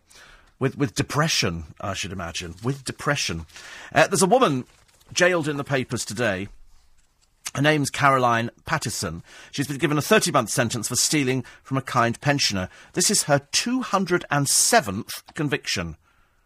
with, 0.58 0.76
with 0.76 0.94
depression, 0.94 1.64
I 1.80 1.94
should 1.94 2.12
imagine. 2.12 2.54
With 2.62 2.84
depression. 2.84 3.46
Uh, 3.94 4.06
there's 4.06 4.22
a 4.22 4.26
woman 4.26 4.64
jailed 5.12 5.48
in 5.48 5.56
the 5.56 5.64
papers 5.64 6.04
today. 6.04 6.48
Her 7.54 7.62
name's 7.62 7.90
Caroline 7.90 8.50
Pattison. 8.66 9.22
She's 9.50 9.66
been 9.66 9.78
given 9.78 9.98
a 9.98 10.02
30 10.02 10.30
month 10.32 10.50
sentence 10.50 10.88
for 10.88 10.96
stealing 10.96 11.44
from 11.62 11.76
a 11.76 11.82
kind 11.82 12.20
pensioner. 12.20 12.68
This 12.92 13.10
is 13.10 13.24
her 13.24 13.40
207th 13.52 15.22
conviction. 15.34 15.96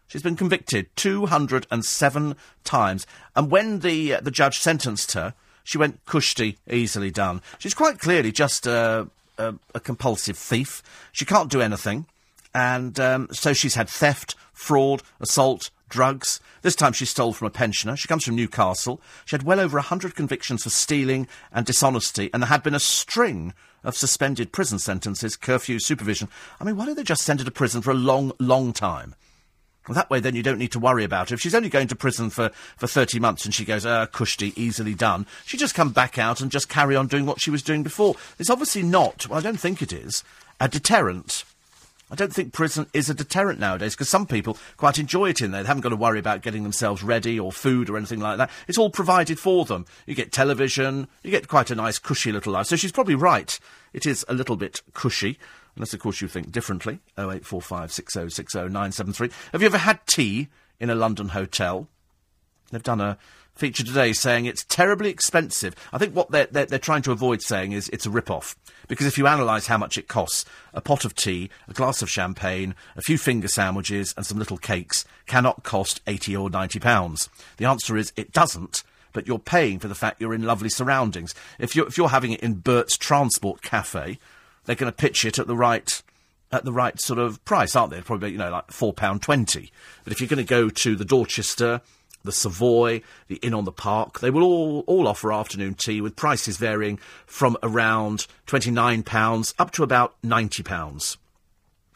She's 0.07 0.21
been 0.21 0.35
convicted 0.35 0.87
207 0.95 2.35
times. 2.63 3.07
And 3.35 3.51
when 3.51 3.79
the, 3.79 4.15
uh, 4.15 4.21
the 4.21 4.31
judge 4.31 4.59
sentenced 4.59 5.13
her, 5.13 5.33
she 5.63 5.77
went 5.77 6.05
cushty, 6.05 6.57
easily 6.69 7.09
done. 7.09 7.41
She's 7.57 7.73
quite 7.73 7.99
clearly 7.99 8.31
just 8.31 8.67
uh, 8.67 9.05
a, 9.37 9.55
a 9.73 9.79
compulsive 9.79 10.37
thief. 10.37 10.83
She 11.11 11.25
can't 11.25 11.49
do 11.49 11.61
anything. 11.61 12.05
And 12.53 12.99
um, 12.99 13.27
so 13.31 13.53
she's 13.53 13.75
had 13.75 13.89
theft, 13.89 14.35
fraud, 14.53 15.01
assault, 15.19 15.69
drugs. 15.89 16.39
This 16.61 16.75
time 16.75 16.93
she 16.93 17.05
stole 17.05 17.33
from 17.33 17.47
a 17.47 17.51
pensioner. 17.51 17.95
She 17.95 18.07
comes 18.07 18.25
from 18.25 18.35
Newcastle. 18.35 19.01
She 19.25 19.35
had 19.35 19.43
well 19.43 19.59
over 19.59 19.77
a 19.77 19.83
hundred 19.83 20.15
convictions 20.15 20.63
for 20.63 20.69
stealing 20.69 21.27
and 21.51 21.65
dishonesty, 21.65 22.29
and 22.33 22.41
there 22.41 22.49
had 22.49 22.63
been 22.63 22.75
a 22.75 22.79
string 22.79 23.53
of 23.83 23.95
suspended 23.95 24.51
prison 24.51 24.79
sentences, 24.79 25.35
curfew, 25.35 25.79
supervision. 25.79 26.29
I 26.59 26.63
mean, 26.63 26.77
why 26.77 26.85
don't 26.85 26.95
they 26.95 27.03
just 27.03 27.23
send 27.23 27.39
her 27.39 27.45
to 27.45 27.51
prison 27.51 27.81
for 27.81 27.91
a 27.91 27.95
long, 27.95 28.31
long 28.39 28.73
time? 28.73 29.15
Well, 29.87 29.95
that 29.95 30.09
way, 30.09 30.21
then 30.21 30.35
you 30.35 30.43
don't 30.43 30.59
need 30.59 30.71
to 30.71 30.79
worry 30.79 31.03
about 31.03 31.29
her. 31.29 31.33
If 31.33 31.41
she's 31.41 31.53
only 31.53 31.67
going 31.67 31.89
to 31.89 31.95
prison 31.95 32.29
for, 32.29 32.49
for 32.77 32.87
30 32.87 33.19
months 33.19 33.43
and 33.43 33.53
she 33.53 33.65
goes, 33.65 33.85
ah, 33.85 34.05
cushty, 34.05 34.53
easily 34.55 34.95
done, 34.95 35.27
she 35.45 35.57
just 35.57 35.75
come 35.75 35.91
back 35.91 36.17
out 36.17 36.39
and 36.39 36.49
just 36.49 36.69
carry 36.69 36.95
on 36.95 37.07
doing 37.07 37.25
what 37.25 37.41
she 37.41 37.51
was 37.51 37.61
doing 37.61 37.83
before. 37.83 38.15
It's 38.39 38.49
obviously 38.49 38.81
not, 38.81 39.27
well, 39.27 39.39
I 39.39 39.41
don't 39.41 39.59
think 39.59 39.81
it 39.81 39.91
is, 39.91 40.23
a 40.61 40.69
deterrent. 40.69 41.43
I 42.13 42.15
don't 42.15 42.31
think 42.31 42.53
prison 42.53 42.85
is 42.93 43.09
a 43.09 43.15
deterrent 43.15 43.59
nowadays 43.59 43.95
because 43.95 44.07
some 44.07 44.27
people 44.27 44.55
quite 44.77 44.99
enjoy 44.99 45.29
it 45.31 45.41
in 45.41 45.49
there. 45.49 45.63
They 45.63 45.67
haven't 45.67 45.81
got 45.81 45.89
to 45.89 45.95
worry 45.95 46.19
about 46.19 46.43
getting 46.43 46.61
themselves 46.61 47.01
ready 47.01 47.39
or 47.39 47.51
food 47.51 47.89
or 47.89 47.97
anything 47.97 48.19
like 48.19 48.37
that. 48.37 48.51
It's 48.67 48.77
all 48.77 48.91
provided 48.91 49.39
for 49.39 49.65
them. 49.65 49.87
You 50.05 50.13
get 50.13 50.31
television, 50.31 51.07
you 51.23 51.31
get 51.31 51.47
quite 51.47 51.71
a 51.71 51.75
nice, 51.75 51.97
cushy 51.97 52.31
little 52.31 52.53
life. 52.53 52.67
So 52.67 52.75
she's 52.75 52.91
probably 52.91 53.15
right. 53.15 53.59
It 53.93 54.05
is 54.05 54.23
a 54.29 54.35
little 54.35 54.55
bit 54.55 54.83
cushy, 54.93 55.39
unless, 55.75 55.95
of 55.95 56.01
course, 56.01 56.21
you 56.21 56.27
think 56.27 56.51
differently. 56.51 56.99
0845 57.17 57.91
6060 57.91 58.59
973. 58.59 59.31
Have 59.51 59.61
you 59.63 59.65
ever 59.65 59.79
had 59.79 60.05
tea 60.05 60.49
in 60.79 60.91
a 60.91 60.95
London 60.95 61.29
hotel? 61.29 61.87
They've 62.69 62.83
done 62.83 63.01
a, 63.01 63.17
feature 63.55 63.83
today 63.83 64.13
saying 64.13 64.45
it's 64.45 64.63
terribly 64.65 65.09
expensive. 65.09 65.75
I 65.91 65.97
think 65.97 66.15
what 66.15 66.31
they're, 66.31 66.47
they're, 66.47 66.65
they're 66.65 66.79
trying 66.79 67.03
to 67.03 67.11
avoid 67.11 67.41
saying 67.41 67.71
is 67.71 67.89
it's 67.89 68.05
a 68.05 68.09
rip-off. 68.09 68.55
Because 68.87 69.05
if 69.07 69.17
you 69.17 69.27
analyse 69.27 69.67
how 69.67 69.77
much 69.77 69.97
it 69.97 70.07
costs, 70.07 70.45
a 70.73 70.81
pot 70.81 71.05
of 71.05 71.15
tea, 71.15 71.49
a 71.67 71.73
glass 71.73 72.01
of 72.01 72.09
champagne, 72.09 72.75
a 72.95 73.01
few 73.01 73.17
finger 73.17 73.47
sandwiches, 73.47 74.13
and 74.17 74.25
some 74.25 74.39
little 74.39 74.57
cakes 74.57 75.05
cannot 75.25 75.63
cost 75.63 76.01
80 76.07 76.35
or 76.35 76.49
90 76.49 76.79
pounds. 76.79 77.29
The 77.57 77.65
answer 77.65 77.95
is 77.95 78.11
it 78.15 78.33
doesn't, 78.33 78.83
but 79.13 79.27
you're 79.27 79.39
paying 79.39 79.79
for 79.79 79.87
the 79.87 79.95
fact 79.95 80.19
you're 80.19 80.33
in 80.33 80.43
lovely 80.43 80.69
surroundings. 80.69 81.33
If 81.59 81.75
you're, 81.75 81.87
if 81.87 81.97
you're 81.97 82.09
having 82.09 82.33
it 82.33 82.41
in 82.41 82.55
Bert's 82.55 82.97
Transport 82.97 83.61
Cafe, 83.61 84.19
they're 84.65 84.75
going 84.75 84.91
to 84.91 84.95
pitch 84.95 85.23
it 85.25 85.39
at 85.39 85.47
the 85.47 85.55
right 85.55 86.01
at 86.51 86.65
the 86.65 86.71
right 86.71 86.99
sort 87.01 87.17
of 87.17 87.43
price, 87.45 87.75
aren't 87.75 87.91
they? 87.91 88.01
Probably, 88.01 88.31
you 88.31 88.37
know, 88.37 88.51
like 88.51 88.69
four 88.69 88.93
pound 88.93 89.23
twenty. 89.23 89.71
But 90.03 90.13
if 90.13 90.21
you're 90.21 90.27
going 90.27 90.37
to 90.37 90.43
go 90.43 90.69
to 90.69 90.95
the 90.95 91.05
Dorchester, 91.05 91.81
the 92.23 92.31
Savoy, 92.31 93.01
the 93.27 93.35
Inn 93.37 93.53
on 93.53 93.65
the 93.65 93.71
Park, 93.71 94.19
they 94.19 94.29
will 94.29 94.43
all 94.43 94.83
all 94.87 95.07
offer 95.07 95.31
afternoon 95.31 95.73
tea 95.73 96.01
with 96.01 96.15
prices 96.15 96.57
varying 96.57 96.99
from 97.25 97.57
around 97.63 98.27
twenty 98.45 98.71
nine 98.71 99.03
pounds 99.03 99.53
up 99.59 99.71
to 99.71 99.83
about 99.83 100.15
ninety 100.23 100.63
pounds. 100.63 101.17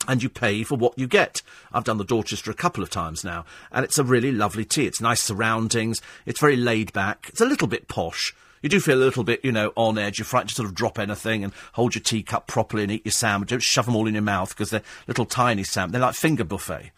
And 0.07 0.21
you 0.21 0.29
pay 0.29 0.63
for 0.63 0.77
what 0.77 0.97
you 0.97 1.07
get. 1.07 1.41
I've 1.73 1.83
done 1.83 1.97
the 1.97 2.05
Dorchester 2.05 2.51
a 2.51 2.53
couple 2.53 2.83
of 2.83 2.89
times 2.89 3.23
now, 3.23 3.45
and 3.71 3.83
it's 3.83 3.97
a 3.97 4.03
really 4.03 4.31
lovely 4.31 4.63
tea. 4.63 4.85
It's 4.85 5.01
nice 5.01 5.21
surroundings. 5.21 6.01
It's 6.25 6.39
very 6.39 6.55
laid 6.55 6.93
back. 6.93 7.25
It's 7.29 7.41
a 7.41 7.45
little 7.45 7.67
bit 7.67 7.87
posh, 7.87 8.33
you 8.61 8.69
do 8.69 8.79
feel 8.79 8.97
a 8.97 9.05
little 9.05 9.23
bit, 9.23 9.43
you 9.45 9.51
know, 9.51 9.71
on 9.75 9.97
edge. 9.97 10.19
You're 10.19 10.25
frightened 10.25 10.49
to 10.49 10.55
sort 10.55 10.67
of 10.67 10.75
drop 10.75 10.97
anything 10.99 11.43
and 11.43 11.53
hold 11.73 11.95
your 11.95 12.01
teacup 12.01 12.47
properly 12.47 12.83
and 12.83 12.91
eat 12.91 13.05
your 13.05 13.11
sandwich. 13.11 13.49
Don't 13.49 13.61
shove 13.61 13.85
them 13.85 13.95
all 13.95 14.07
in 14.07 14.13
your 14.13 14.23
mouth 14.23 14.49
because 14.49 14.71
they're 14.71 14.81
little 15.07 15.25
tiny 15.25 15.63
sandwiches. 15.63 15.93
They're 15.93 16.07
like 16.07 16.15
finger 16.15 16.43
buffet. 16.43 16.91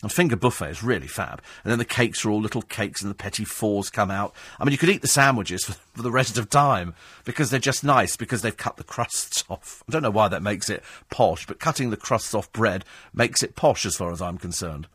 And 0.00 0.12
finger 0.12 0.36
buffet 0.36 0.70
is 0.70 0.82
really 0.82 1.08
fab. 1.08 1.42
And 1.64 1.72
then 1.72 1.78
the 1.78 1.84
cakes 1.84 2.24
are 2.24 2.30
all 2.30 2.40
little 2.40 2.62
cakes 2.62 3.02
and 3.02 3.10
the 3.10 3.16
petit 3.16 3.44
fours 3.44 3.90
come 3.90 4.12
out. 4.12 4.32
I 4.60 4.64
mean, 4.64 4.70
you 4.70 4.78
could 4.78 4.90
eat 4.90 5.02
the 5.02 5.08
sandwiches 5.08 5.64
for, 5.64 5.72
for 5.72 6.02
the 6.02 6.12
rest 6.12 6.38
of 6.38 6.48
time 6.48 6.94
because 7.24 7.50
they're 7.50 7.58
just 7.58 7.82
nice 7.82 8.16
because 8.16 8.42
they've 8.42 8.56
cut 8.56 8.76
the 8.76 8.84
crusts 8.84 9.42
off. 9.50 9.82
I 9.88 9.92
don't 9.92 10.02
know 10.02 10.10
why 10.10 10.28
that 10.28 10.42
makes 10.42 10.70
it 10.70 10.84
posh, 11.10 11.46
but 11.46 11.58
cutting 11.58 11.90
the 11.90 11.96
crusts 11.96 12.32
off 12.32 12.52
bread 12.52 12.84
makes 13.12 13.42
it 13.42 13.56
posh 13.56 13.84
as 13.84 13.96
far 13.96 14.12
as 14.12 14.22
I'm 14.22 14.38
concerned. 14.38 14.86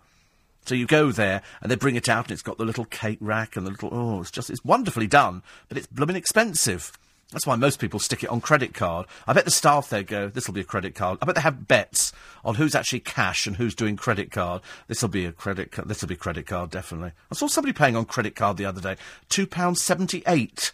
So 0.66 0.76
you 0.76 0.86
go 0.88 1.12
there 1.12 1.42
and 1.62 1.70
they 1.70 1.76
bring 1.76 1.96
it 1.96 2.08
out 2.08 2.26
and 2.26 2.32
it's 2.32 2.42
got 2.42 2.58
the 2.58 2.64
little 2.64 2.86
cake 2.86 3.18
rack 3.20 3.58
and 3.58 3.68
the 3.68 3.72
little 3.72 3.90
oh 3.92 4.22
it's 4.22 4.32
just 4.32 4.50
it's 4.50 4.64
wonderfully 4.64 5.08
done, 5.08 5.44
but 5.68 5.78
it's 5.78 5.88
blooming 5.88 6.16
expensive. 6.16 6.94
That's 7.34 7.46
why 7.46 7.56
most 7.56 7.80
people 7.80 8.00
stick 8.00 8.24
it 8.24 8.30
on 8.30 8.40
credit 8.40 8.74
card. 8.74 9.08
I 9.28 9.34
bet 9.34 9.46
the 9.46 9.52
staff 9.52 9.90
there 9.90 10.04
go, 10.04 10.30
this 10.30 10.48
will 10.48 10.54
be 10.54 10.62
a 10.62 10.66
credit 10.66 10.96
card. 10.96 11.18
I 11.22 11.26
bet 11.26 11.36
they 11.36 11.42
have 11.42 11.68
bets 11.68 12.14
on 12.46 12.56
who's 12.56 12.76
actually 12.76 13.02
cash 13.02 13.48
and 13.48 13.58
who's 13.58 13.76
doing 13.76 13.98
credit 13.98 14.32
card. 14.32 14.62
This 14.88 15.02
will 15.02 15.10
be 15.10 15.26
a 15.26 15.32
credit 15.32 15.72
card. 15.72 15.88
This 15.88 16.02
will 16.02 16.10
be 16.10 16.16
credit 16.16 16.48
card, 16.48 16.70
definitely. 16.70 17.12
I 17.32 17.36
saw 17.36 17.48
somebody 17.48 17.74
paying 17.74 17.96
on 17.96 18.06
credit 18.06 18.36
card 18.36 18.58
the 18.58 18.66
other 18.66 18.82
day. 18.82 18.96
£2.78 19.30 20.72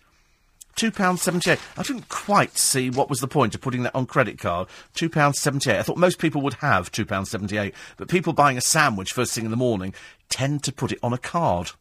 £2.78. 0.76 1.60
I 1.78 1.84
didn't 1.84 2.08
quite 2.08 2.58
see 2.58 2.90
what 2.90 3.10
was 3.10 3.20
the 3.20 3.28
point 3.28 3.54
of 3.54 3.60
putting 3.60 3.84
that 3.84 3.94
on 3.94 4.06
credit 4.06 4.40
card. 4.40 4.70
£2.78. 4.96 5.78
I 5.78 5.82
thought 5.82 5.98
most 5.98 6.20
people 6.20 6.42
would 6.42 6.56
have 6.56 6.92
£2.78, 6.92 7.74
but 7.98 8.08
people 8.08 8.32
buying 8.32 8.58
a 8.58 8.62
sandwich 8.62 9.12
first 9.12 9.34
thing 9.34 9.44
in 9.44 9.52
the 9.52 9.58
morning 9.58 9.94
tend 10.30 10.64
to 10.64 10.72
put 10.72 10.94
it 10.94 11.00
on 11.04 11.12
a 11.12 11.18
card. 11.18 11.72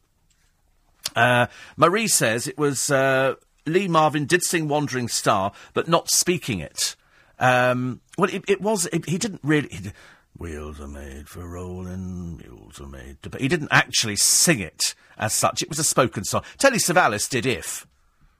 Uh, 1.15 1.47
Marie 1.77 2.07
says 2.07 2.45
it 2.45 2.57
was 2.57 2.91
uh, 2.91 3.35
Lee 3.65 3.87
Marvin 3.87 4.25
did 4.25 4.43
sing 4.43 4.67
Wandering 4.67 5.07
Star, 5.07 5.51
but 5.73 5.87
not 5.87 6.09
speaking 6.09 6.59
it. 6.59 6.95
Um, 7.39 8.01
well, 8.17 8.29
it, 8.33 8.43
it 8.47 8.61
was. 8.61 8.87
It, 8.87 9.07
he 9.07 9.17
didn't 9.17 9.41
really. 9.43 9.69
He, 9.69 9.91
Wheels 10.37 10.79
are 10.79 10.87
made 10.87 11.27
for 11.27 11.45
rolling, 11.45 12.37
mules 12.37 12.79
are 12.79 12.87
made 12.87 13.21
to. 13.23 13.37
He 13.37 13.49
didn't 13.49 13.69
actually 13.71 14.15
sing 14.15 14.59
it 14.59 14.95
as 15.17 15.33
such. 15.33 15.61
It 15.61 15.69
was 15.69 15.79
a 15.79 15.83
spoken 15.83 16.23
song. 16.23 16.43
Telly 16.57 16.77
Savalas 16.77 17.29
did 17.29 17.45
If. 17.45 17.85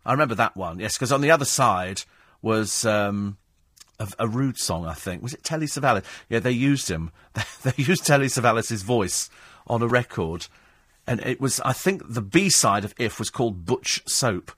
I 0.06 0.14
remember 0.14 0.36
that 0.36 0.56
one, 0.56 0.80
yes, 0.80 0.96
because 0.96 1.12
on 1.12 1.22
the 1.22 1.32
other 1.32 1.46
side 1.46 2.04
was 2.42 2.86
um, 2.86 3.38
a, 4.00 4.08
a, 4.20 4.28
rude 4.28 4.58
song, 4.58 4.86
I 4.86 4.94
think. 4.94 5.22
Was 5.22 5.34
it 5.34 5.44
Telly 5.44 5.66
Savalas? 5.66 6.06
Yeah, 6.30 6.40
they 6.40 6.52
used 6.52 6.90
him. 6.90 7.12
they 7.64 7.74
used 7.76 8.06
Telly 8.06 8.28
Savalas' 8.28 8.82
voice 8.82 9.30
on 9.68 9.82
a 9.82 9.88
record. 9.88 10.48
And 11.06 11.20
it 11.22 11.42
was, 11.42 11.60
I 11.62 11.74
think, 11.74 12.04
the 12.08 12.22
B 12.22 12.50
side 12.50 12.86
of 12.86 12.94
If 12.98 13.20
was 13.20 13.30
called 13.30 13.66
Butch 13.66 14.02
Soap. 14.08 14.52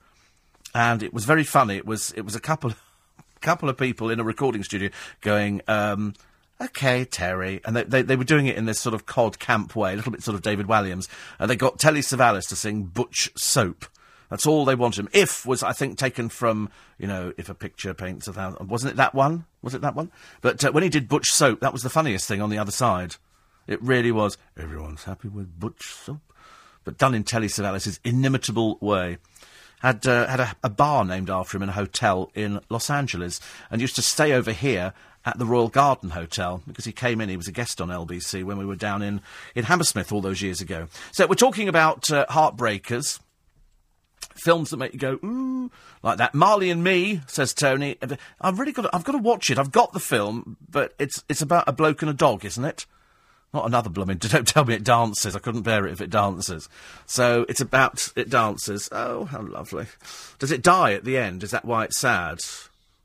And 0.74 1.02
it 1.02 1.12
was 1.12 1.24
very 1.24 1.44
funny. 1.44 1.76
It 1.76 1.86
was, 1.86 2.12
it 2.12 2.22
was 2.22 2.34
a 2.34 2.40
couple, 2.40 2.72
couple 3.40 3.68
of 3.68 3.76
people 3.76 4.10
in 4.10 4.20
a 4.20 4.24
recording 4.24 4.62
studio 4.62 4.90
going, 5.20 5.62
um, 5.68 6.14
okay, 6.60 7.04
Terry. 7.04 7.60
And 7.64 7.76
they, 7.76 7.84
they, 7.84 8.02
they, 8.02 8.16
were 8.16 8.24
doing 8.24 8.46
it 8.46 8.56
in 8.56 8.64
this 8.64 8.80
sort 8.80 8.94
of 8.94 9.06
cod 9.06 9.38
camp 9.38 9.76
way, 9.76 9.92
a 9.92 9.96
little 9.96 10.12
bit 10.12 10.22
sort 10.22 10.34
of 10.34 10.42
David 10.42 10.66
Walliams. 10.66 11.08
And 11.38 11.50
they 11.50 11.56
got 11.56 11.78
Telly 11.78 12.00
Savalas 12.00 12.48
to 12.48 12.56
sing 12.56 12.84
Butch 12.84 13.30
Soap. 13.36 13.86
That's 14.30 14.46
all 14.46 14.64
they 14.64 14.74
wanted 14.74 15.00
him. 15.00 15.08
If 15.12 15.44
was, 15.44 15.62
I 15.62 15.72
think, 15.72 15.98
taken 15.98 16.30
from, 16.30 16.70
you 16.98 17.06
know, 17.06 17.34
if 17.36 17.50
a 17.50 17.54
picture 17.54 17.92
paints 17.92 18.26
a 18.28 18.32
thousand. 18.32 18.66
Wasn't 18.66 18.90
it 18.90 18.96
that 18.96 19.14
one? 19.14 19.44
Was 19.60 19.74
it 19.74 19.82
that 19.82 19.94
one? 19.94 20.10
But 20.40 20.64
uh, 20.64 20.72
when 20.72 20.82
he 20.82 20.88
did 20.88 21.06
Butch 21.06 21.30
Soap, 21.30 21.60
that 21.60 21.72
was 21.72 21.82
the 21.82 21.90
funniest 21.90 22.26
thing 22.28 22.40
on 22.40 22.48
the 22.48 22.56
other 22.56 22.72
side. 22.72 23.16
It 23.66 23.82
really 23.82 24.10
was. 24.10 24.38
Everyone's 24.56 25.04
happy 25.04 25.28
with 25.28 25.60
Butch 25.60 25.84
Soap. 25.84 26.32
But 26.82 26.96
done 26.96 27.14
in 27.14 27.24
Telly 27.24 27.48
Savalas' 27.48 28.00
inimitable 28.04 28.78
way. 28.80 29.18
Had, 29.82 30.06
uh, 30.06 30.26
had 30.28 30.40
a, 30.40 30.56
a 30.62 30.70
bar 30.70 31.04
named 31.04 31.28
after 31.28 31.56
him 31.56 31.64
in 31.64 31.68
a 31.68 31.72
hotel 31.72 32.30
in 32.34 32.60
Los 32.68 32.88
Angeles 32.88 33.40
and 33.70 33.80
used 33.80 33.96
to 33.96 34.02
stay 34.02 34.32
over 34.32 34.52
here 34.52 34.94
at 35.24 35.38
the 35.38 35.46
Royal 35.46 35.68
Garden 35.68 36.10
Hotel 36.10 36.62
because 36.66 36.84
he 36.84 36.92
came 36.92 37.20
in. 37.20 37.28
He 37.28 37.36
was 37.36 37.48
a 37.48 37.52
guest 37.52 37.80
on 37.80 37.88
LBC 37.88 38.44
when 38.44 38.58
we 38.58 38.66
were 38.66 38.76
down 38.76 39.02
in, 39.02 39.20
in 39.54 39.64
Hammersmith 39.64 40.12
all 40.12 40.20
those 40.20 40.42
years 40.42 40.60
ago. 40.60 40.88
So 41.12 41.26
we're 41.26 41.34
talking 41.34 41.68
about 41.68 42.10
uh, 42.10 42.26
Heartbreakers 42.28 43.20
films 44.34 44.70
that 44.70 44.76
make 44.78 44.92
you 44.92 44.98
go 44.98 45.18
ooh 45.24 45.70
like 46.02 46.18
that. 46.18 46.34
Marley 46.34 46.70
and 46.70 46.82
Me 46.82 47.20
says 47.26 47.52
Tony. 47.52 47.96
I've 48.40 48.58
really 48.58 48.72
got. 48.72 48.82
To, 48.82 48.90
I've 48.94 49.04
got 49.04 49.12
to 49.12 49.18
watch 49.18 49.50
it. 49.50 49.58
I've 49.58 49.72
got 49.72 49.92
the 49.92 50.00
film, 50.00 50.56
but 50.68 50.94
it's 50.98 51.22
it's 51.28 51.42
about 51.42 51.64
a 51.68 51.72
bloke 51.72 52.02
and 52.02 52.10
a 52.10 52.14
dog, 52.14 52.44
isn't 52.44 52.64
it? 52.64 52.86
Not 53.52 53.66
another 53.66 53.90
blooming. 53.90 54.16
Don't 54.18 54.48
tell 54.48 54.64
me 54.64 54.74
it 54.74 54.84
dances. 54.84 55.36
I 55.36 55.40
couldn't 55.40 55.62
bear 55.62 55.86
it 55.86 55.92
if 55.92 56.00
it 56.00 56.10
dances. 56.10 56.68
So 57.06 57.44
it's 57.48 57.60
about 57.60 58.08
it 58.16 58.30
dances. 58.30 58.88
Oh, 58.92 59.24
how 59.26 59.42
lovely. 59.42 59.86
Does 60.38 60.50
it 60.50 60.62
die 60.62 60.94
at 60.94 61.04
the 61.04 61.18
end? 61.18 61.42
Is 61.42 61.50
that 61.50 61.64
why 61.64 61.84
it's 61.84 61.98
sad? 62.00 62.40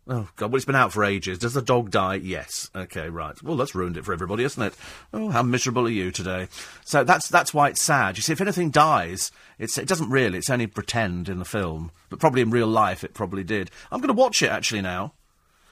Oh 0.09 0.29
God! 0.37 0.51
Well, 0.51 0.55
it's 0.55 0.65
been 0.65 0.75
out 0.75 0.93
for 0.93 1.03
ages. 1.03 1.37
Does 1.37 1.53
the 1.53 1.61
dog 1.61 1.91
die? 1.91 2.15
Yes. 2.15 2.71
Okay, 2.73 3.09
right. 3.09 3.35
Well, 3.43 3.57
that's 3.57 3.75
ruined 3.75 3.97
it 3.97 4.05
for 4.05 4.13
everybody, 4.13 4.45
isn't 4.45 4.63
it? 4.63 4.73
Oh, 5.13 5.29
how 5.29 5.43
miserable 5.43 5.85
are 5.85 5.89
you 5.89 6.11
today? 6.11 6.47
So 6.85 7.03
that's 7.03 7.27
that's 7.27 7.53
why 7.53 7.67
it's 7.67 7.81
sad. 7.81 8.15
You 8.15 8.23
see, 8.23 8.31
if 8.31 8.39
anything 8.39 8.69
dies, 8.69 9.31
it's, 9.59 9.77
it 9.77 9.87
doesn't 9.87 10.09
really. 10.09 10.37
It's 10.37 10.49
only 10.49 10.67
pretend 10.67 11.27
in 11.27 11.39
the 11.39 11.45
film, 11.45 11.91
but 12.09 12.19
probably 12.19 12.41
in 12.41 12.51
real 12.51 12.67
life 12.67 13.03
it 13.03 13.13
probably 13.13 13.43
did. 13.43 13.69
I'm 13.91 13.99
going 13.99 14.07
to 14.07 14.13
watch 14.13 14.41
it 14.41 14.49
actually 14.49 14.81
now. 14.81 15.11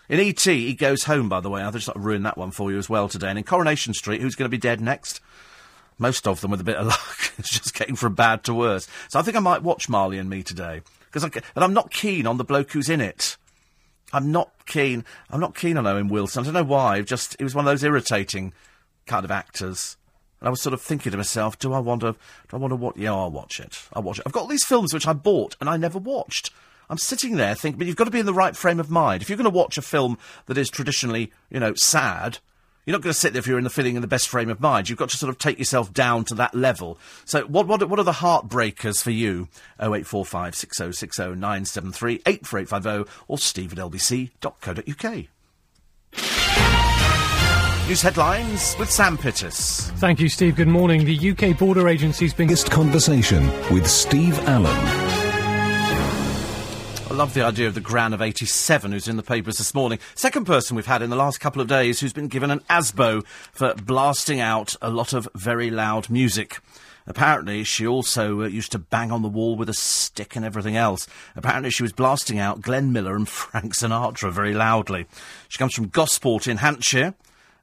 In 0.09 0.19
E.T., 0.19 0.67
he 0.67 0.73
goes 0.73 1.03
home. 1.05 1.29
By 1.29 1.39
the 1.39 1.49
way, 1.49 1.61
I've 1.61 1.73
just 1.73 1.87
ruined 1.87 2.05
ruin 2.05 2.23
that 2.23 2.37
one 2.37 2.51
for 2.51 2.71
you 2.71 2.77
as 2.77 2.89
well 2.89 3.09
today. 3.09 3.29
And 3.29 3.37
in 3.37 3.43
Coronation 3.43 3.93
Street, 3.93 4.21
who's 4.21 4.35
going 4.35 4.45
to 4.45 4.55
be 4.55 4.57
dead 4.57 4.81
next? 4.81 5.19
Most 5.97 6.27
of 6.27 6.41
them, 6.41 6.51
with 6.51 6.61
a 6.61 6.65
bit 6.65 6.77
of 6.77 6.87
luck, 6.87 7.33
it's 7.37 7.49
just 7.49 7.73
getting 7.73 7.95
from 7.95 8.15
bad 8.15 8.43
to 8.43 8.53
worse. 8.53 8.87
So 9.09 9.19
I 9.19 9.21
think 9.21 9.37
I 9.37 9.41
might 9.41 9.63
watch 9.63 9.89
Marley 9.89 10.17
and 10.17 10.29
Me 10.29 10.43
today 10.43 10.81
because, 11.11 11.27
but 11.29 11.63
I'm 11.63 11.73
not 11.73 11.91
keen 11.91 12.27
on 12.27 12.37
the 12.37 12.43
bloke 12.43 12.71
who's 12.71 12.89
in 12.89 13.01
it. 13.01 13.37
I'm 14.13 14.31
not 14.31 14.51
keen. 14.65 15.03
I'm 15.29 15.39
not 15.39 15.55
keen 15.55 15.77
on 15.77 15.87
Owen 15.87 16.07
Wilson. 16.07 16.41
I 16.41 16.45
don't 16.45 16.53
know 16.53 16.63
why. 16.63 17.01
Just 17.01 17.35
he 17.37 17.43
was 17.43 17.55
one 17.55 17.65
of 17.65 17.71
those 17.71 17.83
irritating 17.83 18.53
kind 19.07 19.25
of 19.25 19.31
actors. 19.31 19.97
And 20.39 20.47
I 20.47 20.49
was 20.49 20.61
sort 20.61 20.73
of 20.73 20.81
thinking 20.81 21.11
to 21.11 21.17
myself, 21.17 21.57
do 21.57 21.73
I 21.73 21.79
want 21.79 22.01
to? 22.01 22.11
Do 22.11 22.17
I 22.53 22.57
want 22.57 22.71
to 22.71 22.75
watch? 22.75 22.97
Yeah, 22.97 23.13
I'll 23.13 23.31
watch 23.31 23.59
it. 23.59 23.81
I'll 23.93 24.03
watch 24.03 24.19
it. 24.19 24.23
I've 24.25 24.33
got 24.33 24.41
all 24.41 24.47
these 24.47 24.65
films 24.65 24.93
which 24.93 25.07
I 25.07 25.13
bought 25.13 25.55
and 25.59 25.69
I 25.69 25.77
never 25.77 25.97
watched. 25.97 26.51
I'm 26.89 26.97
sitting 26.97 27.35
there 27.35 27.55
thinking, 27.55 27.77
but 27.77 27.87
you've 27.87 27.95
got 27.95 28.05
to 28.05 28.11
be 28.11 28.19
in 28.19 28.25
the 28.25 28.33
right 28.33 28.55
frame 28.55 28.79
of 28.79 28.89
mind. 28.89 29.21
If 29.21 29.29
you're 29.29 29.37
going 29.37 29.45
to 29.45 29.49
watch 29.49 29.77
a 29.77 29.81
film 29.81 30.17
that 30.45 30.57
is 30.57 30.69
traditionally, 30.69 31.31
you 31.49 31.59
know, 31.59 31.73
sad, 31.75 32.39
you're 32.85 32.93
not 32.93 33.01
going 33.01 33.13
to 33.13 33.19
sit 33.19 33.33
there 33.33 33.39
if 33.39 33.47
you're 33.47 33.57
in 33.57 33.63
the 33.63 33.69
feeling 33.69 33.95
in 33.95 34.01
the 34.01 34.07
best 34.07 34.27
frame 34.27 34.49
of 34.49 34.59
mind. 34.61 34.89
You've 34.89 34.99
got 34.99 35.09
to 35.09 35.17
sort 35.17 35.31
of 35.31 35.39
take 35.39 35.57
yourself 35.57 35.91
down 35.91 36.23
to 36.25 36.35
that 36.35 36.53
level. 36.53 36.99
So, 37.25 37.45
what 37.45 37.67
what, 37.67 37.87
what 37.89 37.99
are 37.99 38.03
the 38.03 38.11
heartbreakers 38.13 39.01
for 39.01 39.11
you? 39.11 39.47
0845 39.79 40.55
6060 40.55 41.23
973 41.35 42.21
84850 42.25 43.11
or 43.27 43.37
steve 43.37 43.73
at 43.73 43.79
lbc.co.uk. 43.79 45.25
News 47.87 48.01
headlines 48.01 48.75
with 48.79 48.89
Sam 48.89 49.15
Pittis. 49.15 49.91
Thank 49.99 50.19
you, 50.19 50.27
Steve. 50.27 50.55
Good 50.55 50.67
morning. 50.67 51.05
The 51.05 51.31
UK 51.31 51.57
Border 51.57 51.87
Agency's 51.87 52.33
been. 52.33 52.47
Conversation 52.47 53.45
with 53.71 53.87
Steve 53.87 54.39
Allen 54.47 55.04
love 57.15 57.33
the 57.33 57.45
idea 57.45 57.67
of 57.67 57.73
the 57.73 57.79
Gran 57.79 58.11
of 58.11 58.21
87 58.21 58.91
who's 58.91 59.07
in 59.07 59.15
the 59.15 59.23
papers 59.23 59.57
this 59.57 59.73
morning. 59.73 59.99
Second 60.15 60.45
person 60.45 60.75
we've 60.75 60.85
had 60.85 61.01
in 61.01 61.09
the 61.09 61.15
last 61.15 61.39
couple 61.39 61.61
of 61.61 61.67
days 61.69 62.01
who's 62.01 62.11
been 62.11 62.27
given 62.27 62.51
an 62.51 62.59
ASBO 62.69 63.25
for 63.53 63.73
blasting 63.75 64.41
out 64.41 64.75
a 64.81 64.89
lot 64.89 65.13
of 65.13 65.25
very 65.33 65.71
loud 65.71 66.09
music. 66.09 66.59
Apparently, 67.07 67.63
she 67.63 67.87
also 67.87 68.41
uh, 68.41 68.47
used 68.47 68.73
to 68.73 68.79
bang 68.79 69.13
on 69.13 69.21
the 69.21 69.29
wall 69.29 69.55
with 69.55 69.69
a 69.69 69.73
stick 69.73 70.35
and 70.35 70.43
everything 70.43 70.75
else. 70.75 71.07
Apparently, 71.37 71.69
she 71.69 71.83
was 71.83 71.93
blasting 71.93 72.37
out 72.37 72.61
Glenn 72.61 72.91
Miller 72.91 73.15
and 73.15 73.29
Frank 73.29 73.75
Sinatra 73.75 74.29
very 74.29 74.53
loudly. 74.53 75.05
She 75.47 75.57
comes 75.57 75.73
from 75.73 75.87
Gosport 75.87 76.47
in 76.47 76.57
Hampshire 76.57 77.13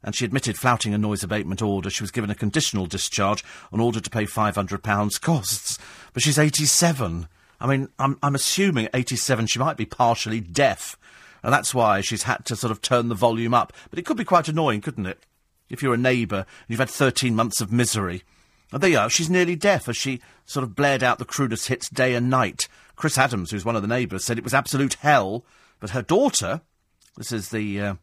and 0.03 0.15
she 0.15 0.25
admitted 0.25 0.57
flouting 0.57 0.95
a 0.95 0.99
noise 0.99 1.23
abatement 1.23 1.61
order. 1.61 1.91
She 1.91 2.03
was 2.03 2.11
given 2.11 2.31
a 2.31 2.35
conditional 2.35 2.87
discharge 2.87 3.45
on 3.71 3.81
order 3.81 4.01
to 4.01 4.11
pay 4.11 4.25
£500 4.25 5.21
costs. 5.21 5.79
but 6.15 6.23
she's 6.23 6.39
87. 6.39 7.29
I 7.63 7.69
mean, 7.69 7.89
I'm, 7.97 8.19
I'm 8.25 8.35
assuming 8.35 8.87
at 8.87 8.95
87 8.95 9.47
she 9.47 9.61
might 9.61 9.77
be 9.77 9.87
partially 9.87 10.41
deaf, 10.41 10.99
and 11.45 11.53
that's 11.53 11.73
why 11.73 12.01
she's 12.01 12.25
had 12.25 12.45
to 12.47 12.57
sort 12.57 12.73
of 12.73 12.83
turn 12.83 13.09
the 13.09 13.15
volume 13.15 13.55
up. 13.55 13.73
But 13.89 14.01
it 14.01 14.05
could 14.05 14.17
be 14.17 14.25
quite 14.25 14.49
annoying, 14.49 14.81
couldn't 14.81 15.07
it? 15.07 15.21
If 15.71 15.81
you're 15.81 15.95
a 15.95 15.99
neighbour 15.99 16.39
and 16.39 16.67
you've 16.69 16.81
had 16.81 16.91
13 16.91 17.37
months 17.37 17.61
of 17.61 17.73
misery. 17.73 18.25
And 18.73 18.83
there 18.83 18.91
you 18.91 18.99
are, 18.99 19.09
she's 19.09 19.31
nearly 19.31 19.55
deaf 19.55 19.89
as 19.89 19.97
she 19.97 20.21
sort 20.45 20.65
of 20.65 20.75
blared 20.75 21.05
out 21.05 21.19
the 21.19 21.25
crudest 21.25 21.69
hits 21.69 21.89
day 21.89 22.15
and 22.15 22.29
night. 22.29 22.67
Chris 22.97 23.17
Adams, 23.17 23.53
who's 23.53 23.65
one 23.65 23.77
of 23.77 23.83
the 23.83 23.89
neighbours, 23.89 24.25
said 24.25 24.39
it 24.39 24.45
was 24.45 24.55
absolute 24.55 24.95
hell, 24.95 25.45
but 25.79 25.91
her 25.91 26.03
daughter, 26.03 26.63
this 27.17 27.31
is 27.33 27.51
the. 27.51 27.81
Uh, 27.81 27.95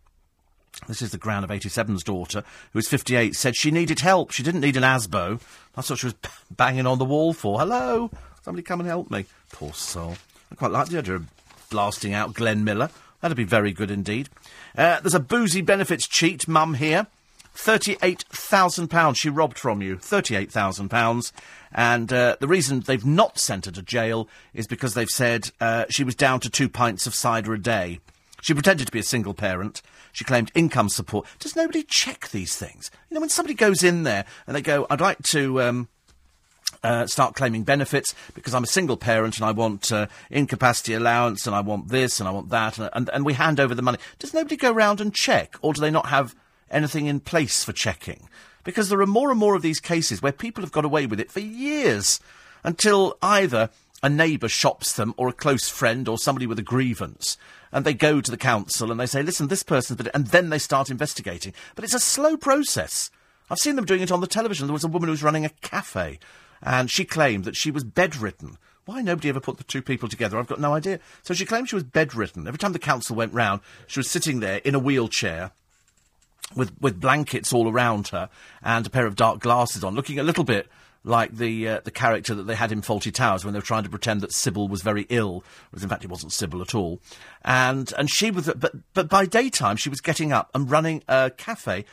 this 0.88 1.02
is 1.02 1.12
the 1.12 1.18
Ground 1.18 1.44
of 1.44 1.50
87's 1.50 2.04
daughter, 2.04 2.44
who 2.72 2.80
is 2.80 2.88
58, 2.88 3.36
said 3.36 3.56
she 3.56 3.72
needed 3.72 4.02
help. 4.02 4.32
She 4.32 4.44
didn't 4.44 4.62
need 4.62 4.78
an 4.78 4.84
ASBO. 4.84 5.42
That's 5.76 5.90
what 5.90 5.98
she 5.98 6.06
was 6.06 6.16
banging 6.52 6.86
on 6.86 7.00
the 7.00 7.06
wall 7.06 7.34
for. 7.34 7.60
Hello? 7.60 8.12
Somebody 8.44 8.62
come 8.62 8.80
and 8.80 8.88
help 8.88 9.10
me. 9.10 9.26
Poor 9.52 9.74
soul. 9.74 10.16
I 10.52 10.56
quite 10.56 10.72
like 10.72 10.90
the 10.90 11.00
idea 11.00 11.16
of 11.16 11.28
blasting 11.70 12.14
out 12.14 12.34
Glenn 12.34 12.64
Miller. 12.64 12.90
That'd 13.22 13.38
be 13.38 13.44
very 13.44 13.72
good 13.72 13.92
indeed. 13.92 14.30
Uh, 14.78 15.00
there's 15.02 15.14
a 15.14 15.20
boozy 15.20 15.62
benefits 15.62 16.08
cheat, 16.08 16.48
mum 16.48 16.76
here. 16.76 17.08
£38,000 17.56 19.16
she 19.18 19.30
robbed 19.30 19.58
from 19.58 19.82
you. 19.82 19.98
£38,000. 19.98 21.32
And 21.72 22.12
uh, 22.14 22.38
the 22.40 22.48
reason 22.48 22.80
they've 22.80 23.06
not 23.06 23.38
sent 23.38 23.66
her 23.66 23.72
to 23.72 23.82
jail 23.82 24.30
is 24.54 24.68
because 24.68 24.94
they've 24.94 25.10
said 25.10 25.52
uh, 25.60 25.86
she 25.90 26.04
was 26.04 26.16
down 26.16 26.40
to 26.42 26.50
two 26.50 26.70
pints 26.70 27.06
of 27.06 27.14
cider 27.14 27.54
a 27.54 27.62
day. 27.62 28.00
She 28.42 28.54
pretended 28.54 28.86
to 28.86 28.94
be 28.94 29.00
a 29.00 29.04
single 29.04 29.34
parent. 29.34 29.82
She 30.14 30.24
claimed 30.24 30.52
income 30.56 30.90
support. 30.90 31.28
Does 31.40 31.56
nobody 31.56 31.84
check 31.84 32.30
these 32.30 32.56
things? 32.56 32.90
You 33.10 33.16
know, 33.16 33.22
when 33.22 33.30
somebody 33.30 33.54
goes 33.54 33.84
in 33.84 34.04
there 34.04 34.26
and 34.48 34.56
they 34.56 34.62
go, 34.62 34.88
I'd 34.90 35.02
like 35.02 35.22
to. 35.24 35.62
Um, 35.62 35.90
uh, 36.84 37.06
start 37.08 37.36
claiming 37.36 37.64
benefits 37.64 38.16
because 38.34 38.54
I'm 38.54 38.64
a 38.64 38.68
single 38.68 38.98
parent 38.98 39.38
and 39.38 39.46
I 39.46 39.52
want 39.52 39.92
uh, 39.92 40.08
incapacity 40.30 40.94
allowance 40.94 41.46
and 41.46 41.56
I 41.56 41.62
want 41.62 41.90
this 41.90 42.20
and 42.20 42.28
I 42.28 42.32
want 42.32 42.50
that 42.50 42.78
and, 42.78 42.90
and, 42.94 43.10
and 43.10 43.26
we 43.26 43.34
hand 43.34 43.60
over 43.60 43.76
the 43.76 43.82
money. 43.82 43.98
Does 44.18 44.34
nobody 44.34 44.56
go 44.56 44.72
round 44.72 45.02
and 45.02 45.14
check 45.14 45.56
or 45.62 45.74
do 45.74 45.82
they 45.82 45.92
not 45.92 46.08
have 46.08 46.36
anything 46.70 47.08
in 47.08 47.20
place 47.20 47.64
for 47.64 47.74
checking? 47.74 48.30
Because 48.64 48.90
there 48.90 49.02
are 49.02 49.06
more 49.06 49.32
and 49.32 49.40
more 49.40 49.56
of 49.56 49.62
these 49.62 49.80
cases 49.80 50.22
where 50.22 50.32
people 50.32 50.64
have 50.64 50.72
got 50.72 50.86
away 50.86 51.06
with 51.06 51.20
it 51.20 51.32
for 51.32 51.40
years 51.40 52.20
until 52.64 53.18
either 53.22 53.70
a 54.02 54.10
neighbour 54.10 54.48
shops 54.48 54.94
them 54.94 55.14
or 55.18 55.28
a 55.28 55.34
close 55.34 55.68
friend 55.68 56.08
or 56.08 56.18
somebody 56.18 56.48
with 56.48 56.60
a 56.60 56.64
grievance 56.64 57.38
and 57.72 57.86
they 57.86 57.94
go 57.94 58.22
to 58.22 58.32
the 58.32 58.38
council 58.38 58.92
and 58.92 59.00
they 59.00 59.06
say, 59.06 59.22
listen, 59.22 59.48
this 59.48 59.64
person's 59.64 59.98
been, 59.98 60.12
and 60.14 60.28
then 60.28 60.50
they 60.50 60.60
start 60.60 60.90
investigating. 60.90 61.54
But 61.76 61.84
it's 61.84 61.94
a 61.94 62.00
slow 62.00 62.38
process. 62.38 63.12
I've 63.50 63.60
seen 63.60 63.76
them 63.76 63.86
doing 63.86 64.02
it 64.02 64.12
on 64.12 64.22
the 64.22 64.28
television. 64.28 64.68
There 64.68 64.74
was 64.74 64.84
a 64.84 64.90
woman 64.90 65.08
who 65.08 65.12
was 65.12 65.24
running 65.24 65.46
a 65.46 65.50
cafe, 65.62 66.20
and 66.62 66.90
she 66.90 67.06
claimed 67.06 67.46
that 67.46 67.56
she 67.56 67.72
was 67.72 67.84
bedridden. 67.84 68.58
Why 68.86 69.02
nobody 69.02 69.30
ever 69.30 69.40
put 69.40 69.58
the 69.58 69.64
two 69.64 69.82
people 69.82 70.10
together, 70.10 70.40
I've 70.40 70.48
got 70.48 70.60
no 70.60 70.74
idea. 70.74 71.00
So 71.22 71.34
she 71.34 71.46
claimed 71.46 71.70
she 71.70 71.76
was 71.76 71.84
bedridden. 71.84 72.48
Every 72.48 72.58
time 72.58 72.74
the 72.74 72.80
council 72.80 73.16
went 73.16 73.34
round, 73.34 73.62
she 73.86 74.00
was 74.00 74.10
sitting 74.10 74.40
there 74.40 74.58
in 74.64 74.74
a 74.74 74.80
wheelchair 74.80 75.52
with 76.56 76.72
with 76.82 77.00
blankets 77.00 77.54
all 77.54 77.70
around 77.70 78.08
her 78.10 78.30
and 78.64 78.88
a 78.88 78.90
pair 78.90 79.06
of 79.06 79.16
dark 79.16 79.40
glasses 79.40 79.84
on, 79.84 79.94
looking 79.94 80.18
a 80.20 80.24
little 80.24 80.44
bit 80.44 80.68
like 81.04 81.36
the 81.36 81.68
uh, 81.68 81.80
the 81.84 81.92
character 81.92 82.36
that 82.36 82.44
they 82.44 82.56
had 82.56 82.72
in 82.72 82.82
Fawlty 82.82 83.14
Towers 83.14 83.46
when 83.46 83.54
they 83.54 83.60
were 83.60 83.66
trying 83.66 83.84
to 83.84 83.90
pretend 83.90 84.22
that 84.22 84.34
Sybil 84.34 84.68
was 84.68 84.82
very 84.82 85.06
ill, 85.10 85.44
whereas 85.70 85.84
in 85.84 85.90
fact 85.90 86.04
it 86.04 86.10
wasn't 86.10 86.34
Sybil 86.34 86.62
at 86.62 86.76
all. 86.76 87.00
And 87.44 87.94
and 87.98 88.10
she 88.10 88.32
was, 88.32 88.52
but 88.56 88.74
but 88.94 89.10
by 89.10 89.26
daytime 89.26 89.78
she 89.78 89.90
was 89.90 90.02
getting 90.02 90.32
up 90.32 90.50
and 90.54 90.70
running 90.70 91.04
a 91.08 91.32
cafe, 91.32 91.86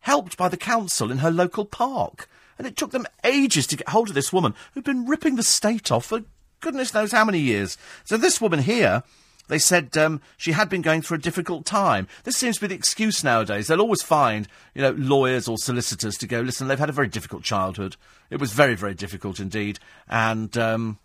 helped 0.00 0.36
by 0.36 0.48
the 0.48 0.56
council 0.56 1.10
in 1.10 1.18
her 1.18 1.30
local 1.30 1.64
park. 1.64 2.28
And 2.58 2.66
it 2.66 2.76
took 2.76 2.92
them 2.92 3.06
ages 3.24 3.66
to 3.68 3.76
get 3.76 3.88
hold 3.88 4.08
of 4.08 4.14
this 4.14 4.32
woman 4.32 4.54
who'd 4.72 4.84
been 4.84 5.06
ripping 5.06 5.36
the 5.36 5.42
state 5.42 5.90
off 5.90 6.06
for 6.06 6.20
goodness 6.60 6.94
knows 6.94 7.12
how 7.12 7.24
many 7.24 7.40
years. 7.40 7.76
So 8.04 8.16
this 8.16 8.40
woman 8.40 8.60
here 8.60 9.02
they 9.48 9.58
said 9.58 9.96
um, 9.98 10.22
she 10.36 10.52
had 10.52 10.70
been 10.70 10.80
going 10.80 11.02
through 11.02 11.18
a 11.18 11.20
difficult 11.20 11.66
time. 11.66 12.08
This 12.24 12.36
seems 12.36 12.56
to 12.56 12.62
be 12.62 12.68
the 12.68 12.74
excuse 12.74 13.22
nowadays. 13.22 13.66
They'll 13.66 13.80
always 13.80 14.02
find, 14.02 14.48
you 14.74 14.80
know, 14.80 14.92
lawyers 14.92 15.48
or 15.48 15.58
solicitors 15.58 16.16
to 16.18 16.26
go, 16.26 16.40
listen, 16.40 16.66
they've 16.66 16.78
had 16.78 16.88
a 16.88 16.92
very 16.92 17.08
difficult 17.08 17.42
childhood. 17.42 17.96
It 18.30 18.40
was 18.40 18.52
very, 18.52 18.74
very 18.74 18.94
difficult 18.94 19.40
indeed. 19.40 19.78
And, 20.08 20.56
um, 20.56 20.98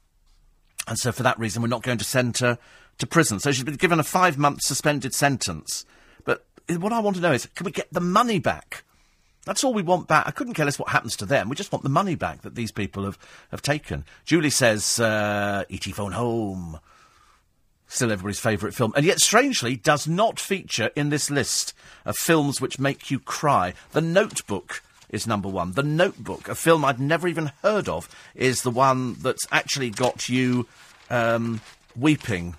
and 0.88 0.98
so 0.98 1.12
for 1.12 1.24
that 1.24 1.38
reason, 1.38 1.62
we're 1.62 1.68
not 1.68 1.84
going 1.84 1.98
to 1.98 2.06
send 2.06 2.38
her 2.38 2.58
to 3.00 3.08
prison. 3.08 3.42
So 3.42 3.52
she's 3.52 3.66
been 3.66 3.76
given 3.76 4.00
a 4.00 4.04
five 4.04 4.38
month 4.38 4.62
suspended 4.62 5.14
sentence. 5.14 5.86
But 6.24 6.46
what 6.70 6.94
I 6.94 7.00
want 7.00 7.18
to 7.18 7.22
know 7.22 7.34
is, 7.34 7.46
can 7.48 7.66
we 7.66 7.72
get 7.72 7.92
the 7.92 8.00
money 8.00 8.40
back? 8.40 8.84
That's 9.50 9.64
all 9.64 9.74
we 9.74 9.82
want 9.82 10.08
back. 10.08 10.28
I 10.28 10.32
couldn't 10.32 10.54
care 10.54 10.66
less 10.66 10.78
what 10.78 10.90
happens 10.90 11.16
to 11.16 11.26
them. 11.26 11.50
We 11.50 11.56
just 11.56 11.72
want 11.72 11.82
the 11.82 11.90
money 11.90 12.14
back 12.14 12.44
that 12.44 12.54
these 12.54 12.72
people 12.72 13.04
have, 13.04 13.18
have 13.50 13.64
taken. 13.64 14.06
Julie 14.24 14.52
says, 14.52 15.00
uh, 15.00 15.64
E.T. 15.70 15.92
Phone 15.92 16.12
Home. 16.12 16.80
Still 17.88 18.12
everybody's 18.12 18.40
favourite 18.40 18.76
film, 18.76 18.94
and 18.96 19.04
yet 19.04 19.20
strangely 19.20 19.76
does 19.76 20.08
not 20.08 20.40
feature 20.40 20.92
in 20.96 21.10
this 21.10 21.32
list 21.32 21.74
of 22.06 22.16
films 22.16 22.62
which 22.62 22.78
make 22.78 23.10
you 23.10 23.18
cry. 23.18 23.74
The 23.94 24.02
Notebook 24.02 24.84
is 25.10 25.26
number 25.26 25.50
one. 25.50 25.72
The 25.72 25.82
Notebook, 25.82 26.48
a 26.48 26.54
film 26.54 26.86
I'd 26.86 27.00
never 27.00 27.28
even 27.28 27.52
heard 27.64 27.90
of, 27.90 28.08
is 28.36 28.62
the 28.62 28.70
one 28.70 29.16
that's 29.16 29.48
actually 29.52 29.90
got 29.90 30.30
you 30.30 30.68
um, 31.10 31.62
weeping 31.96 32.56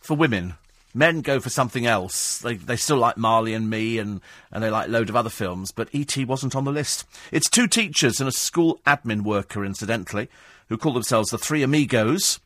for 0.00 0.14
women. 0.14 0.56
Men 0.98 1.20
go 1.20 1.38
for 1.38 1.48
something 1.48 1.86
else. 1.86 2.38
They, 2.38 2.54
they 2.54 2.74
still 2.74 2.96
like 2.96 3.16
Marley 3.16 3.54
and 3.54 3.70
Me 3.70 3.98
and, 3.98 4.20
and 4.50 4.64
they 4.64 4.68
like 4.68 4.88
a 4.88 4.90
load 4.90 5.08
of 5.08 5.14
other 5.14 5.30
films, 5.30 5.70
but 5.70 5.88
E.T. 5.92 6.24
wasn't 6.24 6.56
on 6.56 6.64
the 6.64 6.72
list. 6.72 7.06
It's 7.30 7.48
two 7.48 7.68
teachers 7.68 8.18
and 8.18 8.28
a 8.28 8.32
school 8.32 8.80
admin 8.84 9.22
worker, 9.22 9.64
incidentally, 9.64 10.28
who 10.68 10.76
call 10.76 10.92
themselves 10.92 11.30
the 11.30 11.38
Three 11.38 11.62
Amigos 11.62 12.40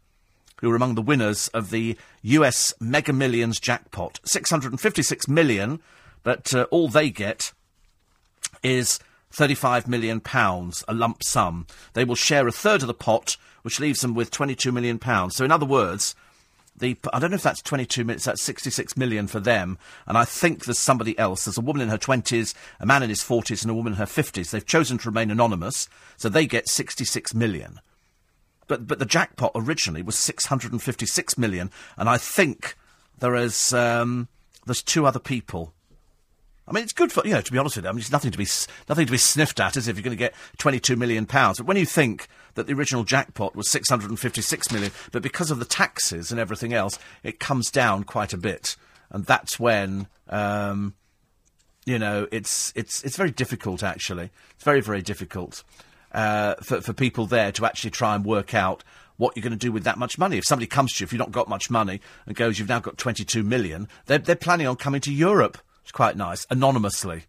who 0.61 0.71
are 0.71 0.77
among 0.77 0.97
the 0.97 1.03
winners 1.03 1.49
of 1.49 1.71
the 1.71 1.97
US 2.21 2.75
Mega 2.79 3.15
Millions 3.15 3.59
jackpot. 3.59 4.21
656 4.25 5.29
million, 5.29 5.81
but 6.23 6.55
uh, 6.55 6.67
all 6.71 6.89
they 6.89 7.09
get 7.09 7.55
is 8.63 9.01
35 9.31 9.89
million 9.89 10.21
pounds, 10.21 10.85
a 10.87 10.93
lump 10.93 11.25
sum. 11.25 11.67
They 11.95 12.05
will 12.05 12.17
share 12.17 12.47
a 12.47 12.53
third 12.53 12.83
of 12.83 12.87
the 12.87 12.93
pot, 12.93 13.39
which 13.63 13.81
leaves 13.81 14.03
them 14.03 14.13
with 14.13 14.31
22 14.31 14.71
million 14.71 14.99
pounds. 14.99 15.37
So 15.37 15.45
in 15.47 15.51
other 15.51 15.65
words, 15.65 16.15
the, 16.77 16.97
I 17.13 17.19
don't 17.19 17.31
know 17.31 17.37
if 17.37 17.43
that's 17.43 17.63
22 17.63 18.05
minutes, 18.05 18.25
that's 18.25 18.43
66 18.43 18.97
million 18.97 19.27
for 19.27 19.41
them. 19.41 19.79
And 20.07 20.17
I 20.17 20.25
think 20.25 20.65
there's 20.65 20.79
somebody 20.79 21.19
else. 21.19 21.45
There's 21.45 21.59
a 21.59 21.63
woman 21.63 21.83
in 21.83 21.89
her 21.89 21.99
20s, 21.99 22.55
a 22.81 22.87
man 22.87 23.03
in 23.03 23.11
his 23.11 23.23
40s, 23.23 23.63
and 23.63 23.71
a 23.71 23.75
woman 23.75 23.93
in 23.93 23.99
her 23.99 24.05
50s. 24.05 24.51
They've 24.51 24.65
chosen 24.65 24.99
to 24.99 25.09
remain 25.09 25.31
anonymous, 25.31 25.89
so 26.17 26.29
they 26.29 26.47
get 26.47 26.69
66 26.69 27.35
million. 27.35 27.81
But 28.69 28.87
but 28.87 28.99
the 28.99 29.07
jackpot 29.07 29.53
originally 29.55 30.03
was 30.03 30.17
656 30.17 31.37
million, 31.37 31.71
and 31.97 32.09
I 32.09 32.17
think 32.17 32.77
there 33.19 33.35
is 33.35 33.75
um, 33.75 34.29
there's 34.67 34.83
two 34.83 35.05
other 35.05 35.19
people. 35.19 35.75
I 36.67 36.73
mean, 36.73 36.85
it's 36.85 36.93
good 36.93 37.13
for 37.13 37.23
you 37.27 37.35
know. 37.35 37.41
To 37.41 37.53
be 37.53 37.59
honest 37.59 37.77
with 37.77 37.85
you, 37.85 37.91
I 37.91 37.93
mean, 37.93 38.01
it's 38.01 38.13
nothing 38.13 38.31
to 38.31 38.39
be 38.39 38.47
nothing 38.89 39.07
to 39.07 39.13
be 39.13 39.19
sniffed 39.19 39.61
at, 39.61 39.77
as 39.77 39.89
if 39.89 39.97
you're 39.97 40.05
going 40.05 40.17
to 40.17 40.19
get 40.19 40.35
22 40.59 40.97
million 40.97 41.27
pounds. 41.27 41.59
But 41.59 41.67
when 41.67 41.77
you 41.77 41.85
think 41.85 42.29
that 42.55 42.67
the 42.67 42.75
original 42.75 43.05
jackpot 43.05 43.57
was 43.57 43.71
656 43.71 44.71
million, 44.73 44.93
but 45.11 45.23
because 45.23 45.51
of 45.51 45.59
the 45.59 45.65
taxes 45.65 46.31
and 46.31 46.41
everything 46.41 46.73
else, 46.73 46.99
it 47.23 47.41
comes 47.41 47.71
down 47.71 48.05
quite 48.05 48.33
a 48.33 48.39
bit, 48.39 48.77
and 49.11 49.25
that's 49.25 49.59
when. 49.59 50.09
Um, 50.29 50.95
you 51.85 51.99
know, 51.99 52.29
it's 52.31 52.73
it's 52.77 53.03
it's 53.03 53.17
very 53.17 53.33
difficult. 53.33 53.83
Actually, 53.83 54.31
it's 54.55 54.63
very 54.63 54.81
very 54.81 55.03
difficult 55.03 55.65
uh, 56.13 56.55
for, 56.63 56.81
for 56.81 56.93
people 56.93 57.27
there 57.27 57.53
to 57.53 57.67
actually 57.67 57.91
try 57.91 58.15
and 58.15 58.25
work 58.25 58.55
out 58.55 58.85
what 59.17 59.37
you're 59.37 59.43
going 59.43 59.53
to 59.53 59.59
do 59.59 59.73
with 59.73 59.85
that 59.85 59.99
much 59.99 60.19
money. 60.19 60.39
If 60.39 60.45
somebody 60.45 60.67
comes 60.67 60.93
to 60.93 61.03
you, 61.03 61.05
if 61.05 61.13
you've 61.13 61.19
not 61.19 61.33
got 61.33 61.49
much 61.49 61.71
money, 61.71 62.01
and 62.27 62.35
goes, 62.35 62.59
you've 62.59 62.69
now 62.69 62.81
got 62.81 62.99
22 62.99 63.43
million, 63.43 63.89
they're, 64.07 64.19
they're 64.19 64.37
planning 64.37 64.67
on 64.67 64.77
coming 64.77 65.01
to 65.03 65.13
Europe. 65.13 65.59
It's 65.83 65.93
quite 65.93 66.17
nice, 66.17 66.47
anonymously. 66.51 67.25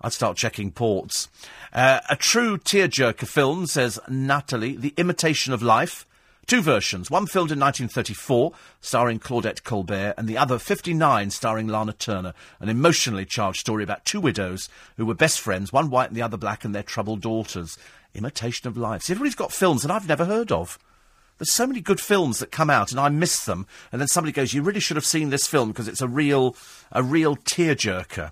I'd 0.00 0.12
start 0.12 0.36
checking 0.36 0.70
ports. 0.70 1.28
Uh, 1.72 2.00
a 2.08 2.16
true 2.16 2.56
tearjerker 2.56 3.26
film, 3.26 3.66
says 3.66 3.98
Natalie, 4.08 4.76
The 4.76 4.94
Imitation 4.96 5.52
of 5.52 5.62
Life. 5.62 6.06
Two 6.46 6.62
versions, 6.62 7.10
one 7.10 7.26
filmed 7.26 7.52
in 7.52 7.60
1934, 7.60 8.52
starring 8.80 9.18
Claudette 9.18 9.64
Colbert, 9.64 10.14
and 10.16 10.26
the 10.26 10.38
other 10.38 10.58
59, 10.58 11.28
starring 11.28 11.68
Lana 11.68 11.92
Turner. 11.92 12.32
An 12.58 12.70
emotionally 12.70 13.26
charged 13.26 13.60
story 13.60 13.84
about 13.84 14.06
two 14.06 14.18
widows 14.18 14.70
who 14.96 15.04
were 15.04 15.14
best 15.14 15.40
friends, 15.40 15.74
one 15.74 15.90
white 15.90 16.08
and 16.08 16.16
the 16.16 16.22
other 16.22 16.38
black, 16.38 16.64
and 16.64 16.74
their 16.74 16.82
troubled 16.82 17.20
daughters. 17.20 17.76
Imitation 18.14 18.66
of 18.66 18.78
Life. 18.78 19.02
See, 19.02 19.12
everybody's 19.12 19.34
got 19.34 19.52
films 19.52 19.82
that 19.82 19.90
I've 19.90 20.08
never 20.08 20.24
heard 20.24 20.50
of. 20.50 20.78
There's 21.36 21.52
so 21.52 21.66
many 21.66 21.82
good 21.82 22.00
films 22.00 22.38
that 22.38 22.50
come 22.50 22.70
out, 22.70 22.92
and 22.92 22.98
I 22.98 23.10
miss 23.10 23.44
them. 23.44 23.66
And 23.92 24.00
then 24.00 24.08
somebody 24.08 24.32
goes, 24.32 24.54
"You 24.54 24.62
really 24.62 24.80
should 24.80 24.96
have 24.96 25.04
seen 25.04 25.28
this 25.28 25.46
film 25.46 25.68
because 25.68 25.86
it's 25.86 26.00
a 26.00 26.08
real, 26.08 26.56
a 26.90 27.02
real 27.02 27.36
tearjerker." 27.36 28.30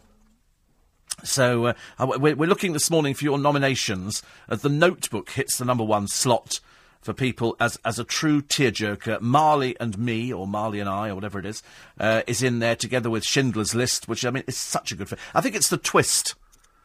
So 1.24 1.66
uh, 1.66 1.74
we're, 2.18 2.36
we're 2.36 2.48
looking 2.48 2.72
this 2.72 2.90
morning 2.90 3.14
for 3.14 3.24
your 3.24 3.38
nominations. 3.38 4.22
Uh, 4.48 4.56
the 4.56 4.68
Notebook 4.68 5.30
hits 5.30 5.58
the 5.58 5.64
number 5.64 5.84
one 5.84 6.08
slot 6.08 6.60
for 7.00 7.12
people 7.12 7.56
as 7.60 7.78
as 7.84 7.98
a 7.98 8.04
true 8.04 8.42
tearjerker. 8.42 9.20
Marley 9.20 9.76
and 9.80 9.96
Me, 9.96 10.32
or 10.32 10.46
Marley 10.46 10.80
and 10.80 10.88
I, 10.88 11.08
or 11.08 11.14
whatever 11.14 11.38
it 11.38 11.46
is, 11.46 11.62
uh, 11.98 12.22
is 12.26 12.42
in 12.42 12.58
there 12.58 12.76
together 12.76 13.08
with 13.08 13.24
Schindler's 13.24 13.74
List, 13.74 14.08
which 14.08 14.26
I 14.26 14.30
mean 14.30 14.44
is 14.46 14.56
such 14.56 14.92
a 14.92 14.96
good 14.96 15.08
film. 15.08 15.20
I 15.34 15.40
think 15.40 15.54
it's 15.54 15.70
the 15.70 15.78
twist 15.78 16.34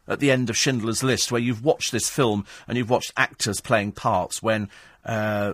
at 0.07 0.19
the 0.19 0.31
end 0.31 0.49
of 0.49 0.57
Schindler's 0.57 1.03
List, 1.03 1.31
where 1.31 1.41
you've 1.41 1.63
watched 1.63 1.91
this 1.91 2.09
film 2.09 2.45
and 2.67 2.77
you've 2.77 2.89
watched 2.89 3.13
actors 3.17 3.61
playing 3.61 3.93
parts 3.93 4.41
when 4.41 4.69
uh, 5.05 5.53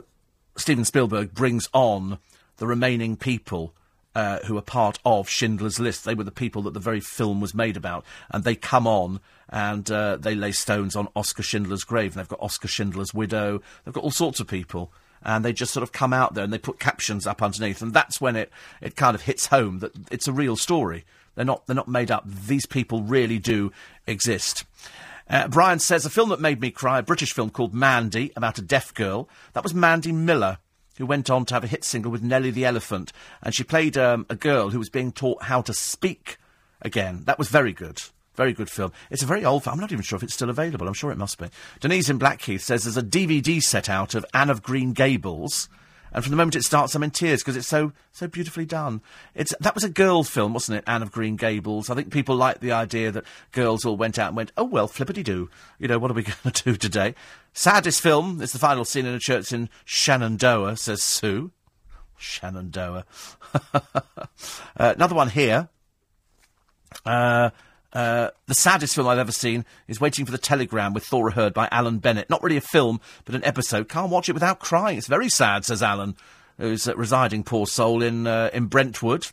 Steven 0.58 0.86
Spielberg 0.86 1.34
brings 1.34 1.70
on 1.74 2.20
the 2.58 2.68
remaining 2.68 3.16
people 3.16 3.74
uh, 4.18 4.40
who 4.46 4.58
are 4.58 4.64
part 4.64 4.98
of 5.06 5.30
Schindler's 5.30 5.80
List. 5.80 6.04
They 6.04 6.16
were 6.16 6.24
the 6.24 6.32
people 6.32 6.64
that 6.64 6.74
the 6.74 6.80
very 6.80 7.00
film 7.00 7.40
was 7.40 7.54
made 7.54 7.78
about, 7.78 8.04
and 8.32 8.44
they 8.44 8.56
come 8.56 8.88
on 8.88 9.20
and 9.48 9.90
uh, 9.92 10.18
they 10.18 10.34
lay 10.34 10.52
stones 10.52 10.96
on 10.96 11.08
Oscar 11.16 11.44
Schindler's 11.44 11.84
grave. 11.84 12.14
And 12.14 12.20
they've 12.20 12.28
got 12.28 12.42
Oscar 12.42 12.68
Schindler's 12.68 13.14
widow. 13.14 13.62
They've 13.86 13.94
got 13.94 14.04
all 14.04 14.10
sorts 14.10 14.40
of 14.40 14.48
people, 14.48 14.92
and 15.22 15.46
they 15.46 15.54
just 15.54 15.72
sort 15.72 15.84
of 15.84 15.92
come 15.92 16.14
out 16.14 16.34
there 16.34 16.44
and 16.44 16.52
they 16.52 16.58
put 16.58 16.80
captions 16.80 17.28
up 17.28 17.44
underneath, 17.44 17.84
and 17.84 17.94
that's 17.94 18.20
when 18.20 18.36
it 18.36 18.52
it 18.82 18.96
kind 18.96 19.14
of 19.14 19.22
hits 19.22 19.46
home 19.46 19.80
that 19.80 19.92
it's 20.12 20.28
a 20.28 20.34
real 20.34 20.56
story. 20.56 21.06
They're 21.36 21.46
not 21.46 21.68
they're 21.68 21.76
not 21.76 21.88
made 21.88 22.10
up. 22.10 22.28
These 22.28 22.66
people 22.66 23.04
really 23.04 23.38
do 23.38 23.72
exist. 24.08 24.66
Uh, 25.30 25.48
Brian 25.48 25.78
says 25.78 26.08
a 26.08 26.10
film 26.10 26.30
that 26.30 26.42
made 26.42 26.60
me 26.60 26.72
cry, 26.72 26.98
a 26.98 27.04
British 27.04 27.34
film 27.34 27.52
called 27.52 27.76
Mandy 27.76 28.32
about 28.36 28.58
a 28.58 28.64
deaf 28.64 28.96
girl. 28.96 29.30
That 29.54 29.64
was 29.64 29.76
Mandy 29.76 30.12
Miller 30.12 30.58
who 30.98 31.06
went 31.06 31.30
on 31.30 31.46
to 31.46 31.54
have 31.54 31.64
a 31.64 31.68
hit 31.68 31.84
single 31.84 32.12
with 32.12 32.24
Nellie 32.24 32.52
the 32.52 32.66
Elephant, 32.66 33.12
and 33.42 33.54
she 33.54 33.64
played 33.64 33.98
um, 33.98 34.26
a 34.30 34.36
girl 34.36 34.70
who 34.70 34.80
was 34.80 34.90
being 34.90 35.12
taught 35.12 35.44
how 35.44 35.62
to 35.62 35.74
speak 35.74 36.38
again. 36.82 37.24
That 37.26 37.40
was 37.40 37.50
very 37.50 37.74
good. 37.74 38.02
Very 38.36 38.54
good 38.54 38.70
film. 38.70 38.92
It's 39.10 39.24
a 39.24 39.28
very 39.28 39.44
old 39.44 39.64
film. 39.64 39.74
I'm 39.74 39.80
not 39.80 39.92
even 39.92 40.04
sure 40.04 40.18
if 40.18 40.24
it's 40.24 40.36
still 40.36 40.52
available. 40.52 40.88
I'm 40.88 40.94
sure 40.94 41.12
it 41.12 41.18
must 41.18 41.40
be. 41.40 41.48
Denise 41.80 42.08
in 42.08 42.20
Blackheath 42.20 42.62
says 42.62 42.84
there's 42.84 42.96
a 42.96 43.02
DVD 43.02 43.60
set 43.60 43.90
out 43.90 44.14
of 44.14 44.26
Anne 44.32 44.52
of 44.52 44.62
Green 44.62 44.94
Gables. 44.94 45.70
And 46.18 46.24
from 46.24 46.32
the 46.32 46.38
moment 46.38 46.56
it 46.56 46.64
starts, 46.64 46.96
I'm 46.96 47.04
in 47.04 47.12
tears 47.12 47.44
because 47.44 47.56
it's 47.56 47.68
so 47.68 47.92
so 48.12 48.28
beautifully 48.28 48.66
done. 48.66 49.02
It's 49.36 49.54
that 49.60 49.76
was 49.76 49.84
a 49.84 49.90
girl 49.90 50.24
film, 50.24 50.52
wasn't 50.52 50.80
it? 50.80 50.84
Anne 50.88 51.04
of 51.04 51.12
Green 51.12 51.36
Gables. 51.36 51.92
I 51.92 51.94
think 51.94 52.12
people 52.12 52.36
liked 52.36 52.60
the 52.60 52.72
idea 52.72 53.12
that 53.12 53.24
girls 53.52 53.86
all 53.86 53.98
went 53.98 54.18
out 54.18 54.30
and 54.30 54.36
went, 54.36 54.52
"Oh 54.58 54.64
well, 54.64 54.88
flippity 54.88 55.22
doo." 55.22 55.48
You 55.78 55.88
know, 55.88 56.00
what 56.00 56.10
are 56.10 56.16
we 56.16 56.24
going 56.44 56.54
to 56.54 56.64
do 56.64 56.76
today? 56.76 57.14
Saddest 57.54 58.02
film 58.02 58.42
is 58.42 58.52
the 58.52 58.58
final 58.58 58.84
scene 58.84 59.06
in 59.06 59.14
a 59.14 59.20
church 59.20 59.54
in 59.54 59.70
Shenandoah, 59.86 60.78
says 60.78 61.04
Sue. 61.04 61.52
Shenandoah. 62.18 63.06
uh, 63.76 63.82
another 64.76 65.14
one 65.14 65.30
here. 65.30 65.70
Uh, 67.06 67.52
uh, 67.94 68.30
the 68.48 68.54
saddest 68.54 68.96
film 68.96 69.08
I've 69.08 69.18
ever 69.18 69.32
seen 69.32 69.66
is 69.88 70.02
Waiting 70.02 70.26
for 70.26 70.32
the 70.32 70.38
Telegram 70.38 70.94
with 70.94 71.06
Thora 71.06 71.32
Hird 71.32 71.54
by 71.54 71.68
Alan 71.72 72.00
Bennett. 72.00 72.30
Not 72.30 72.44
really 72.44 72.58
a 72.58 72.62
film, 72.62 73.00
but 73.26 73.36
an 73.36 73.44
episode. 73.44 73.90
Can't 73.90 74.12
watch 74.12 74.30
it 74.30 74.34
without 74.34 74.60
crying. 74.60 74.98
It's 74.98 75.08
very 75.08 75.30
sad, 75.30 75.66
says 75.66 75.82
Alan, 75.82 76.16
who's 76.58 76.88
uh, 76.88 76.96
residing, 76.96 77.44
poor 77.44 77.66
soul, 77.66 78.04
in, 78.04 78.28
uh, 78.28 78.50
in 78.54 78.66
Brentwood. 78.66 79.28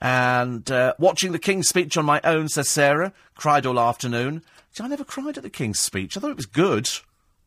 And 0.00 0.70
uh, 0.70 0.94
watching 0.98 1.32
the 1.32 1.38
King's 1.38 1.68
speech 1.68 1.96
on 1.96 2.04
my 2.04 2.20
own, 2.24 2.48
says 2.48 2.68
Sarah. 2.68 3.12
Cried 3.34 3.66
all 3.66 3.80
afternoon. 3.80 4.42
I 4.80 4.88
never 4.88 5.04
cried 5.04 5.36
at 5.36 5.42
the 5.42 5.50
King's 5.50 5.78
speech. 5.78 6.16
I 6.16 6.20
thought 6.20 6.30
it 6.30 6.36
was 6.36 6.46
good, 6.46 6.88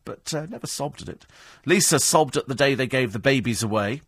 but 0.05 0.33
uh, 0.33 0.45
never 0.45 0.65
sobbed 0.65 1.01
at 1.01 1.09
it. 1.09 1.25
Lisa 1.65 1.99
sobbed 1.99 2.37
at 2.37 2.47
the 2.47 2.55
day 2.55 2.73
they 2.73 2.87
gave 2.87 3.11
the 3.11 3.19
babies 3.19 3.63
away. 3.63 4.01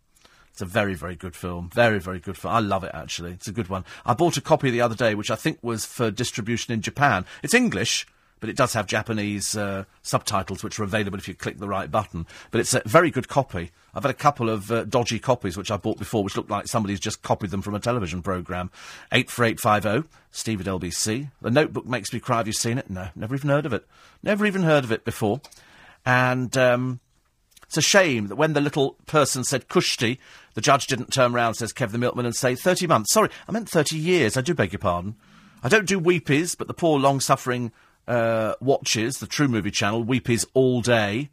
It's 0.59 0.69
a 0.69 0.73
very, 0.73 0.93
very 0.93 1.15
good 1.15 1.37
film. 1.37 1.69
Very, 1.73 2.01
very 2.01 2.19
good 2.19 2.37
film. 2.37 2.53
I 2.53 2.59
love 2.59 2.83
it, 2.83 2.91
actually. 2.93 3.31
It's 3.31 3.47
a 3.47 3.53
good 3.53 3.69
one. 3.69 3.85
I 4.05 4.13
bought 4.13 4.35
a 4.35 4.41
copy 4.41 4.69
the 4.69 4.81
other 4.81 4.93
day, 4.93 5.15
which 5.15 5.31
I 5.31 5.35
think 5.35 5.57
was 5.61 5.85
for 5.85 6.11
distribution 6.11 6.73
in 6.73 6.81
Japan. 6.81 7.23
It's 7.41 7.53
English, 7.53 8.05
but 8.41 8.49
it 8.49 8.57
does 8.57 8.73
have 8.73 8.85
Japanese 8.85 9.55
uh, 9.55 9.85
subtitles, 10.01 10.61
which 10.61 10.77
are 10.77 10.83
available 10.83 11.17
if 11.17 11.29
you 11.29 11.33
click 11.33 11.59
the 11.59 11.69
right 11.69 11.89
button. 11.89 12.27
But 12.51 12.59
it's 12.59 12.73
a 12.73 12.81
very 12.83 13.09
good 13.09 13.29
copy. 13.29 13.71
I've 13.95 14.03
had 14.03 14.09
a 14.09 14.13
couple 14.13 14.49
of 14.49 14.69
uh, 14.69 14.83
dodgy 14.83 15.17
copies, 15.17 15.55
which 15.55 15.71
I 15.71 15.77
bought 15.77 15.97
before, 15.97 16.25
which 16.25 16.35
looked 16.35 16.51
like 16.51 16.67
somebody's 16.67 16.99
just 16.99 17.21
copied 17.21 17.51
them 17.51 17.61
from 17.61 17.73
a 17.73 17.79
television 17.79 18.21
programme. 18.21 18.69
84850, 19.13 20.09
Steve 20.31 20.59
at 20.59 20.67
LBC. 20.67 21.31
The 21.41 21.51
Notebook 21.51 21.85
makes 21.85 22.11
me 22.11 22.19
cry. 22.19 22.35
Have 22.35 22.47
you 22.47 22.53
seen 22.53 22.77
it? 22.77 22.89
No, 22.89 23.07
never 23.15 23.33
even 23.33 23.49
heard 23.49 23.65
of 23.65 23.71
it. 23.71 23.87
Never 24.21 24.45
even 24.45 24.63
heard 24.63 24.83
of 24.83 24.91
it 24.91 25.05
before. 25.05 25.39
And... 26.05 26.57
Um, 26.57 26.99
it's 27.69 27.77
a 27.77 27.81
shame 27.83 28.29
that 28.29 28.35
when 28.35 28.53
the 28.53 28.61
little 28.61 28.95
person 29.05 29.43
said 29.43 29.67
Kushti, 29.67 30.17
the 30.55 30.61
judge 30.61 30.87
didn't 30.87 31.13
turn 31.13 31.33
round, 31.33 31.55
says 31.55 31.71
Kev 31.71 31.91
the 31.91 31.99
milkman, 31.99 32.25
and 32.25 32.35
say 32.35 32.55
30 32.55 32.87
months. 32.87 33.13
Sorry, 33.13 33.29
I 33.47 33.51
meant 33.51 33.69
30 33.69 33.95
years. 33.95 34.35
I 34.35 34.41
do 34.41 34.55
beg 34.55 34.73
your 34.73 34.79
pardon. 34.79 35.13
I 35.61 35.69
don't 35.69 35.85
do 35.85 36.01
weepies, 36.01 36.57
but 36.57 36.67
the 36.67 36.73
poor 36.73 36.97
long 36.97 37.19
suffering 37.19 37.71
uh, 38.07 38.55
watches, 38.59 39.19
the 39.19 39.27
True 39.27 39.47
Movie 39.47 39.69
channel, 39.69 40.03
weepies 40.03 40.47
all 40.55 40.81
day. 40.81 41.29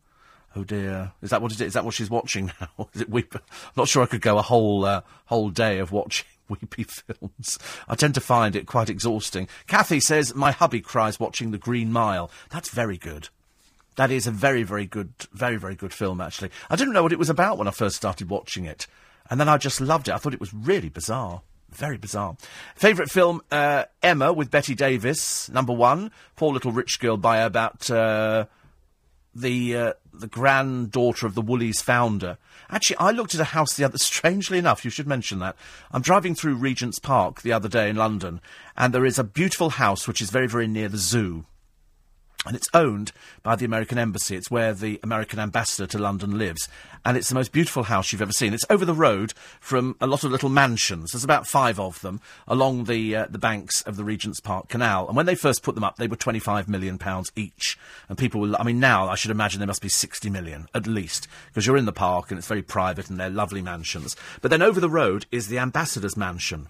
Oh 0.55 0.63
dear, 0.63 1.13
is 1.23 1.31
that 1.31 1.41
what 1.41 1.53
it 1.53 1.61
is? 1.63 1.69
Is 1.69 1.73
that 1.73 1.87
what 1.87 1.95
she's 1.95 2.11
watching 2.11 2.53
now? 2.61 2.89
is 2.95 3.01
it 3.01 3.09
weep? 3.09 3.35
I'm 3.35 3.41
not 3.75 3.89
sure 3.89 4.03
I 4.03 4.07
could 4.07 4.21
go 4.21 4.37
a 4.37 4.43
whole 4.43 4.85
uh, 4.85 5.01
whole 5.25 5.49
day 5.49 5.79
of 5.79 5.91
watching 5.91 6.27
weepy 6.51 6.85
films. 6.85 7.59
I 7.89 7.95
tend 7.95 8.13
to 8.13 8.21
find 8.21 8.55
it 8.55 8.67
quite 8.67 8.91
exhausting. 8.91 9.49
Kathy 9.69 10.01
says 10.01 10.35
my 10.35 10.51
hubby 10.51 10.83
cries 10.83 11.19
watching 11.19 11.51
The 11.51 11.57
Green 11.57 11.91
Mile. 11.93 12.31
That's 12.51 12.69
very 12.69 12.99
good. 12.99 13.31
That 13.97 14.11
is 14.11 14.27
a 14.27 14.31
very, 14.31 14.63
very 14.63 14.87
good, 14.87 15.13
very, 15.33 15.57
very 15.57 15.75
good 15.75 15.93
film, 15.93 16.21
actually. 16.21 16.51
I 16.71 16.77
didn't 16.77 16.93
know 16.93 17.03
what 17.03 17.13
it 17.13 17.19
was 17.19 17.31
about 17.31 17.59
when 17.59 17.67
I 17.67 17.73
first 17.73 17.97
started 17.97 18.29
watching 18.31 18.65
it. 18.65 18.87
And 19.29 19.41
then 19.41 19.49
I 19.49 19.59
just 19.59 19.81
loved 19.81 20.09
it. 20.09 20.15
I 20.15 20.19
thought 20.19 20.35
it 20.35 20.41
was 20.41 20.55
really 20.55 20.91
bizarre. 20.91 21.43
Very 21.71 21.97
bizarre. 21.97 22.37
Favourite 22.75 23.11
film, 23.11 23.43
uh, 23.51 23.85
Emma 24.03 24.33
with 24.33 24.51
Bette 24.51 24.75
Davis, 24.75 25.49
number 25.51 25.73
one. 25.73 26.13
Poor 26.37 26.53
little 26.53 26.73
rich 26.73 27.01
girl 27.01 27.17
by 27.17 27.39
about 27.39 27.91
uh, 27.91 28.47
the 29.35 29.77
uh, 29.77 29.93
the 30.15 30.29
granddaughter 30.29 31.27
of 31.27 31.35
the 31.35 31.43
Woolies 31.43 31.83
founder. 31.83 32.39
Actually, 32.71 32.97
I 32.99 33.11
looked 33.11 33.35
at 33.35 33.41
a 33.41 33.45
house 33.45 33.75
the 33.75 33.85
other. 33.85 33.99
Strangely 33.99 34.59
enough, 34.59 34.85
you 34.85 34.91
should 34.91 35.09
mention 35.09 35.41
that. 35.41 35.57
I'm 35.91 36.03
driving 36.03 36.35
through 36.35 36.55
Regent's 36.55 36.99
Park 36.99 37.43
the 37.43 37.53
other 37.53 37.69
day 37.69 37.91
in 37.91 37.97
London, 37.97 38.41
and 38.77 38.95
there 38.95 39.05
is 39.05 39.19
a 39.19 39.25
beautiful 39.25 39.71
house 39.71 40.07
which 40.07 40.21
is 40.21 40.31
very, 40.31 40.47
very 40.47 40.69
near 40.69 40.89
the 40.89 40.99
zoo 40.99 41.47
and 42.47 42.57
it's 42.57 42.69
owned 42.73 43.13
by 43.43 43.57
the 43.57 43.65
American 43.65 43.99
Embassy. 43.99 44.37
It's 44.37 44.51
where 44.51 44.73
the 44.73 45.01
American 45.03 45.39
ambassador 45.39 45.87
to 45.89 45.99
London 45.99 46.39
lives. 46.39 46.69
And 47.05 47.17
it's 47.17 47.29
the 47.29 47.35
most 47.35 47.53
beautiful 47.53 47.85
house 47.85 48.11
you've 48.11 48.23
ever 48.23 48.33
seen. 48.33 48.53
It's 48.53 48.65
over 48.69 48.85
the 48.85 48.95
road 48.95 49.33
from 49.61 49.97
a 50.01 50.07
lot 50.07 50.25
of 50.25 50.33
little 50.33 50.49
mansions. 50.49 51.13
There's 51.13 51.25
about 51.25 51.47
five 51.47 51.79
of 51.79 52.01
them 52.01 52.21
along 52.49 52.85
the, 52.85 53.15
uh, 53.15 53.27
the 53.31 53.39
banks 53.39 53.83
of 53.83 53.97
the 53.97 54.05
Regent's 54.05 54.41
Park 54.41 54.69
Canal. 54.69 55.07
And 55.07 55.17
when 55.17 55.27
they 55.27 55.35
first 55.35 55.63
put 55.63 55.75
them 55.75 55.85
up, 55.85 55.97
they 55.97 56.09
were 56.09 56.17
£25 56.17 56.69
million 56.69 56.99
each. 57.37 57.79
And 58.09 58.19
people 58.19 58.41
will, 58.41 58.57
I 58.57 58.65
mean, 58.65 58.81
now 58.81 59.09
I 59.09 59.15
should 59.15 59.31
imagine 59.31 59.61
there 59.61 59.67
must 59.67 59.83
be 59.83 59.89
60 59.89 60.31
million 60.31 60.69
at 60.75 60.87
least, 60.87 61.29
because 61.49 61.67
you're 61.67 61.77
in 61.77 61.87
the 61.87 61.93
park 61.93 62.31
and 62.31 62.39
it's 62.39 62.49
very 62.49 62.63
private 62.63 63.09
and 63.09 63.21
they're 63.21 63.31
lovely 63.31 63.63
mansions. 63.63 64.17
But 64.41 64.51
then 64.51 64.63
over 64.63 64.81
the 64.81 64.91
road 64.91 65.27
is 65.31 65.49
the 65.49 65.59
ambassador's 65.59 66.17
mansion. 66.17 66.69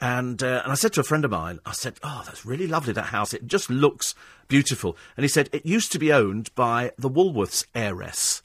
And, 0.00 0.42
uh, 0.42 0.60
and 0.62 0.70
I 0.70 0.76
said 0.76 0.92
to 0.92 1.00
a 1.00 1.04
friend 1.04 1.24
of 1.24 1.32
mine, 1.32 1.58
I 1.66 1.72
said, 1.72 1.94
oh, 2.04 2.22
that's 2.24 2.46
really 2.46 2.68
lovely, 2.68 2.92
that 2.92 3.06
house. 3.06 3.34
It 3.34 3.46
just 3.46 3.68
looks 3.68 4.14
beautiful. 4.46 4.96
And 5.16 5.24
he 5.24 5.28
said, 5.28 5.48
it 5.52 5.66
used 5.66 5.90
to 5.92 5.98
be 5.98 6.12
owned 6.12 6.54
by 6.54 6.92
the 6.96 7.10
Woolworths 7.10 7.64
heiress, 7.74 8.42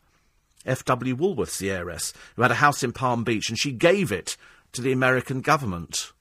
F.W. 0.65 1.15
Woolworths, 1.15 1.59
the 1.59 1.71
heiress, 1.71 2.13
who 2.35 2.41
had 2.41 2.51
a 2.51 2.55
house 2.55 2.84
in 2.84 2.91
Palm 2.91 3.23
Beach, 3.23 3.49
and 3.49 3.59
she 3.59 3.71
gave 3.71 4.11
it 4.11 4.35
to 4.71 4.81
the 4.81 4.91
American 4.91 5.41
government. 5.41 6.11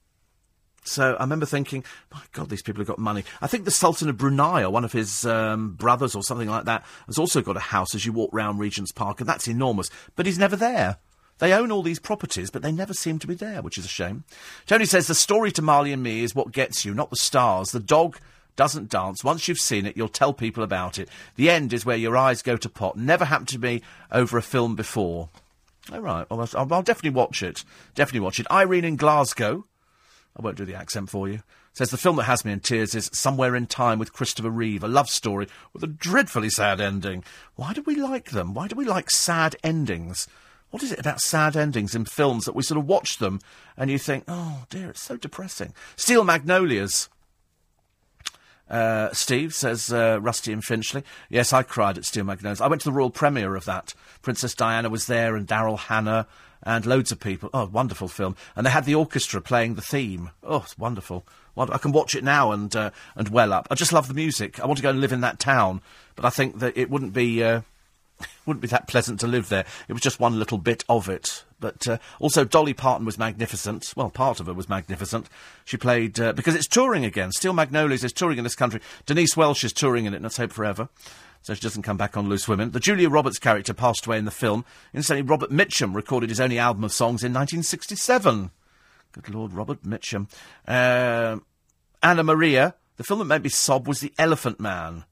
So 0.84 1.14
I 1.14 1.22
remember 1.22 1.46
thinking, 1.46 1.84
my 2.12 2.20
God, 2.32 2.50
these 2.50 2.62
people 2.62 2.80
have 2.80 2.88
got 2.88 2.98
money. 2.98 3.24
I 3.40 3.46
think 3.46 3.64
the 3.64 3.70
Sultan 3.70 4.08
of 4.08 4.18
Brunei, 4.18 4.62
or 4.62 4.70
one 4.70 4.84
of 4.84 4.92
his 4.92 5.24
um, 5.24 5.74
brothers, 5.74 6.14
or 6.14 6.22
something 6.22 6.48
like 6.48 6.64
that, 6.64 6.84
has 7.06 7.18
also 7.18 7.40
got 7.40 7.56
a 7.56 7.60
house 7.60 7.94
as 7.94 8.04
you 8.04 8.12
walk 8.12 8.30
round 8.32 8.58
Regent's 8.58 8.92
Park, 8.92 9.20
and 9.20 9.28
that's 9.28 9.48
enormous. 9.48 9.88
But 10.16 10.26
he's 10.26 10.38
never 10.38 10.56
there. 10.56 10.98
They 11.42 11.52
own 11.52 11.72
all 11.72 11.82
these 11.82 11.98
properties, 11.98 12.50
but 12.50 12.62
they 12.62 12.70
never 12.70 12.94
seem 12.94 13.18
to 13.18 13.26
be 13.26 13.34
there, 13.34 13.62
which 13.62 13.76
is 13.76 13.84
a 13.84 13.88
shame. 13.88 14.22
Tony 14.64 14.84
says 14.84 15.08
the 15.08 15.14
story 15.16 15.50
to 15.50 15.60
Marley 15.60 15.92
and 15.92 16.00
me 16.00 16.22
is 16.22 16.36
what 16.36 16.52
gets 16.52 16.84
you, 16.84 16.94
not 16.94 17.10
the 17.10 17.16
stars. 17.16 17.72
The 17.72 17.80
dog 17.80 18.20
doesn't 18.54 18.90
dance. 18.90 19.24
Once 19.24 19.48
you've 19.48 19.58
seen 19.58 19.84
it, 19.84 19.96
you'll 19.96 20.06
tell 20.06 20.32
people 20.32 20.62
about 20.62 21.00
it. 21.00 21.08
The 21.34 21.50
end 21.50 21.72
is 21.72 21.84
where 21.84 21.96
your 21.96 22.16
eyes 22.16 22.42
go 22.42 22.56
to 22.56 22.68
pot. 22.68 22.96
Never 22.96 23.24
happened 23.24 23.48
to 23.48 23.58
me 23.58 23.82
over 24.12 24.38
a 24.38 24.42
film 24.42 24.76
before. 24.76 25.30
All 25.92 26.00
right. 26.00 26.30
Well, 26.30 26.48
I'll, 26.54 26.72
I'll 26.72 26.82
definitely 26.82 27.18
watch 27.18 27.42
it. 27.42 27.64
Definitely 27.96 28.20
watch 28.20 28.38
it. 28.38 28.46
Irene 28.48 28.84
in 28.84 28.94
Glasgow. 28.94 29.66
I 30.36 30.42
won't 30.42 30.56
do 30.56 30.64
the 30.64 30.76
accent 30.76 31.10
for 31.10 31.28
you. 31.28 31.42
Says 31.72 31.90
the 31.90 31.96
film 31.96 32.14
that 32.18 32.24
has 32.24 32.44
me 32.44 32.52
in 32.52 32.60
tears 32.60 32.94
is 32.94 33.10
Somewhere 33.12 33.56
in 33.56 33.66
Time 33.66 33.98
with 33.98 34.12
Christopher 34.12 34.50
Reeve, 34.50 34.84
a 34.84 34.88
love 34.88 35.08
story 35.08 35.48
with 35.72 35.82
a 35.82 35.88
dreadfully 35.88 36.50
sad 36.50 36.80
ending. 36.80 37.24
Why 37.56 37.72
do 37.72 37.82
we 37.82 37.96
like 37.96 38.30
them? 38.30 38.54
Why 38.54 38.68
do 38.68 38.76
we 38.76 38.84
like 38.84 39.10
sad 39.10 39.56
endings? 39.64 40.28
What 40.72 40.82
is 40.82 40.90
it 40.90 40.98
about 40.98 41.20
sad 41.20 41.54
endings 41.54 41.94
in 41.94 42.06
films 42.06 42.46
that 42.46 42.54
we 42.54 42.62
sort 42.62 42.78
of 42.78 42.88
watch 42.88 43.18
them 43.18 43.40
and 43.76 43.90
you 43.90 43.98
think, 43.98 44.24
oh 44.26 44.64
dear, 44.70 44.88
it's 44.88 45.02
so 45.02 45.18
depressing? 45.18 45.74
Steel 45.96 46.24
Magnolias. 46.24 47.10
Uh, 48.70 49.12
Steve 49.12 49.52
says 49.52 49.92
uh, 49.92 50.18
Rusty 50.22 50.50
and 50.50 50.64
Finchley. 50.64 51.04
Yes, 51.28 51.52
I 51.52 51.62
cried 51.62 51.98
at 51.98 52.06
Steel 52.06 52.24
Magnolias. 52.24 52.62
I 52.62 52.68
went 52.68 52.80
to 52.82 52.88
the 52.88 52.94
royal 52.94 53.10
premiere 53.10 53.54
of 53.54 53.66
that. 53.66 53.92
Princess 54.22 54.54
Diana 54.54 54.88
was 54.88 55.08
there, 55.08 55.36
and 55.36 55.46
Daryl 55.46 55.78
Hannah, 55.78 56.26
and 56.62 56.86
loads 56.86 57.12
of 57.12 57.20
people. 57.20 57.50
Oh, 57.52 57.66
wonderful 57.66 58.08
film! 58.08 58.34
And 58.56 58.64
they 58.64 58.70
had 58.70 58.86
the 58.86 58.94
orchestra 58.94 59.42
playing 59.42 59.74
the 59.74 59.82
theme. 59.82 60.30
Oh, 60.42 60.62
it's 60.62 60.78
wonderful. 60.78 61.26
I 61.54 61.76
can 61.76 61.92
watch 61.92 62.14
it 62.14 62.24
now 62.24 62.50
and 62.50 62.74
uh, 62.74 62.92
and 63.14 63.28
well 63.28 63.52
up. 63.52 63.68
I 63.70 63.74
just 63.74 63.92
love 63.92 64.08
the 64.08 64.14
music. 64.14 64.58
I 64.58 64.64
want 64.64 64.78
to 64.78 64.82
go 64.82 64.88
and 64.88 65.02
live 65.02 65.12
in 65.12 65.20
that 65.20 65.38
town, 65.38 65.82
but 66.16 66.24
I 66.24 66.30
think 66.30 66.60
that 66.60 66.74
it 66.74 66.88
wouldn't 66.88 67.12
be 67.12 67.44
uh, 67.44 67.60
wouldn't 68.46 68.62
be 68.62 68.68
that 68.68 68.88
pleasant 68.88 69.20
to 69.20 69.26
live 69.26 69.48
there. 69.48 69.64
It 69.88 69.92
was 69.92 70.02
just 70.02 70.20
one 70.20 70.38
little 70.38 70.58
bit 70.58 70.84
of 70.88 71.08
it. 71.08 71.44
But 71.60 71.86
uh, 71.86 71.98
also, 72.18 72.44
Dolly 72.44 72.74
Parton 72.74 73.06
was 73.06 73.18
magnificent. 73.18 73.92
Well, 73.96 74.10
part 74.10 74.40
of 74.40 74.46
her 74.46 74.54
was 74.54 74.68
magnificent. 74.68 75.28
She 75.64 75.76
played 75.76 76.18
uh, 76.18 76.32
because 76.32 76.54
it's 76.54 76.66
touring 76.66 77.04
again. 77.04 77.32
Steel 77.32 77.52
Magnolias 77.52 78.04
is 78.04 78.12
touring 78.12 78.38
in 78.38 78.44
this 78.44 78.56
country. 78.56 78.80
Denise 79.06 79.36
Welch 79.36 79.64
is 79.64 79.72
touring 79.72 80.06
in 80.06 80.14
it. 80.14 80.22
Let's 80.22 80.36
hope 80.36 80.52
forever. 80.52 80.88
So 81.42 81.54
she 81.54 81.60
doesn't 81.60 81.82
come 81.82 81.96
back 81.96 82.16
on 82.16 82.28
Loose 82.28 82.46
Women. 82.46 82.70
The 82.70 82.80
Julia 82.80 83.08
Roberts 83.08 83.38
character 83.38 83.74
passed 83.74 84.06
away 84.06 84.18
in 84.18 84.24
the 84.24 84.30
film. 84.30 84.64
Incidentally, 84.94 85.28
Robert 85.28 85.50
Mitchum 85.50 85.94
recorded 85.94 86.30
his 86.30 86.40
only 86.40 86.58
album 86.58 86.84
of 86.84 86.92
songs 86.92 87.24
in 87.24 87.32
1967. 87.32 88.50
Good 89.12 89.34
Lord, 89.34 89.52
Robert 89.52 89.82
Mitchum. 89.82 90.28
Uh, 90.66 91.38
Anna 92.02 92.22
Maria. 92.22 92.74
The 92.96 93.04
film 93.04 93.18
that 93.18 93.24
made 93.24 93.42
me 93.42 93.48
sob 93.48 93.88
was 93.88 94.00
The 94.00 94.12
Elephant 94.18 94.60
Man. 94.60 95.04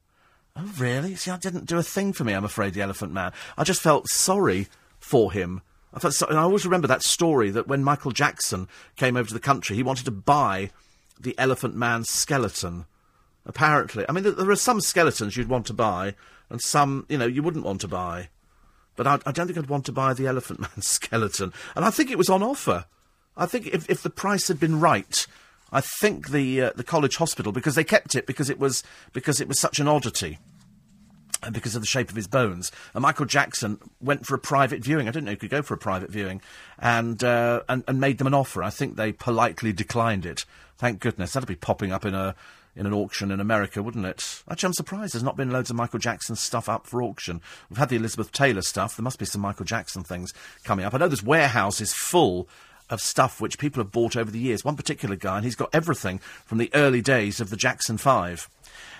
Oh, 0.55 0.71
really? 0.77 1.15
See, 1.15 1.31
I 1.31 1.37
didn't 1.37 1.65
do 1.65 1.77
a 1.77 1.83
thing 1.83 2.13
for 2.13 2.23
me, 2.23 2.33
I'm 2.33 2.43
afraid, 2.43 2.73
The 2.73 2.81
Elephant 2.81 3.13
Man. 3.13 3.31
I 3.57 3.63
just 3.63 3.81
felt 3.81 4.09
sorry 4.09 4.67
for 4.99 5.31
him. 5.31 5.61
I, 5.93 5.99
felt 5.99 6.13
so- 6.13 6.27
and 6.27 6.37
I 6.37 6.43
always 6.43 6.65
remember 6.65 6.87
that 6.87 7.03
story 7.03 7.51
that 7.51 7.67
when 7.67 7.83
Michael 7.83 8.11
Jackson 8.11 8.67
came 8.95 9.15
over 9.17 9.27
to 9.27 9.33
the 9.33 9.39
country, 9.39 9.75
he 9.75 9.83
wanted 9.83 10.05
to 10.05 10.11
buy 10.11 10.71
the 11.19 11.37
Elephant 11.37 11.75
Man's 11.75 12.09
skeleton. 12.09 12.85
Apparently. 13.45 14.05
I 14.07 14.11
mean, 14.11 14.23
there, 14.23 14.49
are 14.51 14.55
some 14.55 14.81
skeletons 14.81 15.35
you'd 15.35 15.49
want 15.49 15.65
to 15.67 15.73
buy, 15.73 16.15
and 16.49 16.61
some, 16.61 17.05
you 17.09 17.17
know, 17.17 17.25
you 17.25 17.41
wouldn't 17.41 17.65
want 17.65 17.81
to 17.81 17.87
buy. 17.87 18.29
But 18.95 19.07
I, 19.07 19.19
I 19.25 19.31
don't 19.31 19.47
think 19.47 19.57
I'd 19.57 19.69
want 19.69 19.85
to 19.87 19.91
buy 19.91 20.13
the 20.13 20.27
Elephant 20.27 20.59
Man's 20.59 20.87
skeleton. 20.87 21.53
And 21.75 21.83
I 21.83 21.89
think 21.89 22.11
it 22.11 22.17
was 22.17 22.29
on 22.29 22.43
offer. 22.43 22.85
I 23.35 23.45
think 23.45 23.67
if, 23.67 23.89
if 23.89 24.03
the 24.03 24.09
price 24.09 24.47
had 24.47 24.59
been 24.59 24.79
right, 24.79 25.25
I 25.71 25.81
think 25.81 26.29
the 26.29 26.61
uh, 26.61 26.71
the 26.75 26.83
college 26.83 27.17
hospital 27.17 27.51
because 27.51 27.75
they 27.75 27.83
kept 27.83 28.15
it 28.15 28.25
because 28.25 28.49
it 28.49 28.59
was 28.59 28.83
because 29.13 29.39
it 29.39 29.47
was 29.47 29.59
such 29.59 29.79
an 29.79 29.87
oddity. 29.87 30.39
And 31.43 31.55
because 31.55 31.75
of 31.75 31.81
the 31.81 31.87
shape 31.87 32.11
of 32.11 32.15
his 32.15 32.27
bones, 32.27 32.71
and 32.93 33.01
Michael 33.01 33.25
Jackson 33.25 33.79
went 33.99 34.27
for 34.27 34.35
a 34.35 34.39
private 34.39 34.83
viewing. 34.83 35.07
I 35.07 35.11
didn't 35.11 35.25
know 35.25 35.31
he 35.31 35.37
could 35.37 35.49
go 35.49 35.63
for 35.63 35.73
a 35.73 35.77
private 35.77 36.11
viewing, 36.11 36.39
and 36.77 37.23
uh, 37.23 37.61
and, 37.67 37.83
and 37.87 37.99
made 37.99 38.19
them 38.19 38.27
an 38.27 38.35
offer. 38.35 38.61
I 38.61 38.69
think 38.69 38.95
they 38.95 39.11
politely 39.11 39.73
declined 39.73 40.23
it. 40.23 40.45
Thank 40.77 40.99
goodness. 40.99 41.33
That'd 41.33 41.47
be 41.47 41.55
popping 41.55 41.91
up 41.91 42.05
in 42.05 42.13
a 42.13 42.35
in 42.75 42.85
an 42.85 42.93
auction 42.93 43.31
in 43.31 43.39
America, 43.39 43.83
wouldn't 43.83 44.05
it? 44.05 44.43
Actually, 44.49 44.67
I'm 44.67 44.73
surprised 44.73 45.13
there's 45.13 45.23
not 45.23 45.35
been 45.35 45.51
loads 45.51 45.69
of 45.69 45.75
Michael 45.75 45.99
Jackson 45.99 46.35
stuff 46.35 46.69
up 46.69 46.87
for 46.87 47.01
auction. 47.01 47.41
We've 47.69 47.79
had 47.79 47.89
the 47.89 47.97
Elizabeth 47.97 48.31
Taylor 48.31 48.61
stuff. 48.61 48.95
There 48.95 49.03
must 49.03 49.19
be 49.19 49.25
some 49.25 49.41
Michael 49.41 49.65
Jackson 49.65 50.03
things 50.03 50.33
coming 50.63 50.85
up. 50.85 50.93
I 50.93 50.99
know 50.99 51.07
there's 51.07 51.23
warehouses 51.23 51.91
full 51.93 52.47
of 52.91 53.01
stuff 53.01 53.41
which 53.41 53.57
people 53.57 53.81
have 53.81 53.91
bought 53.91 54.15
over 54.15 54.29
the 54.29 54.39
years. 54.39 54.63
One 54.63 54.75
particular 54.75 55.15
guy, 55.15 55.37
and 55.37 55.45
he's 55.45 55.55
got 55.55 55.69
everything 55.73 56.19
from 56.19 56.57
the 56.59 56.69
early 56.73 57.01
days 57.01 57.39
of 57.39 57.49
the 57.49 57.57
Jackson 57.57 57.97
Five. 57.97 58.49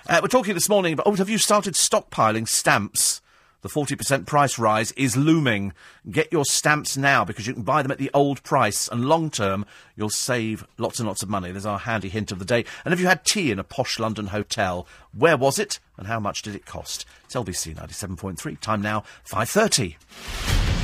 Uh, 0.10 0.20
we're 0.22 0.30
talking 0.30 0.56
this 0.56 0.70
morning 0.70 0.94
about. 0.94 1.06
Oh, 1.06 1.16
have 1.16 1.30
you 1.30 1.38
started 1.38 1.76
stockpiling 1.76 2.48
stamps? 2.48 3.22
The 3.62 3.70
40% 3.70 4.26
price 4.26 4.58
rise 4.58 4.92
is 4.94 5.16
looming. 5.16 5.74
Get 6.10 6.32
your 6.32 6.46
stamps 6.46 6.98
now 6.98 7.24
because 7.24 7.46
you 7.46 7.54
can 7.54 7.62
buy 7.62 7.84
them 7.84 7.92
at 7.92 8.00
the 8.00 8.10
old 8.12 8.42
price, 8.42 8.88
and 8.88 9.06
long 9.06 9.30
term, 9.30 9.68
you'll 9.96 10.10
save 10.10 10.66
lots 10.80 11.00
and 11.00 11.08
lots 11.08 11.22
of 11.22 11.30
money. 11.30 11.52
There's 11.52 11.66
our 11.66 11.78
handy 11.78 12.10
hint 12.10 12.32
of 12.32 12.40
the 12.40 12.46
day. 12.46 12.66
And 12.84 12.92
have 12.92 13.00
you 13.00 13.06
had 13.06 13.24
tea 13.24 13.52
in 13.52 13.60
a 13.60 13.64
posh 13.64 14.00
London 14.00 14.28
hotel? 14.28 14.88
Where 15.16 15.38
was 15.38 15.60
it, 15.60 15.80
and 15.98 16.08
how 16.08 16.20
much 16.20 16.42
did 16.42 16.56
it 16.56 16.66
cost? 16.66 17.06
It's 17.26 17.36
LBC 17.36 17.76
97.3. 17.76 18.60
Time 18.60 18.82
now, 18.82 19.04
5.30. 19.30 20.81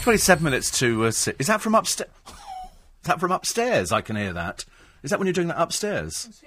27 0.00 0.42
minutes 0.42 0.70
to 0.78 1.04
uh, 1.04 1.10
six. 1.10 1.38
Is 1.38 1.46
that 1.48 1.60
from 1.60 1.74
upstairs? 1.74 2.10
Is 3.02 3.06
that 3.06 3.20
from 3.20 3.32
upstairs? 3.32 3.92
I 3.92 4.00
can 4.00 4.16
hear 4.16 4.32
that. 4.32 4.64
Is 5.02 5.10
that 5.10 5.18
when 5.18 5.26
you're 5.26 5.32
doing 5.32 5.48
that 5.48 5.60
upstairs? 5.60 6.42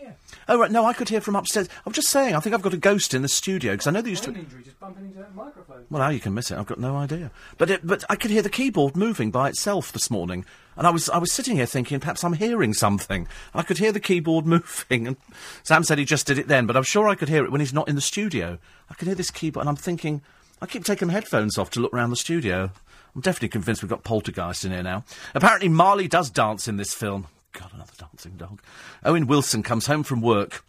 Oh, 0.47 0.59
right. 0.59 0.71
No, 0.71 0.85
I 0.85 0.93
could 0.93 1.09
hear 1.09 1.21
from 1.21 1.35
upstairs. 1.35 1.67
I'm 1.85 1.93
just 1.93 2.09
saying, 2.09 2.35
I 2.35 2.39
think 2.39 2.53
I've 2.53 2.61
got 2.61 2.73
a 2.73 2.77
ghost 2.77 3.13
in 3.13 3.23
the 3.23 3.27
studio 3.27 3.73
because 3.73 3.87
I 3.87 3.91
know 3.91 4.01
they 4.01 4.11
used 4.11 4.23
to. 4.25 4.33
injury 4.33 4.63
just 4.63 4.79
bumping 4.79 5.05
into 5.05 5.17
that 5.19 5.33
microphone. 5.33 5.85
Well, 5.89 6.03
now 6.03 6.09
you 6.09 6.19
can 6.19 6.33
miss 6.33 6.51
it, 6.51 6.57
I've 6.57 6.67
got 6.67 6.79
no 6.79 6.95
idea. 6.95 7.31
But 7.57 7.71
it, 7.71 7.87
but 7.87 8.03
I 8.09 8.15
could 8.15 8.29
hear 8.29 8.43
the 8.43 8.49
keyboard 8.49 8.95
moving 8.95 9.31
by 9.31 9.49
itself 9.49 9.91
this 9.91 10.11
morning, 10.11 10.45
and 10.77 10.85
I 10.85 10.91
was 10.91 11.09
I 11.09 11.17
was 11.17 11.31
sitting 11.31 11.55
here 11.55 11.65
thinking 11.65 11.99
perhaps 11.99 12.23
I'm 12.23 12.33
hearing 12.33 12.73
something. 12.73 13.27
I 13.55 13.63
could 13.63 13.79
hear 13.79 13.91
the 13.91 13.99
keyboard 13.99 14.45
moving, 14.47 15.07
and 15.07 15.17
Sam 15.63 15.83
said 15.83 15.97
he 15.97 16.05
just 16.05 16.27
did 16.27 16.37
it 16.37 16.47
then, 16.47 16.67
but 16.67 16.77
I'm 16.77 16.83
sure 16.83 17.07
I 17.07 17.15
could 17.15 17.29
hear 17.29 17.43
it 17.45 17.51
when 17.51 17.61
he's 17.61 17.73
not 17.73 17.89
in 17.89 17.95
the 17.95 18.01
studio. 18.01 18.59
I 18.89 18.93
can 18.93 19.07
hear 19.07 19.15
this 19.15 19.31
keyboard, 19.31 19.63
and 19.63 19.69
I'm 19.69 19.75
thinking 19.75 20.21
I 20.61 20.67
keep 20.67 20.85
taking 20.85 21.07
my 21.07 21.13
headphones 21.13 21.57
off 21.57 21.71
to 21.71 21.79
look 21.79 21.93
around 21.93 22.11
the 22.11 22.15
studio. 22.15 22.71
I'm 23.15 23.21
definitely 23.21 23.49
convinced 23.49 23.83
we've 23.83 23.89
got 23.89 24.03
poltergeist 24.03 24.65
in 24.65 24.71
here 24.71 24.83
now. 24.83 25.03
Apparently, 25.35 25.69
Marley 25.69 26.07
does 26.07 26.29
dance 26.29 26.67
in 26.67 26.77
this 26.77 26.93
film. 26.93 27.27
God, 27.53 27.71
another 27.73 27.93
dancing 27.97 28.33
dog. 28.33 28.61
Owen 29.03 29.27
Wilson 29.27 29.61
comes 29.61 29.85
home 29.85 30.03
from 30.03 30.21
work 30.21 30.63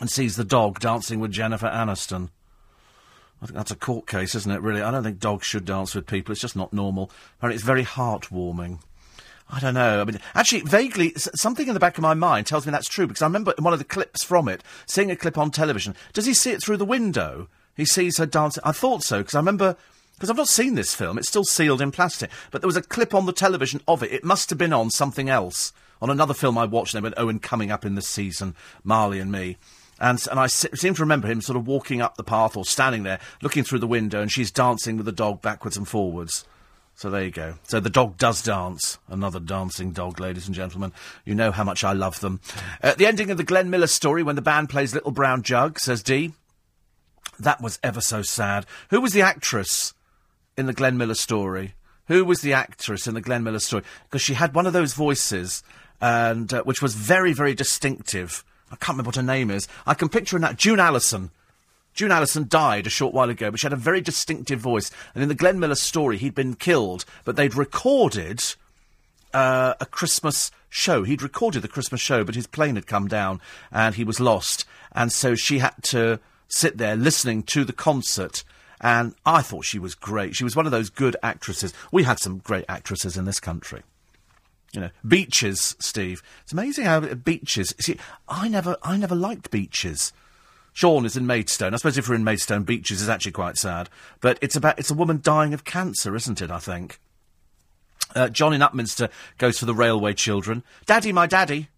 and 0.00 0.10
sees 0.10 0.36
the 0.36 0.44
dog 0.44 0.80
dancing 0.80 1.20
with 1.20 1.32
Jennifer 1.32 1.68
Aniston. 1.68 2.30
I 3.42 3.46
think 3.46 3.56
that's 3.56 3.70
a 3.70 3.76
court 3.76 4.06
case, 4.06 4.34
isn't 4.34 4.50
it, 4.50 4.62
really? 4.62 4.80
I 4.80 4.90
don't 4.90 5.02
think 5.02 5.18
dogs 5.18 5.46
should 5.46 5.66
dance 5.66 5.94
with 5.94 6.06
people. 6.06 6.32
It's 6.32 6.40
just 6.40 6.56
not 6.56 6.72
normal. 6.72 7.10
Apparently, 7.36 7.56
it's 7.56 7.64
very 7.64 7.84
heartwarming. 7.84 8.80
I 9.50 9.60
don't 9.60 9.74
know. 9.74 10.00
I 10.00 10.04
mean, 10.04 10.18
actually, 10.34 10.62
vaguely, 10.62 11.12
something 11.16 11.68
in 11.68 11.74
the 11.74 11.80
back 11.80 11.98
of 11.98 12.02
my 12.02 12.14
mind 12.14 12.46
tells 12.46 12.66
me 12.66 12.72
that's 12.72 12.88
true 12.88 13.06
because 13.06 13.22
I 13.22 13.26
remember 13.26 13.54
in 13.56 13.62
one 13.62 13.74
of 13.74 13.78
the 13.78 13.84
clips 13.84 14.24
from 14.24 14.48
it, 14.48 14.64
seeing 14.86 15.10
a 15.10 15.16
clip 15.16 15.36
on 15.36 15.50
television. 15.50 15.94
Does 16.14 16.26
he 16.26 16.34
see 16.34 16.50
it 16.52 16.62
through 16.62 16.78
the 16.78 16.86
window? 16.86 17.48
He 17.76 17.84
sees 17.84 18.16
her 18.16 18.26
dancing. 18.26 18.62
I 18.64 18.72
thought 18.72 19.02
so 19.02 19.18
because 19.18 19.34
I 19.34 19.38
remember. 19.38 19.76
Because 20.16 20.30
I've 20.30 20.36
not 20.36 20.48
seen 20.48 20.76
this 20.76 20.94
film, 20.94 21.18
it's 21.18 21.28
still 21.28 21.44
sealed 21.44 21.82
in 21.82 21.90
plastic. 21.90 22.30
But 22.50 22.62
there 22.62 22.68
was 22.68 22.76
a 22.76 22.82
clip 22.82 23.14
on 23.14 23.26
the 23.26 23.32
television 23.32 23.82
of 23.86 24.02
it. 24.02 24.12
It 24.12 24.24
must 24.24 24.48
have 24.48 24.58
been 24.58 24.72
on 24.72 24.90
something 24.90 25.28
else. 25.28 25.74
On 26.00 26.08
another 26.08 26.32
film 26.32 26.56
I 26.56 26.64
watched, 26.64 26.94
they 26.94 27.00
went 27.00 27.18
Owen 27.18 27.38
coming 27.38 27.70
up 27.70 27.84
in 27.84 27.96
this 27.96 28.08
season, 28.08 28.54
Marley 28.82 29.20
and 29.20 29.30
me. 29.30 29.58
And, 30.00 30.18
and 30.30 30.40
I 30.40 30.46
se- 30.46 30.70
seem 30.74 30.94
to 30.94 31.02
remember 31.02 31.28
him 31.28 31.40
sort 31.42 31.56
of 31.56 31.66
walking 31.66 32.00
up 32.00 32.16
the 32.16 32.24
path 32.24 32.56
or 32.56 32.64
standing 32.64 33.02
there, 33.02 33.20
looking 33.42 33.62
through 33.64 33.78
the 33.78 33.86
window, 33.86 34.20
and 34.20 34.32
she's 34.32 34.50
dancing 34.50 34.96
with 34.96 35.06
the 35.06 35.12
dog 35.12 35.42
backwards 35.42 35.76
and 35.76 35.86
forwards. 35.86 36.46
So 36.94 37.10
there 37.10 37.24
you 37.24 37.30
go. 37.30 37.56
So 37.64 37.78
the 37.78 37.90
dog 37.90 38.16
does 38.16 38.42
dance. 38.42 38.98
Another 39.08 39.40
dancing 39.40 39.92
dog, 39.92 40.18
ladies 40.18 40.46
and 40.46 40.54
gentlemen. 40.54 40.92
You 41.26 41.34
know 41.34 41.50
how 41.50 41.64
much 41.64 41.84
I 41.84 41.92
love 41.92 42.20
them. 42.20 42.40
Uh, 42.82 42.94
the 42.94 43.06
ending 43.06 43.30
of 43.30 43.36
the 43.36 43.44
Glenn 43.44 43.68
Miller 43.68 43.86
story 43.86 44.22
when 44.22 44.36
the 44.36 44.42
band 44.42 44.70
plays 44.70 44.94
Little 44.94 45.10
Brown 45.10 45.42
Jug, 45.42 45.78
says 45.78 46.02
Dee. 46.02 46.32
That 47.38 47.60
was 47.60 47.78
ever 47.82 48.00
so 48.00 48.22
sad. 48.22 48.64
Who 48.88 49.02
was 49.02 49.12
the 49.12 49.20
actress 49.20 49.92
in 50.56 50.66
the 50.66 50.72
Glenn 50.72 50.96
Miller 50.96 51.14
story? 51.14 51.74
Who 52.08 52.24
was 52.24 52.40
the 52.40 52.52
actress 52.52 53.06
in 53.06 53.14
the 53.14 53.20
Glenn 53.20 53.42
Miller 53.42 53.58
story? 53.58 53.82
Because 54.04 54.22
she 54.22 54.34
had 54.34 54.54
one 54.54 54.66
of 54.66 54.72
those 54.72 54.94
voices, 54.94 55.62
and 56.00 56.52
uh, 56.52 56.62
which 56.62 56.82
was 56.82 56.94
very, 56.94 57.32
very 57.32 57.54
distinctive. 57.54 58.44
I 58.70 58.76
can't 58.76 58.90
remember 58.96 59.08
what 59.08 59.16
her 59.16 59.22
name 59.22 59.50
is. 59.50 59.68
I 59.86 59.94
can 59.94 60.08
picture 60.08 60.36
her 60.36 60.40
now. 60.40 60.52
June 60.52 60.80
Allyson. 60.80 61.30
June 61.94 62.12
Allyson 62.12 62.46
died 62.48 62.86
a 62.86 62.90
short 62.90 63.14
while 63.14 63.30
ago, 63.30 63.50
but 63.50 63.58
she 63.58 63.64
had 63.64 63.72
a 63.72 63.76
very 63.76 64.02
distinctive 64.02 64.60
voice. 64.60 64.90
And 65.14 65.22
in 65.22 65.28
the 65.28 65.34
Glenn 65.34 65.58
Miller 65.58 65.76
story, 65.76 66.18
he'd 66.18 66.34
been 66.34 66.54
killed, 66.54 67.06
but 67.24 67.36
they'd 67.36 67.54
recorded 67.54 68.42
uh, 69.32 69.74
a 69.80 69.86
Christmas 69.86 70.50
show. 70.68 71.04
He'd 71.04 71.22
recorded 71.22 71.62
the 71.62 71.68
Christmas 71.68 72.00
show, 72.00 72.22
but 72.22 72.34
his 72.34 72.46
plane 72.46 72.74
had 72.74 72.86
come 72.86 73.08
down 73.08 73.40
and 73.72 73.94
he 73.94 74.04
was 74.04 74.20
lost. 74.20 74.66
And 74.92 75.10
so 75.10 75.34
she 75.34 75.58
had 75.58 75.74
to 75.84 76.20
sit 76.48 76.76
there 76.76 76.96
listening 76.96 77.42
to 77.44 77.64
the 77.64 77.72
concert. 77.72 78.44
And 78.80 79.14
I 79.24 79.42
thought 79.42 79.64
she 79.64 79.78
was 79.78 79.94
great. 79.94 80.36
She 80.36 80.44
was 80.44 80.56
one 80.56 80.66
of 80.66 80.72
those 80.72 80.90
good 80.90 81.16
actresses. 81.22 81.72
We 81.90 82.02
had 82.02 82.18
some 82.18 82.38
great 82.38 82.64
actresses 82.68 83.16
in 83.16 83.24
this 83.24 83.40
country. 83.40 83.82
You 84.72 84.80
know, 84.82 84.90
beaches, 85.06 85.76
Steve. 85.78 86.22
It's 86.42 86.52
amazing 86.52 86.84
how 86.84 87.00
beaches. 87.00 87.74
See, 87.80 87.96
I 88.28 88.48
never, 88.48 88.76
I 88.82 88.96
never 88.96 89.14
liked 89.14 89.50
beaches. 89.50 90.12
Sean 90.72 91.06
is 91.06 91.16
in 91.16 91.26
Maidstone. 91.26 91.72
I 91.72 91.78
suppose 91.78 91.96
if 91.96 92.06
we're 92.06 92.16
in 92.16 92.24
Maidstone, 92.24 92.64
beaches 92.64 93.00
is 93.00 93.08
actually 93.08 93.32
quite 93.32 93.56
sad. 93.56 93.88
But 94.20 94.38
it's 94.42 94.56
about 94.56 94.78
it's 94.78 94.90
a 94.90 94.94
woman 94.94 95.20
dying 95.22 95.54
of 95.54 95.64
cancer, 95.64 96.14
isn't 96.14 96.42
it? 96.42 96.50
I 96.50 96.58
think. 96.58 97.00
Uh, 98.14 98.28
John 98.28 98.52
in 98.52 98.60
Upminster 98.60 99.10
goes 99.38 99.58
for 99.58 99.64
the 99.64 99.74
railway 99.74 100.12
children. 100.12 100.62
Daddy, 100.84 101.12
my 101.12 101.26
daddy. 101.26 101.68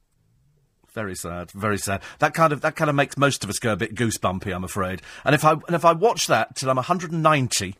Very 0.94 1.14
sad, 1.14 1.50
very 1.52 1.78
sad. 1.78 2.02
That 2.18 2.34
kind 2.34 2.52
of 2.52 2.60
that 2.62 2.76
kind 2.76 2.88
of 2.88 2.96
makes 2.96 3.16
most 3.16 3.44
of 3.44 3.50
us 3.50 3.58
go 3.58 3.72
a 3.72 3.76
bit 3.76 3.94
goosebumpy, 3.94 4.54
I'm 4.54 4.64
afraid. 4.64 5.02
And 5.24 5.34
if 5.34 5.44
I 5.44 5.52
and 5.52 5.74
if 5.74 5.84
I 5.84 5.92
watch 5.92 6.26
that 6.26 6.56
till 6.56 6.70
I'm 6.70 6.76
190, 6.76 7.74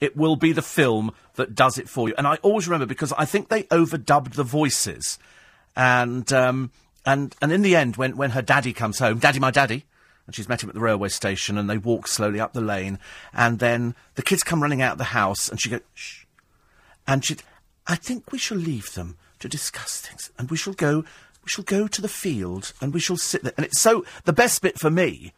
it 0.00 0.16
will 0.16 0.36
be 0.36 0.52
the 0.52 0.62
film 0.62 1.12
that 1.34 1.54
does 1.54 1.78
it 1.78 1.88
for 1.88 2.08
you. 2.08 2.14
And 2.16 2.26
I 2.26 2.36
always 2.36 2.66
remember 2.66 2.86
because 2.86 3.12
I 3.12 3.24
think 3.24 3.48
they 3.48 3.64
overdubbed 3.64 4.34
the 4.34 4.44
voices, 4.44 5.18
and 5.76 6.32
um, 6.32 6.70
and 7.04 7.36
and 7.42 7.52
in 7.52 7.62
the 7.62 7.76
end, 7.76 7.96
when 7.96 8.16
when 8.16 8.30
her 8.30 8.42
daddy 8.42 8.72
comes 8.72 8.98
home, 8.98 9.18
daddy, 9.18 9.38
my 9.38 9.50
daddy, 9.50 9.84
and 10.26 10.34
she's 10.34 10.48
met 10.48 10.62
him 10.62 10.68
at 10.68 10.74
the 10.74 10.80
railway 10.80 11.08
station, 11.08 11.58
and 11.58 11.68
they 11.68 11.78
walk 11.78 12.06
slowly 12.06 12.40
up 12.40 12.52
the 12.52 12.60
lane, 12.60 12.98
and 13.32 13.58
then 13.58 13.94
the 14.14 14.22
kids 14.22 14.42
come 14.42 14.62
running 14.62 14.80
out 14.80 14.92
of 14.92 14.98
the 14.98 15.04
house, 15.04 15.48
and 15.48 15.60
she 15.60 15.68
goes, 15.68 15.80
shh, 15.94 16.24
and 17.06 17.24
she, 17.24 17.36
I 17.86 17.96
think 17.96 18.30
we 18.30 18.38
shall 18.38 18.58
leave 18.58 18.94
them 18.94 19.16
to 19.40 19.48
discuss 19.48 20.00
things, 20.00 20.30
and 20.38 20.50
we 20.50 20.56
shall 20.56 20.74
go, 20.74 21.04
we 21.44 21.48
shall 21.48 21.64
go 21.64 21.86
to 21.86 22.02
the 22.02 22.08
field, 22.08 22.72
and 22.80 22.92
we 22.92 23.00
shall 23.00 23.16
sit 23.16 23.42
there. 23.42 23.52
And 23.56 23.66
it's 23.66 23.80
so 23.80 24.04
the 24.24 24.32
best 24.32 24.62
bit 24.62 24.78
for 24.78 24.90
me 24.90 25.32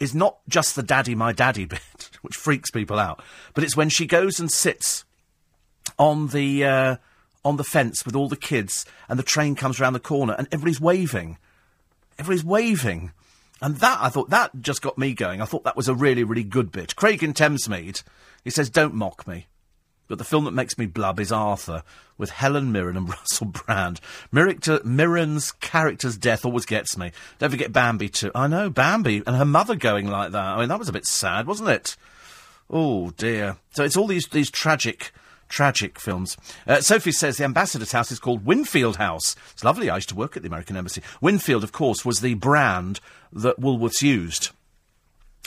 is 0.00 0.14
not 0.14 0.38
just 0.48 0.76
the 0.76 0.82
daddy 0.82 1.14
my 1.14 1.32
daddy 1.32 1.64
bit, 1.66 2.10
which 2.22 2.36
freaks 2.36 2.70
people 2.70 2.98
out, 2.98 3.22
but 3.54 3.64
it's 3.64 3.76
when 3.76 3.88
she 3.88 4.06
goes 4.06 4.40
and 4.40 4.50
sits 4.50 5.04
on 5.98 6.28
the 6.28 6.64
uh, 6.64 6.96
on 7.44 7.56
the 7.56 7.64
fence 7.64 8.04
with 8.04 8.16
all 8.16 8.28
the 8.28 8.36
kids, 8.36 8.84
and 9.08 9.18
the 9.18 9.24
train 9.24 9.54
comes 9.54 9.80
round 9.80 9.94
the 9.94 10.00
corner, 10.00 10.34
and 10.36 10.48
everybody's 10.50 10.80
waving, 10.80 11.38
everybody's 12.18 12.44
waving. 12.44 13.12
And 13.62 13.76
that, 13.76 13.98
I 14.02 14.10
thought, 14.10 14.28
that 14.30 14.60
just 14.60 14.82
got 14.82 14.98
me 14.98 15.14
going. 15.14 15.40
I 15.40 15.46
thought 15.46 15.64
that 15.64 15.76
was 15.76 15.88
a 15.88 15.94
really, 15.94 16.24
really 16.24 16.44
good 16.44 16.70
bit. 16.70 16.94
Craig 16.94 17.22
in 17.22 17.32
Thamesmead, 17.32 18.02
he 18.44 18.50
says, 18.50 18.68
don't 18.68 18.92
mock 18.92 19.26
me. 19.26 19.46
But 20.08 20.18
the 20.18 20.24
film 20.24 20.44
that 20.44 20.52
makes 20.52 20.78
me 20.78 20.86
blub 20.86 21.18
is 21.18 21.32
Arthur, 21.32 21.82
with 22.18 22.30
Helen 22.30 22.72
Mirren 22.72 22.96
and 22.96 23.08
Russell 23.10 23.46
Brand. 23.46 24.00
Mirren's 24.32 25.52
character's 25.52 26.16
death 26.16 26.44
always 26.44 26.66
gets 26.66 26.96
me. 26.96 27.12
Don't 27.38 27.50
forget 27.50 27.72
Bambi 27.72 28.08
too. 28.08 28.30
I 28.34 28.46
know, 28.46 28.70
Bambi, 28.70 29.22
and 29.26 29.36
her 29.36 29.44
mother 29.44 29.74
going 29.74 30.08
like 30.08 30.32
that. 30.32 30.44
I 30.44 30.60
mean, 30.60 30.68
that 30.68 30.78
was 30.78 30.88
a 30.88 30.92
bit 30.92 31.06
sad, 31.06 31.46
wasn't 31.46 31.70
it? 31.70 31.96
Oh, 32.70 33.10
dear. 33.10 33.56
So 33.70 33.84
it's 33.84 33.96
all 33.96 34.06
these, 34.06 34.26
these 34.28 34.50
tragic 34.50 35.12
tragic 35.48 36.00
films. 36.00 36.36
Uh, 36.66 36.80
Sophie 36.80 37.12
says 37.12 37.36
the 37.36 37.44
ambassador's 37.44 37.92
house 37.92 38.10
is 38.10 38.18
called 38.18 38.44
Winfield 38.44 38.96
House. 38.96 39.36
It's 39.52 39.62
lovely. 39.62 39.88
I 39.88 39.96
used 39.96 40.08
to 40.08 40.16
work 40.16 40.36
at 40.36 40.42
the 40.42 40.48
American 40.48 40.76
Embassy. 40.76 41.02
Winfield, 41.20 41.62
of 41.62 41.70
course, 41.70 42.04
was 42.04 42.20
the 42.20 42.34
brand 42.34 43.00
that 43.32 43.60
Woolworths 43.60 44.02
used. 44.02 44.50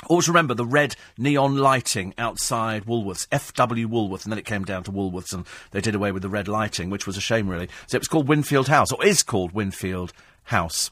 Always 0.08 0.28
remember 0.28 0.54
the 0.54 0.66
red 0.66 0.96
neon 1.18 1.58
lighting 1.58 2.14
outside 2.18 2.86
Woolworths, 2.86 3.28
FW 3.28 3.86
Woolworth, 3.86 4.24
and 4.24 4.32
then 4.32 4.40
it 4.40 4.46
came 4.46 4.64
down 4.64 4.84
to 4.84 4.92
Woolworths 4.92 5.34
and 5.34 5.46
they 5.72 5.82
did 5.82 5.94
away 5.94 6.12
with 6.12 6.22
the 6.22 6.30
red 6.30 6.48
lighting, 6.48 6.90
which 6.90 7.06
was 7.06 7.18
a 7.18 7.22
shame, 7.22 7.50
really. 7.50 7.70
So 7.88 7.98
it 7.98 8.00
was 8.00 8.08
called 8.08 8.28
Winfield 8.28 8.70
House, 8.70 8.92
or 8.92 9.06
is 9.06 9.24
called 9.24 9.52
Winfield 9.52 10.14
House. 10.46 10.90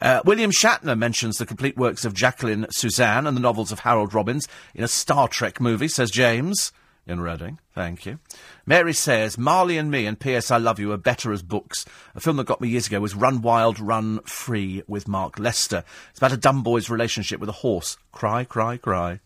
Uh, 0.00 0.20
William 0.24 0.50
Shatner 0.50 0.98
mentions 0.98 1.38
the 1.38 1.46
complete 1.46 1.76
works 1.76 2.04
of 2.04 2.12
Jacqueline 2.12 2.66
Susann 2.76 3.26
and 3.26 3.36
the 3.36 3.40
novels 3.40 3.72
of 3.72 3.80
Harold 3.80 4.12
Robbins 4.12 4.48
in 4.74 4.84
a 4.84 4.88
Star 4.88 5.28
Trek 5.28 5.60
movie, 5.60 5.88
says 5.88 6.10
James 6.10 6.72
in 7.06 7.20
Reading. 7.20 7.58
Thank 7.74 8.06
you. 8.06 8.18
Mary 8.64 8.92
says, 8.92 9.36
Marley 9.36 9.76
and 9.76 9.90
Me 9.90 10.06
and 10.06 10.18
P.S. 10.18 10.50
I 10.50 10.58
Love 10.58 10.78
You 10.78 10.92
are 10.92 10.96
better 10.96 11.32
as 11.32 11.42
books. 11.42 11.84
A 12.14 12.20
film 12.20 12.36
that 12.36 12.46
got 12.46 12.60
me 12.60 12.68
years 12.68 12.86
ago 12.86 13.00
was 13.00 13.14
Run 13.14 13.42
Wild, 13.42 13.80
Run 13.80 14.20
Free 14.20 14.82
with 14.86 15.08
Mark 15.08 15.38
Lester. 15.38 15.84
It's 16.10 16.18
about 16.18 16.32
a 16.32 16.36
dumb 16.36 16.62
boy's 16.62 16.90
relationship 16.90 17.40
with 17.40 17.48
a 17.48 17.52
horse. 17.52 17.96
Cry, 18.12 18.44
cry, 18.44 18.76
cry. 18.76 19.20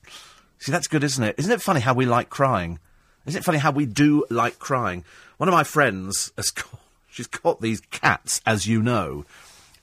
See, 0.59 0.73
that's 0.73 0.89
good, 0.89 1.05
isn't 1.05 1.23
it? 1.23 1.35
Isn't 1.39 1.53
it 1.53 1.63
funny 1.63 1.81
how 1.81 1.95
we 1.95 2.07
like 2.07 2.31
crying? 2.31 2.79
Isn't 3.27 3.41
it 3.41 3.45
funny 3.45 3.59
how 3.59 3.73
we 3.73 3.87
do 3.87 4.25
like 4.31 4.59
crying? 4.59 5.05
One 5.37 5.49
of 5.49 5.55
my 5.55 5.65
friends 5.65 6.33
has 6.37 6.51
got, 6.53 6.81
she's 7.11 7.27
got 7.27 7.61
these 7.61 7.81
cats, 7.91 8.41
as 8.47 8.67
you 8.67 8.83
know, 8.83 9.25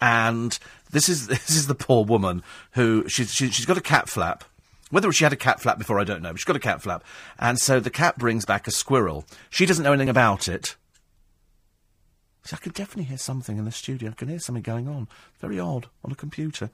and 0.02 0.58
this 0.92 1.10
is, 1.10 1.28
this 1.28 1.52
is 1.52 1.68
the 1.68 1.76
poor 1.76 2.04
woman 2.04 2.44
who, 2.72 3.08
she, 3.08 3.26
she, 3.26 3.50
she's 3.50 3.66
got 3.66 3.78
a 3.78 3.82
cat 3.82 4.10
flap, 4.10 4.44
whether 4.94 5.12
she 5.12 5.24
had 5.24 5.34
a 5.34 5.38
cat 5.38 5.60
flap 5.60 5.80
before, 5.80 6.00
I 6.00 6.04
don't 6.04 6.22
know, 6.22 6.30
but 6.30 6.40
she's 6.40 6.46
got 6.46 6.56
a 6.56 6.60
cat 6.60 6.82
flap. 6.82 7.04
And 7.40 7.60
so 7.60 7.80
the 7.80 7.90
cat 7.90 8.20
brings 8.20 8.46
back 8.46 8.68
a 8.68 8.72
squirrel. 8.72 9.26
She 9.50 9.66
doesn't 9.66 9.84
know 9.84 9.92
anything 9.92 10.08
about 10.08 10.48
it. 10.48 10.76
See, 12.44 12.56
I 12.56 12.60
can 12.60 12.74
definitely 12.74 13.06
hear 13.06 13.18
something 13.18 13.58
in 13.58 13.66
the 13.66 13.72
studio. 13.72 14.12
I 14.12 14.14
can 14.14 14.28
hear 14.28 14.38
something 14.38 14.62
going 14.62 14.88
on. 14.88 15.08
Very 15.40 15.60
odd 15.60 15.88
on 16.06 16.12
a 16.12 16.16
computer. 16.16 16.70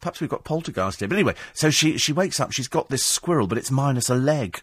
Perhaps 0.00 0.20
we've 0.20 0.30
got 0.30 0.44
poltergeist 0.44 1.00
here. 1.00 1.08
But 1.08 1.16
anyway, 1.16 1.34
so 1.52 1.68
she, 1.68 1.98
she 1.98 2.12
wakes 2.12 2.40
up, 2.40 2.52
she's 2.52 2.68
got 2.68 2.88
this 2.88 3.04
squirrel, 3.04 3.46
but 3.46 3.58
it's 3.58 3.70
minus 3.70 4.08
a 4.08 4.14
leg. 4.14 4.62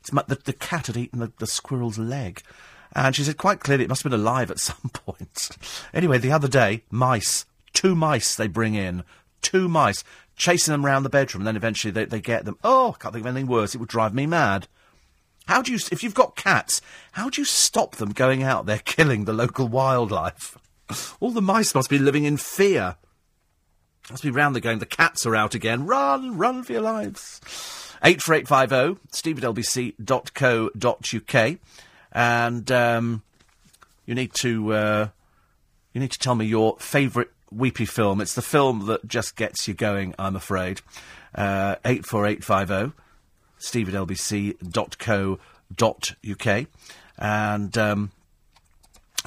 It's 0.00 0.10
the, 0.10 0.40
the 0.42 0.52
cat 0.52 0.88
had 0.88 0.96
eaten 0.96 1.20
the, 1.20 1.30
the 1.38 1.46
squirrel's 1.46 1.98
leg. 1.98 2.42
And 2.96 3.14
she 3.14 3.22
said 3.22 3.36
quite 3.36 3.60
clearly 3.60 3.84
it 3.84 3.88
must 3.88 4.02
have 4.02 4.10
been 4.10 4.20
alive 4.20 4.50
at 4.50 4.58
some 4.58 4.90
point. 4.92 5.56
anyway, 5.92 6.18
the 6.18 6.32
other 6.32 6.48
day, 6.48 6.82
mice. 6.90 7.46
Two 7.72 7.94
mice 7.94 8.34
they 8.34 8.48
bring 8.48 8.74
in. 8.74 9.04
Two 9.40 9.68
mice 9.68 10.02
chasing 10.36 10.72
them 10.72 10.84
around 10.84 11.02
the 11.02 11.10
bedroom, 11.10 11.42
and 11.42 11.46
then 11.46 11.56
eventually 11.56 11.90
they, 11.90 12.04
they 12.04 12.20
get 12.20 12.44
them. 12.44 12.58
Oh, 12.64 12.94
I 12.94 13.02
can't 13.02 13.14
think 13.14 13.24
of 13.24 13.28
anything 13.28 13.46
worse. 13.46 13.74
It 13.74 13.78
would 13.78 13.88
drive 13.88 14.14
me 14.14 14.26
mad. 14.26 14.68
How 15.46 15.62
do 15.62 15.72
you, 15.72 15.78
if 15.92 16.02
you've 16.02 16.14
got 16.14 16.36
cats, 16.36 16.80
how 17.12 17.28
do 17.28 17.40
you 17.40 17.44
stop 17.44 17.96
them 17.96 18.12
going 18.12 18.42
out 18.42 18.66
there 18.66 18.78
killing 18.84 19.24
the 19.24 19.32
local 19.32 19.68
wildlife? 19.68 20.58
All 21.20 21.30
the 21.30 21.42
mice 21.42 21.74
must 21.74 21.90
be 21.90 21.98
living 21.98 22.24
in 22.24 22.36
fear. 22.36 22.96
Must 24.10 24.22
be 24.22 24.30
round 24.30 24.54
there 24.54 24.60
going, 24.60 24.80
the 24.80 24.86
cats 24.86 25.24
are 25.24 25.34
out 25.34 25.54
again. 25.54 25.86
Run, 25.86 26.36
run 26.36 26.62
for 26.62 26.72
your 26.72 26.82
lives. 26.82 27.40
84850, 28.02 29.00
steve 29.16 29.38
at 29.38 29.44
lbc.co.uk. 29.44 30.78
And 32.12 32.70
um, 32.70 33.22
you 34.04 34.14
need 34.14 34.32
to 34.40 34.72
uh, 34.72 35.08
you 35.92 36.00
need 36.00 36.12
to 36.12 36.18
tell 36.18 36.34
me 36.34 36.44
your 36.44 36.76
favourite 36.78 37.30
weepy 37.56 37.86
film. 37.86 38.20
It's 38.20 38.34
the 38.34 38.42
film 38.42 38.86
that 38.86 39.06
just 39.06 39.36
gets 39.36 39.66
you 39.68 39.74
going, 39.74 40.14
I'm 40.18 40.36
afraid. 40.36 40.80
Uh, 41.34 41.76
84850, 41.84 42.92
steve 43.58 43.88
at 43.88 43.94
lbc.co.uk. 43.94 45.36
And 47.16 47.78
um, 47.78 48.10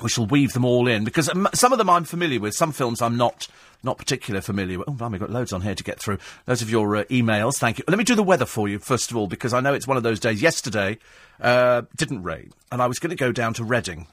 we 0.01 0.09
shall 0.09 0.25
weave 0.25 0.53
them 0.53 0.65
all 0.65 0.87
in 0.87 1.03
because 1.03 1.29
some 1.53 1.71
of 1.71 1.77
them 1.77 1.89
I'm 1.89 2.03
familiar 2.03 2.39
with, 2.39 2.53
some 2.53 2.71
films 2.71 3.01
I'm 3.01 3.17
not 3.17 3.47
not 3.83 3.97
particularly 3.97 4.41
familiar 4.41 4.79
with. 4.79 4.89
Oh, 4.89 4.93
blimey, 4.93 5.13
we've 5.13 5.21
got 5.21 5.29
loads 5.29 5.53
on 5.53 5.61
here 5.61 5.75
to 5.75 5.83
get 5.83 5.99
through. 5.99 6.17
Those 6.45 6.61
of 6.63 6.69
your 6.69 6.95
uh, 6.95 7.03
emails, 7.05 7.57
thank 7.57 7.77
you. 7.77 7.83
Let 7.87 7.97
me 7.97 8.03
do 8.03 8.15
the 8.15 8.23
weather 8.23 8.45
for 8.45 8.67
you 8.67 8.79
first 8.79 9.11
of 9.11 9.17
all 9.17 9.27
because 9.27 9.53
I 9.53 9.59
know 9.59 9.73
it's 9.73 9.87
one 9.87 9.97
of 9.97 10.03
those 10.03 10.19
days. 10.19 10.41
Yesterday 10.41 10.97
uh, 11.39 11.83
didn't 11.95 12.23
rain, 12.23 12.51
and 12.71 12.81
I 12.81 12.87
was 12.87 12.99
going 12.99 13.11
to 13.11 13.15
go 13.15 13.31
down 13.31 13.53
to 13.55 13.63
Reading, 13.63 14.07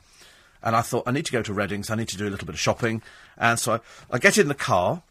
and 0.65 0.75
I 0.75 0.81
thought 0.81 1.05
I 1.07 1.13
need 1.13 1.27
to 1.27 1.33
go 1.33 1.43
to 1.43 1.53
Reading, 1.53 1.85
so 1.85 1.93
I 1.93 1.97
need 1.97 2.09
to 2.09 2.17
do 2.17 2.27
a 2.27 2.31
little 2.31 2.47
bit 2.47 2.55
of 2.55 2.61
shopping, 2.61 3.03
and 3.39 3.59
so 3.61 3.75
I, 3.75 3.81
I 4.11 4.19
get 4.19 4.39
in 4.39 4.49
the 4.49 4.55
car 4.55 5.03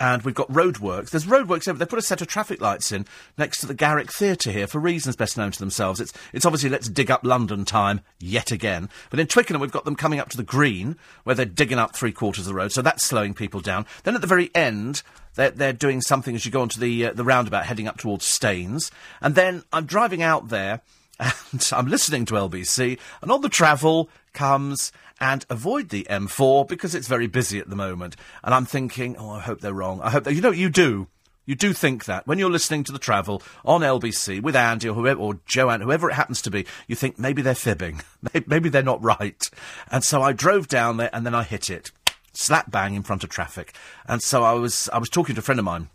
and 0.00 0.22
we've 0.22 0.34
got 0.34 0.48
roadworks. 0.48 1.10
There's 1.10 1.26
roadworks 1.26 1.66
over. 1.66 1.78
They 1.78 1.86
put 1.86 1.98
a 1.98 2.02
set 2.02 2.20
of 2.20 2.28
traffic 2.28 2.60
lights 2.60 2.92
in 2.92 3.06
next 3.36 3.60
to 3.60 3.66
the 3.66 3.74
Garrick 3.74 4.12
Theatre 4.12 4.52
here 4.52 4.66
for 4.66 4.78
reasons 4.78 5.16
best 5.16 5.36
known 5.36 5.50
to 5.50 5.58
themselves. 5.58 6.00
It's 6.00 6.12
it's 6.32 6.46
obviously 6.46 6.70
let's 6.70 6.88
dig 6.88 7.10
up 7.10 7.24
London 7.24 7.64
time 7.64 8.00
yet 8.20 8.50
again. 8.52 8.88
But 9.10 9.20
in 9.20 9.26
Twickenham 9.26 9.60
we've 9.60 9.72
got 9.72 9.84
them 9.84 9.96
coming 9.96 10.20
up 10.20 10.28
to 10.30 10.36
the 10.36 10.42
Green 10.42 10.96
where 11.24 11.34
they're 11.34 11.46
digging 11.46 11.78
up 11.78 11.94
three 11.94 12.12
quarters 12.12 12.46
of 12.46 12.52
the 12.52 12.54
road, 12.54 12.72
so 12.72 12.82
that's 12.82 13.06
slowing 13.06 13.34
people 13.34 13.60
down. 13.60 13.86
Then 14.04 14.14
at 14.14 14.20
the 14.20 14.26
very 14.26 14.50
end. 14.54 15.02
They're, 15.34 15.50
they're 15.50 15.72
doing 15.72 16.00
something 16.00 16.34
as 16.34 16.44
you 16.44 16.50
go 16.50 16.62
onto 16.62 16.80
the 16.80 17.06
uh, 17.06 17.12
the 17.12 17.22
roundabout 17.22 17.66
heading 17.66 17.86
up 17.86 17.96
towards 17.96 18.24
Staines. 18.24 18.90
And 19.20 19.36
then 19.36 19.62
I'm 19.72 19.86
driving 19.86 20.20
out 20.20 20.48
there 20.48 20.80
and 21.20 21.70
I'm 21.72 21.86
listening 21.86 22.24
to 22.26 22.34
LBC, 22.34 22.98
and 23.22 23.30
on 23.30 23.42
the 23.42 23.48
travel 23.48 24.08
comes 24.38 24.92
and 25.20 25.44
avoid 25.50 25.88
the 25.88 26.06
M4 26.08 26.68
because 26.68 26.94
it's 26.94 27.08
very 27.08 27.26
busy 27.26 27.58
at 27.58 27.68
the 27.68 27.74
moment. 27.74 28.14
And 28.44 28.54
I'm 28.54 28.66
thinking, 28.66 29.16
oh, 29.18 29.30
I 29.30 29.40
hope 29.40 29.60
they're 29.60 29.74
wrong. 29.74 30.00
I 30.00 30.10
hope 30.10 30.22
that 30.24 30.34
you 30.34 30.40
know 30.40 30.52
you 30.52 30.70
do. 30.70 31.08
You 31.44 31.56
do 31.56 31.72
think 31.72 32.04
that 32.04 32.24
when 32.24 32.38
you're 32.38 32.50
listening 32.50 32.84
to 32.84 32.92
the 32.92 33.00
travel 33.00 33.42
on 33.64 33.80
LBC 33.80 34.40
with 34.40 34.54
Andy 34.54 34.88
or 34.88 34.94
whoever 34.94 35.20
or 35.20 35.40
Joanne, 35.44 35.80
whoever 35.80 36.08
it 36.08 36.14
happens 36.14 36.40
to 36.42 36.52
be, 36.52 36.66
you 36.86 36.94
think 36.94 37.18
maybe 37.18 37.42
they're 37.42 37.54
fibbing, 37.54 38.00
maybe 38.46 38.68
they're 38.68 38.82
not 38.82 39.02
right. 39.02 39.42
And 39.90 40.04
so 40.04 40.22
I 40.22 40.32
drove 40.32 40.68
down 40.68 40.98
there 40.98 41.10
and 41.12 41.26
then 41.26 41.34
I 41.34 41.42
hit 41.42 41.68
it, 41.68 41.90
slap 42.32 42.70
bang 42.70 42.94
in 42.94 43.02
front 43.02 43.24
of 43.24 43.30
traffic. 43.30 43.74
And 44.06 44.22
so 44.22 44.44
I 44.44 44.52
was 44.52 44.88
I 44.92 44.98
was 44.98 45.08
talking 45.08 45.34
to 45.34 45.40
a 45.40 45.42
friend 45.42 45.58
of 45.58 45.64
mine 45.64 45.88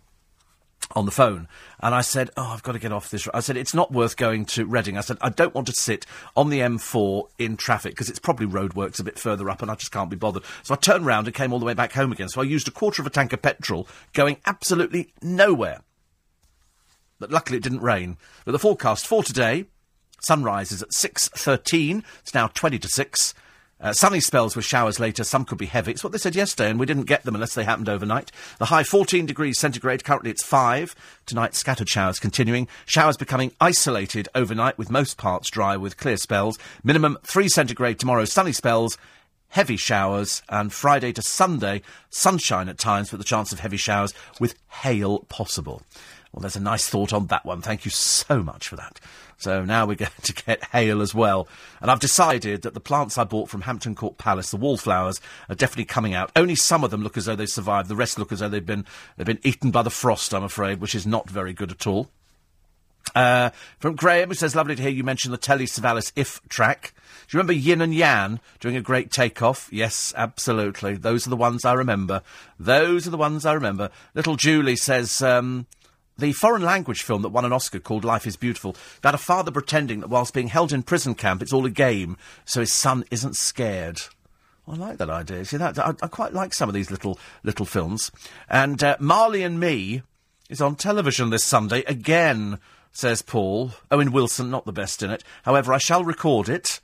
on 0.94 1.06
the 1.06 1.12
phone, 1.12 1.48
and 1.80 1.94
I 1.94 2.02
said, 2.02 2.30
"Oh, 2.38 2.48
I've 2.48 2.64
got 2.64 2.74
to 2.74 2.80
get 2.80 2.92
off 2.92 3.10
this." 3.10 3.28
I 3.34 3.40
said, 3.40 3.58
"It's 3.58 3.74
not 3.74 3.92
worth 3.92 4.16
going 4.16 4.46
to 4.46 4.66
Reading." 4.66 4.98
I 4.98 5.02
said, 5.02 5.18
"I 5.22 5.30
don't 5.30 5.54
want 5.54 5.68
to 5.68 5.74
sit 5.74 6.06
on 6.36 6.50
the 6.50 6.60
M4 6.60 7.28
in 7.38 7.58
traffic 7.58 7.94
because 7.94 8.10
it's 8.10 8.20
probably 8.20 8.48
roadworks 8.48 9.00
a 9.00 9.04
bit 9.04 9.20
further 9.20 9.50
up, 9.50 9.62
and 9.62 9.70
I 9.70 9.76
just 9.76 9.92
can't 9.92 10.10
be 10.10 10.16
bothered." 10.16 10.44
So 10.64 10.74
I 10.74 10.78
turned 10.78 11.06
round 11.06 11.28
and 11.28 11.36
came 11.36 11.52
all 11.52 11.60
the 11.60 11.66
way 11.66 11.74
back 11.74 11.94
home 11.94 12.12
again. 12.12 12.30
So 12.30 12.42
I 12.42 12.46
used 12.46 12.68
a 12.68 12.72
quarter 12.72 13.02
of 13.02 13.08
a 13.08 13.12
tank 13.12 13.34
of 13.34 13.42
petrol, 13.42 13.88
going 14.14 14.38
absolutely 14.46 15.14
nowhere. 15.22 15.82
But 17.20 17.32
luckily, 17.32 17.58
it 17.58 17.64
didn't 17.64 17.82
rain. 17.82 18.18
But 18.46 18.52
the 18.54 18.60
forecast 18.60 19.08
for 19.08 19.24
today: 19.24 19.66
sunrise 20.22 20.72
is 20.72 20.82
at 20.82 20.94
six 20.94 21.30
thirteen. 21.30 22.04
It's 22.22 22.34
now 22.34 22.48
twenty 22.48 22.80
to 22.80 22.88
six. 22.88 23.34
Uh, 23.84 23.92
sunny 23.92 24.22
spells 24.22 24.56
with 24.56 24.64
showers 24.64 24.98
later. 24.98 25.26
Some 25.26 25.44
could 25.44 25.58
be 25.58 25.66
heavy. 25.66 25.92
It's 25.92 26.06
what 26.06 26.14
they 26.14 26.18
said 26.18 26.36
yesterday, 26.36 26.70
and 26.70 26.80
we 26.80 26.86
didn't 26.86 27.04
get 27.04 27.24
them 27.24 27.36
unless 27.36 27.54
they 27.54 27.66
happened 27.66 27.90
overnight. 27.90 28.32
The 28.58 28.66
high 28.66 28.84
14 28.84 29.26
degrees 29.26 29.60
centigrade. 29.60 30.06
Currently 30.06 30.32
it's 30.32 30.42
5. 30.42 30.96
Tonight, 31.26 31.54
scattered 31.54 31.90
showers 31.90 32.18
continuing. 32.18 32.70
Showers 32.86 33.18
becoming 33.18 33.52
isolated 33.60 34.30
overnight, 34.34 34.78
with 34.78 34.90
most 34.90 35.18
parts 35.18 35.50
dry 35.50 35.76
with 35.76 35.98
clear 35.98 36.16
spells. 36.16 36.58
Minimum 36.82 37.18
3 37.24 37.50
centigrade 37.50 38.00
tomorrow. 38.00 38.24
Sunny 38.24 38.54
spells. 38.54 38.98
Heavy 39.50 39.78
showers, 39.78 40.42
and 40.50 40.74
Friday 40.74 41.12
to 41.12 41.22
Sunday, 41.22 41.84
sunshine 42.10 42.70
at 42.70 42.80
times, 42.80 43.12
but 43.12 43.18
the 43.18 43.24
chance 43.24 43.52
of 43.52 43.60
heavy 43.60 43.78
showers 43.78 44.12
with 44.40 44.56
hail 44.70 45.20
possible. 45.30 45.84
Well, 46.34 46.42
there's 46.42 46.56
a 46.56 46.62
nice 46.62 46.90
thought 46.90 47.14
on 47.14 47.28
that 47.28 47.46
one. 47.46 47.62
Thank 47.62 47.86
you 47.86 47.92
so 47.92 48.42
much 48.42 48.68
for 48.68 48.76
that. 48.76 49.00
So 49.38 49.64
now 49.64 49.86
we're 49.86 49.96
going 49.96 50.12
to 50.24 50.34
get 50.34 50.64
hail 50.66 51.02
as 51.02 51.14
well. 51.14 51.48
And 51.80 51.92
I've 51.92 52.00
decided 52.00 52.64
that 52.64 52.74
the 52.74 52.80
plants 52.80 53.18
I 53.18 53.24
bought 53.24 53.50
from 53.50 53.62
Hampton 53.62 53.94
Court 53.94 54.18
Palace, 54.18 54.50
the 54.50 54.58
wallflowers, 54.58 55.22
are 55.48 55.56
definitely 55.56 55.86
coming 55.86 56.16
out. 56.16 56.32
Only 56.36 56.56
some 56.56 56.84
of 56.84 56.92
them 56.92 57.04
look 57.04 57.18
as 57.18 57.26
though 57.26 57.36
they 57.36 57.46
survived. 57.46 57.88
The 57.88 57.96
rest 57.96 58.18
look 58.18 58.32
as 58.32 58.40
though 58.40 58.50
they've 58.50 58.66
been 58.66 58.86
they've 59.16 59.28
been 59.28 59.40
eaten 59.44 59.70
by 59.70 59.84
the 59.84 59.92
frost. 59.92 60.34
I'm 60.34 60.44
afraid, 60.44 60.82
which 60.82 60.96
is 60.96 61.06
not 61.06 61.30
very 61.30 61.54
good 61.54 61.72
at 61.72 61.86
all. 61.86 62.10
Uh, 63.16 63.52
from 63.80 63.96
Graham, 63.96 64.30
who 64.30 64.36
says, 64.36 64.56
lovely 64.56 64.76
to 64.76 64.82
hear 64.82 64.90
you 64.90 65.04
mention 65.04 65.32
the 65.32 65.38
Telly 65.38 65.66
Savalas 65.66 66.12
If 66.16 66.42
track. 66.50 66.94
Do 67.28 67.36
you 67.36 67.38
remember 67.38 67.54
Yin 67.54 67.82
and 67.82 67.94
Yan 67.94 68.40
doing 68.60 68.76
a 68.76 68.82
great 68.82 69.12
takeoff? 69.12 69.70
Yes, 69.72 70.14
absolutely. 70.16 70.96
Those 70.96 71.28
are 71.28 71.30
the 71.30 71.36
ones 71.36 71.64
I 71.66 71.74
remember. 71.74 72.24
Those 72.60 73.06
are 73.06 73.12
the 73.12 73.18
ones 73.18 73.46
I 73.46 73.54
remember. 73.54 73.92
Little 74.16 74.36
Julie 74.36 74.76
says, 74.76 75.22
um, 75.22 75.68
the 76.18 76.34
foreign 76.34 76.62
language 76.62 77.02
film 77.02 77.22
that 77.24 77.30
won 77.30 77.46
an 77.46 77.54
Oscar 77.54 77.80
called 77.80 78.06
Life 78.06 78.28
is 78.28 78.36
Beautiful 78.36 78.76
about 79.00 79.16
a 79.16 79.20
father 79.20 79.52
pretending 79.52 80.02
that 80.02 80.10
whilst 80.10 80.34
being 80.34 80.48
held 80.48 80.72
in 80.72 80.84
prison 80.84 81.16
camp, 81.16 81.42
it's 81.42 81.54
all 81.54 81.66
a 81.66 81.72
game, 81.72 82.18
so 82.46 82.60
his 82.60 82.74
son 82.74 83.04
isn't 83.12 83.36
scared. 83.36 84.02
I 84.68 84.76
like 84.76 84.98
that 84.98 85.10
idea. 85.10 85.44
See 85.44 85.58
that 85.58 85.78
I, 85.78 85.94
I 86.02 86.08
quite 86.08 86.34
like 86.34 86.54
some 86.54 86.70
of 86.70 86.76
these 86.76 86.92
little 86.92 87.20
little 87.44 87.66
films. 87.66 88.12
And 88.50 88.82
uh, 88.82 88.96
Marley 89.00 89.44
and 89.44 89.60
Me 89.60 90.04
is 90.50 90.62
on 90.62 90.76
television 90.76 91.30
this 91.30 91.44
Sunday 91.44 91.84
again. 91.84 92.60
Says 92.96 93.24
Paul 93.24 93.72
Owen 93.90 94.12
Wilson, 94.12 94.52
not 94.52 94.66
the 94.66 94.72
best 94.72 95.02
in 95.02 95.10
it. 95.10 95.24
However, 95.44 95.74
I 95.74 95.80
shall 95.80 96.04
record 96.04 96.48
it 96.48 96.80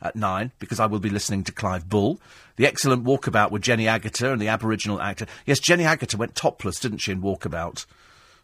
at 0.00 0.16
nine 0.16 0.52
because 0.58 0.80
I 0.80 0.86
will 0.86 1.00
be 1.00 1.10
listening 1.10 1.44
to 1.44 1.52
Clive 1.52 1.88
Bull. 1.88 2.18
The 2.56 2.66
excellent 2.66 3.04
Walkabout 3.04 3.50
with 3.50 3.62
Jenny 3.62 3.84
Agutter 3.84 4.32
and 4.32 4.40
the 4.40 4.48
Aboriginal 4.48 5.00
actor. 5.00 5.26
Yes, 5.46 5.60
Jenny 5.60 5.84
Agutter 5.84 6.16
went 6.16 6.34
topless, 6.34 6.80
didn't 6.80 6.98
she, 6.98 7.12
in 7.12 7.20
Walkabout? 7.20 7.84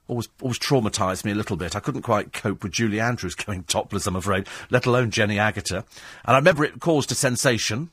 Always, 0.08 0.28
always 0.40 0.58
traumatised 0.58 1.24
me 1.24 1.32
a 1.32 1.34
little 1.34 1.56
bit. 1.56 1.74
I 1.74 1.80
couldn't 1.80 2.02
quite 2.02 2.32
cope 2.32 2.62
with 2.62 2.72
Julie 2.72 3.00
Andrews 3.00 3.34
going 3.46 3.64
topless, 3.64 4.06
I'm 4.06 4.16
afraid, 4.16 4.46
let 4.70 4.86
alone 4.86 5.10
Jenny 5.10 5.36
Agutter. 5.36 5.84
And 6.24 6.34
I 6.34 6.36
remember 6.36 6.64
it 6.64 6.80
caused 6.80 7.10
a 7.10 7.16
sensation, 7.16 7.90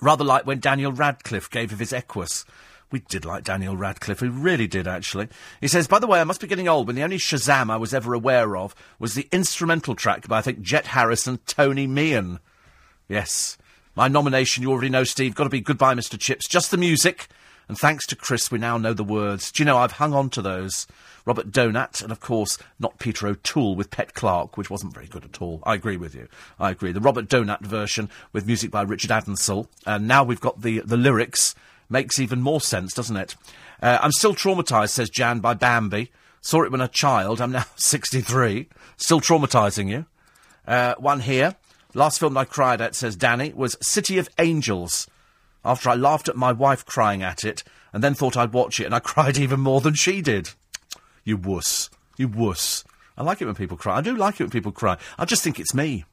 rather 0.00 0.24
like 0.24 0.46
when 0.46 0.60
Daniel 0.60 0.92
Radcliffe 0.92 1.50
gave 1.50 1.72
of 1.72 1.78
his 1.78 1.92
Equus. 1.92 2.44
We 2.90 3.00
did 3.00 3.24
like 3.24 3.44
Daniel 3.44 3.76
Radcliffe. 3.76 4.20
We 4.20 4.28
really 4.28 4.66
did, 4.66 4.86
actually. 4.86 5.28
He 5.62 5.68
says, 5.68 5.88
by 5.88 5.98
the 5.98 6.06
way, 6.06 6.20
I 6.20 6.24
must 6.24 6.42
be 6.42 6.46
getting 6.46 6.68
old 6.68 6.86
when 6.86 6.96
the 6.96 7.02
only 7.02 7.16
Shazam 7.16 7.70
I 7.70 7.78
was 7.78 7.94
ever 7.94 8.12
aware 8.12 8.54
of 8.54 8.74
was 8.98 9.14
the 9.14 9.28
instrumental 9.32 9.94
track 9.94 10.28
by, 10.28 10.38
I 10.38 10.42
think, 10.42 10.60
Jet 10.60 10.88
Harris 10.88 11.26
and 11.26 11.44
Tony 11.46 11.86
Meehan. 11.86 12.38
Yes. 13.08 13.56
My 13.96 14.08
nomination, 14.08 14.62
you 14.62 14.70
already 14.70 14.90
know, 14.90 15.04
Steve, 15.04 15.34
got 15.34 15.44
to 15.44 15.50
be 15.50 15.60
Goodbye, 15.60 15.94
Mr. 15.94 16.18
Chips. 16.18 16.46
Just 16.46 16.70
the 16.70 16.76
music. 16.76 17.28
And 17.68 17.78
thanks 17.78 18.06
to 18.06 18.16
Chris, 18.16 18.50
we 18.50 18.58
now 18.58 18.76
know 18.78 18.92
the 18.92 19.04
words. 19.04 19.50
Do 19.50 19.62
you 19.62 19.64
know, 19.64 19.78
I've 19.78 19.92
hung 19.92 20.12
on 20.12 20.30
to 20.30 20.42
those. 20.42 20.86
Robert 21.24 21.52
Donat, 21.52 22.02
and 22.02 22.10
of 22.10 22.20
course, 22.20 22.58
not 22.78 22.98
Peter 22.98 23.28
O'Toole 23.28 23.76
with 23.76 23.90
Pet 23.90 24.14
Clark, 24.14 24.56
which 24.56 24.70
wasn't 24.70 24.94
very 24.94 25.06
good 25.06 25.24
at 25.24 25.40
all. 25.40 25.62
I 25.64 25.74
agree 25.74 25.96
with 25.96 26.14
you. 26.14 26.28
I 26.58 26.70
agree. 26.70 26.92
The 26.92 27.00
Robert 27.00 27.28
Donat 27.28 27.60
version 27.60 28.10
with 28.32 28.46
music 28.46 28.70
by 28.70 28.82
Richard 28.82 29.10
Addinsell. 29.10 29.68
And 29.86 30.08
now 30.08 30.24
we've 30.24 30.40
got 30.40 30.62
the, 30.62 30.80
the 30.80 30.96
lyrics. 30.96 31.54
Makes 31.88 32.18
even 32.18 32.40
more 32.40 32.60
sense, 32.60 32.94
doesn't 32.94 33.16
it? 33.16 33.36
Uh, 33.82 33.98
I'm 34.00 34.12
still 34.12 34.34
traumatised, 34.34 34.90
says 34.90 35.10
Jan, 35.10 35.40
by 35.40 35.54
Bambi. 35.54 36.10
Saw 36.40 36.62
it 36.62 36.72
when 36.72 36.80
a 36.80 36.88
child. 36.88 37.40
I'm 37.40 37.52
now 37.52 37.66
63. 37.76 38.68
Still 38.96 39.20
traumatising 39.20 39.88
you. 39.88 40.06
Uh, 40.66 40.94
one 40.98 41.20
here. 41.20 41.56
Last 41.94 42.18
film 42.18 42.36
I 42.38 42.46
cried 42.46 42.80
at, 42.80 42.94
says 42.94 43.16
Danny, 43.16 43.52
was 43.52 43.76
City 43.82 44.16
of 44.16 44.28
Angels. 44.38 45.06
After 45.64 45.90
I 45.90 45.94
laughed 45.94 46.28
at 46.28 46.36
my 46.36 46.52
wife 46.52 46.84
crying 46.84 47.22
at 47.22 47.44
it, 47.44 47.62
and 47.92 48.02
then 48.02 48.14
thought 48.14 48.36
I'd 48.36 48.52
watch 48.52 48.80
it, 48.80 48.86
and 48.86 48.94
I 48.94 49.00
cried 49.00 49.38
even 49.38 49.60
more 49.60 49.80
than 49.80 49.94
she 49.94 50.22
did. 50.22 50.50
You 51.24 51.36
wuss. 51.36 51.90
You 52.16 52.28
wuss. 52.28 52.84
I 53.16 53.22
like 53.22 53.40
it 53.40 53.46
when 53.46 53.54
people 53.54 53.76
cry. 53.76 53.98
I 53.98 54.00
do 54.00 54.16
like 54.16 54.40
it 54.40 54.44
when 54.44 54.50
people 54.50 54.72
cry. 54.72 54.96
I 55.18 55.24
just 55.24 55.42
think 55.42 55.60
it's 55.60 55.74
me. 55.74 56.04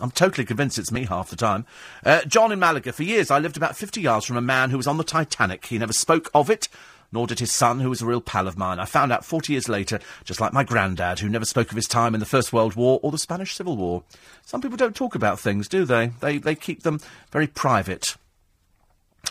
I'm 0.00 0.10
totally 0.10 0.44
convinced 0.44 0.78
it's 0.78 0.92
me 0.92 1.04
half 1.04 1.30
the 1.30 1.36
time. 1.36 1.66
Uh, 2.04 2.22
John 2.22 2.52
in 2.52 2.58
Malaga. 2.58 2.92
For 2.92 3.02
years, 3.02 3.30
I 3.30 3.38
lived 3.38 3.56
about 3.56 3.76
50 3.76 4.00
yards 4.00 4.26
from 4.26 4.36
a 4.36 4.42
man 4.42 4.70
who 4.70 4.76
was 4.76 4.86
on 4.86 4.96
the 4.96 5.04
Titanic. 5.04 5.66
He 5.66 5.78
never 5.78 5.92
spoke 5.92 6.30
of 6.34 6.50
it, 6.50 6.68
nor 7.12 7.26
did 7.26 7.40
his 7.40 7.52
son, 7.52 7.80
who 7.80 7.90
was 7.90 8.02
a 8.02 8.06
real 8.06 8.20
pal 8.20 8.48
of 8.48 8.56
mine. 8.56 8.80
I 8.80 8.84
found 8.84 9.12
out 9.12 9.24
40 9.24 9.52
years 9.52 9.68
later, 9.68 10.00
just 10.24 10.40
like 10.40 10.52
my 10.52 10.64
granddad, 10.64 11.18
who 11.18 11.28
never 11.28 11.44
spoke 11.44 11.70
of 11.70 11.76
his 11.76 11.86
time 11.86 12.14
in 12.14 12.20
the 12.20 12.26
First 12.26 12.52
World 12.52 12.74
War 12.74 13.00
or 13.02 13.10
the 13.10 13.18
Spanish 13.18 13.54
Civil 13.54 13.76
War. 13.76 14.02
Some 14.44 14.60
people 14.60 14.78
don't 14.78 14.96
talk 14.96 15.14
about 15.14 15.38
things, 15.38 15.68
do 15.68 15.84
they? 15.84 16.12
They, 16.20 16.38
they 16.38 16.54
keep 16.54 16.82
them 16.82 17.00
very 17.30 17.46
private. 17.46 18.16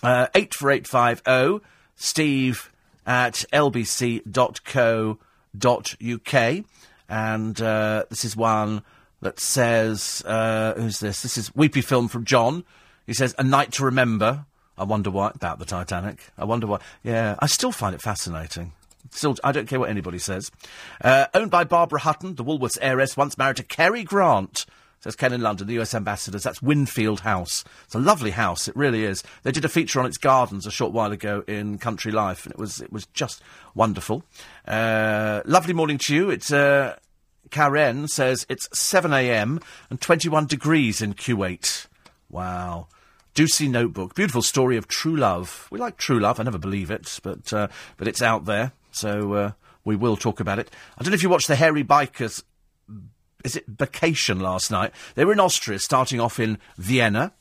Uh, 0.03 0.27
84850, 0.33 1.65
steve 1.95 2.71
at 3.05 3.45
lbc.co.uk. 3.53 4.25
And 7.09 7.61
uh, 7.61 8.05
this 8.09 8.25
is 8.25 8.35
one 8.35 8.83
that 9.21 9.39
says, 9.39 10.23
uh, 10.25 10.73
who's 10.75 10.99
this? 10.99 11.21
This 11.21 11.37
is 11.37 11.53
Weepy 11.53 11.81
Film 11.81 12.07
from 12.07 12.25
John. 12.25 12.63
He 13.05 13.13
says, 13.13 13.35
A 13.37 13.43
Night 13.43 13.73
to 13.73 13.85
Remember. 13.85 14.45
I 14.77 14.83
wonder 14.83 15.11
why, 15.11 15.31
about 15.35 15.59
the 15.59 15.65
Titanic. 15.65 16.31
I 16.37 16.45
wonder 16.45 16.67
why. 16.67 16.79
Yeah, 17.03 17.35
I 17.39 17.47
still 17.47 17.71
find 17.71 17.93
it 17.93 18.01
fascinating. 18.01 18.71
Still, 19.11 19.35
I 19.43 19.51
don't 19.51 19.67
care 19.67 19.79
what 19.79 19.89
anybody 19.89 20.17
says. 20.17 20.51
Uh, 21.03 21.27
owned 21.33 21.51
by 21.51 21.65
Barbara 21.65 21.99
Hutton, 21.99 22.35
the 22.35 22.43
Woolworths 22.43 22.77
heiress, 22.81 23.17
once 23.17 23.37
married 23.37 23.57
to 23.57 23.63
Cary 23.63 24.03
Grant. 24.03 24.65
Says 25.01 25.15
Ken 25.15 25.33
in 25.33 25.41
London, 25.41 25.67
the 25.67 25.79
US 25.81 25.95
ambassadors. 25.95 26.43
That's 26.43 26.61
Winfield 26.61 27.21
House. 27.21 27.63
It's 27.85 27.95
a 27.95 27.99
lovely 27.99 28.31
house. 28.31 28.67
It 28.67 28.75
really 28.75 29.03
is. 29.03 29.23
They 29.41 29.51
did 29.51 29.65
a 29.65 29.69
feature 29.69 29.99
on 29.99 30.05
its 30.05 30.17
gardens 30.17 30.67
a 30.67 30.71
short 30.71 30.93
while 30.93 31.11
ago 31.11 31.43
in 31.47 31.79
Country 31.79 32.11
Life, 32.11 32.45
and 32.45 32.53
it 32.53 32.59
was 32.59 32.81
it 32.81 32.91
was 32.93 33.07
just 33.07 33.41
wonderful. 33.73 34.23
Uh, 34.67 35.41
lovely 35.45 35.73
morning 35.73 35.97
to 35.97 36.15
you. 36.15 36.29
It's 36.29 36.53
uh, 36.53 36.97
Karen 37.49 38.07
says 38.07 38.45
it's 38.47 38.67
7 38.77 39.11
a.m. 39.11 39.59
and 39.89 39.99
21 39.99 40.45
degrees 40.45 41.01
in 41.01 41.13
Kuwait. 41.13 41.87
Wow. 42.29 42.87
Juicy 43.33 43.67
Notebook. 43.67 44.13
Beautiful 44.15 44.41
story 44.41 44.77
of 44.77 44.87
true 44.87 45.15
love. 45.15 45.67
We 45.71 45.79
like 45.79 45.97
true 45.97 46.19
love. 46.19 46.39
I 46.39 46.43
never 46.43 46.57
believe 46.57 46.91
it, 46.91 47.19
but, 47.23 47.51
uh, 47.53 47.67
but 47.97 48.07
it's 48.07 48.21
out 48.21 48.45
there. 48.45 48.73
So, 48.91 49.33
uh, 49.33 49.51
we 49.83 49.95
will 49.95 50.17
talk 50.17 50.39
about 50.39 50.59
it. 50.59 50.69
I 50.97 51.03
don't 51.03 51.11
know 51.11 51.15
if 51.15 51.23
you 51.23 51.29
watched 51.29 51.47
the 51.47 51.55
Hairy 51.55 51.83
Bikers, 51.83 52.43
is 53.43 53.55
it 53.55 53.65
vacation 53.67 54.39
last 54.39 54.71
night? 54.71 54.91
They 55.15 55.25
were 55.25 55.33
in 55.33 55.39
Austria, 55.39 55.79
starting 55.79 56.19
off 56.19 56.39
in 56.39 56.57
Vienna, 56.77 57.33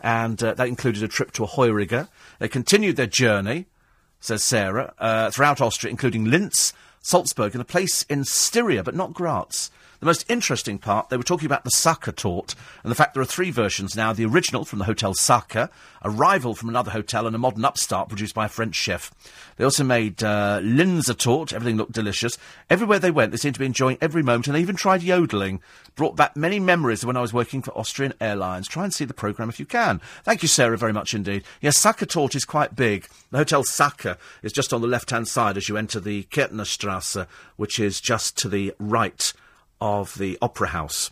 and 0.00 0.42
uh, 0.42 0.54
that 0.54 0.68
included 0.68 1.02
a 1.02 1.08
trip 1.08 1.32
to 1.32 1.44
a 1.44 1.48
Heuriger. 1.48 2.08
They 2.38 2.48
continued 2.48 2.96
their 2.96 3.06
journey, 3.06 3.66
says 4.20 4.44
Sarah, 4.44 4.94
uh, 4.98 5.30
throughout 5.30 5.60
Austria, 5.60 5.90
including 5.90 6.24
Linz, 6.24 6.72
Salzburg, 7.02 7.54
and 7.54 7.62
a 7.62 7.64
place 7.64 8.04
in 8.04 8.24
Styria, 8.24 8.82
but 8.82 8.94
not 8.94 9.14
Graz. 9.14 9.70
The 10.00 10.06
most 10.06 10.24
interesting 10.28 10.78
part, 10.78 11.08
they 11.08 11.16
were 11.16 11.24
talking 11.24 11.46
about 11.46 11.64
the 11.64 11.70
Sacher 11.70 12.12
torte, 12.12 12.54
and 12.84 12.90
the 12.90 12.94
fact 12.94 13.14
there 13.14 13.22
are 13.22 13.26
three 13.26 13.50
versions 13.50 13.96
now 13.96 14.12
the 14.12 14.26
original 14.26 14.64
from 14.64 14.78
the 14.78 14.84
Hotel 14.84 15.12
Sacher, 15.12 15.70
a 16.02 16.10
rival 16.10 16.54
from 16.54 16.68
another 16.68 16.92
hotel, 16.92 17.26
and 17.26 17.34
a 17.34 17.38
modern 17.38 17.64
upstart 17.64 18.08
produced 18.08 18.32
by 18.32 18.46
a 18.46 18.48
French 18.48 18.76
chef. 18.76 19.10
They 19.56 19.64
also 19.64 19.82
made 19.82 20.22
uh, 20.22 20.60
Linzer 20.62 21.18
torte, 21.18 21.52
everything 21.52 21.76
looked 21.76 21.92
delicious. 21.92 22.38
Everywhere 22.70 23.00
they 23.00 23.10
went, 23.10 23.32
they 23.32 23.38
seemed 23.38 23.56
to 23.56 23.60
be 23.60 23.66
enjoying 23.66 23.98
every 24.00 24.22
moment, 24.22 24.46
and 24.46 24.54
they 24.54 24.60
even 24.60 24.76
tried 24.76 25.02
yodeling. 25.02 25.60
Brought 25.96 26.14
back 26.14 26.36
many 26.36 26.60
memories 26.60 27.02
of 27.02 27.08
when 27.08 27.16
I 27.16 27.20
was 27.20 27.32
working 27.32 27.60
for 27.60 27.76
Austrian 27.76 28.14
Airlines. 28.20 28.68
Try 28.68 28.84
and 28.84 28.94
see 28.94 29.04
the 29.04 29.14
programme 29.14 29.48
if 29.48 29.58
you 29.58 29.66
can. 29.66 30.00
Thank 30.22 30.42
you, 30.42 30.48
Sarah, 30.48 30.78
very 30.78 30.92
much 30.92 31.12
indeed. 31.12 31.42
Yes, 31.60 31.76
Sacher 31.76 32.06
torte 32.06 32.36
is 32.36 32.44
quite 32.44 32.76
big. 32.76 33.08
The 33.32 33.38
Hotel 33.38 33.64
Sacher 33.64 34.16
is 34.44 34.52
just 34.52 34.72
on 34.72 34.80
the 34.80 34.86
left 34.86 35.10
hand 35.10 35.26
side 35.26 35.56
as 35.56 35.68
you 35.68 35.76
enter 35.76 35.98
the 35.98 36.22
Kärntnerstrasse, 36.30 37.26
which 37.56 37.80
is 37.80 38.00
just 38.00 38.38
to 38.38 38.48
the 38.48 38.72
right 38.78 39.32
of 39.80 40.16
the 40.18 40.38
Opera 40.42 40.68
House. 40.68 41.10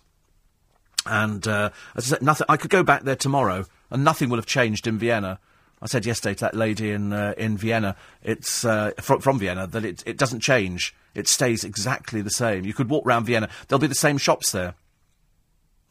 And 1.05 1.47
uh, 1.47 1.71
as 1.95 2.13
I 2.13 2.17
said, 2.17 2.23
nothing. 2.23 2.47
I 2.49 2.57
could 2.57 2.71
go 2.71 2.83
back 2.83 3.03
there 3.03 3.17
tomorrow, 3.17 3.67
and 3.91 4.05
nothing 4.05 4.29
will 4.29 4.39
have 4.39 4.47
changed 4.47 4.87
in 4.87 4.99
Vienna. 4.99 5.39
I 5.81 5.87
said 5.87 6.07
yesterday 6.07 6.35
to 6.35 6.41
that 6.47 6.55
lady 6.55 6.91
in 6.91 7.13
uh, 7.13 7.35
in 7.37 7.57
Vienna, 7.57 7.97
it's 8.23 8.65
uh, 8.65 8.93
from, 9.01 9.21
from 9.21 9.39
Vienna 9.39 9.67
that 9.69 9.85
it 9.85 10.03
it 10.07 10.19
doesn't 10.19 10.41
change. 10.41 10.95
It 11.15 11.29
stays 11.29 11.65
exactly 11.65 12.23
the 12.23 12.31
same. 12.31 12.65
You 12.65 12.75
could 12.75 12.91
walk 12.91 13.07
around 13.07 13.25
Vienna; 13.25 13.49
there'll 13.69 13.81
be 13.81 13.87
the 13.87 13.95
same 13.95 14.19
shops 14.19 14.51
there. 14.53 14.75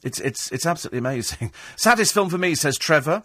It's 0.04 0.20
it's 0.20 0.52
it's 0.52 0.66
absolutely 0.66 1.00
amazing. 1.00 1.54
Saddest 1.78 2.14
film 2.14 2.30
for 2.30 2.38
me, 2.38 2.56
says 2.56 2.78
Trevor 2.78 3.24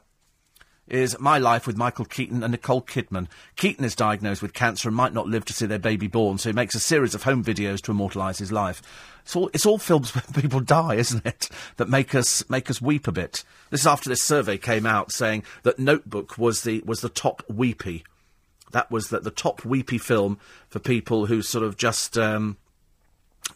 is 0.91 1.19
My 1.19 1.39
Life 1.39 1.67
with 1.67 1.77
Michael 1.77 2.05
Keaton 2.05 2.43
and 2.43 2.53
Nicole 2.53 2.83
Kidman. 2.83 3.29
Keaton 3.57 3.85
is 3.85 3.95
diagnosed 3.95 4.43
with 4.43 4.53
cancer 4.53 4.89
and 4.89 4.97
might 4.97 5.15
not 5.15 5.29
live 5.29 5.45
to 5.47 5.53
see 5.53 5.67
their 5.67 5.79
baby 5.79 6.07
born, 6.07 6.39
so 6.39 6.49
he 6.49 6.55
makes 6.55 6.75
a 6.75 6.81
series 6.81 7.15
of 7.15 7.23
home 7.23 7.45
videos 7.45 7.81
to 7.83 7.93
immortalise 7.93 8.39
his 8.39 8.53
life. 8.53 8.83
It's 9.23 9.37
all, 9.37 9.51
it's 9.53 9.67
all 9.67 9.79
films 9.79 10.11
where 10.15 10.25
people 10.43 10.61
die, 10.61 10.95
isn't 10.95 11.25
it? 11.25 11.49
That 11.77 11.89
make 11.89 12.15
us 12.15 12.49
make 12.51 12.69
us 12.71 12.83
weep 12.83 13.07
a 13.07 13.13
bit. 13.13 13.45
This 13.71 13.81
is 13.81 13.87
after 13.87 14.09
this 14.09 14.23
survey 14.23 14.59
came 14.59 14.87
out 14.87 15.13
saying 15.13 15.45
that 15.63 15.79
Notebook 15.79 16.37
was 16.37 16.63
the 16.63 16.83
was 16.85 17.01
the 17.01 17.09
top 17.09 17.43
weepy. 17.49 18.05
That 18.73 18.91
was 18.91 19.09
the, 19.09 19.21
the 19.21 19.31
top 19.31 19.65
weepy 19.65 19.99
film 19.99 20.39
for 20.69 20.79
people 20.79 21.27
who 21.27 21.43
sort 21.43 21.65
of 21.65 21.77
just 21.77 22.17
um, 22.19 22.57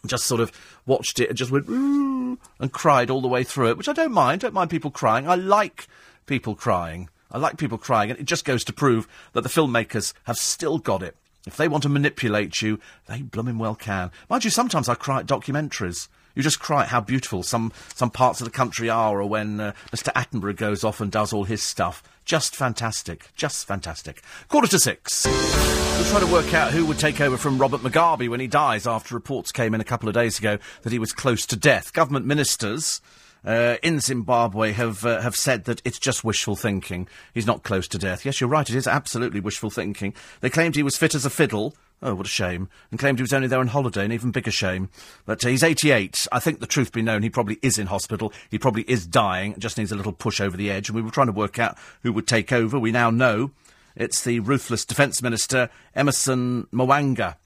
just 0.05 0.25
sort 0.25 0.41
of 0.41 0.51
watched 0.85 1.19
it 1.19 1.29
and 1.29 1.37
just 1.37 1.51
went 1.51 1.69
Ooh, 1.69 2.37
and 2.59 2.71
cried 2.71 3.09
all 3.09 3.21
the 3.21 3.27
way 3.27 3.43
through 3.43 3.69
it, 3.69 3.77
which 3.77 3.89
I 3.89 3.93
don't 3.93 4.11
mind. 4.11 4.41
Don't 4.41 4.53
mind 4.53 4.69
people 4.69 4.91
crying. 4.91 5.27
I 5.27 5.35
like 5.35 5.87
people 6.25 6.55
crying. 6.55 7.09
I 7.31 7.37
like 7.37 7.57
people 7.57 7.77
crying, 7.77 8.11
and 8.11 8.19
it 8.19 8.25
just 8.25 8.45
goes 8.45 8.63
to 8.65 8.73
prove 8.73 9.07
that 9.33 9.41
the 9.41 9.49
filmmakers 9.49 10.13
have 10.25 10.37
still 10.37 10.77
got 10.77 11.03
it. 11.03 11.15
If 11.45 11.57
they 11.57 11.67
want 11.67 11.83
to 11.83 11.89
manipulate 11.89 12.61
you, 12.61 12.79
they 13.07 13.21
blooming 13.21 13.57
well 13.57 13.75
can. 13.75 14.11
Mind 14.29 14.43
you, 14.43 14.49
sometimes 14.49 14.89
I 14.89 14.95
cry 14.95 15.19
at 15.19 15.27
documentaries. 15.27 16.07
You 16.33 16.43
just 16.43 16.59
cry 16.59 16.83
at 16.83 16.89
how 16.89 17.01
beautiful 17.01 17.43
some, 17.43 17.71
some 17.93 18.09
parts 18.09 18.41
of 18.41 18.45
the 18.45 18.51
country 18.51 18.89
are, 18.89 19.21
or 19.21 19.29
when 19.29 19.59
uh, 19.59 19.73
Mr. 19.91 20.11
Attenborough 20.13 20.55
goes 20.55 20.83
off 20.83 20.99
and 20.99 21.11
does 21.11 21.31
all 21.31 21.45
his 21.45 21.63
stuff. 21.63 22.03
Just 22.25 22.55
fantastic. 22.55 23.29
Just 23.35 23.65
fantastic. 23.67 24.21
Quarter 24.49 24.67
to 24.69 24.79
six. 24.79 25.25
We'll 25.25 26.05
try 26.05 26.19
to 26.19 26.27
work 26.27 26.53
out 26.53 26.71
who 26.71 26.85
would 26.87 26.99
take 26.99 27.21
over 27.21 27.37
from 27.37 27.57
Robert 27.57 27.81
Mugabe 27.81 28.27
when 28.27 28.39
he 28.39 28.47
dies 28.47 28.85
after 28.85 29.15
reports 29.15 29.51
came 29.51 29.73
in 29.73 29.79
a 29.79 29.85
couple 29.85 30.09
of 30.09 30.15
days 30.15 30.37
ago 30.39 30.57
that 30.81 30.91
he 30.91 30.99
was 30.99 31.13
close 31.13 31.45
to 31.45 31.55
death. 31.55 31.93
Government 31.93 32.25
ministers 32.25 32.99
uh, 33.45 33.77
in 33.83 33.99
Zimbabwe 33.99 34.71
have 34.73 35.05
uh, 35.05 35.21
have 35.21 35.35
said 35.35 35.65
that 35.65 35.81
it's 35.85 35.99
just 35.99 36.23
wishful 36.23 36.55
thinking. 36.55 37.07
He's 37.33 37.47
not 37.47 37.63
close 37.63 37.87
to 37.89 37.97
death. 37.97 38.25
Yes, 38.25 38.41
you're 38.41 38.49
right. 38.49 38.69
It 38.69 38.75
is 38.75 38.87
absolutely 38.87 39.39
wishful 39.39 39.69
thinking. 39.69 40.13
They 40.41 40.49
claimed 40.49 40.75
he 40.75 40.83
was 40.83 40.97
fit 40.97 41.15
as 41.15 41.25
a 41.25 41.29
fiddle 41.29 41.75
Oh, 42.01 42.13
what 42.13 42.25
a 42.25 42.29
shame. 42.29 42.69
And 42.91 42.99
claimed 42.99 43.19
he 43.19 43.23
was 43.23 43.33
only 43.33 43.47
there 43.47 43.59
on 43.59 43.67
holiday, 43.67 44.05
an 44.05 44.11
even 44.11 44.31
bigger 44.31 44.51
shame. 44.51 44.89
But 45.25 45.45
uh, 45.45 45.49
he's 45.49 45.63
88. 45.63 46.27
I 46.31 46.39
think 46.39 46.59
the 46.59 46.67
truth 46.67 46.91
be 46.91 47.01
known, 47.01 47.23
he 47.23 47.29
probably 47.29 47.57
is 47.61 47.79
in 47.79 47.87
hospital. 47.87 48.33
He 48.49 48.59
probably 48.59 48.83
is 48.83 49.07
dying. 49.07 49.55
Just 49.57 49.77
needs 49.77 49.91
a 49.91 49.95
little 49.95 50.11
push 50.11 50.41
over 50.41 50.57
the 50.57 50.69
edge. 50.69 50.89
And 50.89 50.95
we 50.95 51.01
were 51.01 51.11
trying 51.11 51.27
to 51.27 51.33
work 51.33 51.57
out 51.57 51.77
who 52.03 52.11
would 52.13 52.27
take 52.27 52.51
over. 52.51 52.77
We 52.77 52.91
now 52.91 53.09
know 53.09 53.51
it's 53.95 54.23
the 54.23 54.41
ruthless 54.41 54.85
Defence 54.85 55.21
Minister, 55.21 55.69
Emmerson 55.95 56.67
Mnangagwa 56.73 57.37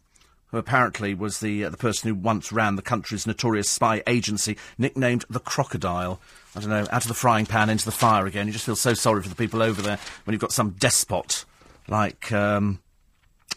who 0.51 0.57
apparently 0.57 1.13
was 1.13 1.39
the 1.39 1.65
uh, 1.65 1.69
the 1.69 1.77
person 1.77 2.09
who 2.09 2.15
once 2.15 2.51
ran 2.51 2.75
the 2.75 2.81
country's 2.81 3.27
notorious 3.27 3.69
spy 3.69 4.03
agency, 4.07 4.57
nicknamed 4.77 5.25
the 5.29 5.39
Crocodile. 5.39 6.19
I 6.55 6.61
don't 6.61 6.69
know, 6.69 6.87
out 6.91 7.03
of 7.03 7.07
the 7.07 7.13
frying 7.13 7.45
pan 7.45 7.69
into 7.69 7.85
the 7.85 7.91
fire 7.91 8.25
again. 8.25 8.47
You 8.47 8.53
just 8.53 8.65
feel 8.65 8.75
so 8.75 8.93
sorry 8.93 9.21
for 9.21 9.29
the 9.29 9.35
people 9.35 9.61
over 9.61 9.81
there 9.81 9.99
when 10.23 10.33
you've 10.33 10.41
got 10.41 10.51
some 10.51 10.71
despot 10.71 11.45
like 11.87 12.31
um, 12.31 12.79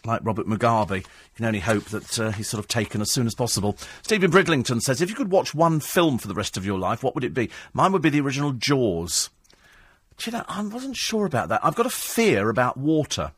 like 0.05 0.21
Robert 0.23 0.47
Mugabe. 0.47 0.97
You 0.97 1.35
can 1.35 1.45
only 1.45 1.59
hope 1.59 1.85
that 1.85 2.19
uh, 2.19 2.31
he's 2.31 2.49
sort 2.49 2.59
of 2.59 2.67
taken 2.67 3.01
as 3.01 3.11
soon 3.11 3.25
as 3.25 3.35
possible. 3.35 3.77
Stephen 4.01 4.31
Bridlington 4.31 4.81
says, 4.81 5.01
if 5.01 5.09
you 5.09 5.15
could 5.15 5.31
watch 5.31 5.55
one 5.55 5.79
film 5.79 6.17
for 6.17 6.27
the 6.27 6.33
rest 6.33 6.57
of 6.57 6.65
your 6.65 6.77
life, 6.77 7.03
what 7.03 7.15
would 7.15 7.23
it 7.23 7.33
be? 7.33 7.49
Mine 7.73 7.91
would 7.93 8.01
be 8.01 8.09
the 8.09 8.21
original 8.21 8.51
Jaws. 8.51 9.29
Do 10.17 10.29
you 10.29 10.37
know, 10.37 10.45
I 10.47 10.61
wasn't 10.61 10.95
sure 10.95 11.25
about 11.25 11.49
that. 11.49 11.65
I've 11.65 11.75
got 11.75 11.85
a 11.85 11.91
fear 11.91 12.49
about 12.49 12.77
water. 12.77 13.31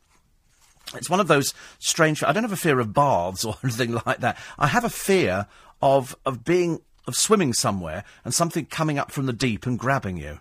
It's 0.93 1.09
one 1.09 1.19
of 1.19 1.27
those 1.27 1.53
strange. 1.79 2.23
I 2.23 2.31
don't 2.31 2.43
have 2.43 2.51
a 2.51 2.57
fear 2.57 2.79
of 2.79 2.93
baths 2.93 3.43
or 3.45 3.55
anything 3.63 3.99
like 4.05 4.19
that. 4.19 4.37
I 4.57 4.67
have 4.67 4.83
a 4.83 4.89
fear 4.89 5.47
of 5.81 6.15
of 6.25 6.43
being 6.43 6.81
of 7.07 7.15
swimming 7.15 7.53
somewhere 7.53 8.03
and 8.23 8.33
something 8.33 8.65
coming 8.65 8.97
up 8.97 9.11
from 9.11 9.25
the 9.25 9.33
deep 9.33 9.65
and 9.65 9.77
grabbing 9.77 10.17
you. 10.17 10.39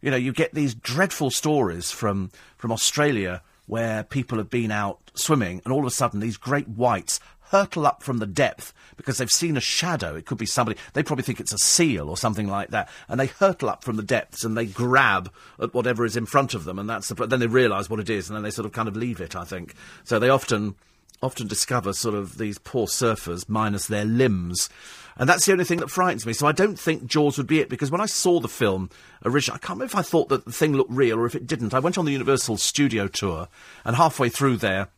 You 0.00 0.10
know, 0.10 0.16
you 0.16 0.32
get 0.32 0.54
these 0.54 0.74
dreadful 0.74 1.30
stories 1.30 1.90
from 1.90 2.30
from 2.56 2.72
Australia 2.72 3.42
where 3.66 4.02
people 4.02 4.38
have 4.38 4.50
been 4.50 4.70
out 4.70 4.98
swimming 5.14 5.60
and 5.64 5.72
all 5.72 5.80
of 5.80 5.86
a 5.86 5.90
sudden 5.90 6.20
these 6.20 6.36
great 6.36 6.68
whites 6.68 7.20
hurtle 7.50 7.86
up 7.86 8.02
from 8.02 8.18
the 8.18 8.26
depth 8.26 8.72
because 8.96 9.18
they've 9.18 9.30
seen 9.30 9.56
a 9.56 9.60
shadow. 9.60 10.14
It 10.14 10.26
could 10.26 10.38
be 10.38 10.46
somebody, 10.46 10.78
they 10.92 11.02
probably 11.02 11.24
think 11.24 11.40
it's 11.40 11.52
a 11.52 11.58
seal 11.58 12.08
or 12.08 12.16
something 12.16 12.48
like 12.48 12.70
that. 12.70 12.88
And 13.08 13.18
they 13.18 13.26
hurtle 13.26 13.68
up 13.68 13.84
from 13.84 13.96
the 13.96 14.02
depths 14.02 14.44
and 14.44 14.56
they 14.56 14.66
grab 14.66 15.32
at 15.60 15.74
whatever 15.74 16.04
is 16.04 16.16
in 16.16 16.26
front 16.26 16.54
of 16.54 16.64
them. 16.64 16.78
And 16.78 16.88
that's 16.88 17.08
the, 17.08 17.26
then 17.26 17.40
they 17.40 17.46
realise 17.46 17.90
what 17.90 18.00
it 18.00 18.10
is 18.10 18.28
and 18.28 18.36
then 18.36 18.42
they 18.42 18.50
sort 18.50 18.66
of 18.66 18.72
kind 18.72 18.88
of 18.88 18.96
leave 18.96 19.20
it, 19.20 19.34
I 19.34 19.44
think. 19.44 19.74
So 20.04 20.18
they 20.18 20.28
often, 20.28 20.74
often 21.22 21.46
discover 21.46 21.92
sort 21.92 22.14
of 22.14 22.38
these 22.38 22.58
poor 22.58 22.86
surfers 22.86 23.48
minus 23.48 23.86
their 23.86 24.04
limbs. 24.04 24.68
And 25.16 25.28
that's 25.28 25.44
the 25.44 25.52
only 25.52 25.64
thing 25.64 25.80
that 25.80 25.90
frightens 25.90 26.24
me. 26.24 26.32
So 26.32 26.46
I 26.46 26.52
don't 26.52 26.78
think 26.78 27.06
Jaws 27.06 27.36
would 27.36 27.46
be 27.46 27.60
it 27.60 27.68
because 27.68 27.90
when 27.90 28.00
I 28.00 28.06
saw 28.06 28.40
the 28.40 28.48
film 28.48 28.90
originally, 29.24 29.56
I 29.56 29.58
can't 29.58 29.78
remember 29.78 29.92
if 29.92 29.96
I 29.96 30.02
thought 30.02 30.28
that 30.28 30.44
the 30.44 30.52
thing 30.52 30.74
looked 30.74 30.92
real 30.92 31.18
or 31.18 31.26
if 31.26 31.34
it 31.34 31.46
didn't. 31.46 31.74
I 31.74 31.78
went 31.78 31.98
on 31.98 32.04
the 32.04 32.12
Universal 32.12 32.58
studio 32.58 33.08
tour 33.08 33.48
and 33.84 33.96
halfway 33.96 34.28
through 34.28 34.58
there, 34.58 34.88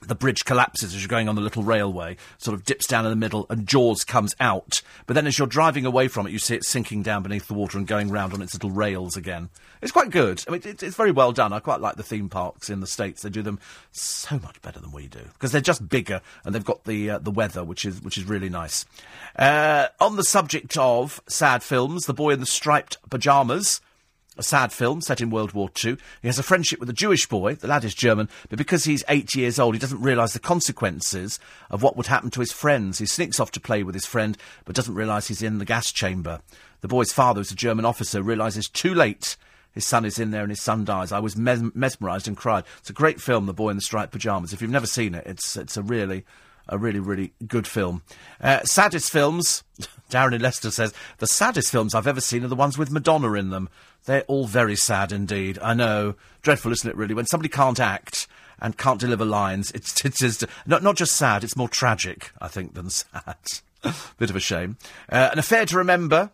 the 0.00 0.14
bridge 0.14 0.44
collapses 0.44 0.94
as 0.94 1.02
you're 1.02 1.08
going 1.08 1.28
on 1.28 1.34
the 1.34 1.40
little 1.40 1.62
railway, 1.62 2.16
sort 2.38 2.54
of 2.54 2.64
dips 2.64 2.86
down 2.86 3.04
in 3.04 3.10
the 3.10 3.16
middle, 3.16 3.46
and 3.50 3.66
Jaws 3.66 4.04
comes 4.04 4.34
out. 4.40 4.82
But 5.06 5.14
then 5.14 5.26
as 5.26 5.38
you're 5.38 5.46
driving 5.46 5.86
away 5.86 6.08
from 6.08 6.26
it, 6.26 6.32
you 6.32 6.38
see 6.38 6.54
it 6.54 6.64
sinking 6.64 7.02
down 7.02 7.22
beneath 7.22 7.48
the 7.48 7.54
water 7.54 7.78
and 7.78 7.86
going 7.86 8.10
round 8.10 8.32
on 8.32 8.42
its 8.42 8.54
little 8.54 8.70
rails 8.70 9.16
again. 9.16 9.50
It's 9.82 9.92
quite 9.92 10.10
good. 10.10 10.42
I 10.46 10.52
mean, 10.52 10.62
it, 10.64 10.82
it's 10.82 10.96
very 10.96 11.10
well 11.10 11.32
done. 11.32 11.52
I 11.52 11.60
quite 11.60 11.80
like 11.80 11.96
the 11.96 12.02
theme 12.02 12.28
parks 12.28 12.70
in 12.70 12.80
the 12.80 12.86
States. 12.86 13.22
They 13.22 13.30
do 13.30 13.42
them 13.42 13.60
so 13.92 14.38
much 14.38 14.60
better 14.62 14.80
than 14.80 14.92
we 14.92 15.06
do. 15.06 15.20
Because 15.32 15.52
they're 15.52 15.60
just 15.60 15.88
bigger, 15.88 16.20
and 16.44 16.54
they've 16.54 16.64
got 16.64 16.84
the, 16.84 17.10
uh, 17.10 17.18
the 17.18 17.30
weather, 17.30 17.64
which 17.64 17.84
is, 17.84 18.00
which 18.02 18.18
is 18.18 18.24
really 18.24 18.48
nice. 18.48 18.86
Uh, 19.36 19.88
on 20.00 20.16
the 20.16 20.24
subject 20.24 20.76
of 20.76 21.20
sad 21.26 21.62
films, 21.62 22.06
The 22.06 22.14
Boy 22.14 22.30
in 22.30 22.40
the 22.40 22.46
Striped 22.46 22.98
Pyjamas 23.10 23.80
a 24.36 24.42
sad 24.42 24.72
film 24.72 25.00
set 25.00 25.20
in 25.20 25.30
World 25.30 25.52
War 25.52 25.70
II. 25.84 25.96
He 26.22 26.28
has 26.28 26.38
a 26.38 26.42
friendship 26.42 26.80
with 26.80 26.90
a 26.90 26.94
Jewish 26.94 27.26
boy. 27.26 27.54
The 27.54 27.68
lad 27.68 27.84
is 27.84 27.94
German, 27.94 28.28
but 28.48 28.58
because 28.58 28.84
he's 28.84 29.04
eight 29.08 29.34
years 29.34 29.58
old, 29.58 29.74
he 29.74 29.78
doesn't 29.78 30.00
realise 30.00 30.32
the 30.32 30.40
consequences 30.40 31.38
of 31.70 31.82
what 31.82 31.96
would 31.96 32.06
happen 32.06 32.30
to 32.30 32.40
his 32.40 32.52
friends. 32.52 32.98
He 32.98 33.06
sneaks 33.06 33.38
off 33.38 33.52
to 33.52 33.60
play 33.60 33.82
with 33.82 33.94
his 33.94 34.06
friend, 34.06 34.36
but 34.64 34.74
doesn't 34.74 34.94
realise 34.94 35.28
he's 35.28 35.42
in 35.42 35.58
the 35.58 35.64
gas 35.64 35.92
chamber. 35.92 36.40
The 36.80 36.88
boy's 36.88 37.12
father, 37.12 37.40
who's 37.40 37.52
a 37.52 37.56
German 37.56 37.84
officer, 37.84 38.22
realises 38.22 38.68
too 38.68 38.94
late 38.94 39.36
his 39.74 39.86
son 39.86 40.04
is 40.04 40.20
in 40.20 40.30
there 40.30 40.42
and 40.42 40.50
his 40.50 40.62
son 40.62 40.84
dies. 40.84 41.10
I 41.10 41.18
was 41.18 41.36
mes- 41.36 41.74
mesmerised 41.74 42.28
and 42.28 42.36
cried. 42.36 42.64
It's 42.78 42.90
a 42.90 42.94
great 42.94 43.20
film, 43.20 43.46
The 43.46 43.52
Boy 43.52 43.70
in 43.70 43.76
the 43.76 43.82
Striped 43.82 44.12
Pyjamas. 44.12 44.52
If 44.52 44.62
you've 44.62 44.70
never 44.70 44.86
seen 44.86 45.14
it, 45.14 45.26
it's 45.26 45.56
it's 45.56 45.76
a 45.76 45.82
really 45.82 46.24
a 46.68 46.78
really, 46.78 47.00
really 47.00 47.32
good 47.46 47.66
film. 47.66 48.02
Uh, 48.40 48.62
saddest 48.64 49.10
films, 49.10 49.64
Darren 50.10 50.34
in 50.34 50.40
Leicester 50.40 50.70
says, 50.70 50.94
the 51.18 51.26
saddest 51.26 51.70
films 51.70 51.94
I've 51.94 52.06
ever 52.06 52.20
seen 52.20 52.44
are 52.44 52.48
the 52.48 52.56
ones 52.56 52.78
with 52.78 52.90
Madonna 52.90 53.32
in 53.34 53.50
them. 53.50 53.68
They're 54.04 54.22
all 54.22 54.46
very 54.46 54.76
sad 54.76 55.12
indeed. 55.12 55.58
I 55.62 55.74
know. 55.74 56.14
Dreadful, 56.42 56.72
isn't 56.72 56.88
it, 56.88 56.96
really? 56.96 57.14
When 57.14 57.26
somebody 57.26 57.48
can't 57.48 57.80
act 57.80 58.26
and 58.60 58.76
can't 58.76 59.00
deliver 59.00 59.24
lines, 59.24 59.70
it's, 59.72 60.04
it's, 60.22 60.44
not, 60.66 60.82
not 60.82 60.96
just 60.96 61.16
sad, 61.16 61.44
it's 61.44 61.56
more 61.56 61.68
tragic, 61.68 62.32
I 62.40 62.48
think, 62.48 62.74
than 62.74 62.90
sad. 62.90 63.36
Bit 64.18 64.30
of 64.30 64.36
a 64.36 64.40
shame. 64.40 64.78
Uh, 65.10 65.30
an 65.32 65.38
affair 65.38 65.66
to 65.66 65.76
remember, 65.76 66.30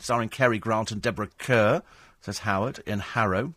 starring 0.00 0.28
Cary 0.28 0.58
Grant 0.58 0.92
and 0.92 1.00
Deborah 1.00 1.30
Kerr, 1.38 1.82
says 2.20 2.40
Howard 2.40 2.82
in 2.86 3.00
Harrow. 3.00 3.54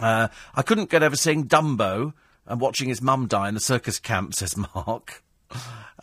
Uh, 0.00 0.28
I 0.54 0.62
couldn't 0.62 0.90
get 0.90 1.02
over 1.02 1.16
seeing 1.16 1.46
Dumbo 1.46 2.12
and 2.48 2.60
watching 2.60 2.88
his 2.88 3.00
mum 3.00 3.26
die 3.26 3.48
in 3.48 3.54
the 3.54 3.60
circus 3.60 3.98
camp, 4.00 4.34
says 4.34 4.56
Mark. 4.56 5.22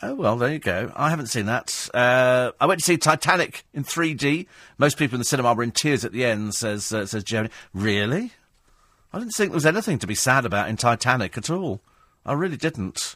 Oh, 0.01 0.13
well, 0.13 0.37
there 0.37 0.51
you 0.51 0.59
go. 0.59 0.91
I 0.95 1.09
haven't 1.09 1.27
seen 1.27 1.45
that. 1.45 1.89
Uh, 1.93 2.51
I 2.59 2.65
went 2.65 2.79
to 2.81 2.85
see 2.85 2.97
Titanic 2.97 3.63
in 3.73 3.83
3D. 3.83 4.47
Most 4.77 4.97
people 4.97 5.15
in 5.15 5.19
the 5.19 5.25
cinema 5.25 5.53
were 5.53 5.63
in 5.63 5.71
tears 5.71 6.03
at 6.03 6.11
the 6.11 6.25
end, 6.25 6.53
says, 6.53 6.91
uh, 6.91 7.05
says 7.05 7.23
Jeremy. 7.23 7.49
Really? 7.73 8.31
I 9.13 9.19
didn't 9.19 9.31
think 9.31 9.51
there 9.51 9.55
was 9.55 9.65
anything 9.65 9.97
to 9.99 10.07
be 10.07 10.15
sad 10.15 10.45
about 10.45 10.69
in 10.69 10.77
Titanic 10.77 11.37
at 11.37 11.49
all. 11.49 11.81
I 12.25 12.33
really 12.33 12.57
didn't. 12.57 13.15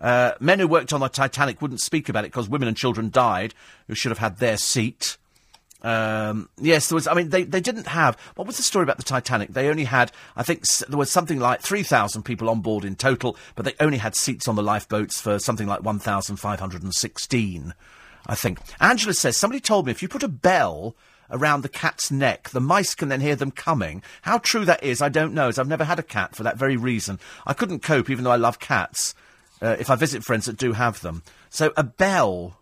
Uh, 0.00 0.32
men 0.40 0.58
who 0.58 0.66
worked 0.66 0.92
on 0.92 1.00
the 1.00 1.08
Titanic 1.08 1.62
wouldn't 1.62 1.80
speak 1.80 2.08
about 2.08 2.24
it 2.24 2.32
because 2.32 2.48
women 2.48 2.66
and 2.66 2.76
children 2.76 3.08
died 3.08 3.54
who 3.86 3.94
should 3.94 4.10
have 4.10 4.18
had 4.18 4.38
their 4.38 4.56
seat. 4.56 5.16
Um, 5.82 6.48
yes, 6.60 6.88
there 6.88 6.94
was. 6.94 7.08
I 7.08 7.14
mean, 7.14 7.30
they, 7.30 7.42
they 7.42 7.60
didn't 7.60 7.88
have. 7.88 8.16
What 8.36 8.46
was 8.46 8.56
the 8.56 8.62
story 8.62 8.84
about 8.84 8.98
the 8.98 9.02
Titanic? 9.02 9.52
They 9.52 9.68
only 9.68 9.84
had, 9.84 10.12
I 10.36 10.44
think, 10.44 10.60
s- 10.60 10.84
there 10.88 10.98
was 10.98 11.10
something 11.10 11.40
like 11.40 11.60
three 11.60 11.82
thousand 11.82 12.22
people 12.22 12.48
on 12.48 12.60
board 12.60 12.84
in 12.84 12.94
total, 12.94 13.36
but 13.56 13.64
they 13.64 13.74
only 13.80 13.98
had 13.98 14.14
seats 14.14 14.46
on 14.46 14.54
the 14.54 14.62
lifeboats 14.62 15.20
for 15.20 15.38
something 15.40 15.66
like 15.66 15.82
one 15.82 15.98
thousand 15.98 16.36
five 16.36 16.60
hundred 16.60 16.82
and 16.84 16.94
sixteen. 16.94 17.74
I 18.26 18.36
think. 18.36 18.60
Angela 18.80 19.14
says 19.14 19.36
somebody 19.36 19.58
told 19.60 19.86
me 19.86 19.90
if 19.90 20.02
you 20.02 20.08
put 20.08 20.22
a 20.22 20.28
bell 20.28 20.94
around 21.30 21.62
the 21.62 21.68
cat's 21.68 22.12
neck, 22.12 22.50
the 22.50 22.60
mice 22.60 22.94
can 22.94 23.08
then 23.08 23.20
hear 23.20 23.34
them 23.34 23.50
coming. 23.50 24.02
How 24.22 24.38
true 24.38 24.64
that 24.66 24.84
is, 24.84 25.02
I 25.02 25.08
don't 25.08 25.34
know, 25.34 25.48
as 25.48 25.58
I've 25.58 25.66
never 25.66 25.82
had 25.82 25.98
a 25.98 26.02
cat 26.04 26.36
for 26.36 26.44
that 26.44 26.58
very 26.58 26.76
reason. 26.76 27.18
I 27.46 27.54
couldn't 27.54 27.82
cope, 27.82 28.10
even 28.10 28.22
though 28.22 28.30
I 28.30 28.36
love 28.36 28.60
cats, 28.60 29.14
uh, 29.60 29.74
if 29.80 29.90
I 29.90 29.96
visit 29.96 30.22
friends 30.22 30.44
that 30.46 30.58
do 30.58 30.74
have 30.74 31.00
them. 31.00 31.22
So 31.50 31.72
a 31.76 31.82
bell. 31.82 32.58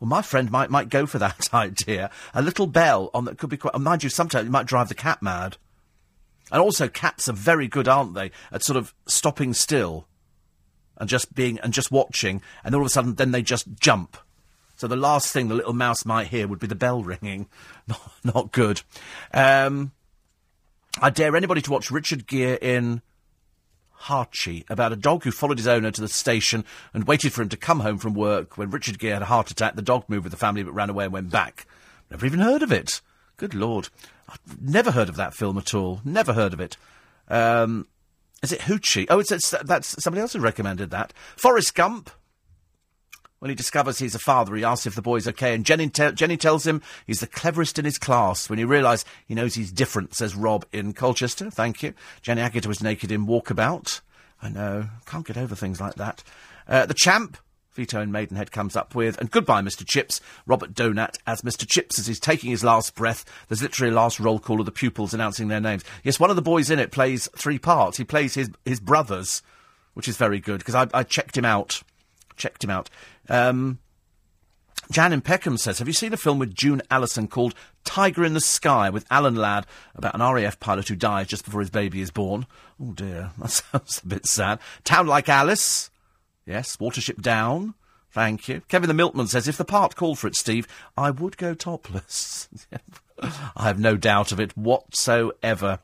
Well, 0.00 0.08
my 0.08 0.22
friend 0.22 0.50
might 0.50 0.70
might 0.70 0.88
go 0.88 1.06
for 1.06 1.18
that 1.18 1.48
idea. 1.54 2.10
A 2.34 2.42
little 2.42 2.66
bell 2.66 3.10
on 3.14 3.24
that 3.24 3.38
could 3.38 3.50
be 3.50 3.56
quite. 3.56 3.78
Mind 3.78 4.04
you, 4.04 4.10
sometimes 4.10 4.46
it 4.46 4.50
might 4.50 4.66
drive 4.66 4.88
the 4.88 4.94
cat 4.94 5.22
mad. 5.22 5.56
And 6.52 6.60
also, 6.60 6.88
cats 6.88 7.28
are 7.28 7.32
very 7.32 7.66
good, 7.66 7.88
aren't 7.88 8.14
they, 8.14 8.30
at 8.52 8.62
sort 8.62 8.76
of 8.76 8.94
stopping 9.06 9.52
still 9.52 10.06
and 10.96 11.08
just 11.08 11.34
being 11.34 11.58
and 11.60 11.72
just 11.72 11.90
watching, 11.90 12.40
and 12.64 12.74
all 12.74 12.82
of 12.82 12.86
a 12.86 12.90
sudden, 12.90 13.14
then 13.14 13.32
they 13.32 13.42
just 13.42 13.66
jump. 13.80 14.16
So 14.76 14.86
the 14.86 14.96
last 14.96 15.32
thing 15.32 15.48
the 15.48 15.54
little 15.54 15.72
mouse 15.72 16.04
might 16.04 16.28
hear 16.28 16.46
would 16.46 16.58
be 16.58 16.66
the 16.66 16.74
bell 16.74 17.02
ringing. 17.02 17.48
Not, 17.88 18.12
not 18.22 18.52
good. 18.52 18.82
Um, 19.32 19.92
I 21.00 21.10
dare 21.10 21.36
anybody 21.36 21.62
to 21.62 21.70
watch 21.70 21.90
Richard 21.90 22.26
Gere 22.26 22.58
in 22.60 23.02
Hachi 24.06 24.64
about 24.70 24.92
a 24.92 24.96
dog 24.96 25.24
who 25.24 25.30
followed 25.30 25.58
his 25.58 25.66
owner 25.68 25.90
to 25.90 26.00
the 26.00 26.08
station 26.08 26.64
and 26.94 27.06
waited 27.06 27.32
for 27.32 27.42
him 27.42 27.48
to 27.50 27.56
come 27.56 27.80
home 27.80 27.98
from 27.98 28.14
work. 28.14 28.56
When 28.56 28.70
Richard 28.70 28.98
Gere 28.98 29.14
had 29.14 29.22
a 29.22 29.26
heart 29.26 29.50
attack, 29.50 29.76
the 29.76 29.82
dog 29.82 30.04
moved 30.08 30.24
with 30.24 30.32
the 30.32 30.38
family 30.38 30.62
but 30.62 30.74
ran 30.74 30.90
away 30.90 31.04
and 31.04 31.12
went 31.12 31.30
back. 31.30 31.66
Never 32.10 32.26
even 32.26 32.40
heard 32.40 32.62
of 32.62 32.72
it. 32.72 33.00
Good 33.36 33.54
lord. 33.54 33.88
I've 34.28 34.60
never 34.60 34.90
heard 34.90 35.08
of 35.08 35.16
that 35.16 35.34
film 35.34 35.58
at 35.58 35.74
all. 35.74 36.00
Never 36.04 36.32
heard 36.32 36.52
of 36.52 36.60
it. 36.60 36.76
Um, 37.28 37.86
is 38.42 38.52
it 38.52 38.60
Hoochie? 38.60 39.06
Oh, 39.08 39.18
it's, 39.18 39.32
it's 39.32 39.50
that's 39.50 40.02
somebody 40.02 40.20
else 40.20 40.32
who 40.32 40.40
recommended 40.40 40.90
that. 40.90 41.12
Forrest 41.36 41.74
Gump. 41.74 42.10
When 43.38 43.50
he 43.50 43.54
discovers 43.54 43.98
he's 43.98 44.14
a 44.14 44.18
father, 44.18 44.54
he 44.54 44.64
asks 44.64 44.86
if 44.86 44.94
the 44.94 45.02
boy's 45.02 45.28
okay, 45.28 45.54
and 45.54 45.64
Jenny, 45.64 45.90
te- 45.90 46.12
Jenny 46.12 46.38
tells 46.38 46.66
him 46.66 46.80
he's 47.06 47.20
the 47.20 47.26
cleverest 47.26 47.78
in 47.78 47.84
his 47.84 47.98
class. 47.98 48.48
When 48.48 48.58
he 48.58 48.64
realises 48.64 49.04
he 49.26 49.34
knows 49.34 49.54
he's 49.54 49.70
different, 49.70 50.14
says 50.14 50.34
Rob 50.34 50.64
in 50.72 50.94
Colchester. 50.94 51.50
Thank 51.50 51.82
you. 51.82 51.92
Jenny 52.22 52.40
Agutter 52.40 52.66
was 52.66 52.82
naked 52.82 53.12
in 53.12 53.26
Walkabout. 53.26 54.00
I 54.40 54.48
know. 54.48 54.86
Can't 55.04 55.26
get 55.26 55.36
over 55.36 55.54
things 55.54 55.80
like 55.80 55.94
that. 55.96 56.22
Uh, 56.66 56.86
the 56.86 56.94
Champ. 56.94 57.36
Vito 57.74 58.00
and 58.00 58.10
Maidenhead 58.10 58.50
comes 58.50 58.74
up 58.74 58.94
with, 58.94 59.18
and 59.18 59.30
goodbye, 59.30 59.60
Mr. 59.60 59.86
Chips. 59.86 60.22
Robert 60.46 60.72
Donat 60.72 61.18
as 61.26 61.42
Mr. 61.42 61.68
Chips 61.68 61.98
as 61.98 62.06
he's 62.06 62.18
taking 62.18 62.50
his 62.50 62.64
last 62.64 62.94
breath. 62.94 63.26
There's 63.48 63.60
literally 63.60 63.92
a 63.92 63.94
last 63.94 64.18
roll 64.18 64.38
call 64.38 64.60
of 64.60 64.64
the 64.64 64.72
pupils 64.72 65.12
announcing 65.12 65.48
their 65.48 65.60
names. 65.60 65.84
Yes, 66.02 66.18
one 66.18 66.30
of 66.30 66.36
the 66.36 66.42
boys 66.42 66.70
in 66.70 66.78
it 66.78 66.90
plays 66.90 67.28
three 67.36 67.58
parts. 67.58 67.98
He 67.98 68.04
plays 68.04 68.32
his 68.32 68.48
his 68.64 68.80
brothers, 68.80 69.42
which 69.92 70.08
is 70.08 70.16
very 70.16 70.40
good 70.40 70.60
because 70.60 70.74
I, 70.74 70.88
I 70.94 71.02
checked 71.02 71.36
him 71.36 71.44
out. 71.44 71.82
Checked 72.36 72.64
him 72.64 72.70
out. 72.70 72.90
Um, 73.28 73.78
Jan 74.90 75.12
in 75.12 75.20
Peckham 75.20 75.58
says, 75.58 75.78
Have 75.78 75.88
you 75.88 75.94
seen 75.94 76.12
a 76.12 76.16
film 76.16 76.38
with 76.38 76.54
June 76.54 76.82
Allyson 76.90 77.28
called 77.28 77.54
Tiger 77.84 78.24
in 78.24 78.34
the 78.34 78.40
Sky 78.40 78.90
with 78.90 79.06
Alan 79.10 79.34
Ladd 79.34 79.66
about 79.94 80.14
an 80.14 80.20
RAF 80.20 80.60
pilot 80.60 80.88
who 80.88 80.96
dies 80.96 81.26
just 81.26 81.44
before 81.44 81.60
his 81.60 81.70
baby 81.70 82.00
is 82.00 82.10
born? 82.10 82.46
Oh 82.80 82.92
dear, 82.92 83.30
that 83.38 83.50
sounds 83.50 84.00
a 84.04 84.06
bit 84.06 84.26
sad. 84.26 84.58
Town 84.84 85.06
Like 85.06 85.28
Alice. 85.28 85.90
Yes, 86.44 86.76
Watership 86.76 87.20
Down. 87.20 87.74
Thank 88.12 88.48
you. 88.48 88.62
Kevin 88.68 88.88
the 88.88 88.94
Milkman 88.94 89.26
says, 89.26 89.48
if 89.48 89.58
the 89.58 89.64
part 89.64 89.96
called 89.96 90.18
for 90.18 90.26
it, 90.26 90.36
Steve, 90.36 90.66
I 90.96 91.10
would 91.10 91.36
go 91.36 91.52
topless. 91.54 92.48
I 93.20 93.64
have 93.64 93.78
no 93.78 93.96
doubt 93.96 94.32
of 94.32 94.40
it 94.40 94.56
whatsoever. 94.56 95.80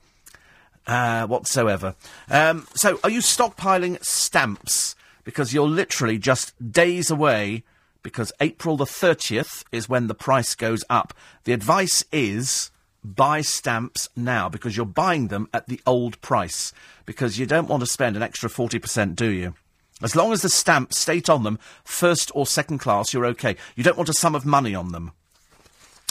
Uh, 0.87 1.27
whatsoever. 1.27 1.95
Um, 2.31 2.67
so, 2.75 2.99
are 3.05 3.11
you 3.11 3.21
stockpiling 3.21 4.03
stamps? 4.03 4.97
Because 5.25 5.55
you're 5.55 5.69
literally 5.69 6.19
just 6.19 6.73
days 6.73 7.11
away, 7.11 7.65
because 8.03 8.33
April 8.41 8.77
the 8.77 8.85
30th 8.85 9.65
is 9.71 9.89
when 9.89 10.07
the 10.09 10.15
price 10.15 10.55
goes 10.55 10.85
up. 10.91 11.15
The 11.45 11.53
advice 11.53 12.05
is 12.13 12.71
buy 13.05 13.41
stamps 13.41 14.09
now, 14.17 14.49
because 14.49 14.77
you're 14.77 14.87
buying 14.87 15.29
them 15.29 15.49
at 15.53 15.67
the 15.67 15.81
old 15.87 16.21
price. 16.21 16.73
Because 17.07 17.39
you 17.39 17.47
don't 17.47 17.69
want 17.69 17.81
to 17.81 17.87
spend 17.87 18.17
an 18.17 18.23
extra 18.23 18.49
40%, 18.49 19.15
do 19.15 19.31
you? 19.31 19.55
As 20.03 20.17
long 20.17 20.33
as 20.33 20.43
the 20.43 20.49
stamps 20.49 20.99
state 20.99 21.31
on 21.31 21.45
them 21.45 21.59
first 21.85 22.33
or 22.35 22.47
second 22.47 22.79
class, 22.79 23.13
you're 23.13 23.27
okay. 23.27 23.57
You 23.77 23.85
don't 23.85 23.97
want 23.97 24.09
a 24.09 24.15
sum 24.15 24.35
of 24.35 24.45
money 24.45 24.75
on 24.75 24.91
them. 24.91 25.13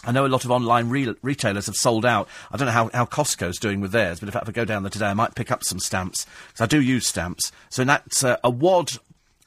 I 0.03 0.11
know 0.11 0.26
a 0.26 0.28
lot 0.28 0.45
of 0.45 0.52
online 0.52 0.90
re- 0.90 1.15
retailers 1.22 1.68
have 1.68 1.76
sold 1.76 2.06
out. 2.06 2.28
I 2.52 2.57
don't 2.57 2.65
know 2.65 2.72
how, 2.72 2.90
how 2.94 3.06
Costco's 3.06 3.60
doing 3.60 3.82
with 3.82 3.91
theirs, 3.91 4.19
but 4.19 4.30
if 4.30 4.36
I 4.36 4.40
ever 4.41 4.52
go 4.52 4.65
down 4.65 4.84
there 4.84 4.90
today, 4.90 5.07
I 5.07 5.14
might 5.14 5.36
pick 5.36 5.52
up 5.52 5.64
some 5.64 5.80
stamps. 5.80 6.26
Because 6.48 6.61
I 6.61 6.65
do 6.65 6.82
use 6.82 7.07
stamps. 7.07 7.52
So 7.69 7.84
that's 7.84 8.23
uh, 8.23 8.38
a 8.44 8.49
wad 8.49 8.94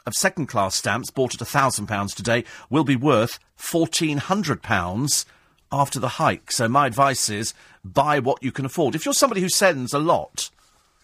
of 0.07 0.15
second 0.15 0.47
class 0.47 0.75
stamps 0.77 1.11
bought 1.11 1.35
at 1.35 1.41
£1,000 1.41 2.15
today 2.15 2.45
will 2.71 2.85
be 2.85 2.97
worth 2.97 3.39
£1,400 3.59 5.25
after 5.73 5.99
the 5.99 6.09
hike. 6.09 6.53
So 6.53 6.69
my 6.69 6.87
advice 6.87 7.29
is 7.29 7.55
buy 7.85 8.19
what 8.19 8.43
you 8.43 8.53
can 8.53 8.65
afford. 8.65 8.95
If 8.95 9.05
you're 9.05 9.15
somebody 9.15 9.41
who 9.41 9.49
sends 9.49 9.93
a 9.93 9.99
lot, 9.99 10.51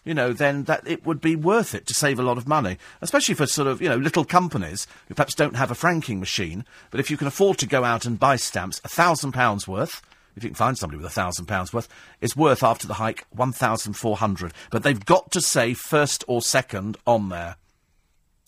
you 0.03 0.13
know, 0.13 0.33
then 0.33 0.63
that 0.63 0.87
it 0.87 1.05
would 1.05 1.21
be 1.21 1.35
worth 1.35 1.75
it 1.75 1.85
to 1.87 1.93
save 1.93 2.19
a 2.19 2.23
lot 2.23 2.37
of 2.37 2.47
money, 2.47 2.77
especially 3.01 3.35
for 3.35 3.45
sort 3.45 3.67
of, 3.67 3.81
you 3.81 3.89
know, 3.89 3.97
little 3.97 4.25
companies 4.25 4.87
who 5.07 5.13
perhaps 5.13 5.35
don't 5.35 5.55
have 5.55 5.71
a 5.71 5.75
franking 5.75 6.19
machine. 6.19 6.65
But 6.89 6.99
if 6.99 7.11
you 7.11 7.17
can 7.17 7.27
afford 7.27 7.57
to 7.59 7.67
go 7.67 7.83
out 7.83 8.05
and 8.05 8.19
buy 8.19 8.35
stamps, 8.35 8.81
a 8.83 8.89
thousand 8.89 9.33
pounds 9.33 9.67
worth, 9.67 10.01
if 10.35 10.43
you 10.43 10.49
can 10.49 10.55
find 10.55 10.77
somebody 10.77 10.97
with 10.97 11.05
a 11.05 11.13
thousand 11.13 11.45
pounds 11.45 11.73
worth, 11.73 11.87
is 12.19 12.35
worth 12.35 12.63
after 12.63 12.87
the 12.87 12.95
hike 12.95 13.25
one 13.29 13.51
thousand 13.51 13.93
four 13.93 14.17
hundred. 14.17 14.53
But 14.71 14.83
they've 14.83 15.05
got 15.05 15.31
to 15.31 15.41
say 15.41 15.73
first 15.73 16.23
or 16.27 16.41
second 16.41 16.97
on 17.05 17.29
there. 17.29 17.57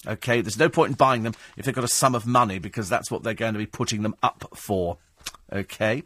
Okay, 0.06 0.42
there's 0.42 0.60
no 0.60 0.70
point 0.70 0.92
in 0.92 0.96
buying 0.96 1.24
them 1.24 1.34
if 1.56 1.66
they've 1.66 1.76
got 1.76 1.84
a 1.84 1.90
sum 1.90 2.16
of 2.16 2.26
money 2.26 2.60
because 2.60 2.90
that's 2.90 3.10
what 3.10 3.24
they're 3.24 3.34
going 3.34 3.54
to 3.54 3.60
be 3.60 3.66
putting 3.66 4.02
them 4.02 4.16
up 4.22 4.50
for. 4.56 4.98
Okay. 5.52 6.04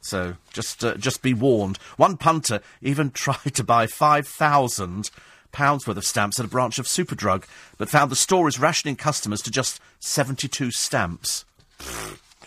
So 0.00 0.36
just 0.52 0.84
uh, 0.84 0.94
just 0.96 1.22
be 1.22 1.34
warned. 1.34 1.78
One 1.96 2.16
punter 2.16 2.60
even 2.82 3.10
tried 3.12 3.54
to 3.54 3.64
buy 3.64 3.86
five 3.86 4.26
thousand 4.26 5.10
pounds 5.52 5.86
worth 5.86 5.96
of 5.96 6.04
stamps 6.04 6.38
at 6.38 6.46
a 6.46 6.48
branch 6.48 6.78
of 6.78 6.86
Superdrug, 6.86 7.44
but 7.76 7.88
found 7.90 8.10
the 8.10 8.16
store 8.16 8.48
is 8.48 8.60
rationing 8.60 8.96
customers 8.96 9.42
to 9.42 9.50
just 9.50 9.80
seventy-two 9.98 10.70
stamps. 10.70 11.44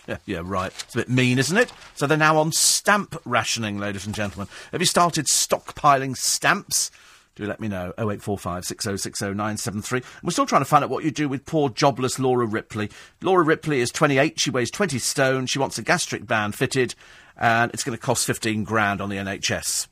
Yeah, 0.06 0.18
yeah, 0.26 0.42
right. 0.44 0.70
It's 0.80 0.94
a 0.94 0.98
bit 0.98 1.08
mean, 1.08 1.38
isn't 1.38 1.56
it? 1.56 1.72
So 1.94 2.06
they're 2.06 2.18
now 2.18 2.36
on 2.36 2.52
stamp 2.52 3.18
rationing, 3.24 3.78
ladies 3.78 4.04
and 4.04 4.14
gentlemen. 4.14 4.48
Have 4.70 4.82
you 4.82 4.86
started 4.86 5.28
stockpiling 5.28 6.14
stamps? 6.14 6.90
Do 7.36 7.46
let 7.46 7.58
me 7.58 7.66
know. 7.66 7.92
0845 7.98 8.64
6060 8.64 9.26
973. 9.28 10.02
We're 10.22 10.30
still 10.30 10.46
trying 10.46 10.60
to 10.60 10.66
find 10.66 10.84
out 10.84 10.90
what 10.90 11.04
you 11.04 11.10
do 11.10 11.28
with 11.28 11.46
poor 11.46 11.68
jobless 11.68 12.18
Laura 12.18 12.46
Ripley. 12.46 12.90
Laura 13.22 13.42
Ripley 13.42 13.80
is 13.80 13.90
28. 13.90 14.38
She 14.38 14.50
weighs 14.50 14.70
20 14.70 14.98
stone. 15.00 15.46
She 15.46 15.58
wants 15.58 15.78
a 15.78 15.82
gastric 15.82 16.26
band 16.26 16.54
fitted 16.54 16.94
and 17.36 17.72
it's 17.72 17.84
going 17.84 17.96
to 17.96 18.02
cost 18.02 18.26
15 18.26 18.64
grand 18.64 19.00
on 19.00 19.08
the 19.08 19.16
NHS. 19.16 19.88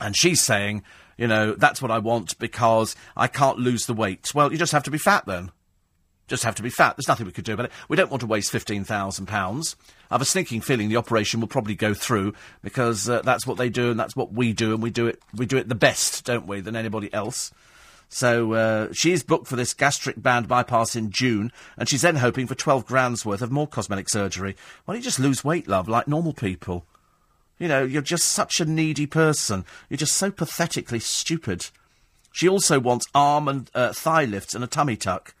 And 0.00 0.16
she's 0.16 0.42
saying, 0.42 0.82
you 1.16 1.26
know, 1.26 1.54
that's 1.54 1.80
what 1.80 1.90
I 1.90 1.98
want 1.98 2.38
because 2.38 2.94
I 3.16 3.28
can't 3.28 3.58
lose 3.58 3.86
the 3.86 3.94
weight. 3.94 4.34
Well, 4.34 4.52
you 4.52 4.58
just 4.58 4.72
have 4.72 4.82
to 4.84 4.90
be 4.90 4.98
fat 4.98 5.24
then. 5.26 5.50
Just 6.28 6.42
have 6.42 6.56
to 6.56 6.62
be 6.62 6.70
fat. 6.70 6.96
There's 6.96 7.08
nothing 7.08 7.24
we 7.26 7.32
could 7.32 7.44
do 7.44 7.54
about 7.54 7.66
it. 7.66 7.72
We 7.88 7.96
don't 7.96 8.10
want 8.10 8.20
to 8.20 8.26
waste 8.26 8.52
£15,000. 8.52 9.76
I 10.10 10.14
have 10.14 10.20
a 10.20 10.24
sneaking 10.24 10.60
feeling 10.60 10.88
the 10.88 10.96
operation 10.96 11.40
will 11.40 11.46
probably 11.46 11.76
go 11.76 11.94
through 11.94 12.34
because 12.62 13.08
uh, 13.08 13.22
that's 13.22 13.46
what 13.46 13.58
they 13.58 13.68
do 13.68 13.92
and 13.92 13.98
that's 13.98 14.16
what 14.16 14.32
we 14.32 14.52
do 14.52 14.74
and 14.74 14.82
we 14.82 14.90
do 14.90 15.06
it, 15.06 15.22
we 15.34 15.46
do 15.46 15.56
it 15.56 15.68
the 15.68 15.76
best, 15.76 16.24
don't 16.24 16.46
we, 16.46 16.60
than 16.60 16.74
anybody 16.74 17.12
else. 17.14 17.52
So 18.08 18.52
uh, 18.52 18.92
she's 18.92 19.22
booked 19.22 19.48
for 19.48 19.56
this 19.56 19.74
gastric 19.74 20.22
band 20.22 20.48
bypass 20.48 20.94
in 20.94 21.10
June, 21.10 21.52
and 21.76 21.88
she's 21.88 22.02
then 22.02 22.16
hoping 22.16 22.46
for 22.46 22.54
12 22.54 22.86
grand's 22.86 23.26
worth 23.26 23.42
of 23.42 23.50
more 23.50 23.66
cosmetic 23.66 24.08
surgery. 24.08 24.56
Why 24.84 24.94
don't 24.94 25.00
you 25.00 25.04
just 25.04 25.18
lose 25.18 25.44
weight, 25.44 25.68
love, 25.68 25.88
like 25.88 26.08
normal 26.08 26.32
people? 26.32 26.86
You 27.58 27.68
know, 27.68 27.82
you're 27.82 28.02
just 28.02 28.28
such 28.28 28.60
a 28.60 28.64
needy 28.64 29.06
person. 29.06 29.64
You're 29.88 29.96
just 29.96 30.16
so 30.16 30.30
pathetically 30.30 31.00
stupid. 31.00 31.68
She 32.32 32.48
also 32.48 32.78
wants 32.78 33.06
arm 33.14 33.48
and 33.48 33.70
uh, 33.74 33.92
thigh 33.92 34.24
lifts 34.24 34.54
and 34.54 34.62
a 34.62 34.66
tummy 34.66 34.96
tuck. 34.96 35.34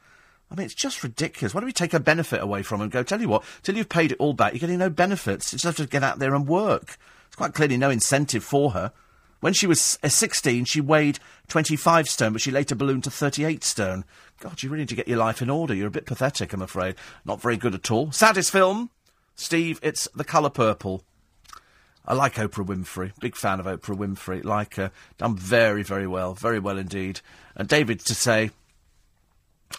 I 0.50 0.54
mean, 0.54 0.64
it's 0.64 0.74
just 0.74 1.02
ridiculous. 1.02 1.54
Why 1.54 1.60
don't 1.60 1.66
we 1.66 1.72
take 1.72 1.92
her 1.92 1.98
benefit 1.98 2.40
away 2.40 2.62
from 2.62 2.78
her 2.78 2.84
and 2.84 2.92
go, 2.92 3.02
tell 3.02 3.20
you 3.20 3.28
what, 3.28 3.44
till 3.62 3.76
you've 3.76 3.88
paid 3.88 4.12
it 4.12 4.18
all 4.18 4.32
back, 4.32 4.52
you're 4.52 4.60
getting 4.60 4.78
no 4.78 4.90
benefits. 4.90 5.52
You 5.52 5.58
just 5.58 5.78
have 5.78 5.86
to 5.86 5.90
get 5.90 6.02
out 6.02 6.18
there 6.18 6.34
and 6.34 6.46
work. 6.46 6.96
It's 7.26 7.36
quite 7.36 7.52
clearly 7.52 7.76
no 7.76 7.90
incentive 7.90 8.44
for 8.44 8.70
her. 8.70 8.92
When 9.40 9.52
she 9.52 9.66
was 9.66 9.98
uh, 10.02 10.08
16, 10.08 10.64
she 10.64 10.80
weighed 10.80 11.18
25 11.48 12.08
stone, 12.08 12.32
but 12.32 12.42
she 12.42 12.50
later 12.50 12.74
ballooned 12.74 13.04
to 13.04 13.10
38 13.10 13.62
stone. 13.62 14.04
God, 14.40 14.62
you 14.62 14.68
really 14.68 14.82
need 14.82 14.88
to 14.90 14.94
get 14.94 15.08
your 15.08 15.18
life 15.18 15.42
in 15.42 15.50
order. 15.50 15.74
You're 15.74 15.88
a 15.88 15.90
bit 15.90 16.06
pathetic, 16.06 16.52
I'm 16.52 16.62
afraid. 16.62 16.96
Not 17.24 17.40
very 17.40 17.56
good 17.56 17.74
at 17.74 17.90
all. 17.90 18.12
Saddest 18.12 18.50
film? 18.50 18.90
Steve, 19.34 19.78
it's 19.82 20.08
The 20.14 20.24
Colour 20.24 20.50
Purple. 20.50 21.02
I 22.06 22.14
like 22.14 22.34
Oprah 22.34 22.64
Winfrey. 22.64 23.12
Big 23.20 23.36
fan 23.36 23.60
of 23.60 23.66
Oprah 23.66 23.96
Winfrey. 23.96 24.44
Like 24.44 24.76
her. 24.76 24.92
Done 25.18 25.36
very, 25.36 25.82
very 25.82 26.06
well. 26.06 26.34
Very 26.34 26.60
well 26.60 26.78
indeed. 26.78 27.20
And 27.56 27.68
David 27.68 28.00
to 28.00 28.14
say, 28.14 28.50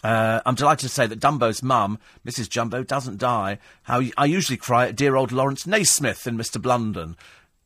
uh, 0.04 0.40
I'm 0.44 0.54
delighted 0.54 0.88
to 0.88 0.94
say 0.94 1.06
that 1.06 1.20
Dumbo's 1.20 1.62
mum, 1.62 1.98
Mrs. 2.26 2.50
Jumbo, 2.50 2.82
doesn't 2.82 3.18
die. 3.18 3.58
How 3.84 4.02
I 4.18 4.26
usually 4.26 4.58
cry 4.58 4.88
at 4.88 4.96
dear 4.96 5.16
old 5.16 5.32
Laurence 5.32 5.66
Naismith 5.66 6.26
in 6.26 6.36
Mr. 6.36 6.60
Blunden. 6.60 7.16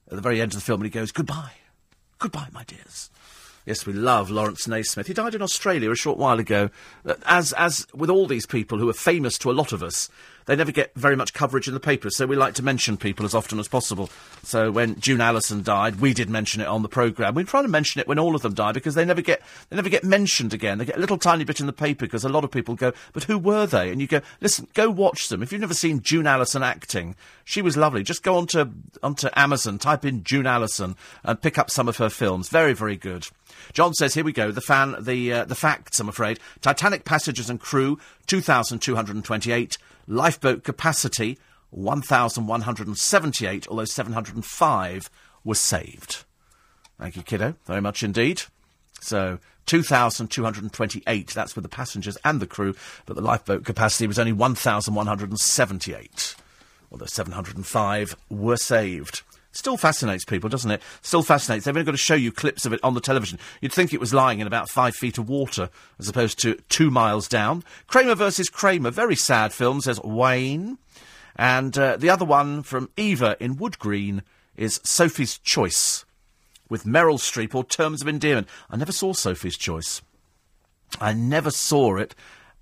At 0.08 0.16
the 0.16 0.22
very 0.22 0.40
end 0.40 0.52
of 0.52 0.56
the 0.56 0.64
film, 0.64 0.80
and 0.80 0.86
he 0.86 0.90
goes, 0.90 1.10
Goodbye. 1.10 1.52
Goodbye, 2.22 2.46
my 2.52 2.62
dears. 2.62 3.10
Yes, 3.66 3.84
we 3.84 3.92
love 3.92 4.30
Laurence 4.30 4.68
Naismith. 4.68 5.08
He 5.08 5.12
died 5.12 5.34
in 5.34 5.42
Australia 5.42 5.90
a 5.90 5.96
short 5.96 6.18
while 6.18 6.38
ago. 6.38 6.70
Uh, 7.04 7.14
as, 7.26 7.52
as 7.54 7.84
with 7.92 8.10
all 8.10 8.28
these 8.28 8.46
people 8.46 8.78
who 8.78 8.88
are 8.88 8.92
famous 8.92 9.36
to 9.38 9.50
a 9.50 9.52
lot 9.52 9.72
of 9.72 9.82
us, 9.82 10.08
they 10.46 10.56
never 10.56 10.72
get 10.72 10.94
very 10.94 11.16
much 11.16 11.32
coverage 11.32 11.68
in 11.68 11.74
the 11.74 11.80
papers, 11.80 12.16
so 12.16 12.26
we 12.26 12.36
like 12.36 12.54
to 12.54 12.62
mention 12.62 12.96
people 12.96 13.24
as 13.24 13.34
often 13.34 13.58
as 13.58 13.68
possible. 13.68 14.10
So 14.42 14.70
when 14.70 14.98
June 15.00 15.20
Allyson 15.20 15.62
died, 15.62 16.00
we 16.00 16.14
did 16.14 16.28
mention 16.28 16.60
it 16.60 16.66
on 16.66 16.82
the 16.82 16.88
programme. 16.88 17.34
We 17.34 17.44
try 17.44 17.62
to 17.62 17.68
mention 17.68 18.00
it 18.00 18.08
when 18.08 18.18
all 18.18 18.34
of 18.34 18.42
them 18.42 18.54
die 18.54 18.72
because 18.72 18.94
they 18.94 19.04
never 19.04 19.22
get 19.22 19.42
they 19.70 19.76
never 19.76 19.88
get 19.88 20.04
mentioned 20.04 20.52
again. 20.52 20.78
They 20.78 20.84
get 20.84 20.96
a 20.96 21.00
little 21.00 21.18
tiny 21.18 21.44
bit 21.44 21.60
in 21.60 21.66
the 21.66 21.72
paper 21.72 22.06
because 22.06 22.24
a 22.24 22.28
lot 22.28 22.44
of 22.44 22.50
people 22.50 22.74
go, 22.74 22.92
but 23.12 23.24
who 23.24 23.38
were 23.38 23.66
they? 23.66 23.90
And 23.90 24.00
you 24.00 24.06
go, 24.06 24.20
listen, 24.40 24.68
go 24.74 24.90
watch 24.90 25.28
them. 25.28 25.42
If 25.42 25.52
you've 25.52 25.60
never 25.60 25.74
seen 25.74 26.02
June 26.02 26.26
Allyson 26.26 26.62
acting, 26.62 27.14
she 27.44 27.62
was 27.62 27.76
lovely. 27.76 28.02
Just 28.02 28.22
go 28.22 28.36
onto 28.36 28.70
onto 29.02 29.28
Amazon, 29.34 29.78
type 29.78 30.04
in 30.04 30.24
June 30.24 30.46
Allyson, 30.46 30.96
and 31.24 31.40
pick 31.40 31.58
up 31.58 31.70
some 31.70 31.88
of 31.88 31.98
her 31.98 32.10
films. 32.10 32.48
Very 32.48 32.72
very 32.72 32.96
good. 32.96 33.26
John 33.72 33.94
says, 33.94 34.14
here 34.14 34.24
we 34.24 34.32
go, 34.32 34.50
the 34.50 34.60
fan, 34.60 34.96
the, 35.00 35.32
uh, 35.32 35.44
the 35.44 35.54
facts, 35.54 36.00
I'm 36.00 36.08
afraid. 36.08 36.38
Titanic 36.60 37.04
passengers 37.04 37.48
and 37.48 37.60
crew, 37.60 37.98
2,228. 38.26 39.78
Lifeboat 40.06 40.64
capacity, 40.64 41.38
1,178, 41.70 43.68
although 43.68 43.84
705 43.84 45.10
were 45.44 45.54
saved. 45.54 46.24
Thank 46.98 47.16
you, 47.16 47.22
kiddo, 47.22 47.54
very 47.66 47.80
much 47.80 48.02
indeed. 48.02 48.42
So, 49.00 49.38
2,228, 49.66 51.28
that's 51.28 51.56
with 51.56 51.62
the 51.62 51.68
passengers 51.68 52.18
and 52.24 52.40
the 52.40 52.46
crew, 52.46 52.74
but 53.06 53.16
the 53.16 53.22
lifeboat 53.22 53.64
capacity 53.64 54.06
was 54.06 54.18
only 54.18 54.32
1,178, 54.32 56.34
although 56.90 57.06
705 57.06 58.16
were 58.28 58.56
saved. 58.56 59.22
Still 59.52 59.76
fascinates 59.76 60.24
people, 60.24 60.48
doesn't 60.48 60.70
it? 60.70 60.82
Still 61.02 61.22
fascinates. 61.22 61.64
They've 61.64 61.76
only 61.76 61.84
got 61.84 61.92
to 61.92 61.98
show 61.98 62.14
you 62.14 62.32
clips 62.32 62.64
of 62.64 62.72
it 62.72 62.80
on 62.82 62.94
the 62.94 63.00
television. 63.00 63.38
You'd 63.60 63.72
think 63.72 63.92
it 63.92 64.00
was 64.00 64.14
lying 64.14 64.40
in 64.40 64.46
about 64.46 64.70
five 64.70 64.96
feet 64.96 65.18
of 65.18 65.28
water, 65.28 65.68
as 65.98 66.08
opposed 66.08 66.38
to 66.40 66.54
two 66.70 66.90
miles 66.90 67.28
down. 67.28 67.62
Kramer 67.86 68.14
versus 68.14 68.48
Kramer, 68.48 68.90
very 68.90 69.16
sad 69.16 69.52
film, 69.52 69.82
says 69.82 70.00
Wayne. 70.02 70.78
And 71.36 71.76
uh, 71.76 71.96
the 71.96 72.10
other 72.10 72.24
one 72.24 72.62
from 72.62 72.90
Eva 72.96 73.36
in 73.40 73.56
Wood 73.56 73.78
Green 73.78 74.22
is 74.56 74.80
Sophie's 74.84 75.38
Choice, 75.38 76.04
with 76.68 76.84
Meryl 76.84 77.18
Streep 77.18 77.54
or 77.54 77.64
Terms 77.64 78.02
of 78.02 78.08
Endearment. 78.08 78.48
I 78.70 78.76
never 78.76 78.92
saw 78.92 79.12
Sophie's 79.12 79.56
Choice. 79.56 80.02
I 81.00 81.12
never 81.12 81.50
saw 81.50 81.96
it 81.96 82.14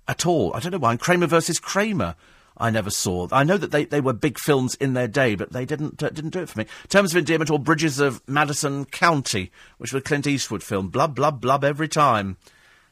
at 0.07 0.25
all. 0.25 0.53
I 0.53 0.59
don't 0.59 0.71
know 0.71 0.77
why. 0.77 0.91
And 0.91 0.99
Kramer 0.99 1.27
versus 1.27 1.59
Kramer. 1.59 2.15
I 2.61 2.69
never 2.69 2.91
saw. 2.91 3.27
I 3.31 3.43
know 3.43 3.57
that 3.57 3.71
they, 3.71 3.85
they 3.85 4.01
were 4.01 4.13
big 4.13 4.37
films 4.37 4.75
in 4.75 4.93
their 4.93 5.07
day, 5.07 5.33
but 5.33 5.51
they 5.51 5.65
didn't 5.65 6.01
uh, 6.03 6.09
didn't 6.09 6.29
do 6.29 6.41
it 6.41 6.49
for 6.49 6.59
me. 6.59 6.67
Terms 6.89 7.11
of 7.11 7.17
Endearment 7.17 7.49
or 7.49 7.57
Bridges 7.57 7.99
of 7.99 8.21
Madison 8.27 8.85
County, 8.85 9.51
which 9.79 9.91
was 9.91 10.01
a 10.01 10.03
Clint 10.03 10.27
Eastwood 10.27 10.61
film. 10.61 10.89
Blub, 10.89 11.15
blub, 11.15 11.41
blub 11.41 11.63
every 11.63 11.87
time. 11.87 12.37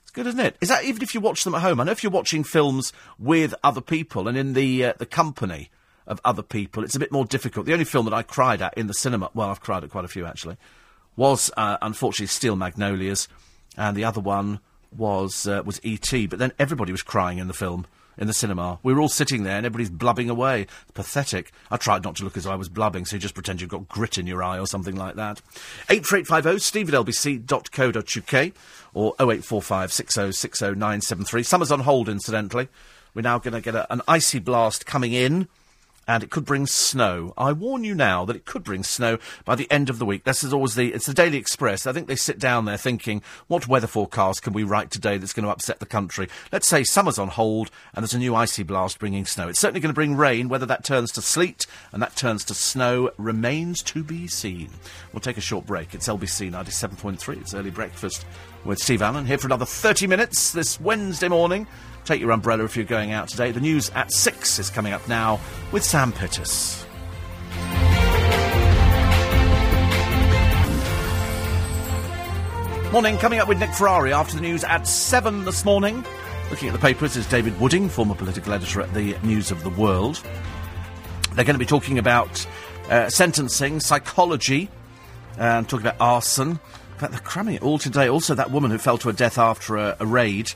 It's 0.01 0.09
good, 0.09 0.25
isn't 0.25 0.39
it? 0.39 0.57
Is 0.59 0.69
that 0.69 0.85
even 0.85 1.03
if 1.03 1.13
you 1.13 1.21
watch 1.21 1.43
them 1.43 1.53
at 1.53 1.61
home? 1.61 1.79
I 1.79 1.83
know 1.83 1.91
if 1.91 2.01
you're 2.01 2.11
watching 2.11 2.43
films 2.43 2.91
with 3.19 3.53
other 3.63 3.79
people 3.79 4.27
and 4.27 4.35
in 4.35 4.53
the 4.53 4.85
uh, 4.85 4.93
the 4.97 5.05
company 5.05 5.69
of 6.07 6.19
other 6.25 6.41
people, 6.41 6.83
it's 6.83 6.95
a 6.95 6.99
bit 6.99 7.11
more 7.11 7.25
difficult. 7.25 7.67
The 7.67 7.73
only 7.73 7.85
film 7.85 8.05
that 8.05 8.13
I 8.13 8.23
cried 8.23 8.63
at 8.63 8.75
in 8.75 8.87
the 8.87 8.95
cinema, 8.95 9.29
well, 9.35 9.51
I've 9.51 9.61
cried 9.61 9.83
at 9.83 9.91
quite 9.91 10.05
a 10.05 10.07
few 10.09 10.25
actually, 10.25 10.57
was 11.15 11.51
uh, 11.55 11.77
unfortunately 11.83 12.25
Steel 12.25 12.55
Magnolias, 12.55 13.27
and 13.77 13.95
the 13.95 14.03
other 14.03 14.19
one 14.19 14.61
was 14.97 15.47
uh, 15.47 15.61
was 15.63 15.79
E.T., 15.83 16.25
but 16.25 16.39
then 16.39 16.53
everybody 16.57 16.91
was 16.91 17.03
crying 17.03 17.37
in 17.37 17.47
the 17.47 17.53
film 17.53 17.85
in 18.19 18.27
the 18.27 18.33
cinema. 18.33 18.77
We 18.83 18.93
were 18.93 18.99
all 18.99 19.09
sitting 19.09 19.43
there 19.43 19.57
and 19.57 19.65
everybody's 19.65 19.89
blubbing 19.89 20.29
away. 20.29 20.67
Pathetic. 20.93 21.51
I 21.71 21.77
tried 21.77 22.03
not 22.03 22.17
to 22.17 22.23
look 22.23 22.37
as 22.37 22.45
I 22.45 22.55
was 22.55 22.69
blubbing, 22.69 23.05
so 23.05 23.15
you 23.15 23.19
just 23.19 23.33
pretend 23.33 23.61
you've 23.61 23.69
got 23.69 23.87
grit 23.87 24.17
in 24.17 24.27
your 24.27 24.43
eye 24.43 24.59
or 24.59 24.67
something 24.67 24.95
like 24.95 25.15
that. 25.15 25.41
84850 25.89 26.59
steve 26.59 26.93
at 26.93 27.05
lbc.co.uk 27.05 28.53
or 28.93 29.15
0845 29.19 29.89
6060973. 29.89 31.45
Summer's 31.45 31.71
on 31.71 31.79
hold, 31.79 32.09
incidentally. 32.09 32.67
We're 33.13 33.21
now 33.21 33.39
going 33.39 33.53
to 33.53 33.61
get 33.61 33.73
a, 33.73 33.91
an 33.91 34.01
icy 34.07 34.39
blast 34.39 34.85
coming 34.85 35.13
in 35.13 35.47
and 36.09 36.23
it 36.23 36.31
could 36.31 36.43
bring 36.43 36.65
snow. 36.65 37.35
I 37.37 37.51
warn 37.51 37.83
you 37.83 37.93
now 37.93 38.25
that 38.25 38.35
it 38.35 38.43
could 38.43 38.63
bring 38.63 38.81
snow 38.81 39.19
by 39.45 39.53
the 39.53 39.69
end 39.69 39.91
of 39.91 39.99
the 39.99 40.07
week. 40.07 40.23
This 40.23 40.43
is 40.43 40.51
always 40.51 40.73
the 40.73 40.91
it's 40.91 41.05
the 41.05 41.13
Daily 41.13 41.37
Express. 41.37 41.85
I 41.85 41.93
think 41.93 42.07
they 42.07 42.15
sit 42.15 42.39
down 42.39 42.65
there 42.65 42.77
thinking, 42.77 43.21
what 43.45 43.67
weather 43.67 43.85
forecast 43.85 44.41
can 44.41 44.53
we 44.53 44.63
write 44.63 44.89
today 44.89 45.17
that's 45.19 45.33
going 45.33 45.43
to 45.43 45.51
upset 45.51 45.79
the 45.79 45.85
country? 45.85 46.27
Let's 46.51 46.67
say 46.67 46.83
summer's 46.83 47.19
on 47.19 47.27
hold 47.27 47.69
and 47.93 48.01
there's 48.01 48.15
a 48.15 48.17
new 48.17 48.33
icy 48.33 48.63
blast 48.63 48.97
bringing 48.97 49.27
snow. 49.27 49.49
It's 49.49 49.59
certainly 49.59 49.81
going 49.81 49.91
to 49.91 49.95
bring 49.95 50.15
rain. 50.15 50.49
Whether 50.49 50.65
that 50.65 50.83
turns 50.83 51.11
to 51.11 51.21
sleet 51.21 51.67
and 51.91 52.01
that 52.01 52.15
turns 52.15 52.43
to 52.45 52.55
snow 52.55 53.11
remains 53.19 53.83
to 53.83 54.03
be 54.03 54.27
seen. 54.27 54.71
We'll 55.13 55.19
take 55.19 55.37
a 55.37 55.41
short 55.41 55.67
break. 55.67 55.93
It's 55.93 56.07
LBC 56.07 56.51
97.3. 56.51 57.39
It's 57.39 57.53
early 57.53 57.69
breakfast 57.69 58.25
with 58.65 58.79
Steve 58.79 59.03
Allen 59.03 59.27
here 59.27 59.37
for 59.37 59.45
another 59.45 59.65
30 59.65 60.07
minutes 60.07 60.53
this 60.53 60.81
Wednesday 60.81 61.27
morning. 61.27 61.67
Take 62.05 62.21
your 62.21 62.31
umbrella 62.31 62.63
if 62.63 62.75
you're 62.75 62.85
going 62.85 63.11
out 63.11 63.27
today. 63.27 63.51
The 63.51 63.59
news 63.59 63.89
at 63.91 64.11
6 64.11 64.59
is 64.59 64.69
coming 64.69 64.93
up 64.93 65.07
now 65.07 65.39
with 65.71 65.83
Sam 65.83 66.11
Pittis. 66.11 66.85
Morning, 72.91 73.19
coming 73.19 73.39
up 73.39 73.47
with 73.47 73.59
Nick 73.59 73.71
Ferrari 73.71 74.11
after 74.11 74.35
the 74.35 74.41
news 74.41 74.63
at 74.63 74.87
7 74.87 75.45
this 75.45 75.63
morning. 75.63 76.03
Looking 76.49 76.69
at 76.69 76.73
the 76.73 76.79
papers 76.79 77.15
is 77.15 77.27
David 77.27 77.59
Wooding, 77.59 77.87
former 77.87 78.15
political 78.15 78.51
editor 78.53 78.81
at 78.81 78.91
the 78.95 79.15
News 79.21 79.51
of 79.51 79.61
the 79.63 79.69
World. 79.69 80.23
They're 81.35 81.45
going 81.45 81.53
to 81.53 81.59
be 81.59 81.67
talking 81.67 81.99
about 81.99 82.47
uh, 82.89 83.07
sentencing, 83.09 83.79
psychology, 83.79 84.69
and 85.37 85.69
talking 85.69 85.85
about 85.85 86.01
arson. 86.01 86.49
In 86.49 86.97
fact, 86.97 87.11
they're 87.11 87.21
cramming 87.21 87.53
it 87.53 87.61
all 87.61 87.77
today. 87.77 88.09
Also, 88.09 88.33
that 88.33 88.49
woman 88.49 88.71
who 88.71 88.79
fell 88.79 88.97
to 88.97 89.09
her 89.09 89.13
death 89.13 89.37
after 89.37 89.77
a, 89.77 89.95
a 89.99 90.05
raid 90.07 90.51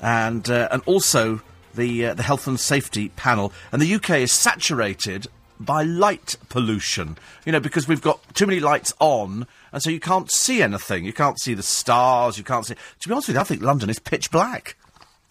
and 0.00 0.48
uh, 0.48 0.68
and 0.70 0.82
also 0.86 1.40
the 1.74 2.06
uh, 2.06 2.14
the 2.14 2.22
health 2.22 2.46
and 2.46 2.58
safety 2.58 3.10
panel. 3.10 3.52
And 3.72 3.80
the 3.80 3.94
UK 3.94 4.10
is 4.10 4.32
saturated 4.32 5.26
by 5.60 5.82
light 5.82 6.36
pollution. 6.48 7.16
You 7.44 7.52
know, 7.52 7.60
because 7.60 7.88
we've 7.88 8.02
got 8.02 8.20
too 8.34 8.46
many 8.46 8.60
lights 8.60 8.92
on, 9.00 9.46
and 9.72 9.82
so 9.82 9.90
you 9.90 10.00
can't 10.00 10.30
see 10.30 10.62
anything. 10.62 11.04
You 11.04 11.12
can't 11.12 11.40
see 11.40 11.54
the 11.54 11.62
stars. 11.62 12.38
You 12.38 12.44
can't 12.44 12.66
see. 12.66 12.74
To 12.74 13.08
be 13.08 13.12
honest 13.12 13.28
with 13.28 13.36
you, 13.36 13.40
I 13.40 13.44
think 13.44 13.62
London 13.62 13.90
is 13.90 13.98
pitch 13.98 14.30
black. 14.30 14.76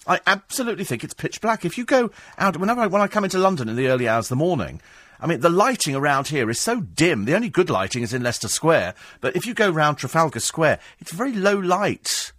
I 0.07 0.22
absolutely 0.26 0.85
think 0.85 1.03
it's 1.03 1.14
pitch 1.14 1.41
black. 1.41 1.65
If 1.65 1.77
you 1.77 1.84
go 1.84 2.11
out, 2.38 2.57
whenever 2.57 2.81
I, 2.81 2.88
when 2.88 3.02
I 3.02 3.07
come 3.07 3.26
into 3.26 3.38
London 3.38 3.68
in 3.68 3.76
the 3.76 3.89
early 3.89 4.07
hours 4.07 4.26
of 4.26 4.30
the 4.30 4.35
morning, 4.38 4.81
I 5.19 5.27
mean, 5.27 5.41
the 5.41 5.49
lighting 5.49 5.95
around 5.95 6.27
here 6.27 6.49
is 6.49 6.60
so 6.60 6.80
dim. 6.80 7.26
The 7.26 7.35
only 7.35 7.49
good 7.49 7.69
lighting 7.69 8.03
is 8.03 8.14
in 8.14 8.23
Leicester 8.23 8.48
Square. 8.48 8.94
But 9.19 9.35
if 9.35 9.45
you 9.45 9.53
go 9.53 9.69
round 9.69 9.98
Trafalgar 9.98 10.39
Square, 10.39 10.80
it's 10.99 11.11
very 11.11 11.34
low 11.34 11.57
light. 11.57 12.31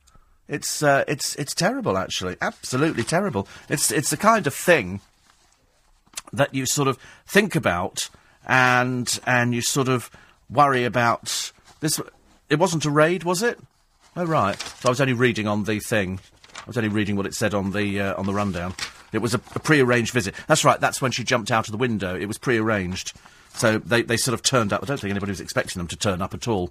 It's 0.49 0.83
uh, 0.83 1.05
it's 1.07 1.35
it's 1.37 1.55
terrible, 1.55 1.99
actually, 1.99 2.37
absolutely 2.41 3.05
terrible. 3.05 3.47
It's 3.69 3.91
it's 3.91 4.11
the 4.11 4.17
kind 4.17 4.47
of 4.47 4.55
thing 4.55 5.01
that 6.33 6.55
you 6.55 6.67
sort 6.67 6.89
of 6.89 6.99
think 7.27 7.55
about 7.55 8.09
and 8.47 9.21
and 9.27 9.55
you 9.55 9.61
sort 9.61 9.89
of 9.89 10.11
worry 10.51 10.85
about 10.85 11.53
this. 11.81 12.01
It 12.49 12.59
wasn't 12.59 12.87
a 12.87 12.91
raid, 12.91 13.25
was 13.25 13.43
it? 13.43 13.59
Oh 14.17 14.25
right. 14.25 14.59
So 14.59 14.89
I 14.89 14.91
was 14.91 15.01
only 15.01 15.13
reading 15.13 15.47
on 15.47 15.65
the 15.65 15.81
thing. 15.81 16.21
I 16.57 16.67
was 16.67 16.79
only 16.79 16.89
reading 16.89 17.17
what 17.17 17.27
it 17.27 17.35
said 17.35 17.53
on 17.55 17.73
the 17.73 18.01
uh, 18.01 18.15
on 18.17 18.27
the 18.27 18.35
rundown. 18.35 18.75
It 19.13 19.19
was 19.19 19.35
a, 19.35 19.41
a 19.55 19.59
pre-arranged 19.59 20.13
visit. 20.13 20.35
That's 20.47 20.65
right. 20.65 20.81
That's 20.81 21.01
when 21.01 21.13
she 21.13 21.25
jumped 21.25 21.51
out 21.51 21.67
of 21.67 21.73
the 21.73 21.79
window. 21.79 22.15
It 22.15 22.27
was 22.27 22.37
pre-arranged. 22.37 23.15
So 23.55 23.79
they, 23.79 24.03
they 24.03 24.19
sort 24.19 24.35
of 24.35 24.43
turned 24.43 24.73
up. 24.73 24.83
I 24.83 24.87
don't 24.87 25.01
think 25.01 25.11
anybody 25.11 25.33
was 25.33 25.41
expecting 25.41 25.81
them 25.81 25.89
to 25.89 25.97
turn 25.97 26.21
up 26.21 26.35
at 26.35 26.47
all. 26.47 26.71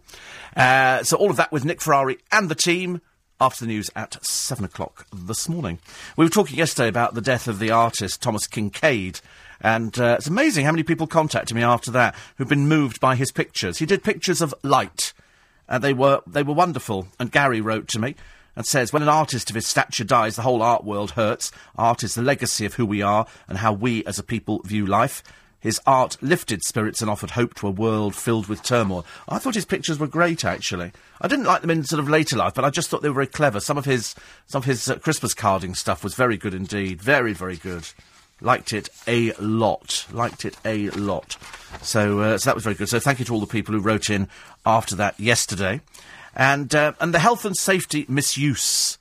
Uh, 0.56 1.04
so 1.04 1.18
all 1.18 1.32
of 1.32 1.36
that 1.38 1.52
with 1.52 1.66
Nick 1.66 1.82
Ferrari 1.82 2.20
and 2.32 2.48
the 2.48 2.56
team 2.56 3.02
after 3.39 3.65
the 3.65 3.72
news 3.72 3.89
at 3.95 4.23
7 4.26 4.65
o'clock 4.65 5.05
this 5.14 5.47
morning. 5.47 5.80
We 6.15 6.26
were 6.26 6.30
talking 6.30 6.57
yesterday 6.57 6.88
about 6.88 7.14
the 7.14 7.22
death 7.22 7.47
of 7.47 7.59
the 7.59 7.72
artist 7.72 8.22
Thomas 8.22 8.47
Kinkade, 8.47 9.22
And 9.61 9.97
uh, 9.99 10.15
it's 10.18 10.27
amazing 10.27 10.65
how 10.65 10.72
many 10.72 10.84
people 10.84 11.07
contacted 11.07 11.55
me 11.55 11.64
after 11.64 11.91
that 11.91 12.15
who've 12.38 12.47
been 12.47 12.68
moved 12.68 12.99
by 12.99 13.15
his 13.15 13.31
pictures. 13.31 13.80
He 13.80 13.85
did 13.85 14.03
pictures 14.03 14.41
of 14.41 14.53
light, 14.64 15.14
and 15.68 15.84
they 15.84 15.93
were 15.93 16.22
they 16.27 16.43
were 16.43 16.53
wonderful. 16.53 17.07
And 17.19 17.31
Gary 17.31 17.61
wrote 17.61 17.88
to 17.89 17.99
me 17.99 18.15
and 18.55 18.65
says, 18.65 18.93
"When 18.93 19.01
an 19.01 19.09
artist 19.09 19.49
of 19.49 19.55
his 19.55 19.68
stature 19.68 20.03
dies, 20.03 20.35
the 20.35 20.43
whole 20.43 20.61
art 20.61 20.84
world 20.84 21.11
hurts. 21.11 21.51
Art 21.77 22.03
is 22.03 22.15
the 22.15 22.22
legacy 22.22 22.65
of 22.65 22.76
who 22.76 22.85
we 22.85 23.01
are 23.01 23.26
and 23.47 23.59
how 23.59 23.73
we 23.73 24.05
as 24.05 24.19
a 24.19 24.23
people 24.23 24.61
view 24.64 24.85
life. 24.85 25.23
His 25.68 25.81
art 25.85 26.15
lifted 26.22 26.64
spirits 26.64 27.02
and 27.02 27.11
offered 27.11 27.31
hope 27.31 27.53
to 27.56 27.68
a 27.68 27.72
world 27.72 28.15
filled 28.15 28.48
with 28.48 28.64
turmoil. 28.64 29.06
I 29.27 29.38
thought 29.38 29.53
his 29.53 29.65
pictures 29.65 29.99
were 29.99 30.07
great, 30.07 30.45
actually. 30.45 30.94
I 31.19 31.27
didn't 31.27 31.44
like 31.44 31.60
them 31.60 31.69
in 31.69 31.84
sort 31.84 31.99
of 31.99 32.07
later 32.07 32.38
life, 32.38 32.53
but 32.53 32.64
I 32.64 32.69
just 32.69 32.88
thought 32.88 33.02
they 33.02 33.10
were 33.10 33.15
very 33.15 33.27
clever. 33.27 33.60
Some 33.60 33.77
of 33.77 33.84
his 33.84 34.15
some 34.45 34.60
of 34.60 34.65
his 34.65 34.89
uh, 34.89 34.95
Christmas 34.95 35.34
carding 35.34 35.76
stuff 35.76 36.06
was 36.06 36.15
very 36.15 36.38
good 36.38 36.53
indeed, 36.53 37.02
very 37.02 37.34
very 37.34 37.57
good. 37.57 37.89
Liked 38.39 38.72
it 38.72 38.88
a 39.07 39.34
lot. 39.41 40.07
Liked 40.10 40.45
it 40.45 40.56
a 40.64 40.89
lot. 40.91 41.35
So, 41.81 42.22
uh, 42.22 42.38
so 42.38 42.49
that 42.49 42.56
was 42.56 42.64
very 42.64 42.77
good. 42.77 42.88
So 42.88 43.02
thank 43.02 43.19
you 43.19 43.26
to 43.26 43.34
all 43.34 43.41
the 43.41 43.45
people 43.45 43.76
who 43.76 43.81
wrote 43.81 44.10
in 44.10 44.30
after 44.65 44.95
that 44.95 45.19
yesterday, 45.19 45.81
and 46.34 46.73
uh, 46.73 46.94
and 47.02 47.14
the 47.14 47.19
health 47.19 47.44
and 47.44 47.57
safety 47.57 48.06
misuse 48.07 48.97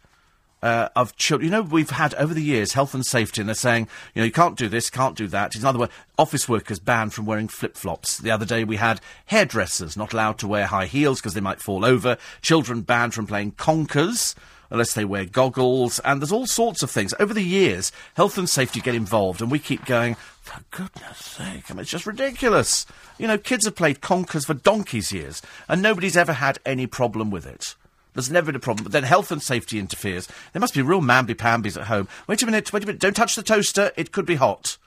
uh, 0.66 0.88
of 0.96 1.14
children. 1.16 1.46
You 1.46 1.52
know, 1.52 1.62
we've 1.62 1.90
had 1.90 2.12
over 2.14 2.34
the 2.34 2.42
years 2.42 2.72
health 2.72 2.92
and 2.92 3.06
safety, 3.06 3.40
and 3.40 3.48
they're 3.48 3.54
saying, 3.54 3.86
you 4.14 4.20
know, 4.20 4.26
you 4.26 4.32
can't 4.32 4.58
do 4.58 4.68
this, 4.68 4.90
can't 4.90 5.16
do 5.16 5.28
that. 5.28 5.54
In 5.54 5.64
other 5.64 5.78
words, 5.78 5.92
office 6.18 6.48
workers 6.48 6.80
banned 6.80 7.14
from 7.14 7.24
wearing 7.24 7.46
flip 7.46 7.76
flops. 7.76 8.18
The 8.18 8.32
other 8.32 8.44
day 8.44 8.64
we 8.64 8.76
had 8.76 9.00
hairdressers 9.26 9.96
not 9.96 10.12
allowed 10.12 10.38
to 10.38 10.48
wear 10.48 10.66
high 10.66 10.86
heels 10.86 11.20
because 11.20 11.34
they 11.34 11.40
might 11.40 11.60
fall 11.60 11.84
over. 11.84 12.18
Children 12.42 12.80
banned 12.80 13.14
from 13.14 13.28
playing 13.28 13.52
conkers 13.52 14.34
unless 14.68 14.94
they 14.94 15.04
wear 15.04 15.24
goggles, 15.24 16.00
and 16.00 16.20
there's 16.20 16.32
all 16.32 16.48
sorts 16.48 16.82
of 16.82 16.90
things. 16.90 17.14
Over 17.20 17.32
the 17.32 17.42
years, 17.42 17.92
health 18.16 18.36
and 18.36 18.50
safety 18.50 18.80
get 18.80 18.96
involved, 18.96 19.40
and 19.40 19.48
we 19.48 19.60
keep 19.60 19.84
going, 19.84 20.16
for 20.42 20.60
goodness 20.72 21.18
sake, 21.18 21.70
I 21.70 21.74
mean, 21.74 21.82
it's 21.82 21.90
just 21.90 22.06
ridiculous. 22.06 22.86
You 23.18 23.28
know, 23.28 23.38
kids 23.38 23.66
have 23.66 23.76
played 23.76 24.00
conkers 24.00 24.46
for 24.46 24.54
donkey's 24.54 25.12
years, 25.12 25.40
and 25.68 25.80
nobody's 25.80 26.16
ever 26.16 26.32
had 26.32 26.58
any 26.66 26.88
problem 26.88 27.30
with 27.30 27.46
it. 27.46 27.76
There's 28.16 28.30
never 28.30 28.46
been 28.46 28.56
a 28.56 28.60
problem. 28.60 28.84
But 28.84 28.92
then 28.92 29.04
health 29.04 29.30
and 29.30 29.42
safety 29.42 29.78
interferes. 29.78 30.26
There 30.52 30.60
must 30.60 30.74
be 30.74 30.82
real 30.82 31.02
mamby-pambies 31.02 31.76
at 31.76 31.86
home. 31.86 32.08
Wait 32.26 32.42
a 32.42 32.46
minute, 32.46 32.72
wait 32.72 32.82
a 32.82 32.86
minute. 32.86 33.00
Don't 33.00 33.14
touch 33.14 33.36
the 33.36 33.42
toaster. 33.42 33.92
It 33.96 34.10
could 34.10 34.26
be 34.26 34.36
hot. 34.36 34.78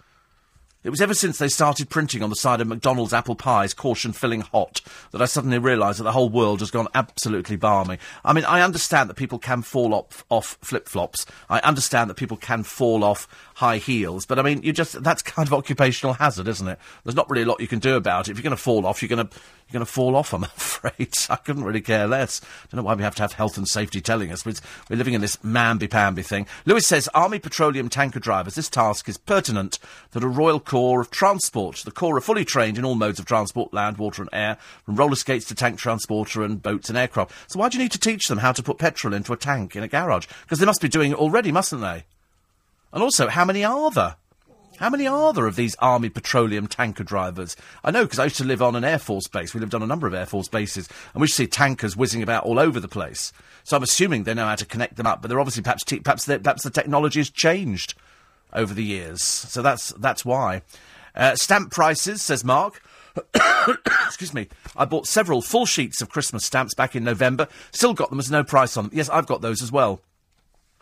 It 0.82 0.92
was 0.92 1.02
ever 1.02 1.14
since 1.14 1.38
they 1.38 1.50
started 1.50 1.90
printing 1.90 2.24
on 2.24 2.30
the 2.30 2.38
side 2.38 2.62
of 2.62 2.68
McDonald's 2.68 3.14
apple 3.14 3.36
pies, 3.36 3.74
caution 3.74 4.14
filling 4.14 4.42
hot, 4.42 4.80
that 5.12 5.22
I 5.22 5.26
suddenly 5.26 5.60
realised 5.60 6.00
that 6.00 6.06
the 6.06 6.14
whole 6.14 6.30
world 6.30 6.62
has 6.62 6.72
gone 6.72 6.88
absolutely 6.96 7.58
barmy. 7.58 8.00
I 8.24 8.32
mean, 8.32 8.46
I 8.46 8.62
understand 8.62 9.10
that 9.10 9.16
people 9.16 9.40
can 9.40 9.62
fall 9.62 9.94
off, 9.94 10.24
off 10.30 10.58
flip 10.62 10.88
flops. 10.88 11.26
I 11.50 11.60
understand 11.60 12.10
that 12.10 12.16
people 12.16 12.38
can 12.38 12.64
fall 12.64 13.04
off 13.04 13.28
high 13.60 13.78
heels, 13.78 14.26
but 14.26 14.40
I 14.40 14.42
mean, 14.42 14.64
you 14.64 14.72
just, 14.72 15.04
that's 15.04 15.22
kind 15.22 15.46
of 15.46 15.54
occupational 15.60 16.14
hazard, 16.14 16.48
isn't 16.48 16.66
it? 16.66 16.80
There's 17.04 17.16
not 17.16 17.30
really 17.30 17.44
a 17.44 17.46
lot 17.46 17.60
you 17.60 17.68
can 17.68 17.80
do 17.80 17.98
about 17.98 18.28
it. 18.28 18.32
If 18.32 18.38
you're 18.38 18.44
going 18.44 18.56
to 18.56 18.62
fall 18.62 18.86
off, 18.86 19.02
you're 19.02 19.10
going 19.10 19.28
to, 19.28 19.34
you're 19.34 19.74
going 19.74 19.86
to 19.86 19.92
fall 19.92 20.16
off, 20.16 20.34
I'm 20.34 20.44
afraid. 20.58 21.10
I 21.30 21.36
couldn't 21.36 21.66
really 21.66 21.82
care 21.82 22.08
less. 22.08 22.40
I 22.42 22.68
Don't 22.72 22.78
know 22.78 22.84
why 22.84 22.94
we 22.94 23.04
have 23.04 23.16
to 23.16 23.22
have 23.22 23.34
health 23.34 23.58
and 23.58 23.68
safety 23.68 24.00
telling 24.00 24.32
us, 24.32 24.44
but 24.44 24.62
we're 24.90 24.96
living 24.96 25.14
in 25.14 25.20
this 25.20 25.36
mamby-pamby 25.38 26.24
thing. 26.24 26.48
Lewis 26.66 26.88
says, 26.88 27.10
Army 27.14 27.38
petroleum 27.38 27.90
tanker 27.90 28.22
drivers, 28.22 28.56
this 28.56 28.70
task 28.70 29.10
is 29.10 29.18
pertinent 29.18 29.78
that 30.12 30.24
a 30.24 30.28
Royal 30.30 30.62
Corps 30.62 31.02
of 31.02 31.12
Transport. 31.12 31.82
The 31.84 31.92
Corps 31.92 32.16
are 32.16 32.22
fully 32.22 32.46
trained 32.46 32.78
in 32.78 32.86
all 32.86 32.96
modes 32.96 33.20
of 33.20 33.26
transport, 33.26 33.74
land, 33.74 33.98
water 33.98 34.22
and 34.22 34.30
air, 34.32 34.58
from 34.86 34.96
roller 34.96 35.16
skates 35.16 35.46
to 35.50 35.56
tank 35.56 35.80
transporter 35.80 36.44
and 36.44 36.62
boats 36.62 36.88
and 36.88 36.98
aircraft. 36.98 37.34
So 37.52 37.60
why 37.60 37.68
do 37.68 37.78
you 37.78 37.84
need 37.84 37.92
to 37.92 38.00
teach 38.00 38.28
them 38.28 38.38
how 38.38 38.54
to 38.54 38.64
put 38.64 38.78
petrol 38.78 39.14
into 39.14 39.34
a 39.34 39.38
tank 39.38 39.76
in 39.76 39.84
a 39.84 39.90
garage? 39.90 40.28
Because 40.44 40.60
they 40.60 40.66
must 40.66 40.82
be 40.82 40.88
doing 40.88 41.12
it 41.12 41.18
already, 41.18 41.52
mustn't 41.52 41.82
they? 41.82 42.06
And 42.92 43.04
also, 43.04 43.28
how 43.28 43.46
many 43.46 43.64
are 43.64 43.92
there? 43.92 44.16
How 44.80 44.90
many 44.90 45.06
are 45.08 45.34
there 45.34 45.46
of 45.46 45.58
these 45.58 45.76
Army 45.80 46.08
petroleum 46.08 46.68
tanker 46.68 47.04
drivers? 47.04 47.58
I 47.84 47.92
know 47.92 48.06
because 48.06 48.18
I 48.18 48.24
used 48.24 48.38
to 48.38 48.46
live 48.46 48.62
on 48.62 48.78
an 48.78 48.86
Air 48.86 48.98
Force 48.98 49.28
base. 49.28 49.54
We 49.54 49.60
lived 49.60 49.76
on 49.76 49.84
a 49.84 49.88
number 49.88 50.08
of 50.08 50.14
Air 50.14 50.26
Force 50.26 50.48
bases, 50.48 50.88
and 51.14 51.20
we 51.20 51.26
used 51.26 51.36
to 51.36 51.44
see 51.44 51.48
tankers 51.48 51.98
whizzing 51.98 52.24
about 52.24 52.46
all 52.46 52.58
over 52.58 52.80
the 52.80 52.88
place. 52.88 53.34
So 53.66 53.76
I'm 53.76 53.84
assuming 53.84 54.24
they 54.24 54.34
know 54.34 54.46
how 54.46 54.56
to 54.56 54.66
connect 54.66 54.96
them 54.96 55.06
up, 55.06 55.22
but 55.22 55.28
they're 55.28 55.40
obviously 55.40 55.64
perhaps 55.64 55.84
te- 55.84 56.00
perhaps, 56.00 56.26
perhaps 56.26 56.64
the 56.64 56.70
technology 56.70 57.20
has 57.20 57.30
changed 57.30 57.94
over 58.54 58.74
the 58.74 58.84
years. 58.84 59.22
So 59.22 59.62
that's 59.62 59.90
that's 59.98 60.24
why. 60.24 60.62
Uh, 61.14 61.36
stamp 61.36 61.72
prices, 61.72 62.22
says 62.22 62.46
Mark. 62.46 62.82
Excuse 64.06 64.34
me. 64.34 64.48
I 64.78 64.86
bought 64.86 65.08
several 65.08 65.42
full 65.42 65.66
sheets 65.66 66.02
of 66.02 66.10
Christmas 66.10 66.46
stamps 66.46 66.74
back 66.74 66.96
in 66.96 67.04
November. 67.04 67.50
Still 67.72 67.94
got 67.94 68.10
them 68.10 68.18
There's 68.18 68.32
no 68.32 68.46
price 68.46 68.78
on 68.78 68.86
them. 68.86 68.94
Yes, 68.96 69.10
I've 69.10 69.28
got 69.28 69.42
those 69.42 69.62
as 69.62 69.74
well. 69.74 70.00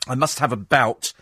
I 0.07 0.13
must 0.13 0.37
have 0.37 0.51
about 0.51 1.13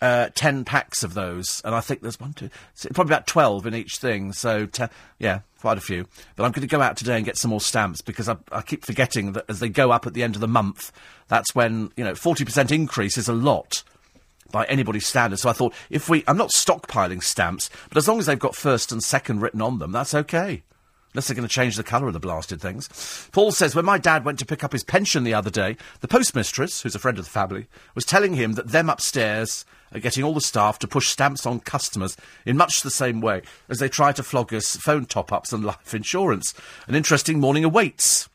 uh, 0.00 0.28
10 0.34 0.64
packs 0.64 1.02
of 1.02 1.14
those, 1.14 1.62
and 1.64 1.74
I 1.74 1.80
think 1.80 2.02
there's 2.02 2.20
one, 2.20 2.32
two, 2.32 2.50
probably 2.92 3.14
about 3.14 3.26
12 3.26 3.66
in 3.66 3.74
each 3.74 3.96
thing. 3.96 4.32
So, 4.32 4.66
te- 4.66 4.86
yeah, 5.18 5.40
quite 5.60 5.78
a 5.78 5.80
few. 5.80 6.06
But 6.36 6.44
I'm 6.44 6.52
going 6.52 6.66
to 6.66 6.76
go 6.76 6.82
out 6.82 6.96
today 6.96 7.16
and 7.16 7.24
get 7.24 7.38
some 7.38 7.50
more 7.50 7.60
stamps 7.60 8.02
because 8.02 8.28
I, 8.28 8.36
I 8.52 8.60
keep 8.60 8.84
forgetting 8.84 9.32
that 9.32 9.46
as 9.48 9.60
they 9.60 9.68
go 9.68 9.90
up 9.92 10.06
at 10.06 10.14
the 10.14 10.22
end 10.22 10.34
of 10.34 10.40
the 10.40 10.48
month, 10.48 10.92
that's 11.28 11.54
when, 11.54 11.90
you 11.96 12.04
know, 12.04 12.12
40% 12.12 12.70
increase 12.70 13.16
is 13.16 13.28
a 13.28 13.32
lot 13.32 13.82
by 14.50 14.64
anybody's 14.66 15.06
standards. 15.06 15.42
So 15.42 15.48
I 15.48 15.52
thought, 15.52 15.74
if 15.90 16.08
we, 16.08 16.22
I'm 16.28 16.36
not 16.36 16.50
stockpiling 16.50 17.22
stamps, 17.22 17.70
but 17.88 17.96
as 17.96 18.06
long 18.06 18.18
as 18.18 18.26
they've 18.26 18.38
got 18.38 18.54
first 18.54 18.92
and 18.92 19.02
second 19.02 19.40
written 19.40 19.62
on 19.62 19.78
them, 19.78 19.92
that's 19.92 20.14
okay. 20.14 20.62
Unless 21.14 21.28
they're 21.28 21.36
going 21.36 21.48
to 21.48 21.54
change 21.54 21.76
the 21.76 21.84
colour 21.84 22.08
of 22.08 22.12
the 22.12 22.20
blasted 22.20 22.60
things. 22.60 23.28
Paul 23.32 23.52
says, 23.52 23.74
when 23.74 23.84
my 23.84 23.98
dad 23.98 24.24
went 24.24 24.38
to 24.40 24.46
pick 24.46 24.64
up 24.64 24.72
his 24.72 24.82
pension 24.82 25.22
the 25.22 25.34
other 25.34 25.50
day, 25.50 25.76
the 26.00 26.08
postmistress, 26.08 26.82
who's 26.82 26.96
a 26.96 26.98
friend 26.98 27.18
of 27.18 27.24
the 27.24 27.30
family, 27.30 27.68
was 27.94 28.04
telling 28.04 28.34
him 28.34 28.52
that 28.52 28.68
them 28.68 28.90
upstairs 28.90 29.64
are 29.94 30.00
getting 30.00 30.24
all 30.24 30.34
the 30.34 30.40
staff 30.40 30.78
to 30.80 30.88
push 30.88 31.08
stamps 31.08 31.46
on 31.46 31.60
customers 31.60 32.16
in 32.44 32.56
much 32.56 32.82
the 32.82 32.90
same 32.90 33.20
way 33.20 33.42
as 33.68 33.78
they 33.78 33.88
try 33.88 34.12
to 34.12 34.22
flog 34.22 34.52
us 34.52 34.76
phone 34.76 35.06
top-ups 35.06 35.52
and 35.52 35.64
life 35.64 35.94
insurance. 35.94 36.54
An 36.86 36.94
interesting 36.94 37.40
morning 37.40 37.64
awaits. 37.64 38.28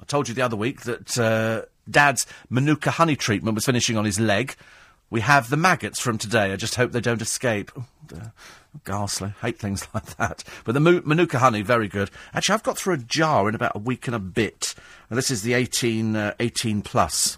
I 0.00 0.04
told 0.04 0.28
you 0.28 0.34
the 0.34 0.42
other 0.42 0.56
week 0.56 0.82
that 0.82 1.18
uh, 1.18 1.62
Dad's 1.88 2.26
Manuka 2.50 2.92
honey 2.92 3.16
treatment 3.16 3.54
was 3.54 3.64
finishing 3.64 3.96
on 3.96 4.04
his 4.04 4.18
leg. 4.18 4.56
We 5.10 5.20
have 5.20 5.50
the 5.50 5.56
maggots 5.56 6.00
from 6.00 6.18
today. 6.18 6.52
I 6.52 6.56
just 6.56 6.76
hope 6.76 6.92
they 6.92 7.00
don't 7.00 7.22
escape. 7.22 7.70
Oh. 7.76 7.84
Ghastly. 8.84 9.34
Hate 9.42 9.58
things 9.58 9.86
like 9.94 10.16
that. 10.16 10.42
But 10.64 10.72
the 10.72 10.80
Manuka 10.80 11.38
honey, 11.38 11.62
very 11.62 11.88
good. 11.88 12.10
Actually, 12.34 12.54
I've 12.54 12.62
got 12.62 12.78
through 12.78 12.94
a 12.94 12.98
jar 12.98 13.48
in 13.48 13.54
about 13.54 13.76
a 13.76 13.78
week 13.78 14.06
and 14.06 14.16
a 14.16 14.20
bit. 14.20 14.74
And 15.10 15.18
this 15.18 15.30
is 15.30 15.42
the 15.42 15.52
18, 15.54 16.16
uh, 16.16 16.34
18 16.40 16.82
plus. 16.82 17.36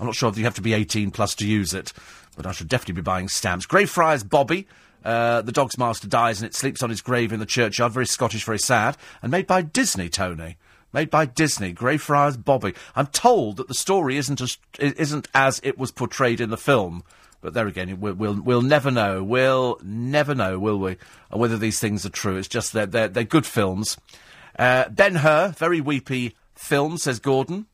I'm 0.00 0.06
not 0.06 0.16
sure 0.16 0.28
if 0.28 0.36
you 0.36 0.44
have 0.44 0.56
to 0.56 0.62
be 0.62 0.74
18 0.74 1.12
plus 1.12 1.34
to 1.36 1.46
use 1.46 1.72
it, 1.72 1.92
but 2.36 2.46
I 2.46 2.52
should 2.52 2.68
definitely 2.68 2.94
be 2.94 3.02
buying 3.02 3.28
stamps. 3.28 3.66
Greyfriars 3.66 4.24
Bobby. 4.24 4.66
Uh, 5.04 5.42
the 5.42 5.52
dog's 5.52 5.76
master 5.78 6.06
dies 6.06 6.40
and 6.40 6.48
it 6.48 6.54
sleeps 6.54 6.82
on 6.82 6.90
his 6.90 7.00
grave 7.00 7.32
in 7.32 7.40
the 7.40 7.46
churchyard. 7.46 7.92
Very 7.92 8.06
Scottish, 8.06 8.44
very 8.44 8.58
sad. 8.58 8.96
And 9.20 9.30
made 9.30 9.46
by 9.46 9.62
Disney, 9.62 10.08
Tony. 10.08 10.56
Made 10.92 11.10
by 11.10 11.24
Disney, 11.24 11.72
Greyfriars 11.72 12.36
Bobby. 12.36 12.74
I'm 12.94 13.06
told 13.06 13.56
that 13.56 13.68
the 13.68 13.74
story 13.74 14.16
isn't 14.18 14.40
as, 14.40 14.58
isn't 14.78 15.26
as 15.34 15.60
it 15.64 15.78
was 15.78 15.90
portrayed 15.90 16.40
in 16.40 16.50
the 16.50 16.58
film. 16.58 17.02
But 17.40 17.54
there 17.54 17.66
again, 17.66 17.98
we'll, 17.98 18.14
we'll, 18.14 18.40
we'll 18.40 18.62
never 18.62 18.90
know. 18.90 19.24
We'll 19.24 19.80
never 19.82 20.34
know, 20.34 20.58
will 20.58 20.78
we? 20.78 20.98
Whether 21.30 21.58
these 21.58 21.80
things 21.80 22.06
are 22.06 22.10
true. 22.10 22.36
It's 22.36 22.46
just 22.46 22.72
that 22.74 22.92
they're, 22.92 23.08
they're 23.08 23.24
good 23.24 23.46
films. 23.46 23.96
Uh, 24.58 24.88
ben 24.90 25.16
Hur, 25.16 25.54
very 25.56 25.80
weepy 25.80 26.36
film, 26.54 26.98
says 26.98 27.18
Gordon. 27.18 27.66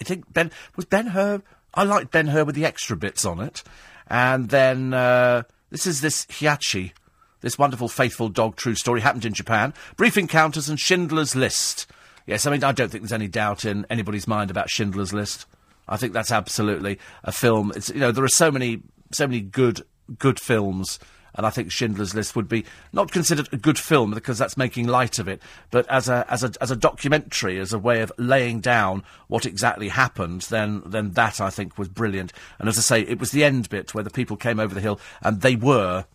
I 0.00 0.04
think 0.04 0.32
Ben 0.32 0.52
was 0.76 0.84
Ben 0.84 1.08
Hur. 1.08 1.42
I 1.78 1.84
like 1.84 2.10
Ben 2.10 2.26
Hur 2.26 2.44
with 2.44 2.56
the 2.56 2.64
extra 2.64 2.96
bits 2.96 3.24
on 3.24 3.38
it, 3.38 3.62
and 4.08 4.48
then 4.48 4.92
uh, 4.92 5.44
this 5.70 5.86
is 5.86 6.00
this 6.00 6.26
Hiachi, 6.28 6.92
this 7.40 7.56
wonderful 7.56 7.88
faithful 7.88 8.28
dog 8.28 8.56
true 8.56 8.74
story 8.74 9.00
happened 9.00 9.24
in 9.24 9.32
Japan. 9.32 9.72
Brief 9.96 10.18
encounters 10.18 10.68
and 10.68 10.80
Schindler's 10.80 11.36
List. 11.36 11.86
Yes, 12.26 12.46
I 12.46 12.50
mean 12.50 12.64
I 12.64 12.72
don't 12.72 12.90
think 12.90 13.04
there's 13.04 13.12
any 13.12 13.28
doubt 13.28 13.64
in 13.64 13.86
anybody's 13.88 14.26
mind 14.26 14.50
about 14.50 14.70
Schindler's 14.70 15.12
List. 15.12 15.46
I 15.88 15.96
think 15.96 16.12
that's 16.12 16.32
absolutely 16.32 16.98
a 17.22 17.30
film. 17.30 17.70
It's 17.76 17.90
you 17.90 18.00
know 18.00 18.10
there 18.10 18.24
are 18.24 18.28
so 18.28 18.50
many 18.50 18.82
so 19.12 19.28
many 19.28 19.40
good 19.40 19.82
good 20.18 20.40
films. 20.40 20.98
And 21.34 21.46
I 21.46 21.50
think 21.50 21.70
Schindler's 21.70 22.14
List 22.14 22.34
would 22.34 22.48
be 22.48 22.64
not 22.92 23.12
considered 23.12 23.48
a 23.52 23.56
good 23.56 23.78
film 23.78 24.12
because 24.12 24.38
that's 24.38 24.56
making 24.56 24.86
light 24.86 25.18
of 25.18 25.28
it, 25.28 25.40
but 25.70 25.86
as 25.88 26.08
a 26.08 26.26
as 26.28 26.42
a 26.42 26.52
as 26.60 26.70
a 26.70 26.76
documentary, 26.76 27.58
as 27.58 27.72
a 27.72 27.78
way 27.78 28.00
of 28.00 28.12
laying 28.18 28.60
down 28.60 29.04
what 29.28 29.46
exactly 29.46 29.88
happened, 29.88 30.42
then 30.42 30.82
then 30.84 31.12
that 31.12 31.40
I 31.40 31.50
think 31.50 31.78
was 31.78 31.88
brilliant. 31.88 32.32
And 32.58 32.68
as 32.68 32.78
I 32.78 32.82
say, 32.82 33.00
it 33.02 33.20
was 33.20 33.30
the 33.30 33.44
end 33.44 33.68
bit 33.68 33.94
where 33.94 34.04
the 34.04 34.10
people 34.10 34.36
came 34.36 34.58
over 34.58 34.74
the 34.74 34.80
hill 34.80 35.00
and 35.22 35.40
they 35.40 35.56
were 35.56 36.06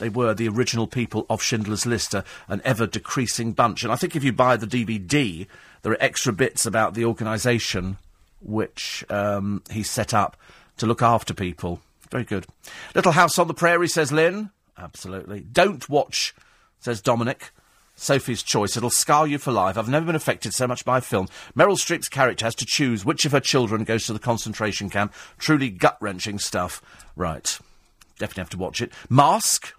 they 0.00 0.08
were 0.08 0.34
the 0.34 0.48
original 0.48 0.86
people 0.86 1.26
of 1.28 1.42
Schindler's 1.42 1.86
List, 1.86 2.14
an 2.14 2.62
ever 2.64 2.86
decreasing 2.86 3.52
bunch. 3.52 3.84
And 3.84 3.92
I 3.92 3.96
think 3.96 4.16
if 4.16 4.24
you 4.24 4.32
buy 4.32 4.56
the 4.56 4.66
DVD, 4.66 5.46
there 5.82 5.92
are 5.92 6.02
extra 6.02 6.32
bits 6.32 6.66
about 6.66 6.94
the 6.94 7.04
organisation 7.04 7.98
which 8.40 9.04
um, 9.10 9.62
he 9.70 9.82
set 9.82 10.14
up 10.14 10.36
to 10.78 10.86
look 10.86 11.02
after 11.02 11.34
people. 11.34 11.80
Very 12.10 12.24
good. 12.24 12.46
Little 12.94 13.12
House 13.12 13.38
on 13.38 13.48
the 13.48 13.54
Prairie, 13.54 13.88
says 13.88 14.12
Lynn. 14.12 14.50
Absolutely. 14.76 15.40
Don't 15.40 15.88
watch, 15.88 16.34
says 16.78 17.00
Dominic. 17.00 17.52
Sophie's 17.94 18.42
Choice. 18.42 18.78
It'll 18.78 18.88
scar 18.88 19.26
you 19.26 19.36
for 19.36 19.52
life. 19.52 19.76
I've 19.76 19.88
never 19.88 20.06
been 20.06 20.14
affected 20.14 20.54
so 20.54 20.66
much 20.66 20.86
by 20.86 20.98
a 20.98 21.02
film. 21.02 21.28
Meryl 21.54 21.76
Streep's 21.76 22.08
character 22.08 22.46
has 22.46 22.54
to 22.54 22.64
choose 22.64 23.04
which 23.04 23.26
of 23.26 23.32
her 23.32 23.40
children 23.40 23.84
goes 23.84 24.06
to 24.06 24.14
the 24.14 24.18
concentration 24.18 24.88
camp. 24.88 25.12
Truly 25.38 25.68
gut 25.68 25.98
wrenching 26.00 26.38
stuff. 26.38 26.80
Right. 27.14 27.58
Definitely 28.18 28.40
have 28.40 28.50
to 28.50 28.58
watch 28.58 28.80
it. 28.80 28.90
Mask 29.10 29.74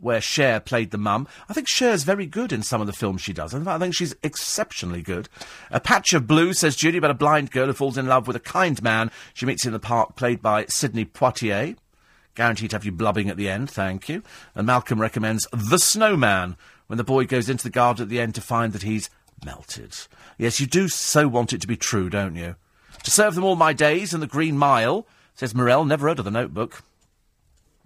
where 0.00 0.20
Cher 0.20 0.60
played 0.60 0.90
the 0.90 0.98
mum. 0.98 1.26
I 1.48 1.52
think 1.52 1.68
Cher's 1.68 2.04
very 2.04 2.26
good 2.26 2.52
in 2.52 2.62
some 2.62 2.80
of 2.80 2.86
the 2.86 2.92
films 2.92 3.20
she 3.20 3.32
does. 3.32 3.52
In 3.52 3.66
I 3.66 3.78
think 3.78 3.94
she's 3.94 4.14
exceptionally 4.22 5.02
good. 5.02 5.28
A 5.70 5.80
Patch 5.80 6.12
of 6.12 6.26
Blue, 6.26 6.52
says 6.52 6.76
Judy, 6.76 6.98
about 6.98 7.10
a 7.10 7.14
blind 7.14 7.50
girl 7.50 7.66
who 7.66 7.72
falls 7.72 7.98
in 7.98 8.06
love 8.06 8.26
with 8.26 8.36
a 8.36 8.40
kind 8.40 8.80
man 8.82 9.10
she 9.34 9.46
meets 9.46 9.66
in 9.66 9.72
the 9.72 9.78
park, 9.78 10.16
played 10.16 10.40
by 10.40 10.66
Sidney 10.66 11.04
Poitier. 11.04 11.76
Guaranteed 12.34 12.70
to 12.70 12.76
have 12.76 12.84
you 12.84 12.92
blubbing 12.92 13.28
at 13.28 13.36
the 13.36 13.48
end, 13.48 13.68
thank 13.68 14.08
you. 14.08 14.22
And 14.54 14.66
Malcolm 14.66 15.00
recommends 15.00 15.46
The 15.52 15.78
Snowman, 15.78 16.56
when 16.86 16.96
the 16.96 17.04
boy 17.04 17.26
goes 17.26 17.48
into 17.48 17.64
the 17.64 17.70
garden 17.70 18.04
at 18.04 18.08
the 18.08 18.20
end 18.20 18.34
to 18.36 18.40
find 18.40 18.72
that 18.72 18.82
he's 18.82 19.10
melted. 19.44 19.96
Yes, 20.38 20.60
you 20.60 20.66
do 20.66 20.88
so 20.88 21.26
want 21.26 21.52
it 21.52 21.60
to 21.60 21.66
be 21.66 21.76
true, 21.76 22.08
don't 22.08 22.36
you? 22.36 22.54
To 23.02 23.10
serve 23.10 23.34
them 23.34 23.44
all 23.44 23.56
my 23.56 23.72
days 23.72 24.14
and 24.14 24.22
the 24.22 24.26
Green 24.26 24.56
Mile, 24.56 25.06
says 25.34 25.54
Morel, 25.54 25.84
never 25.84 26.08
heard 26.08 26.18
of 26.18 26.24
the 26.24 26.30
notebook. 26.30 26.82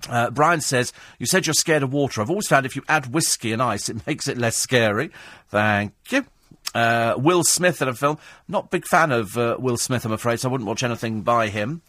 Uh, 0.08 0.30
Brian 0.30 0.60
says, 0.60 0.92
You 1.18 1.26
said 1.26 1.46
you're 1.46 1.54
scared 1.54 1.82
of 1.82 1.92
water. 1.92 2.20
I've 2.20 2.30
always 2.30 2.48
found 2.48 2.66
if 2.66 2.76
you 2.76 2.82
add 2.88 3.12
whiskey 3.12 3.52
and 3.52 3.62
ice, 3.62 3.88
it 3.88 4.04
makes 4.06 4.28
it 4.28 4.38
less 4.38 4.56
scary. 4.56 5.10
Thank 5.48 5.94
you. 6.10 6.26
Uh, 6.74 7.14
Will 7.18 7.44
Smith 7.44 7.82
in 7.82 7.88
a 7.88 7.94
film. 7.94 8.18
Not 8.48 8.70
big 8.70 8.86
fan 8.86 9.12
of 9.12 9.36
uh, 9.36 9.56
Will 9.58 9.76
Smith, 9.76 10.04
I'm 10.04 10.12
afraid, 10.12 10.40
so 10.40 10.48
I 10.48 10.52
wouldn't 10.52 10.68
watch 10.68 10.82
anything 10.82 11.22
by 11.22 11.48
him. 11.48 11.82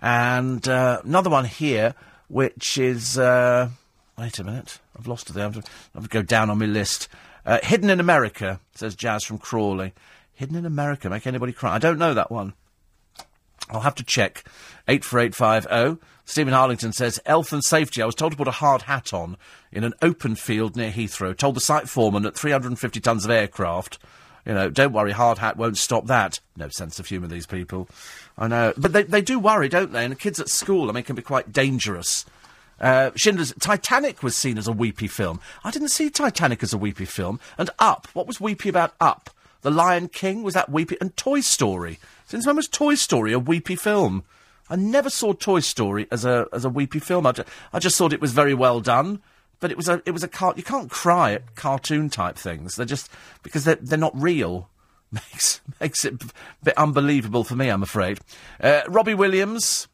And 0.00 0.66
uh, 0.68 1.00
another 1.04 1.30
one 1.30 1.46
here, 1.46 1.94
which 2.28 2.78
is. 2.78 3.18
Uh, 3.18 3.70
wait 4.18 4.38
a 4.38 4.44
minute. 4.44 4.78
I've 4.98 5.06
lost 5.06 5.30
it 5.30 5.32
there. 5.32 5.46
I'm 5.46 5.52
going 5.52 5.64
to 6.02 6.08
go 6.08 6.22
down 6.22 6.50
on 6.50 6.58
my 6.58 6.66
list. 6.66 7.08
Uh, 7.44 7.58
Hidden 7.62 7.90
in 7.90 8.00
America, 8.00 8.60
says 8.74 8.94
Jazz 8.94 9.24
from 9.24 9.38
Crawley. 9.38 9.94
Hidden 10.34 10.56
in 10.56 10.66
America, 10.66 11.08
make 11.08 11.26
anybody 11.26 11.52
cry? 11.52 11.74
I 11.74 11.78
don't 11.78 11.98
know 11.98 12.12
that 12.12 12.30
one. 12.30 12.54
I'll 13.70 13.80
have 13.80 13.94
to 13.96 14.04
check. 14.04 14.44
84850. 14.88 16.04
Stephen 16.26 16.52
Harlington 16.52 16.92
says, 16.92 17.20
Health 17.24 17.52
and 17.52 17.64
safety. 17.64 18.02
I 18.02 18.06
was 18.06 18.16
told 18.16 18.32
to 18.32 18.36
put 18.36 18.48
a 18.48 18.52
hard 18.52 18.82
hat 18.82 19.14
on 19.14 19.36
in 19.72 19.84
an 19.84 19.94
open 20.02 20.34
field 20.34 20.76
near 20.76 20.90
Heathrow. 20.90 21.34
Told 21.36 21.54
the 21.56 21.60
site 21.60 21.88
foreman 21.88 22.26
at 22.26 22.36
350 22.36 23.00
tons 23.00 23.24
of 23.24 23.30
aircraft. 23.30 23.98
You 24.44 24.54
know, 24.54 24.68
don't 24.68 24.92
worry, 24.92 25.12
hard 25.12 25.38
hat 25.38 25.56
won't 25.56 25.78
stop 25.78 26.06
that. 26.06 26.40
No 26.56 26.68
sense 26.68 26.98
of 26.98 27.06
humour, 27.06 27.28
these 27.28 27.46
people. 27.46 27.88
I 28.36 28.48
know. 28.48 28.74
But 28.76 28.92
they, 28.92 29.04
they 29.04 29.22
do 29.22 29.38
worry, 29.38 29.68
don't 29.68 29.92
they? 29.92 30.04
And 30.04 30.12
the 30.12 30.16
kids 30.16 30.38
at 30.38 30.48
school, 30.48 30.90
I 30.90 30.92
mean, 30.92 31.04
can 31.04 31.16
be 31.16 31.22
quite 31.22 31.52
dangerous. 31.52 32.26
Uh, 32.80 33.10
Schindler's 33.16 33.54
Titanic 33.58 34.22
was 34.22 34.36
seen 34.36 34.58
as 34.58 34.68
a 34.68 34.72
weepy 34.72 35.06
film. 35.08 35.40
I 35.64 35.70
didn't 35.70 35.88
see 35.88 36.10
Titanic 36.10 36.62
as 36.62 36.72
a 36.72 36.78
weepy 36.78 37.06
film. 37.06 37.40
And 37.56 37.70
Up, 37.78 38.08
what 38.12 38.26
was 38.26 38.40
weepy 38.40 38.68
about 38.68 38.94
Up? 39.00 39.30
The 39.62 39.70
Lion 39.70 40.08
King, 40.08 40.42
was 40.42 40.54
that 40.54 40.70
weepy? 40.70 40.96
And 41.00 41.16
Toy 41.16 41.40
Story. 41.40 41.98
Since 42.26 42.46
when 42.46 42.56
was 42.56 42.68
Toy 42.68 42.94
Story 42.94 43.32
a 43.32 43.38
weepy 43.38 43.76
film? 43.76 44.24
I 44.68 44.76
never 44.76 45.10
saw 45.10 45.32
Toy 45.32 45.60
Story 45.60 46.06
as 46.10 46.24
a 46.24 46.46
as 46.52 46.64
a 46.64 46.68
weepy 46.70 46.98
film. 46.98 47.26
I, 47.26 47.32
ju- 47.32 47.44
I 47.72 47.78
just 47.78 47.96
thought 47.96 48.12
it 48.12 48.20
was 48.20 48.32
very 48.32 48.54
well 48.54 48.80
done, 48.80 49.20
but 49.60 49.70
it 49.70 49.76
was 49.76 49.88
a 49.88 50.02
it 50.06 50.10
was 50.10 50.22
a 50.22 50.28
car- 50.28 50.54
you 50.56 50.62
can't 50.62 50.90
cry 50.90 51.32
at 51.32 51.54
cartoon 51.54 52.10
type 52.10 52.36
things. 52.36 52.76
They're 52.76 52.86
just 52.86 53.10
because 53.42 53.64
they're 53.64 53.76
they're 53.76 53.98
not 53.98 54.20
real. 54.20 54.68
Makes 55.12 55.60
makes 55.80 56.04
it 56.04 56.14
a 56.22 56.26
bit 56.64 56.76
unbelievable 56.76 57.44
for 57.44 57.54
me, 57.54 57.68
I'm 57.68 57.82
afraid. 57.84 58.18
Uh, 58.60 58.82
Robbie 58.88 59.14
Williams. 59.14 59.88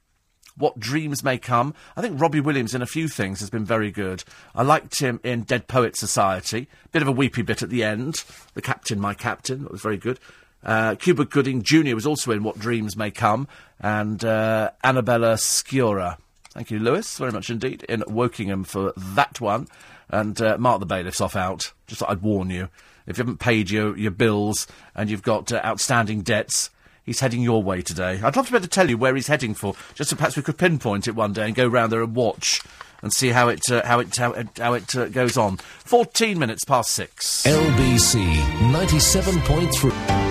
What 0.54 0.78
Dreams 0.78 1.24
May 1.24 1.38
Come. 1.38 1.72
I 1.96 2.02
think 2.02 2.20
Robbie 2.20 2.40
Williams 2.40 2.74
in 2.74 2.82
a 2.82 2.86
few 2.86 3.08
things 3.08 3.40
has 3.40 3.48
been 3.48 3.64
very 3.64 3.90
good. 3.90 4.22
I 4.54 4.62
liked 4.62 4.98
him 5.00 5.18
in 5.24 5.44
Dead 5.44 5.66
Poet 5.66 5.96
Society. 5.96 6.68
Bit 6.92 7.00
of 7.00 7.08
a 7.08 7.12
weepy 7.12 7.40
bit 7.40 7.62
at 7.62 7.70
the 7.70 7.82
end. 7.82 8.22
The 8.52 8.60
Captain, 8.60 9.00
My 9.00 9.14
Captain. 9.14 9.62
That 9.62 9.72
was 9.72 9.80
very 9.80 9.96
good. 9.96 10.20
Uh, 10.64 10.94
Cuba 10.94 11.24
Gooding 11.24 11.62
Jr. 11.62 11.94
was 11.94 12.06
also 12.06 12.30
in 12.30 12.42
What 12.42 12.58
Dreams 12.58 12.96
May 12.96 13.10
Come, 13.10 13.48
and 13.80 14.24
uh, 14.24 14.70
Annabella 14.84 15.34
Sciorra. 15.34 16.18
Thank 16.50 16.70
you, 16.70 16.78
Lewis, 16.78 17.18
very 17.18 17.32
much 17.32 17.50
indeed, 17.50 17.82
in 17.84 18.00
Wokingham 18.02 18.66
for 18.66 18.92
that 18.96 19.40
one. 19.40 19.68
And 20.10 20.40
uh, 20.40 20.58
Mark 20.58 20.80
the 20.80 20.86
Bailiff's 20.86 21.20
off 21.20 21.34
out. 21.34 21.72
Just 21.86 22.00
thought 22.00 22.10
I'd 22.10 22.22
warn 22.22 22.50
you. 22.50 22.68
If 23.06 23.16
you 23.16 23.22
haven't 23.22 23.40
paid 23.40 23.70
your, 23.70 23.96
your 23.96 24.10
bills 24.10 24.66
and 24.94 25.10
you've 25.10 25.22
got 25.22 25.50
uh, 25.50 25.60
outstanding 25.64 26.22
debts, 26.22 26.70
he's 27.02 27.20
heading 27.20 27.40
your 27.40 27.62
way 27.62 27.80
today. 27.82 28.20
I'd 28.22 28.36
love 28.36 28.46
to 28.46 28.52
be 28.52 28.56
able 28.56 28.64
to 28.64 28.70
tell 28.70 28.90
you 28.90 28.98
where 28.98 29.14
he's 29.14 29.26
heading 29.26 29.54
for, 29.54 29.74
just 29.94 30.10
so 30.10 30.16
perhaps 30.16 30.36
we 30.36 30.42
could 30.42 30.58
pinpoint 30.58 31.08
it 31.08 31.14
one 31.14 31.32
day 31.32 31.46
and 31.46 31.54
go 31.54 31.66
round 31.66 31.90
there 31.90 32.02
and 32.02 32.14
watch 32.14 32.60
and 33.02 33.12
see 33.12 33.30
how 33.30 33.48
it 33.48 33.62
uh, 33.70 33.84
how 33.84 33.98
it 33.98 34.14
how 34.16 34.32
it, 34.32 34.58
how 34.58 34.74
it 34.74 34.94
uh, 34.94 35.06
goes 35.08 35.36
on. 35.36 35.56
Fourteen 35.56 36.38
minutes 36.38 36.64
past 36.64 36.90
six. 36.90 37.42
LBC 37.44 38.22
97.3. 38.70 40.21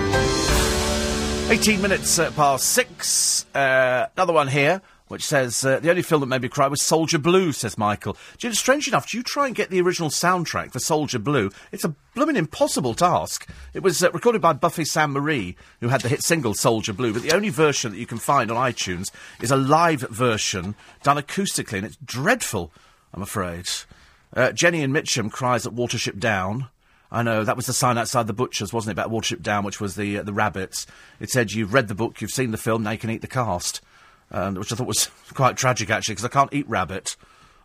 18 1.52 1.82
minutes 1.82 2.18
uh, 2.18 2.30
past 2.30 2.66
six. 2.66 3.44
Uh, 3.54 4.06
another 4.16 4.32
one 4.32 4.48
here. 4.48 4.80
which 5.08 5.26
says 5.26 5.66
uh, 5.66 5.78
the 5.80 5.90
only 5.90 6.00
film 6.00 6.20
that 6.20 6.26
made 6.26 6.40
me 6.40 6.48
cry 6.48 6.66
was 6.66 6.80
Soldier 6.80 7.18
Blue. 7.18 7.52
Says 7.52 7.76
Michael. 7.76 8.16
You 8.40 8.54
strange 8.54 8.88
enough, 8.88 9.10
do 9.10 9.18
you 9.18 9.22
try 9.22 9.48
and 9.48 9.54
get 9.54 9.68
the 9.68 9.82
original 9.82 10.08
soundtrack 10.08 10.72
for 10.72 10.78
Soldier 10.78 11.18
Blue? 11.18 11.50
It's 11.70 11.84
a 11.84 11.94
blooming 12.14 12.36
impossible 12.36 12.94
task. 12.94 13.46
It 13.74 13.82
was 13.82 14.02
uh, 14.02 14.10
recorded 14.12 14.40
by 14.40 14.54
Buffy 14.54 14.86
Sainte 14.86 15.12
Marie, 15.12 15.54
who 15.82 15.88
had 15.88 16.00
the 16.00 16.08
hit 16.08 16.22
single 16.22 16.54
Soldier 16.54 16.94
Blue, 16.94 17.12
but 17.12 17.20
the 17.20 17.32
only 17.32 17.50
version 17.50 17.92
that 17.92 17.98
you 17.98 18.06
can 18.06 18.16
find 18.16 18.50
on 18.50 18.56
iTunes 18.56 19.10
is 19.42 19.50
a 19.50 19.56
live 19.56 20.00
version 20.00 20.74
done 21.02 21.18
acoustically, 21.18 21.76
and 21.76 21.84
it's 21.84 21.98
dreadful. 22.02 22.72
I'm 23.12 23.20
afraid. 23.20 23.68
Uh, 24.34 24.52
Jenny 24.52 24.82
and 24.82 24.90
Mitcham 24.90 25.28
cries 25.28 25.66
at 25.66 25.74
Watership 25.74 26.18
Down. 26.18 26.68
I 27.12 27.22
know 27.22 27.44
that 27.44 27.56
was 27.56 27.66
the 27.66 27.74
sign 27.74 27.98
outside 27.98 28.26
the 28.26 28.32
butchers, 28.32 28.72
wasn't 28.72 28.90
it? 28.90 29.00
About 29.00 29.12
Watership 29.12 29.42
Down, 29.42 29.64
which 29.64 29.80
was 29.80 29.96
the 29.96 30.18
uh, 30.18 30.22
the 30.22 30.32
rabbits. 30.32 30.86
It 31.20 31.30
said 31.30 31.52
you've 31.52 31.74
read 31.74 31.88
the 31.88 31.94
book, 31.94 32.20
you've 32.20 32.30
seen 32.30 32.50
the 32.50 32.56
film, 32.56 32.82
now 32.82 32.92
you 32.92 32.98
can 32.98 33.10
eat 33.10 33.20
the 33.20 33.26
cast, 33.26 33.82
um, 34.30 34.54
which 34.54 34.72
I 34.72 34.76
thought 34.76 34.86
was 34.86 35.10
quite 35.34 35.58
tragic 35.58 35.90
actually, 35.90 36.14
because 36.14 36.24
I 36.24 36.28
can't 36.28 36.52
eat 36.52 36.68
rabbit. 36.68 37.16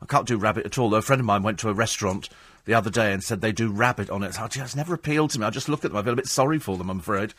I 0.02 0.06
can't 0.06 0.28
do 0.28 0.38
rabbit 0.38 0.66
at 0.66 0.78
all. 0.78 0.90
Though 0.90 0.98
a 0.98 1.02
friend 1.02 1.22
of 1.22 1.26
mine 1.26 1.44
went 1.44 1.60
to 1.60 1.70
a 1.70 1.74
restaurant 1.74 2.30
the 2.68 2.74
other 2.76 2.90
day 2.92 3.14
and 3.14 3.24
said 3.24 3.42
they 3.42 3.52
do 3.54 3.72
rabbit 3.72 4.10
on 4.12 4.22
it. 4.22 4.36
Oh, 4.40 4.48
gee, 4.48 4.60
it's 4.60 4.76
never 4.76 4.94
appealed 4.94 5.32
to 5.32 5.40
me. 5.40 5.46
I 5.46 5.50
just 5.50 5.70
look 5.70 5.84
at 5.86 5.92
them. 5.92 5.98
I 5.98 6.04
feel 6.04 6.14
a 6.14 6.18
bit 6.18 6.28
sorry 6.28 6.60
for 6.60 6.78
them. 6.78 6.90
I'm 6.92 7.00
afraid, 7.00 7.34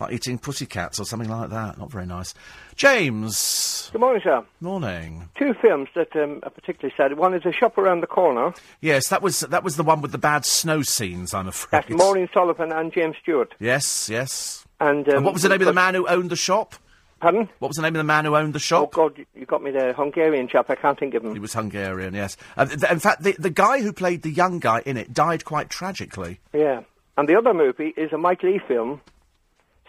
like 0.00 0.12
eating 0.12 0.38
pussy 0.38 0.64
cats 0.66 0.98
or 0.98 1.04
something 1.04 1.28
like 1.28 1.50
that. 1.50 1.78
Not 1.78 1.92
very 1.92 2.06
nice. 2.06 2.34
James, 2.76 3.90
Good 3.92 4.00
morning, 4.00 4.22
sir. 4.24 4.42
morning. 4.60 5.28
Two 5.38 5.54
films 5.60 5.88
that 5.94 6.16
um, 6.16 6.40
are 6.42 6.50
particularly 6.50 6.94
sad. 6.96 7.16
One 7.18 7.34
is 7.34 7.44
A 7.44 7.52
Shop 7.52 7.76
Around 7.78 8.00
the 8.00 8.06
Corner. 8.06 8.52
Yes, 8.80 9.08
that 9.08 9.20
was 9.22 9.40
that 9.40 9.62
was 9.62 9.76
the 9.76 9.82
one 9.82 10.00
with 10.00 10.12
the 10.12 10.18
bad 10.18 10.44
snow 10.46 10.82
scenes. 10.82 11.34
I'm 11.34 11.46
afraid. 11.48 11.84
That's 11.84 11.90
Maureen 11.94 12.28
Sullivan 12.32 12.72
and 12.72 12.92
James 12.92 13.16
Stewart. 13.22 13.54
Yes, 13.60 14.08
yes. 14.08 14.64
And, 14.80 15.06
um, 15.10 15.16
And 15.16 15.24
what 15.26 15.34
was 15.34 15.42
the 15.42 15.50
name 15.50 15.60
of 15.60 15.66
the 15.66 15.74
man 15.74 15.94
who 15.94 16.08
owned 16.08 16.30
the 16.30 16.36
shop? 16.36 16.74
Pardon? 17.20 17.48
What 17.58 17.68
was 17.68 17.76
the 17.76 17.82
name 17.82 17.94
of 17.94 17.98
the 17.98 18.04
man 18.04 18.24
who 18.24 18.34
owned 18.34 18.54
the 18.54 18.58
shop? 18.58 18.90
Oh. 18.96 19.08
God, 19.08 19.24
you- 19.34 19.46
got 19.46 19.62
me 19.62 19.70
there. 19.70 19.92
Hungarian 19.92 20.48
chap. 20.48 20.70
I 20.70 20.74
can't 20.74 20.98
think 20.98 21.14
of 21.14 21.24
him. 21.24 21.32
He 21.34 21.38
was 21.38 21.52
Hungarian, 21.52 22.14
yes. 22.14 22.36
Uh, 22.56 22.64
th- 22.66 22.90
in 22.90 22.98
fact, 23.00 23.22
the, 23.22 23.34
the 23.38 23.50
guy 23.50 23.80
who 23.82 23.92
played 23.92 24.22
the 24.22 24.30
young 24.30 24.58
guy 24.58 24.82
in 24.86 24.96
it 24.96 25.12
died 25.12 25.44
quite 25.44 25.68
tragically. 25.70 26.40
Yeah. 26.54 26.82
And 27.18 27.28
the 27.28 27.36
other 27.36 27.52
movie 27.52 27.92
is 27.96 28.12
a 28.12 28.18
Mike 28.18 28.42
Leigh 28.42 28.60
film, 28.66 29.00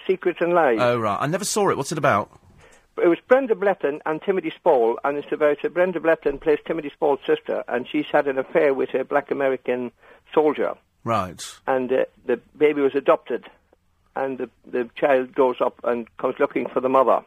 Secrets 0.07 0.39
and 0.41 0.53
Lies. 0.53 0.79
Oh, 0.81 0.97
right. 0.99 1.17
I 1.21 1.27
never 1.27 1.45
saw 1.45 1.69
it. 1.69 1.77
What's 1.77 1.91
it 1.91 1.97
about? 1.97 2.29
It 3.01 3.07
was 3.07 3.19
Brenda 3.27 3.55
Blethyn 3.55 3.99
and 4.05 4.21
Timothy 4.21 4.51
Spall, 4.51 4.99
and 5.03 5.17
it's 5.17 5.31
about 5.31 5.63
uh, 5.63 5.69
Brenda 5.69 5.99
Blethyn 5.99 6.41
plays 6.41 6.59
Timothy 6.65 6.89
Spall's 6.89 7.19
sister, 7.25 7.63
and 7.67 7.87
she's 7.87 8.05
had 8.11 8.27
an 8.27 8.37
affair 8.37 8.73
with 8.73 8.93
a 8.93 9.05
black 9.05 9.31
American 9.31 9.91
soldier, 10.33 10.73
Right. 11.05 11.41
and 11.67 11.91
uh, 11.91 12.05
the 12.25 12.37
baby 12.57 12.81
was 12.81 12.93
adopted, 12.93 13.45
and 14.15 14.37
the, 14.37 14.49
the 14.65 14.89
child 14.95 15.33
grows 15.33 15.61
up 15.61 15.79
and 15.83 16.07
comes 16.17 16.35
looking 16.39 16.67
for 16.67 16.79
the 16.79 16.89
mother. 16.89 17.23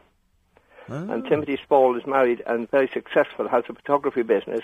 And 0.87 1.25
Timothy 1.25 1.57
Spall 1.57 1.97
is 1.97 2.05
married 2.05 2.43
and 2.45 2.69
very 2.69 2.87
successful, 2.93 3.47
has 3.47 3.63
a 3.69 3.73
photography 3.73 4.21
business, 4.21 4.61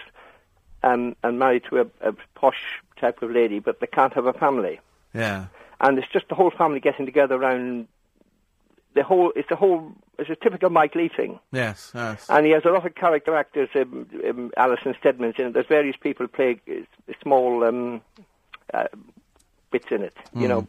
um, 0.83 1.15
and 1.23 1.39
married 1.39 1.63
to 1.69 1.81
a, 1.81 1.87
a 2.01 2.13
posh 2.35 2.81
type 2.97 3.23
of 3.23 3.31
lady, 3.31 3.59
but 3.59 3.79
they 3.79 3.87
can't 3.87 4.13
have 4.13 4.27
a 4.27 4.33
family. 4.33 4.79
Yeah. 5.13 5.47
And 5.79 5.97
it's 5.97 6.07
just 6.07 6.29
the 6.29 6.35
whole 6.35 6.51
family 6.51 6.79
getting 6.79 7.07
together 7.07 7.35
around 7.35 7.87
the 8.93 9.03
whole. 9.03 9.33
It's 9.35 9.49
a 9.49 9.55
whole. 9.55 9.93
It's 10.19 10.29
a 10.29 10.35
typical 10.35 10.69
Mike 10.69 10.93
Leigh 10.93 11.07
thing. 11.07 11.39
Yes, 11.51 11.91
yes. 11.95 12.27
And 12.29 12.45
he 12.45 12.51
has 12.51 12.65
a 12.65 12.69
lot 12.69 12.85
of 12.85 12.93
character 12.93 13.35
actors. 13.35 13.69
Um, 13.73 14.07
um, 14.27 14.51
Alison 14.57 14.93
Steadman's 14.99 15.35
in 15.39 15.47
it. 15.47 15.53
There's 15.53 15.65
various 15.65 15.95
people 15.97 16.27
play 16.27 16.61
uh, 16.69 17.13
small 17.23 17.63
um, 17.63 18.01
uh, 18.73 18.87
bits 19.71 19.87
in 19.89 20.03
it, 20.03 20.15
you 20.35 20.47
know. 20.47 20.67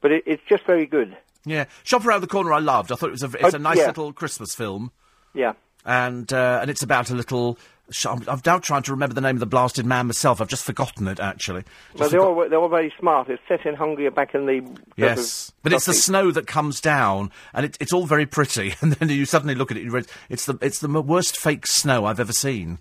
But 0.00 0.12
it, 0.12 0.22
it's 0.26 0.42
just 0.48 0.64
very 0.66 0.86
good. 0.86 1.16
yeah. 1.44 1.64
Shop 1.84 2.04
Around 2.04 2.20
the 2.22 2.26
Corner 2.26 2.52
I 2.52 2.58
loved. 2.60 2.92
I 2.92 2.96
thought 2.96 3.08
it 3.08 3.12
was 3.12 3.22
a, 3.22 3.30
it's 3.44 3.54
Oh, 3.54 3.56
a 3.56 3.58
nice 3.58 3.78
yeah. 3.78 3.86
little 3.86 4.12
Christmas 4.12 4.54
film. 4.54 4.92
Yeah. 5.34 5.54
And, 5.84 6.32
uh, 6.32 6.58
and 6.62 6.70
it's 6.70 6.82
about 6.82 7.10
a 7.10 7.14
little... 7.14 7.58
I'm, 8.04 8.24
I'm 8.26 8.40
now 8.44 8.58
trying 8.58 8.82
to 8.82 8.90
remember 8.90 9.14
the 9.14 9.20
name 9.20 9.36
of 9.36 9.40
the 9.40 9.46
blasted 9.46 9.86
man 9.86 10.06
myself. 10.08 10.40
I've 10.40 10.48
just 10.48 10.64
forgotten 10.64 11.06
it, 11.06 11.20
actually. 11.20 11.62
Just 11.62 12.00
Well, 12.00 12.08
they're 12.10 12.20
forgot- 12.20 12.42
all 12.42 12.48
they're 12.48 12.58
all 12.58 12.68
very 12.68 12.92
smart. 12.98 13.28
It's 13.30 13.40
set 13.46 13.64
in 13.64 13.76
Hungary 13.76 14.10
back 14.10 14.34
in 14.34 14.46
the 14.46 14.60
Yes, 14.96 15.52
but 15.62 15.72
it's 15.72 15.86
the 15.86 15.94
snow 15.94 16.32
that 16.32 16.48
comes 16.48 16.80
down, 16.80 17.30
and 17.54 17.64
it, 17.66 17.76
it's 17.78 17.92
all 17.92 18.04
very 18.04 18.26
pretty. 18.26 18.74
And 18.80 18.94
then 18.94 19.08
you 19.10 19.24
suddenly 19.24 19.54
look 19.54 19.70
at 19.70 19.76
it, 19.76 19.88
read, 19.88 20.08
it's 20.28 20.46
the 20.46 20.58
it's 20.60 20.80
the 20.80 20.88
worst 20.88 21.36
fake 21.36 21.64
snow 21.68 22.06
I've 22.06 22.18
ever 22.18 22.32
seen 22.32 22.80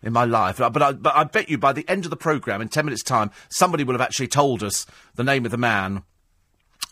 in 0.00 0.12
my 0.12 0.24
life. 0.24 0.58
But 0.58 0.80
I, 0.80 0.92
but 0.92 1.16
I 1.16 1.24
bet 1.24 1.48
you 1.50 1.58
by 1.58 1.72
the 1.72 1.84
end 1.88 2.04
of 2.04 2.10
the 2.10 2.16
program, 2.16 2.60
in 2.62 2.68
ten 2.68 2.84
minutes' 2.84 3.02
time, 3.02 3.32
somebody 3.48 3.82
will 3.82 3.94
have 3.94 4.00
actually 4.00 4.28
told 4.28 4.62
us 4.62 4.86
the 5.16 5.24
name 5.24 5.44
of 5.44 5.50
the 5.50 5.56
man 5.58 6.04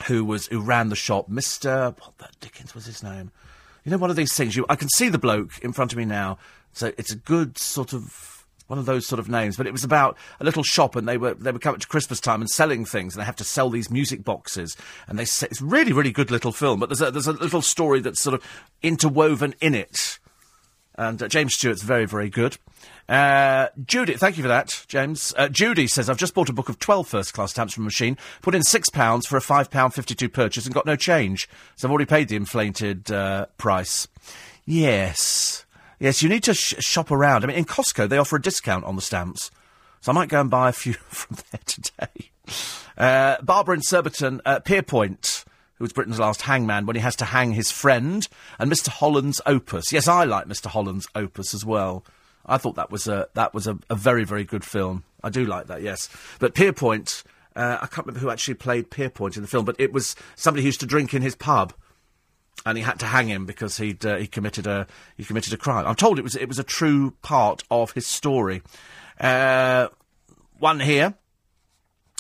who 0.06 0.24
was 0.24 0.46
who 0.48 0.60
ran 0.60 0.88
the 0.88 0.96
shop, 0.96 1.28
Mister. 1.28 1.94
What 1.98 2.18
the 2.18 2.28
Dickens 2.40 2.74
was 2.74 2.86
his 2.86 3.02
name? 3.02 3.30
You 3.84 3.90
know, 3.90 3.98
one 3.98 4.10
of 4.10 4.16
these 4.16 4.34
things. 4.34 4.56
You, 4.56 4.66
I 4.68 4.76
can 4.76 4.88
see 4.88 5.08
the 5.08 5.18
bloke 5.18 5.58
in 5.60 5.72
front 5.72 5.92
of 5.92 5.98
me 5.98 6.04
now. 6.04 6.38
So 6.72 6.92
it's 6.98 7.12
a 7.12 7.16
good 7.16 7.58
sort 7.58 7.92
of 7.92 8.44
one 8.66 8.78
of 8.78 8.86
those 8.86 9.06
sort 9.06 9.18
of 9.18 9.28
names. 9.28 9.56
But 9.56 9.66
it 9.66 9.72
was 9.72 9.84
about 9.84 10.16
a 10.40 10.44
little 10.44 10.62
shop, 10.62 10.96
and 10.96 11.06
they 11.08 11.18
were 11.18 11.34
they 11.34 11.52
were 11.52 11.58
coming 11.58 11.80
to 11.80 11.86
Christmas 11.86 12.20
time 12.20 12.40
and 12.40 12.50
selling 12.50 12.84
things, 12.84 13.14
and 13.14 13.20
they 13.20 13.26
have 13.26 13.36
to 13.36 13.44
sell 13.44 13.70
these 13.70 13.90
music 13.90 14.24
boxes. 14.24 14.76
And 15.06 15.18
they 15.18 15.24
say, 15.24 15.46
it's 15.50 15.62
really 15.62 15.92
really 15.92 16.12
good 16.12 16.30
little 16.30 16.52
film. 16.52 16.80
But 16.80 16.88
there's 16.88 17.02
a 17.02 17.10
there's 17.10 17.26
a 17.26 17.32
little 17.32 17.62
story 17.62 18.00
that's 18.00 18.22
sort 18.22 18.34
of 18.34 18.42
interwoven 18.82 19.54
in 19.60 19.74
it. 19.74 20.18
And 20.96 21.20
uh, 21.22 21.28
James 21.28 21.54
Stewart's 21.54 21.82
very, 21.82 22.06
very 22.06 22.30
good. 22.30 22.56
Uh, 23.08 23.68
Judy, 23.84 24.14
thank 24.14 24.36
you 24.36 24.42
for 24.42 24.48
that, 24.48 24.84
James. 24.88 25.34
Uh, 25.36 25.48
Judy 25.48 25.86
says, 25.86 26.08
I've 26.08 26.16
just 26.16 26.34
bought 26.34 26.48
a 26.48 26.54
book 26.54 26.68
of 26.68 26.78
12 26.78 27.06
first 27.06 27.34
class 27.34 27.50
stamps 27.50 27.74
from 27.74 27.84
a 27.84 27.86
machine, 27.86 28.16
put 28.40 28.54
in 28.54 28.62
£6 28.62 29.26
for 29.26 29.36
a 29.36 29.40
£5.52 29.40 30.32
purchase 30.32 30.64
and 30.64 30.74
got 30.74 30.86
no 30.86 30.96
change. 30.96 31.48
So 31.76 31.86
I've 31.86 31.92
already 31.92 32.06
paid 32.06 32.28
the 32.28 32.36
inflated 32.36 33.10
uh, 33.10 33.46
price. 33.58 34.08
Yes. 34.64 35.66
Yes, 36.00 36.22
you 36.22 36.28
need 36.28 36.42
to 36.44 36.54
sh- 36.54 36.74
shop 36.80 37.10
around. 37.10 37.44
I 37.44 37.48
mean, 37.48 37.56
in 37.56 37.64
Costco, 37.66 38.08
they 38.08 38.18
offer 38.18 38.36
a 38.36 38.42
discount 38.42 38.84
on 38.84 38.96
the 38.96 39.02
stamps. 39.02 39.50
So 40.00 40.12
I 40.12 40.14
might 40.14 40.28
go 40.28 40.40
and 40.40 40.50
buy 40.50 40.68
a 40.70 40.72
few 40.72 40.92
from 41.08 41.36
there 41.50 41.60
today. 41.66 42.30
Uh, 42.96 43.36
Barbara 43.42 43.76
in 43.76 43.82
Surbiton, 43.82 44.40
uh, 44.44 44.60
Pierrepoint, 44.60 45.44
who 45.76 45.84
was 45.84 45.92
Britain's 45.92 46.18
last 46.18 46.42
hangman 46.42 46.86
when 46.86 46.96
he 46.96 47.02
has 47.02 47.16
to 47.16 47.24
hang 47.26 47.52
his 47.52 47.70
friend, 47.70 48.28
and 48.58 48.70
Mr. 48.70 48.88
Holland's 48.88 49.40
Opus. 49.44 49.92
Yes, 49.92 50.08
I 50.08 50.24
like 50.24 50.46
Mr. 50.46 50.66
Holland's 50.66 51.08
Opus 51.14 51.52
as 51.52 51.64
well. 51.64 52.04
I 52.46 52.58
thought 52.58 52.76
that 52.76 52.90
was 52.90 53.08
a 53.08 53.28
that 53.34 53.54
was 53.54 53.66
a, 53.66 53.78
a 53.90 53.94
very 53.94 54.24
very 54.24 54.44
good 54.44 54.64
film. 54.64 55.04
I 55.22 55.30
do 55.30 55.44
like 55.46 55.68
that. 55.68 55.82
Yes, 55.82 56.08
but 56.38 56.54
Pierrepoint, 56.54 57.24
uh, 57.56 57.78
I 57.80 57.86
can't 57.86 58.06
remember 58.06 58.20
who 58.20 58.30
actually 58.30 58.54
played 58.54 58.90
Pierrepoint 58.90 59.36
in 59.36 59.42
the 59.42 59.48
film, 59.48 59.64
but 59.64 59.76
it 59.78 59.92
was 59.92 60.14
somebody 60.36 60.62
who 60.62 60.66
used 60.66 60.80
to 60.80 60.86
drink 60.86 61.14
in 61.14 61.22
his 61.22 61.34
pub 61.34 61.72
and 62.66 62.78
he 62.78 62.84
had 62.84 62.98
to 63.00 63.06
hang 63.06 63.28
him 63.28 63.46
because 63.46 63.76
he'd 63.76 64.04
uh, 64.04 64.16
he 64.16 64.26
committed 64.26 64.66
a 64.66 64.86
he 65.16 65.24
committed 65.24 65.52
a 65.52 65.56
crime. 65.56 65.86
I'm 65.86 65.94
told 65.94 66.18
it 66.18 66.22
was 66.22 66.36
it 66.36 66.48
was 66.48 66.58
a 66.58 66.64
true 66.64 67.12
part 67.22 67.62
of 67.70 67.92
his 67.92 68.06
story. 68.06 68.62
Uh, 69.20 69.88
one 70.58 70.80
here. 70.80 71.14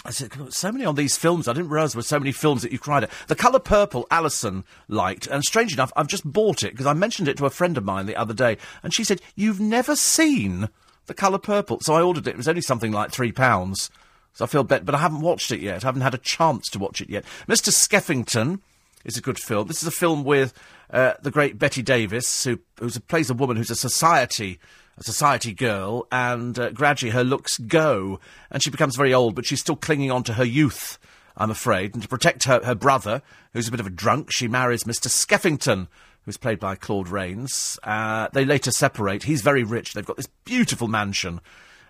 I 0.04 0.10
said, 0.10 0.30
"God, 0.30 0.52
so 0.52 0.70
many 0.70 0.84
on 0.84 0.96
these 0.96 1.16
films. 1.16 1.48
I 1.48 1.54
didn't 1.54 1.70
realise 1.70 1.92
there 1.92 1.98
were 1.98 2.02
so 2.02 2.18
many 2.18 2.32
films 2.32 2.62
that 2.62 2.72
you 2.72 2.78
cried 2.78 3.04
at. 3.04 3.10
The 3.26 3.34
Colour 3.34 3.58
Purple, 3.58 4.06
Alison 4.10 4.64
liked, 4.86 5.26
and 5.26 5.42
strange 5.42 5.72
enough, 5.72 5.92
I've 5.96 6.08
just 6.08 6.30
bought 6.30 6.62
it 6.62 6.72
because 6.72 6.86
I 6.86 6.92
mentioned 6.92 7.26
it 7.28 7.38
to 7.38 7.46
a 7.46 7.50
friend 7.50 7.78
of 7.78 7.84
mine 7.84 8.06
the 8.06 8.16
other 8.16 8.34
day, 8.34 8.58
and 8.82 8.92
she 8.92 9.04
said, 9.04 9.22
"You've 9.34 9.60
never 9.60 9.96
seen 9.96 10.68
The 11.06 11.14
Colour 11.14 11.38
Purple?" 11.38 11.80
So 11.80 11.94
I 11.94 12.02
ordered 12.02 12.26
it. 12.26 12.32
It 12.32 12.36
was 12.36 12.48
only 12.48 12.60
something 12.60 12.92
like 12.92 13.12
three 13.12 13.32
pounds. 13.32 13.90
So 14.34 14.44
I 14.44 14.48
feel 14.48 14.64
bet, 14.64 14.84
but 14.84 14.94
I 14.94 14.98
haven't 14.98 15.20
watched 15.20 15.52
it 15.52 15.60
yet. 15.60 15.84
I 15.84 15.88
haven't 15.88 16.02
had 16.02 16.14
a 16.14 16.18
chance 16.18 16.68
to 16.70 16.78
watch 16.78 17.00
it 17.00 17.08
yet. 17.08 17.24
Mr. 17.48 17.70
Skeffington 17.70 18.60
is 19.04 19.16
a 19.16 19.22
good 19.22 19.38
film. 19.38 19.68
This 19.68 19.80
is 19.80 19.88
a 19.88 19.92
film 19.92 20.24
with 20.24 20.52
uh, 20.90 21.14
the 21.22 21.30
great 21.30 21.58
Bette 21.58 21.82
Davis, 21.82 22.44
who 22.44 22.58
who's 22.78 22.96
a, 22.96 23.00
plays 23.00 23.30
a 23.30 23.34
woman 23.34 23.56
who's 23.56 23.70
a 23.70 23.76
society 23.76 24.58
a 24.96 25.02
society 25.02 25.52
girl, 25.52 26.06
and 26.12 26.58
uh, 26.58 26.70
gradually 26.70 27.12
her 27.12 27.24
looks 27.24 27.58
go, 27.58 28.20
and 28.50 28.62
she 28.62 28.70
becomes 28.70 28.96
very 28.96 29.12
old, 29.12 29.34
but 29.34 29.46
she's 29.46 29.60
still 29.60 29.76
clinging 29.76 30.10
on 30.10 30.22
to 30.24 30.34
her 30.34 30.44
youth. 30.44 30.98
I'm 31.36 31.50
afraid, 31.50 31.94
and 31.94 32.02
to 32.02 32.08
protect 32.08 32.44
her, 32.44 32.60
her 32.64 32.74
brother, 32.74 33.22
who's 33.52 33.68
a 33.68 33.70
bit 33.70 33.80
of 33.80 33.86
a 33.86 33.90
drunk, 33.90 34.30
she 34.30 34.46
marries 34.46 34.84
Mr. 34.84 35.08
Skeffington, 35.08 35.88
who's 36.24 36.36
played 36.36 36.60
by 36.60 36.76
Claude 36.76 37.08
Rains. 37.08 37.78
Uh, 37.82 38.28
they 38.32 38.44
later 38.44 38.70
separate. 38.70 39.24
He's 39.24 39.42
very 39.42 39.64
rich. 39.64 39.92
They've 39.92 40.06
got 40.06 40.16
this 40.16 40.28
beautiful 40.44 40.88
mansion. 40.88 41.40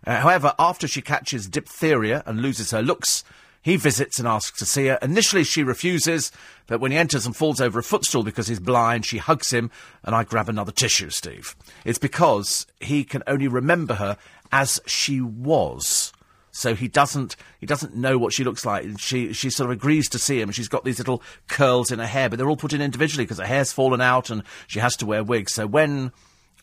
Uh, 0.06 0.20
however, 0.20 0.54
after 0.58 0.88
she 0.88 1.02
catches 1.02 1.46
diphtheria 1.46 2.22
and 2.26 2.40
loses 2.40 2.70
her 2.70 2.82
looks, 2.82 3.22
he 3.64 3.76
visits 3.76 4.18
and 4.18 4.28
asks 4.28 4.58
to 4.58 4.66
see 4.66 4.86
her. 4.88 4.98
Initially, 5.00 5.42
she 5.42 5.62
refuses, 5.62 6.30
but 6.66 6.80
when 6.80 6.92
he 6.92 6.98
enters 6.98 7.24
and 7.24 7.34
falls 7.34 7.62
over 7.62 7.78
a 7.78 7.82
footstool 7.82 8.22
because 8.22 8.46
he's 8.46 8.60
blind, 8.60 9.06
she 9.06 9.16
hugs 9.16 9.52
him, 9.52 9.70
and 10.04 10.14
I 10.14 10.22
grab 10.22 10.50
another 10.50 10.70
tissue, 10.70 11.08
Steve. 11.08 11.56
It's 11.82 11.98
because 11.98 12.66
he 12.78 13.04
can 13.04 13.22
only 13.26 13.48
remember 13.48 13.94
her 13.94 14.18
as 14.52 14.82
she 14.84 15.22
was. 15.22 16.12
So 16.52 16.74
he 16.74 16.88
doesn't 16.88 17.36
he 17.58 17.66
doesn't 17.66 17.96
know 17.96 18.18
what 18.18 18.34
she 18.34 18.44
looks 18.44 18.66
like. 18.66 18.84
She 18.98 19.32
she 19.32 19.48
sort 19.48 19.70
of 19.70 19.76
agrees 19.76 20.10
to 20.10 20.18
see 20.18 20.40
him. 20.40 20.52
She's 20.52 20.68
got 20.68 20.84
these 20.84 20.98
little 20.98 21.22
curls 21.48 21.90
in 21.90 21.98
her 21.98 22.06
hair, 22.06 22.28
but 22.28 22.36
they're 22.36 22.48
all 22.48 22.56
put 22.56 22.74
in 22.74 22.82
individually 22.82 23.24
because 23.24 23.38
her 23.38 23.46
hair's 23.46 23.72
fallen 23.72 24.02
out 24.02 24.28
and 24.28 24.42
she 24.66 24.78
has 24.78 24.94
to 24.98 25.06
wear 25.06 25.24
wigs. 25.24 25.54
So 25.54 25.66
when 25.66 26.12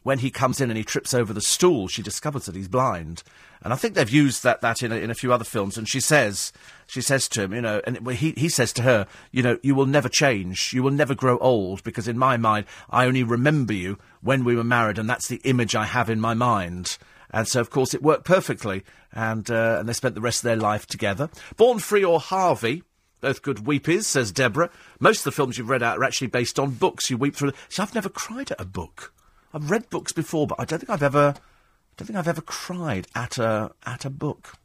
when 0.03 0.19
he 0.19 0.31
comes 0.31 0.59
in 0.59 0.69
and 0.69 0.77
he 0.77 0.83
trips 0.83 1.13
over 1.13 1.33
the 1.33 1.41
stool, 1.41 1.87
she 1.87 2.01
discovers 2.01 2.45
that 2.45 2.55
he's 2.55 2.67
blind. 2.67 3.23
And 3.63 3.71
I 3.71 3.75
think 3.75 3.93
they've 3.93 4.09
used 4.09 4.43
that, 4.43 4.61
that 4.61 4.81
in, 4.81 4.91
a, 4.91 4.95
in 4.95 5.11
a 5.11 5.15
few 5.15 5.31
other 5.31 5.43
films. 5.43 5.77
And 5.77 5.87
she 5.87 5.99
says, 5.99 6.51
she 6.87 7.01
says 7.01 7.27
to 7.29 7.43
him, 7.43 7.53
you 7.53 7.61
know, 7.61 7.81
and 7.85 8.07
he, 8.11 8.33
he 8.35 8.49
says 8.49 8.73
to 8.73 8.81
her, 8.81 9.07
you 9.31 9.43
know, 9.43 9.59
you 9.61 9.75
will 9.75 9.85
never 9.85 10.09
change. 10.09 10.73
You 10.73 10.81
will 10.81 10.91
never 10.91 11.13
grow 11.13 11.37
old 11.37 11.83
because 11.83 12.07
in 12.07 12.17
my 12.17 12.37
mind, 12.37 12.65
I 12.89 13.05
only 13.05 13.23
remember 13.23 13.73
you 13.73 13.99
when 14.21 14.43
we 14.43 14.55
were 14.55 14.63
married 14.63 14.97
and 14.97 15.07
that's 15.07 15.27
the 15.27 15.41
image 15.43 15.75
I 15.75 15.85
have 15.85 16.09
in 16.09 16.19
my 16.19 16.33
mind. 16.33 16.97
And 17.29 17.47
so, 17.47 17.61
of 17.61 17.69
course, 17.69 17.93
it 17.93 18.01
worked 18.01 18.25
perfectly. 18.25 18.83
And, 19.13 19.49
uh, 19.51 19.77
and 19.79 19.87
they 19.87 19.93
spent 19.93 20.15
the 20.15 20.21
rest 20.21 20.39
of 20.39 20.43
their 20.45 20.55
life 20.55 20.87
together. 20.87 21.29
Born 21.55 21.79
Free 21.79 22.03
or 22.03 22.19
Harvey, 22.19 22.83
both 23.19 23.43
good 23.43 23.57
weepies, 23.57 24.05
says 24.05 24.31
Deborah. 24.31 24.71
Most 24.99 25.19
of 25.19 25.25
the 25.25 25.31
films 25.31 25.57
you've 25.57 25.69
read 25.69 25.83
out 25.83 25.99
are 25.99 26.03
actually 26.03 26.27
based 26.27 26.57
on 26.57 26.71
books. 26.71 27.09
You 27.09 27.17
weep 27.17 27.35
through. 27.35 27.51
See, 27.69 27.81
I've 27.83 27.93
never 27.93 28.09
cried 28.09 28.51
at 28.51 28.59
a 28.59 28.65
book. 28.65 29.13
I've 29.53 29.69
read 29.69 29.89
books 29.89 30.11
before, 30.11 30.47
but 30.47 30.59
I 30.59 30.65
don't 30.65 30.79
think 30.79 30.89
I've 30.89 31.03
ever, 31.03 31.33
I 31.35 31.93
don't 31.97 32.07
think 32.07 32.17
I've 32.17 32.27
ever 32.27 32.41
cried 32.41 33.07
at 33.15 33.37
a 33.37 33.71
at 33.85 34.05
a 34.05 34.09
book. 34.09 34.57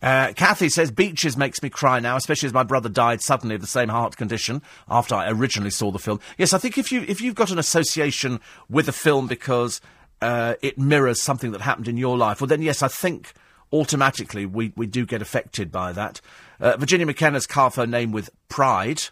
Uh, 0.00 0.32
Kathy 0.34 0.68
says 0.68 0.90
Beaches 0.90 1.36
makes 1.36 1.62
me 1.62 1.70
cry 1.70 2.00
now, 2.00 2.16
especially 2.16 2.48
as 2.48 2.52
my 2.52 2.64
brother 2.64 2.88
died 2.88 3.20
suddenly 3.20 3.54
of 3.54 3.60
the 3.60 3.68
same 3.68 3.88
heart 3.88 4.16
condition 4.16 4.60
after 4.88 5.14
I 5.14 5.30
originally 5.30 5.70
saw 5.70 5.92
the 5.92 6.00
film. 6.00 6.18
Yes, 6.38 6.52
I 6.52 6.58
think 6.58 6.76
if 6.76 6.90
you 6.90 7.04
if 7.06 7.20
you've 7.20 7.36
got 7.36 7.52
an 7.52 7.58
association 7.58 8.40
with 8.68 8.88
a 8.88 8.92
film 8.92 9.28
because 9.28 9.80
uh, 10.20 10.54
it 10.60 10.76
mirrors 10.76 11.20
something 11.20 11.52
that 11.52 11.60
happened 11.60 11.86
in 11.86 11.96
your 11.96 12.18
life, 12.18 12.40
well 12.40 12.48
then 12.48 12.62
yes, 12.62 12.82
I 12.82 12.88
think 12.88 13.32
automatically 13.72 14.44
we, 14.44 14.72
we 14.76 14.86
do 14.86 15.06
get 15.06 15.22
affected 15.22 15.70
by 15.70 15.92
that. 15.92 16.20
Uh, 16.60 16.76
Virginia 16.76 17.06
McKenna's 17.06 17.46
carved 17.46 17.76
her 17.76 17.86
name 17.86 18.12
with 18.12 18.28
pride. 18.48 19.02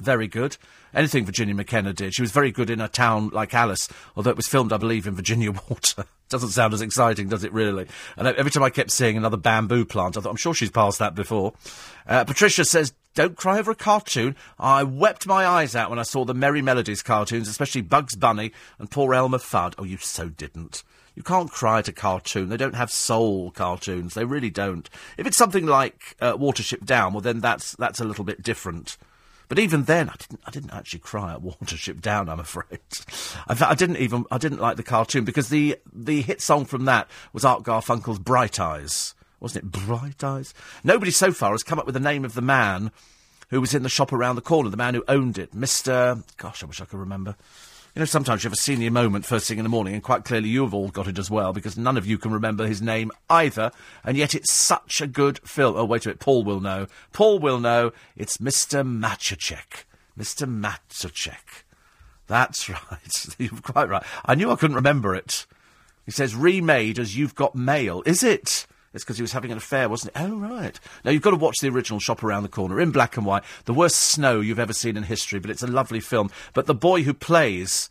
Very 0.00 0.26
good 0.26 0.56
anything 0.94 1.24
Virginia 1.24 1.54
McKenna 1.54 1.92
did. 1.92 2.14
She 2.14 2.22
was 2.22 2.30
very 2.30 2.50
good 2.50 2.70
in 2.70 2.80
a 2.80 2.88
town 2.88 3.28
like 3.30 3.54
Alice, 3.54 3.88
although 4.16 4.30
it 4.30 4.36
was 4.36 4.46
filmed, 4.46 4.72
I 4.72 4.76
believe, 4.76 5.06
in 5.06 5.14
Virginia 5.14 5.52
Water. 5.68 6.04
Doesn't 6.28 6.50
sound 6.50 6.74
as 6.74 6.80
exciting, 6.80 7.28
does 7.28 7.44
it 7.44 7.52
really? 7.52 7.86
And 8.16 8.26
every 8.26 8.50
time 8.50 8.62
I 8.62 8.70
kept 8.70 8.90
seeing 8.90 9.16
another 9.16 9.36
bamboo 9.36 9.84
plant, 9.84 10.16
I 10.16 10.20
thought, 10.20 10.30
I'm 10.30 10.36
sure 10.36 10.54
she's 10.54 10.70
passed 10.70 10.98
that 10.98 11.14
before. 11.14 11.52
Uh, 12.06 12.24
Patricia 12.24 12.64
says, 12.64 12.92
don't 13.14 13.36
cry 13.36 13.58
over 13.58 13.72
a 13.72 13.74
cartoon. 13.74 14.36
I 14.58 14.84
wept 14.84 15.26
my 15.26 15.46
eyes 15.46 15.76
out 15.76 15.90
when 15.90 15.98
I 15.98 16.04
saw 16.04 16.24
the 16.24 16.34
Merrie 16.34 16.62
Melodies 16.62 17.02
cartoons, 17.02 17.48
especially 17.48 17.82
Bugs 17.82 18.16
Bunny 18.16 18.52
and 18.78 18.90
poor 18.90 19.12
Elmer 19.12 19.38
Fudd. 19.38 19.74
Oh, 19.76 19.84
you 19.84 19.98
so 19.98 20.30
didn't. 20.30 20.82
You 21.14 21.22
can't 21.22 21.50
cry 21.50 21.80
at 21.80 21.88
a 21.88 21.92
cartoon. 21.92 22.48
They 22.48 22.56
don't 22.56 22.74
have 22.74 22.90
soul 22.90 23.50
cartoons. 23.50 24.14
They 24.14 24.24
really 24.24 24.48
don't. 24.48 24.88
If 25.18 25.26
it's 25.26 25.36
something 25.36 25.66
like 25.66 26.16
uh, 26.20 26.38
Watership 26.38 26.86
Down, 26.86 27.12
well, 27.12 27.20
then 27.20 27.40
that's 27.40 27.76
that's 27.76 28.00
a 28.00 28.04
little 28.04 28.24
bit 28.24 28.42
different. 28.42 28.96
But 29.52 29.58
even 29.58 29.82
then, 29.82 30.08
I 30.08 30.14
didn't, 30.16 30.40
I 30.46 30.50
didn't 30.50 30.72
actually 30.72 31.00
cry 31.00 31.34
at 31.34 31.42
Watership 31.42 32.00
Down. 32.00 32.30
I'm 32.30 32.40
afraid. 32.40 32.80
I, 33.46 33.66
I 33.68 33.74
didn't 33.74 33.98
even, 33.98 34.24
I 34.30 34.38
didn't 34.38 34.62
like 34.62 34.78
the 34.78 34.82
cartoon 34.82 35.26
because 35.26 35.50
the 35.50 35.76
the 35.92 36.22
hit 36.22 36.40
song 36.40 36.64
from 36.64 36.86
that 36.86 37.06
was 37.34 37.44
Art 37.44 37.62
Garfunkel's 37.62 38.18
Bright 38.18 38.58
Eyes, 38.58 39.14
wasn't 39.40 39.66
it? 39.66 39.70
Bright 39.70 40.24
Eyes. 40.24 40.54
Nobody 40.82 41.10
so 41.10 41.32
far 41.32 41.50
has 41.50 41.62
come 41.62 41.78
up 41.78 41.84
with 41.84 41.92
the 41.92 42.00
name 42.00 42.24
of 42.24 42.32
the 42.32 42.40
man 42.40 42.92
who 43.50 43.60
was 43.60 43.74
in 43.74 43.82
the 43.82 43.90
shop 43.90 44.10
around 44.10 44.36
the 44.36 44.40
corner, 44.40 44.70
the 44.70 44.78
man 44.78 44.94
who 44.94 45.04
owned 45.06 45.36
it, 45.36 45.52
Mister. 45.52 46.22
Gosh, 46.38 46.62
I 46.62 46.66
wish 46.66 46.80
I 46.80 46.86
could 46.86 47.00
remember. 47.00 47.36
You 47.94 48.00
know, 48.00 48.06
sometimes 48.06 48.42
you 48.42 48.48
have 48.48 48.54
a 48.54 48.60
senior 48.60 48.90
moment 48.90 49.26
first 49.26 49.46
thing 49.46 49.58
in 49.58 49.64
the 49.64 49.68
morning, 49.68 49.92
and 49.92 50.02
quite 50.02 50.24
clearly 50.24 50.48
you 50.48 50.62
have 50.62 50.72
all 50.72 50.88
got 50.88 51.08
it 51.08 51.18
as 51.18 51.30
well, 51.30 51.52
because 51.52 51.76
none 51.76 51.98
of 51.98 52.06
you 52.06 52.16
can 52.16 52.32
remember 52.32 52.66
his 52.66 52.80
name 52.80 53.12
either, 53.28 53.70
and 54.02 54.16
yet 54.16 54.34
it's 54.34 54.50
such 54.50 55.02
a 55.02 55.06
good 55.06 55.38
film. 55.46 55.76
Oh, 55.76 55.84
wait 55.84 56.06
a 56.06 56.08
minute, 56.08 56.20
Paul 56.20 56.42
will 56.42 56.60
know. 56.60 56.86
Paul 57.12 57.38
will 57.38 57.60
know. 57.60 57.92
It's 58.16 58.38
Mr. 58.38 58.82
Matuschek. 58.82 59.84
Mr. 60.18 60.48
Matuschek. 60.48 61.64
That's 62.28 62.66
right. 62.70 63.36
You're 63.38 63.60
quite 63.60 63.90
right. 63.90 64.04
I 64.24 64.36
knew 64.36 64.50
I 64.50 64.56
couldn't 64.56 64.76
remember 64.76 65.14
it. 65.14 65.44
He 66.06 66.12
says, 66.12 66.34
remade 66.34 66.98
as 66.98 67.14
You've 67.16 67.34
Got 67.34 67.54
Mail. 67.54 68.02
Is 68.06 68.22
it? 68.22 68.66
It's 68.94 69.04
because 69.04 69.16
he 69.16 69.22
was 69.22 69.32
having 69.32 69.50
an 69.50 69.58
affair, 69.58 69.88
wasn't 69.88 70.14
it? 70.14 70.20
Oh, 70.20 70.36
right. 70.36 70.78
Now, 71.04 71.10
you've 71.10 71.22
got 71.22 71.30
to 71.30 71.36
watch 71.36 71.58
the 71.60 71.68
original 71.68 71.98
Shop 71.98 72.22
Around 72.22 72.42
the 72.42 72.48
Corner 72.48 72.80
in 72.80 72.90
black 72.90 73.16
and 73.16 73.24
white. 73.24 73.42
The 73.64 73.72
worst 73.72 73.96
snow 73.96 74.40
you've 74.40 74.58
ever 74.58 74.74
seen 74.74 74.96
in 74.96 75.04
history, 75.04 75.40
but 75.40 75.50
it's 75.50 75.62
a 75.62 75.66
lovely 75.66 76.00
film. 76.00 76.30
But 76.52 76.66
the 76.66 76.74
boy 76.74 77.02
who 77.02 77.14
plays 77.14 77.88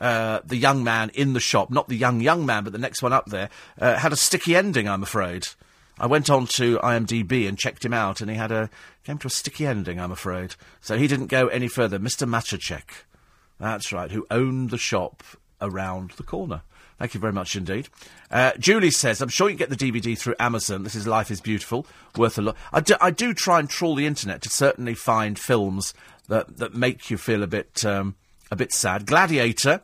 uh, 0.00 0.40
the 0.44 0.56
young 0.56 0.82
man 0.84 1.10
in 1.14 1.32
the 1.32 1.40
shop, 1.40 1.70
not 1.70 1.88
the 1.88 1.96
young, 1.96 2.20
young 2.20 2.46
man, 2.46 2.64
but 2.64 2.72
the 2.72 2.78
next 2.78 3.02
one 3.02 3.12
up 3.12 3.26
there, 3.26 3.50
uh, 3.80 3.96
had 3.96 4.12
a 4.12 4.16
sticky 4.16 4.56
ending, 4.56 4.88
I'm 4.88 5.02
afraid. 5.02 5.48
I 6.00 6.06
went 6.06 6.30
on 6.30 6.46
to 6.46 6.78
IMDb 6.78 7.48
and 7.48 7.58
checked 7.58 7.84
him 7.84 7.92
out, 7.92 8.20
and 8.20 8.30
he 8.30 8.36
had 8.36 8.52
a 8.52 8.70
came 9.04 9.18
to 9.18 9.26
a 9.26 9.30
sticky 9.30 9.66
ending, 9.66 9.98
I'm 9.98 10.12
afraid. 10.12 10.54
So 10.80 10.96
he 10.96 11.08
didn't 11.08 11.26
go 11.26 11.48
any 11.48 11.66
further. 11.66 11.98
Mr. 11.98 12.28
Matuschek, 12.28 13.04
that's 13.58 13.92
right, 13.92 14.10
who 14.10 14.26
owned 14.30 14.70
the 14.70 14.78
shop 14.78 15.22
around 15.60 16.12
the 16.12 16.22
corner. 16.22 16.62
Thank 16.98 17.14
you 17.14 17.20
very 17.20 17.32
much 17.32 17.54
indeed. 17.54 17.88
Uh, 18.30 18.52
Julie 18.58 18.90
says, 18.90 19.22
I'm 19.22 19.28
sure 19.28 19.48
you 19.48 19.56
can 19.56 19.68
get 19.68 19.78
the 19.78 19.90
DVD 19.90 20.18
through 20.18 20.34
Amazon. 20.40 20.82
This 20.82 20.96
is 20.96 21.06
Life 21.06 21.30
is 21.30 21.40
Beautiful. 21.40 21.86
Worth 22.16 22.38
a 22.38 22.42
look. 22.42 22.56
I 22.72 22.80
do, 22.80 22.96
I 23.00 23.12
do 23.12 23.32
try 23.32 23.60
and 23.60 23.70
trawl 23.70 23.94
the 23.94 24.06
internet 24.06 24.42
to 24.42 24.48
certainly 24.48 24.94
find 24.94 25.38
films 25.38 25.94
that, 26.26 26.58
that 26.58 26.74
make 26.74 27.08
you 27.08 27.16
feel 27.16 27.44
a 27.44 27.46
bit, 27.46 27.84
um, 27.84 28.16
a 28.50 28.56
bit 28.56 28.72
sad. 28.72 29.06
Gladiator, 29.06 29.80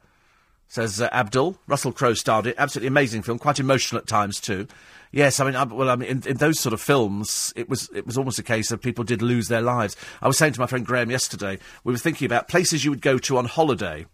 says 0.67 1.01
uh, 1.01 1.09
Abdul. 1.13 1.57
Russell 1.69 1.93
Crowe 1.93 2.15
starred 2.15 2.47
it. 2.47 2.57
Absolutely 2.59 2.89
amazing 2.89 3.23
film. 3.23 3.39
Quite 3.39 3.61
emotional 3.61 4.01
at 4.01 4.09
times 4.09 4.41
too. 4.41 4.67
Yes, 5.13 5.39
I 5.39 5.45
mean, 5.45 5.55
I, 5.55 5.63
well, 5.63 5.91
I 5.91 5.95
mean, 5.95 6.09
in, 6.09 6.23
in, 6.27 6.37
those 6.39 6.59
sort 6.59 6.73
of 6.73 6.81
films, 6.81 7.53
it 7.55 7.69
was 7.69 7.89
it 7.95 8.05
was 8.05 8.19
almost 8.19 8.41
a 8.41 8.43
case 8.43 8.73
of 8.73 8.83
people 8.83 9.05
did 9.05 9.23
lose 9.23 9.47
their 9.47 9.61
lives. 9.63 9.97
I 10.21 10.27
was 10.27 10.37
saying 10.37 10.55
to 10.55 10.61
my 10.61 10.67
friend 10.67 10.85
Graham 10.85 11.13
yesterday, 11.13 11.61
we 11.85 11.93
were 11.93 11.99
thinking 11.99 12.27
about 12.27 12.49
places 12.49 12.85
you 12.85 12.91
would 12.91 13.01
go 13.01 13.19
to 13.19 13.39
on 13.39 13.45
holiday 13.45 14.07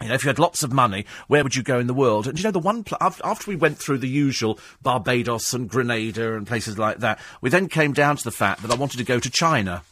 you 0.00 0.08
know, 0.08 0.14
if 0.14 0.24
you 0.24 0.28
had 0.28 0.38
lots 0.38 0.62
of 0.62 0.72
money, 0.72 1.04
where 1.26 1.42
would 1.42 1.56
you 1.56 1.62
go 1.62 1.78
in 1.78 1.86
the 1.86 1.94
world? 1.94 2.26
And 2.26 2.38
you 2.38 2.44
know, 2.44 2.50
the 2.50 2.58
one 2.58 2.84
pl- 2.84 2.98
after, 3.00 3.50
we 3.50 3.56
went 3.56 3.78
through 3.78 3.98
the 3.98 4.08
usual 4.08 4.58
Barbados 4.82 5.52
and 5.52 5.68
Grenada 5.68 6.36
and 6.36 6.46
places 6.46 6.78
like 6.78 6.98
that, 6.98 7.18
we 7.40 7.50
then 7.50 7.68
came 7.68 7.92
down 7.92 8.16
to 8.16 8.24
the 8.24 8.30
fact 8.30 8.62
that 8.62 8.70
I 8.70 8.76
wanted 8.76 8.98
to 8.98 9.04
go 9.04 9.18
to 9.18 9.30
China. 9.30 9.82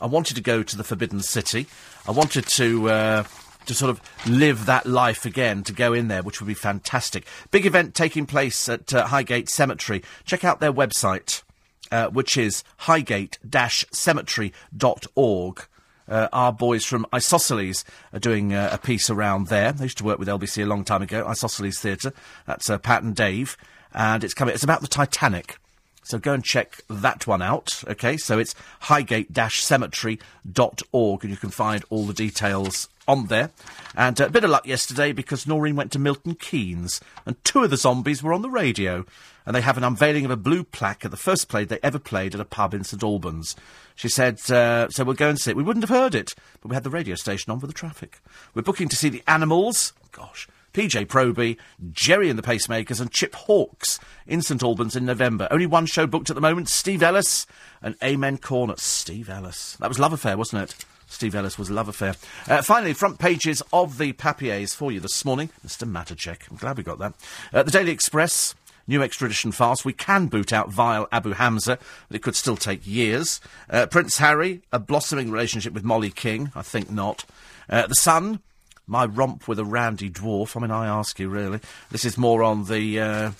I 0.00 0.06
wanted 0.06 0.34
to 0.34 0.42
go 0.42 0.62
to 0.62 0.76
the 0.76 0.84
Forbidden 0.84 1.20
City. 1.20 1.66
I 2.06 2.10
wanted 2.10 2.46
to 2.48 2.90
uh, 2.90 3.24
to 3.66 3.74
sort 3.74 3.90
of 3.90 4.00
live 4.26 4.66
that 4.66 4.86
life 4.86 5.24
again, 5.24 5.62
to 5.64 5.72
go 5.72 5.92
in 5.92 6.06
there, 6.08 6.22
which 6.22 6.40
would 6.40 6.46
be 6.46 6.54
fantastic. 6.54 7.26
Big 7.50 7.66
event 7.66 7.94
taking 7.94 8.26
place 8.26 8.68
at 8.68 8.94
uh, 8.94 9.06
Highgate 9.06 9.48
Cemetery. 9.48 10.02
Check 10.24 10.44
out 10.44 10.60
their 10.60 10.72
website, 10.72 11.42
uh, 11.90 12.06
which 12.08 12.36
is 12.36 12.62
highgate-cemetery.org. 12.80 15.66
Uh, 16.08 16.28
our 16.32 16.52
boys 16.52 16.84
from 16.84 17.06
Isosceles 17.14 17.84
are 18.12 18.18
doing 18.18 18.54
uh, 18.54 18.70
a 18.72 18.78
piece 18.78 19.10
around 19.10 19.48
there. 19.48 19.72
They 19.72 19.84
used 19.84 19.98
to 19.98 20.04
work 20.04 20.18
with 20.18 20.28
LBC 20.28 20.62
a 20.62 20.66
long 20.66 20.84
time 20.84 21.02
ago, 21.02 21.26
Isosceles 21.26 21.78
Theatre. 21.78 22.12
That's 22.46 22.70
uh, 22.70 22.78
Pat 22.78 23.02
and 23.02 23.14
Dave. 23.14 23.58
And 23.92 24.22
it's 24.22 24.34
coming, 24.34 24.54
it's 24.54 24.64
about 24.64 24.82
the 24.82 24.88
Titanic. 24.88 25.58
So 26.02 26.18
go 26.18 26.32
and 26.32 26.44
check 26.44 26.80
that 26.88 27.26
one 27.26 27.42
out. 27.42 27.82
Okay, 27.88 28.16
so 28.16 28.38
it's 28.38 28.54
highgate-cemetery.org 28.82 31.24
and 31.24 31.30
you 31.30 31.36
can 31.36 31.50
find 31.50 31.84
all 31.90 32.06
the 32.06 32.14
details 32.14 32.88
on 33.08 33.26
there. 33.26 33.50
And 33.96 34.20
uh, 34.20 34.26
a 34.26 34.30
bit 34.30 34.44
of 34.44 34.50
luck 34.50 34.66
yesterday 34.66 35.12
because 35.12 35.46
Noreen 35.46 35.76
went 35.76 35.92
to 35.92 35.98
Milton 35.98 36.34
Keynes 36.34 37.00
and 37.24 37.42
two 37.44 37.64
of 37.64 37.70
the 37.70 37.76
zombies 37.76 38.22
were 38.22 38.32
on 38.32 38.42
the 38.42 38.50
radio. 38.50 39.04
And 39.44 39.54
they 39.54 39.60
have 39.60 39.76
an 39.76 39.84
unveiling 39.84 40.24
of 40.24 40.30
a 40.32 40.36
blue 40.36 40.64
plaque 40.64 41.04
at 41.04 41.12
the 41.12 41.16
first 41.16 41.48
play 41.48 41.64
they 41.64 41.78
ever 41.82 42.00
played 42.00 42.34
at 42.34 42.40
a 42.40 42.44
pub 42.44 42.74
in 42.74 42.82
St 42.82 43.02
Albans. 43.02 43.54
She 43.94 44.08
said, 44.08 44.38
uh, 44.50 44.88
so 44.90 45.04
we'll 45.04 45.14
go 45.14 45.28
and 45.28 45.38
see 45.38 45.52
it. 45.52 45.56
We 45.56 45.62
wouldn't 45.62 45.84
have 45.88 45.96
heard 45.96 46.14
it, 46.16 46.34
but 46.60 46.68
we 46.68 46.74
had 46.74 46.82
the 46.82 46.90
radio 46.90 47.14
station 47.14 47.52
on 47.52 47.60
for 47.60 47.68
the 47.68 47.72
traffic. 47.72 48.20
We're 48.54 48.62
booking 48.62 48.88
to 48.88 48.96
see 48.96 49.08
the 49.08 49.22
animals. 49.28 49.92
Gosh. 50.10 50.48
PJ 50.76 51.06
Proby, 51.06 51.56
Gerry 51.92 52.28
and 52.28 52.38
the 52.38 52.42
Pacemakers, 52.42 53.00
and 53.00 53.10
Chip 53.10 53.34
Hawkes 53.34 53.98
in 54.26 54.42
St 54.42 54.62
Albans 54.62 54.94
in 54.94 55.06
November. 55.06 55.48
Only 55.50 55.64
one 55.64 55.86
show 55.86 56.06
booked 56.06 56.28
at 56.28 56.34
the 56.34 56.42
moment 56.42 56.68
Steve 56.68 57.02
Ellis 57.02 57.46
and 57.80 57.96
Amen 58.04 58.36
Corner. 58.36 58.74
Steve 58.76 59.30
Ellis. 59.30 59.76
That 59.80 59.88
was 59.88 59.98
Love 59.98 60.12
Affair, 60.12 60.36
wasn't 60.36 60.64
it? 60.64 60.84
Steve 61.06 61.34
Ellis 61.34 61.58
was 61.58 61.70
a 61.70 61.74
Love 61.74 61.88
Affair. 61.88 62.14
Uh, 62.48 62.62
finally, 62.62 62.92
front 62.92 63.18
pages 63.18 63.62
of 63.72 63.98
the 63.98 64.12
papiers 64.12 64.74
for 64.74 64.90
you 64.90 65.00
this 65.00 65.24
morning. 65.24 65.50
Mr. 65.66 65.90
Matuschek. 65.90 66.50
I'm 66.50 66.56
glad 66.56 66.76
we 66.76 66.82
got 66.82 66.98
that. 66.98 67.14
Uh, 67.52 67.62
the 67.62 67.70
Daily 67.70 67.90
Express. 67.90 68.54
New 68.88 69.02
extradition 69.02 69.50
fast. 69.50 69.84
We 69.84 69.92
can 69.92 70.26
boot 70.26 70.52
out 70.52 70.70
vile 70.70 71.08
Abu 71.10 71.32
Hamza, 71.32 71.76
but 72.06 72.14
it 72.14 72.22
could 72.22 72.36
still 72.36 72.56
take 72.56 72.86
years. 72.86 73.40
Uh, 73.68 73.86
Prince 73.86 74.18
Harry, 74.18 74.62
a 74.72 74.78
blossoming 74.78 75.32
relationship 75.32 75.72
with 75.72 75.82
Mollie 75.82 76.10
King. 76.10 76.52
I 76.54 76.62
think 76.62 76.88
not. 76.88 77.24
Uh, 77.68 77.88
the 77.88 77.96
Sun, 77.96 78.38
my 78.86 79.04
romp 79.04 79.48
with 79.48 79.58
a 79.58 79.64
randy 79.64 80.08
dwarf. 80.08 80.56
I 80.56 80.60
mean, 80.60 80.70
I 80.70 80.86
ask 80.86 81.18
you, 81.18 81.28
really. 81.28 81.58
This 81.90 82.04
is 82.04 82.16
more 82.16 82.44
on 82.44 82.66
the 82.66 83.00
uh, 83.00 83.30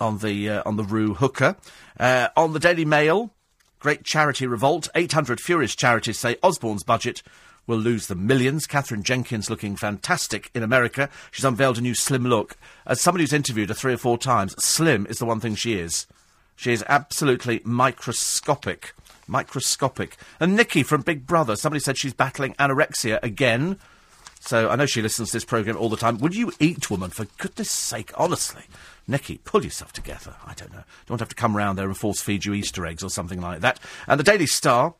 on 0.00 0.16
the 0.18 0.48
uh, 0.48 0.62
on 0.64 0.76
the 0.76 0.84
Roo 0.84 1.12
hooker. 1.12 1.56
On 1.98 2.54
the 2.54 2.58
Daily 2.58 2.86
Mail, 2.86 3.34
great 3.80 4.04
charity 4.04 4.46
revolt. 4.46 4.88
Eight 4.94 5.12
hundred 5.12 5.40
furious 5.40 5.74
charities 5.74 6.18
say 6.18 6.36
Osborne's 6.42 6.84
budget 6.84 7.22
will 7.66 7.78
lose 7.78 8.06
the 8.06 8.14
millions. 8.14 8.66
Katherine 8.66 9.02
Jenkins 9.02 9.50
looking 9.50 9.76
fantastic 9.76 10.50
in 10.54 10.62
America. 10.62 11.08
She's 11.30 11.44
unveiled 11.44 11.78
a 11.78 11.80
new 11.80 11.94
slim 11.94 12.24
look. 12.24 12.56
As 12.86 13.00
somebody 13.00 13.24
who's 13.24 13.32
interviewed 13.32 13.68
her 13.68 13.74
three 13.74 13.94
or 13.94 13.98
four 13.98 14.18
times, 14.18 14.54
slim 14.64 15.06
is 15.06 15.18
the 15.18 15.26
one 15.26 15.40
thing 15.40 15.54
she 15.54 15.74
is. 15.74 16.06
She 16.56 16.72
is 16.72 16.84
absolutely 16.88 17.60
microscopic. 17.64 18.92
Microscopic. 19.26 20.16
And 20.40 20.56
Nikki 20.56 20.82
from 20.82 21.02
Big 21.02 21.26
Brother, 21.26 21.56
somebody 21.56 21.80
said 21.80 21.96
she's 21.96 22.12
battling 22.12 22.54
anorexia 22.54 23.22
again. 23.22 23.78
So 24.40 24.68
I 24.68 24.76
know 24.76 24.86
she 24.86 25.02
listens 25.02 25.28
to 25.30 25.36
this 25.36 25.44
programme 25.44 25.76
all 25.76 25.88
the 25.88 25.96
time. 25.96 26.18
Would 26.18 26.34
you 26.34 26.50
eat, 26.58 26.90
woman? 26.90 27.10
For 27.10 27.26
goodness 27.38 27.70
sake, 27.70 28.10
honestly. 28.16 28.64
Nicky, 29.10 29.38
pull 29.38 29.64
yourself 29.64 29.92
together. 29.92 30.36
I 30.46 30.54
don't 30.54 30.72
know. 30.72 30.84
Don't 31.06 31.20
have 31.20 31.28
to 31.28 31.34
come 31.34 31.56
round 31.56 31.76
there 31.76 31.86
and 31.86 31.96
force 31.96 32.20
feed 32.20 32.44
you 32.44 32.54
Easter 32.54 32.86
eggs 32.86 33.02
or 33.02 33.10
something 33.10 33.40
like 33.40 33.60
that. 33.60 33.80
And 34.06 34.18
the 34.18 34.24
Daily 34.24 34.46
Star. 34.46 34.94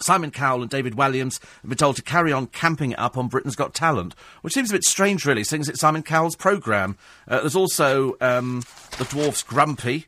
Simon 0.00 0.30
Cowell 0.30 0.62
and 0.62 0.70
David 0.70 0.94
Walliams 0.94 1.40
have 1.62 1.68
been 1.68 1.78
told 1.78 1.96
to 1.96 2.02
carry 2.02 2.32
on 2.32 2.46
camping 2.48 2.94
up 2.96 3.16
on 3.16 3.26
Britain's 3.28 3.56
Got 3.56 3.74
Talent, 3.74 4.14
which 4.42 4.54
seems 4.54 4.70
a 4.70 4.74
bit 4.74 4.84
strange, 4.84 5.24
really, 5.24 5.40
as 5.40 5.52
it's 5.52 5.80
Simon 5.80 6.02
Cowell's 6.02 6.36
programme. 6.36 6.96
Uh, 7.26 7.40
there's 7.40 7.56
also 7.56 8.16
um, 8.20 8.62
the 8.98 9.04
Dwarfs 9.04 9.42
Grumpy, 9.42 10.06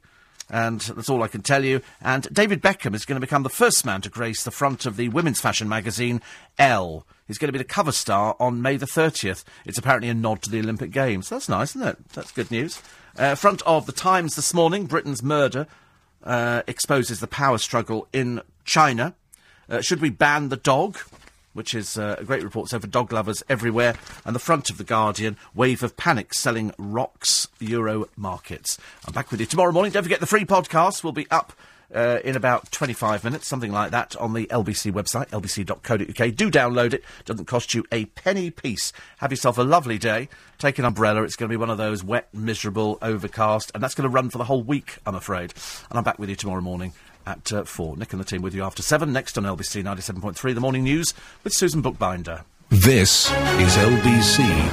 and 0.50 0.80
that's 0.80 1.08
all 1.08 1.22
I 1.22 1.28
can 1.28 1.42
tell 1.42 1.64
you. 1.64 1.80
And 2.02 2.28
David 2.32 2.60
Beckham 2.60 2.94
is 2.94 3.04
going 3.04 3.20
to 3.20 3.26
become 3.26 3.42
the 3.42 3.48
first 3.48 3.86
man 3.86 4.00
to 4.02 4.10
grace 4.10 4.42
the 4.42 4.50
front 4.50 4.84
of 4.84 4.96
the 4.96 5.08
women's 5.08 5.40
fashion 5.40 5.68
magazine 5.68 6.20
Elle. 6.58 7.06
He's 7.26 7.38
going 7.38 7.48
to 7.48 7.52
be 7.52 7.58
the 7.58 7.64
cover 7.64 7.92
star 7.92 8.36
on 8.40 8.60
May 8.60 8.76
the 8.76 8.86
30th. 8.86 9.44
It's 9.64 9.78
apparently 9.78 10.08
a 10.08 10.14
nod 10.14 10.42
to 10.42 10.50
the 10.50 10.58
Olympic 10.58 10.90
Games. 10.90 11.28
That's 11.28 11.48
nice, 11.48 11.76
isn't 11.76 11.86
it? 11.86 12.08
That's 12.10 12.32
good 12.32 12.50
news. 12.50 12.82
Uh, 13.16 13.34
front 13.34 13.62
of 13.62 13.86
the 13.86 13.92
Times 13.92 14.34
this 14.34 14.52
morning, 14.52 14.86
Britain's 14.86 15.22
murder 15.22 15.66
uh, 16.24 16.62
exposes 16.66 17.20
the 17.20 17.26
power 17.26 17.58
struggle 17.58 18.08
in 18.12 18.42
China. 18.64 19.14
Uh, 19.68 19.80
should 19.80 20.00
we 20.00 20.10
ban 20.10 20.48
the 20.48 20.56
dog? 20.56 20.98
Which 21.52 21.74
is 21.74 21.98
uh, 21.98 22.16
a 22.18 22.24
great 22.24 22.44
report 22.44 22.68
so 22.68 22.78
for 22.78 22.86
dog 22.86 23.12
lovers 23.12 23.42
everywhere. 23.48 23.96
And 24.24 24.34
the 24.34 24.40
front 24.40 24.70
of 24.70 24.78
The 24.78 24.84
Guardian, 24.84 25.36
wave 25.54 25.82
of 25.82 25.96
panic 25.96 26.32
selling 26.32 26.72
rocks 26.78 27.48
Euro 27.58 28.08
markets. 28.16 28.78
I'm 29.06 29.12
back 29.12 29.30
with 29.30 29.40
you 29.40 29.46
tomorrow 29.46 29.72
morning. 29.72 29.92
Don't 29.92 30.04
forget 30.04 30.20
the 30.20 30.26
free 30.26 30.44
podcast 30.44 31.02
will 31.02 31.12
be 31.12 31.28
up 31.30 31.52
uh, 31.94 32.18
in 32.24 32.36
about 32.36 32.70
25 32.70 33.24
minutes, 33.24 33.48
something 33.48 33.72
like 33.72 33.90
that, 33.90 34.14
on 34.16 34.32
the 34.32 34.46
LBC 34.46 34.92
website, 34.92 35.28
lbc.co.uk. 35.30 36.34
Do 36.36 36.50
download 36.50 36.94
it. 36.94 37.04
Doesn't 37.24 37.46
cost 37.46 37.74
you 37.74 37.84
a 37.90 38.04
penny 38.06 38.50
piece. 38.50 38.92
Have 39.18 39.32
yourself 39.32 39.58
a 39.58 39.62
lovely 39.62 39.98
day. 39.98 40.28
Take 40.58 40.78
an 40.78 40.84
umbrella. 40.84 41.22
It's 41.22 41.36
going 41.36 41.48
to 41.48 41.52
be 41.52 41.56
one 41.58 41.70
of 41.70 41.78
those 41.78 42.04
wet, 42.04 42.28
miserable, 42.32 42.98
overcast, 43.02 43.72
and 43.74 43.82
that's 43.82 43.94
going 43.94 44.08
to 44.08 44.14
run 44.14 44.30
for 44.30 44.38
the 44.38 44.44
whole 44.44 44.62
week, 44.62 44.98
I'm 45.06 45.14
afraid. 45.14 45.52
And 45.88 45.98
I'm 45.98 46.04
back 46.04 46.18
with 46.18 46.28
you 46.28 46.36
tomorrow 46.36 46.60
morning 46.60 46.92
at 47.26 47.52
uh, 47.52 47.64
4. 47.64 47.96
Nick 47.96 48.12
and 48.12 48.20
the 48.20 48.24
team 48.24 48.42
with 48.42 48.54
you 48.54 48.62
after 48.62 48.82
7. 48.82 49.12
Next 49.12 49.36
on 49.38 49.44
LBC 49.44 49.82
97.3, 49.84 50.54
the 50.54 50.60
morning 50.60 50.84
news 50.84 51.14
with 51.44 51.52
Susan 51.52 51.82
Bookbinder. 51.82 52.44
This 52.70 53.26
is 53.30 53.76
LBC 53.76 54.70